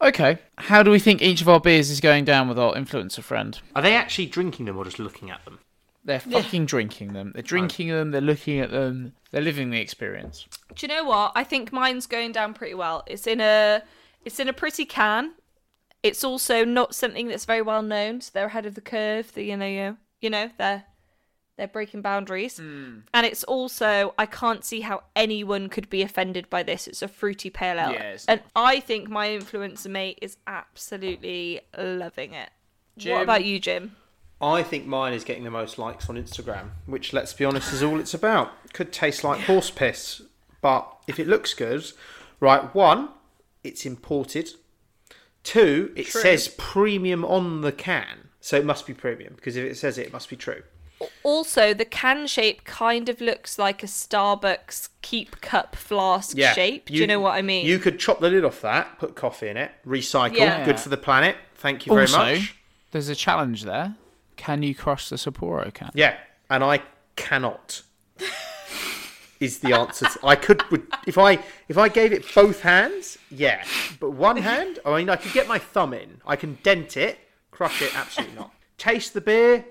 Okay. 0.00 0.38
How 0.58 0.82
do 0.82 0.90
we 0.90 0.98
think 0.98 1.22
each 1.22 1.40
of 1.40 1.48
our 1.48 1.60
beers 1.60 1.90
is 1.90 2.00
going 2.00 2.24
down 2.24 2.48
with 2.48 2.58
our 2.58 2.74
influencer 2.74 3.22
friend? 3.22 3.58
Are 3.74 3.82
they 3.82 3.94
actually 3.94 4.26
drinking 4.26 4.66
them 4.66 4.76
or 4.76 4.84
just 4.84 4.98
looking 4.98 5.30
at 5.30 5.44
them? 5.44 5.60
They're 6.04 6.20
fucking 6.20 6.66
drinking 6.66 7.14
them. 7.14 7.32
They're 7.34 7.42
oh. 7.42 7.46
drinking 7.46 7.88
them. 7.88 8.10
They're 8.10 8.20
looking 8.20 8.60
at 8.60 8.70
them. 8.70 9.14
They're 9.30 9.40
living 9.40 9.70
the 9.70 9.80
experience. 9.80 10.46
Do 10.74 10.86
you 10.86 10.88
know 10.94 11.04
what? 11.04 11.32
I 11.34 11.44
think 11.44 11.72
mine's 11.72 12.06
going 12.06 12.32
down 12.32 12.52
pretty 12.52 12.74
well. 12.74 13.04
It's 13.06 13.26
in 13.26 13.40
a 13.40 13.82
it's 14.24 14.38
in 14.38 14.48
a 14.48 14.52
pretty 14.52 14.84
can. 14.84 15.32
It's 16.02 16.22
also 16.22 16.64
not 16.64 16.94
something 16.94 17.28
that's 17.28 17.46
very 17.46 17.62
well 17.62 17.82
known. 17.82 18.20
So 18.20 18.30
they're 18.34 18.46
ahead 18.46 18.66
of 18.66 18.74
the 18.74 18.82
curve. 18.82 19.32
The 19.32 19.44
you 19.44 19.56
know 19.56 19.66
you, 19.66 19.96
you 20.20 20.28
know 20.28 20.50
they're 20.58 20.84
they're 21.56 21.68
breaking 21.68 22.02
boundaries. 22.02 22.58
Hmm. 22.58 23.00
And 23.12 23.26
it's 23.26 23.44
also 23.44 24.14
I 24.18 24.26
can't 24.26 24.64
see 24.64 24.80
how 24.80 25.04
anyone 25.14 25.68
could 25.68 25.88
be 25.88 26.02
offended 26.02 26.50
by 26.50 26.62
this. 26.62 26.86
It's 26.86 27.02
a 27.02 27.08
fruity 27.08 27.50
pale 27.50 27.78
ale. 27.78 27.92
Yeah, 27.92 28.16
and 28.28 28.40
I 28.56 28.80
think 28.80 29.08
my 29.08 29.28
influencer 29.28 29.90
mate 29.90 30.18
is 30.20 30.36
absolutely 30.46 31.60
loving 31.76 32.34
it. 32.34 32.50
Jim? 32.96 33.14
What 33.14 33.22
about 33.22 33.44
you, 33.44 33.58
Jim? 33.58 33.96
I 34.40 34.62
think 34.62 34.86
mine 34.86 35.14
is 35.14 35.24
getting 35.24 35.44
the 35.44 35.50
most 35.50 35.78
likes 35.78 36.10
on 36.10 36.16
Instagram, 36.16 36.70
which, 36.86 37.12
let's 37.12 37.32
be 37.32 37.44
honest, 37.44 37.72
is 37.72 37.82
all 37.82 37.98
it's 37.98 38.14
about. 38.14 38.52
Could 38.72 38.92
taste 38.92 39.24
like 39.24 39.40
horse 39.42 39.70
piss, 39.70 40.22
but 40.60 40.92
if 41.06 41.18
it 41.18 41.26
looks 41.26 41.54
good, 41.54 41.84
right, 42.40 42.74
one, 42.74 43.10
it's 43.62 43.86
imported. 43.86 44.50
Two, 45.44 45.92
it 45.96 46.06
True. 46.06 46.20
says 46.20 46.48
premium 46.58 47.24
on 47.24 47.62
the 47.62 47.72
can, 47.72 48.28
so 48.40 48.56
it 48.56 48.64
must 48.64 48.86
be 48.86 48.92
premium, 48.92 49.34
because 49.34 49.56
if 49.56 49.64
it 49.64 49.76
says 49.76 49.98
it, 49.98 50.08
it 50.08 50.12
must 50.12 50.28
be 50.28 50.36
true. 50.36 50.62
Also, 51.22 51.74
the 51.74 51.84
can 51.84 52.26
shape 52.26 52.64
kind 52.64 53.08
of 53.08 53.20
looks 53.20 53.58
like 53.58 53.82
a 53.82 53.86
Starbucks 53.86 54.88
keep 55.02 55.40
cup 55.40 55.76
flask 55.76 56.36
shape. 56.38 56.86
Do 56.86 56.94
you, 56.94 57.06
know 57.06 57.20
what 57.20 57.34
I 57.34 57.42
mean? 57.42 57.66
You 57.66 57.78
could 57.78 57.98
chop 57.98 58.20
the 58.20 58.30
lid 58.30 58.44
off 58.44 58.60
that, 58.62 58.98
put 58.98 59.14
coffee 59.14 59.48
in 59.48 59.56
it, 59.56 59.72
recycle, 59.86 60.36
Yeah. 60.38 60.64
good 60.64 60.80
for 60.80 60.88
the 60.88 60.96
planet. 60.96 61.36
Thank 61.56 61.86
you 61.86 61.90
very 61.90 62.02
also, 62.02 62.18
much. 62.18 62.56
there's 62.92 63.08
a 63.08 63.14
challenge 63.14 63.64
there. 63.64 63.96
Can 64.36 64.62
you 64.62 64.74
crush 64.74 65.08
the 65.08 65.16
Sapporo 65.16 65.72
can? 65.72 65.90
Yeah, 65.94 66.16
and 66.50 66.62
I 66.64 66.82
cannot. 67.16 67.82
is 69.40 69.58
the 69.58 69.72
answer. 69.74 70.06
To, 70.06 70.26
I 70.26 70.36
could 70.36 70.62
would, 70.70 70.86
if 71.06 71.18
I 71.18 71.38
if 71.68 71.78
I 71.78 71.88
gave 71.88 72.12
it 72.12 72.24
both 72.34 72.60
hands, 72.62 73.18
yeah, 73.30 73.64
but 74.00 74.10
one 74.10 74.36
hand. 74.36 74.78
I 74.84 74.96
mean, 74.98 75.10
I 75.10 75.16
could 75.16 75.32
get 75.32 75.46
my 75.48 75.58
thumb 75.58 75.92
in. 75.92 76.20
I 76.26 76.36
can 76.36 76.58
dent 76.62 76.96
it, 76.96 77.18
crush 77.50 77.82
it. 77.82 77.96
Absolutely 77.96 78.36
not. 78.36 78.52
Taste 78.78 79.14
the 79.14 79.20
beer. 79.20 79.64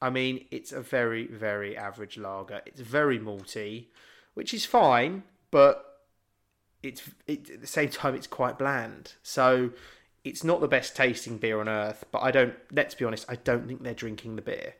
I 0.00 0.10
mean, 0.10 0.44
it's 0.50 0.72
a 0.72 0.80
very 0.80 1.26
very 1.26 1.76
average 1.76 2.16
lager. 2.16 2.60
It's 2.66 2.80
very 2.80 3.18
malty, 3.18 3.86
which 4.34 4.54
is 4.54 4.64
fine, 4.64 5.24
but 5.50 5.84
it's 6.82 7.02
it, 7.26 7.50
at 7.50 7.60
the 7.60 7.66
same 7.66 7.88
time 7.88 8.14
it's 8.14 8.26
quite 8.26 8.58
bland. 8.58 9.14
So 9.22 9.70
it's 10.24 10.44
not 10.44 10.60
the 10.60 10.68
best 10.68 10.94
tasting 10.96 11.38
beer 11.38 11.60
on 11.60 11.68
earth. 11.68 12.04
But 12.10 12.22
I 12.22 12.30
don't. 12.30 12.54
Let's 12.72 12.94
be 12.94 13.04
honest. 13.04 13.26
I 13.28 13.36
don't 13.36 13.66
think 13.66 13.82
they're 13.82 13.94
drinking 13.94 14.36
the 14.36 14.42
beer. 14.42 14.74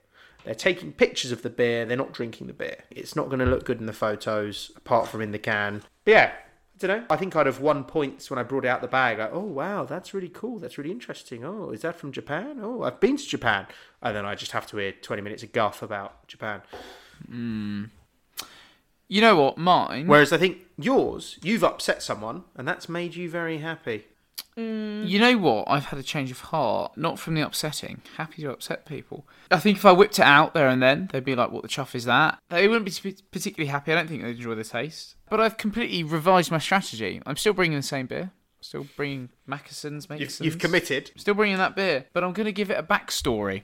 They're 0.44 0.54
taking 0.54 0.92
pictures 0.92 1.32
of 1.32 1.42
the 1.42 1.50
beer. 1.50 1.84
They're 1.84 1.96
not 1.96 2.12
drinking 2.12 2.46
the 2.46 2.52
beer. 2.52 2.78
It's 2.90 3.16
not 3.16 3.28
going 3.28 3.40
to 3.40 3.46
look 3.46 3.64
good 3.64 3.80
in 3.80 3.86
the 3.86 3.92
photos, 3.92 4.70
apart 4.76 5.08
from 5.08 5.20
in 5.20 5.32
the 5.32 5.38
can. 5.38 5.82
But 6.04 6.10
yeah, 6.12 6.32
I 6.80 6.86
don't 6.86 7.00
know. 7.00 7.06
I 7.10 7.16
think 7.16 7.34
I'd 7.34 7.46
have 7.46 7.60
won 7.60 7.84
points 7.84 8.30
when 8.30 8.38
I 8.38 8.44
brought 8.44 8.64
out 8.64 8.80
the 8.80 8.88
bag. 8.88 9.18
Like, 9.18 9.30
oh 9.32 9.40
wow, 9.40 9.84
that's 9.84 10.14
really 10.14 10.28
cool. 10.28 10.58
That's 10.58 10.78
really 10.78 10.92
interesting. 10.92 11.44
Oh, 11.44 11.70
is 11.70 11.82
that 11.82 11.96
from 11.96 12.12
Japan? 12.12 12.58
Oh, 12.62 12.82
I've 12.82 13.00
been 13.00 13.16
to 13.16 13.26
Japan. 13.26 13.66
And 14.00 14.14
then 14.14 14.24
I 14.24 14.34
just 14.34 14.52
have 14.52 14.66
to 14.68 14.76
hear 14.76 14.92
twenty 14.92 15.22
minutes 15.22 15.42
of 15.42 15.52
guff 15.52 15.82
about 15.82 16.26
Japan. 16.28 16.62
Hmm. 17.26 17.84
You 19.08 19.20
know 19.22 19.36
what? 19.36 19.58
Mine. 19.58 20.06
Whereas 20.06 20.32
I 20.32 20.36
think 20.36 20.66
yours, 20.76 21.38
you've 21.42 21.64
upset 21.64 22.02
someone, 22.02 22.44
and 22.54 22.68
that's 22.68 22.88
made 22.88 23.16
you 23.16 23.28
very 23.28 23.58
happy. 23.58 24.04
Mm. 24.58 25.08
You 25.08 25.20
know 25.20 25.38
what? 25.38 25.66
I've 25.68 25.86
had 25.86 25.98
a 25.98 26.02
change 26.02 26.32
of 26.32 26.40
heart, 26.40 26.96
not 26.96 27.18
from 27.18 27.34
the 27.34 27.42
upsetting. 27.42 28.02
Happy 28.16 28.42
to 28.42 28.50
upset 28.50 28.84
people. 28.84 29.26
I 29.50 29.58
think 29.60 29.78
if 29.78 29.84
I 29.84 29.92
whipped 29.92 30.18
it 30.18 30.24
out 30.24 30.52
there 30.52 30.68
and 30.68 30.82
then, 30.82 31.08
they'd 31.12 31.24
be 31.24 31.36
like, 31.36 31.52
"What 31.52 31.62
the 31.62 31.68
chuff 31.68 31.94
is 31.94 32.04
that?" 32.06 32.38
They 32.50 32.66
wouldn't 32.66 32.84
be 33.02 33.14
particularly 33.30 33.68
happy. 33.70 33.92
I 33.92 33.94
don't 33.94 34.08
think 34.08 34.22
they'd 34.22 34.36
enjoy 34.36 34.56
the 34.56 34.64
taste. 34.64 35.14
But 35.30 35.40
I've 35.40 35.56
completely 35.58 36.02
revised 36.02 36.50
my 36.50 36.58
strategy. 36.58 37.22
I'm 37.24 37.36
still 37.36 37.52
bringing 37.52 37.78
the 37.78 37.82
same 37.82 38.06
beer. 38.06 38.32
Still 38.60 38.86
bringing 38.96 39.28
Mackeson's, 39.46 40.08
You've, 40.10 40.18
Makeson's. 40.18 40.44
you've 40.44 40.58
committed. 40.58 41.12
Still 41.16 41.34
bringing 41.34 41.58
that 41.58 41.76
beer, 41.76 42.06
but 42.12 42.24
I'm 42.24 42.32
going 42.32 42.46
to 42.46 42.52
give 42.52 42.70
it 42.72 42.78
a 42.78 42.82
backstory. 42.82 43.62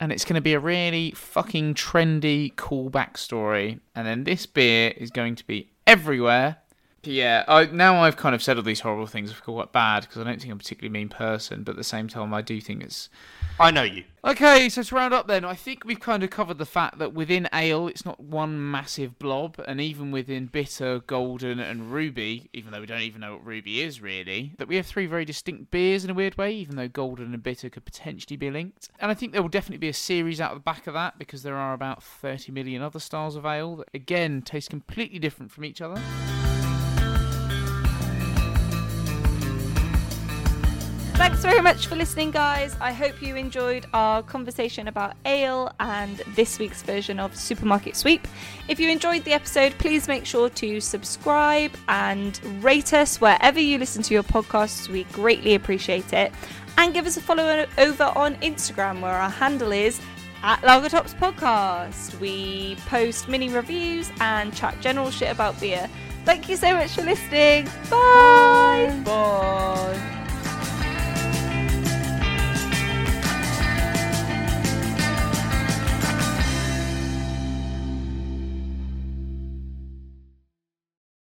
And 0.00 0.12
it's 0.12 0.24
going 0.24 0.34
to 0.34 0.42
be 0.42 0.52
a 0.52 0.60
really 0.60 1.12
fucking 1.12 1.74
trendy, 1.74 2.54
cool 2.56 2.90
backstory. 2.90 3.80
And 3.94 4.06
then 4.06 4.24
this 4.24 4.44
beer 4.44 4.92
is 4.96 5.10
going 5.10 5.36
to 5.36 5.46
be 5.46 5.70
everywhere. 5.86 6.58
But 7.04 7.12
yeah, 7.12 7.44
I, 7.46 7.66
now 7.66 8.02
I've 8.02 8.16
kind 8.16 8.34
of 8.34 8.42
said 8.42 8.56
all 8.56 8.62
these 8.62 8.80
horrible 8.80 9.06
things. 9.06 9.30
I 9.30 9.34
feel 9.34 9.54
quite 9.54 9.72
bad 9.72 10.02
because 10.02 10.18
I 10.18 10.24
don't 10.24 10.40
think 10.40 10.50
I'm 10.50 10.56
a 10.56 10.58
particularly 10.58 10.92
mean 10.92 11.10
person, 11.10 11.62
but 11.62 11.72
at 11.72 11.76
the 11.76 11.84
same 11.84 12.08
time, 12.08 12.32
I 12.32 12.40
do 12.40 12.60
think 12.62 12.82
it's 12.82 13.10
I 13.60 13.70
know 13.70 13.82
you. 13.82 14.04
Okay, 14.24 14.70
so 14.70 14.82
to 14.82 14.94
round 14.94 15.12
up 15.12 15.28
then, 15.28 15.44
I 15.44 15.54
think 15.54 15.84
we've 15.84 16.00
kind 16.00 16.24
of 16.24 16.30
covered 16.30 16.56
the 16.56 16.64
fact 16.64 16.98
that 16.98 17.12
within 17.12 17.46
ale, 17.52 17.88
it's 17.88 18.06
not 18.06 18.18
one 18.18 18.70
massive 18.70 19.18
blob, 19.18 19.62
and 19.68 19.82
even 19.82 20.10
within 20.10 20.46
bitter, 20.46 21.00
golden, 21.00 21.60
and 21.60 21.92
ruby, 21.92 22.48
even 22.54 22.72
though 22.72 22.80
we 22.80 22.86
don't 22.86 23.02
even 23.02 23.20
know 23.20 23.34
what 23.34 23.46
ruby 23.46 23.82
is 23.82 24.00
really, 24.00 24.54
that 24.56 24.66
we 24.66 24.76
have 24.76 24.86
three 24.86 25.04
very 25.04 25.26
distinct 25.26 25.70
beers 25.70 26.04
in 26.04 26.10
a 26.10 26.14
weird 26.14 26.38
way, 26.38 26.52
even 26.54 26.76
though 26.76 26.88
golden 26.88 27.34
and 27.34 27.42
bitter 27.42 27.68
could 27.68 27.84
potentially 27.84 28.36
be 28.36 28.50
linked. 28.50 28.88
And 28.98 29.10
I 29.10 29.14
think 29.14 29.32
there 29.32 29.42
will 29.42 29.50
definitely 29.50 29.76
be 29.78 29.90
a 29.90 29.92
series 29.92 30.40
out 30.40 30.52
of 30.52 30.56
the 30.56 30.62
back 30.62 30.86
of 30.86 30.94
that 30.94 31.18
because 31.18 31.42
there 31.42 31.56
are 31.56 31.74
about 31.74 32.02
30 32.02 32.50
million 32.50 32.80
other 32.80 33.00
styles 33.00 33.36
of 33.36 33.44
ale 33.44 33.76
that, 33.76 33.88
again, 33.92 34.40
taste 34.40 34.70
completely 34.70 35.18
different 35.18 35.52
from 35.52 35.66
each 35.66 35.82
other. 35.82 36.00
Thanks 41.16 41.40
very 41.42 41.60
much 41.62 41.86
for 41.86 41.94
listening, 41.94 42.32
guys. 42.32 42.76
I 42.80 42.92
hope 42.92 43.22
you 43.22 43.36
enjoyed 43.36 43.86
our 43.94 44.22
conversation 44.22 44.88
about 44.88 45.14
ale 45.24 45.72
and 45.78 46.18
this 46.34 46.58
week's 46.58 46.82
version 46.82 47.20
of 47.20 47.36
Supermarket 47.36 47.96
Sweep. 47.96 48.26
If 48.68 48.80
you 48.80 48.90
enjoyed 48.90 49.24
the 49.24 49.32
episode, 49.32 49.72
please 49.78 50.08
make 50.08 50.26
sure 50.26 50.50
to 50.50 50.80
subscribe 50.80 51.70
and 51.88 52.38
rate 52.62 52.92
us 52.92 53.20
wherever 53.20 53.60
you 53.60 53.78
listen 53.78 54.02
to 54.02 54.12
your 54.12 54.24
podcasts. 54.24 54.88
We 54.88 55.04
greatly 55.04 55.54
appreciate 55.54 56.12
it. 56.12 56.32
And 56.78 56.92
give 56.92 57.06
us 57.06 57.16
a 57.16 57.20
follow 57.20 57.64
over 57.78 58.04
on 58.16 58.34
Instagram, 58.36 59.00
where 59.00 59.14
our 59.14 59.30
handle 59.30 59.70
is 59.70 60.00
at 60.42 60.60
Lagertops 60.62 61.14
Podcast. 61.14 62.18
We 62.18 62.76
post 62.86 63.28
mini 63.28 63.48
reviews 63.50 64.10
and 64.20 64.54
chat 64.54 64.80
general 64.80 65.10
shit 65.10 65.30
about 65.30 65.58
beer. 65.60 65.88
Thank 66.24 66.48
you 66.48 66.56
so 66.56 66.74
much 66.74 66.90
for 66.90 67.02
listening. 67.02 67.66
Bye. 67.88 69.00
Bye. 69.04 70.23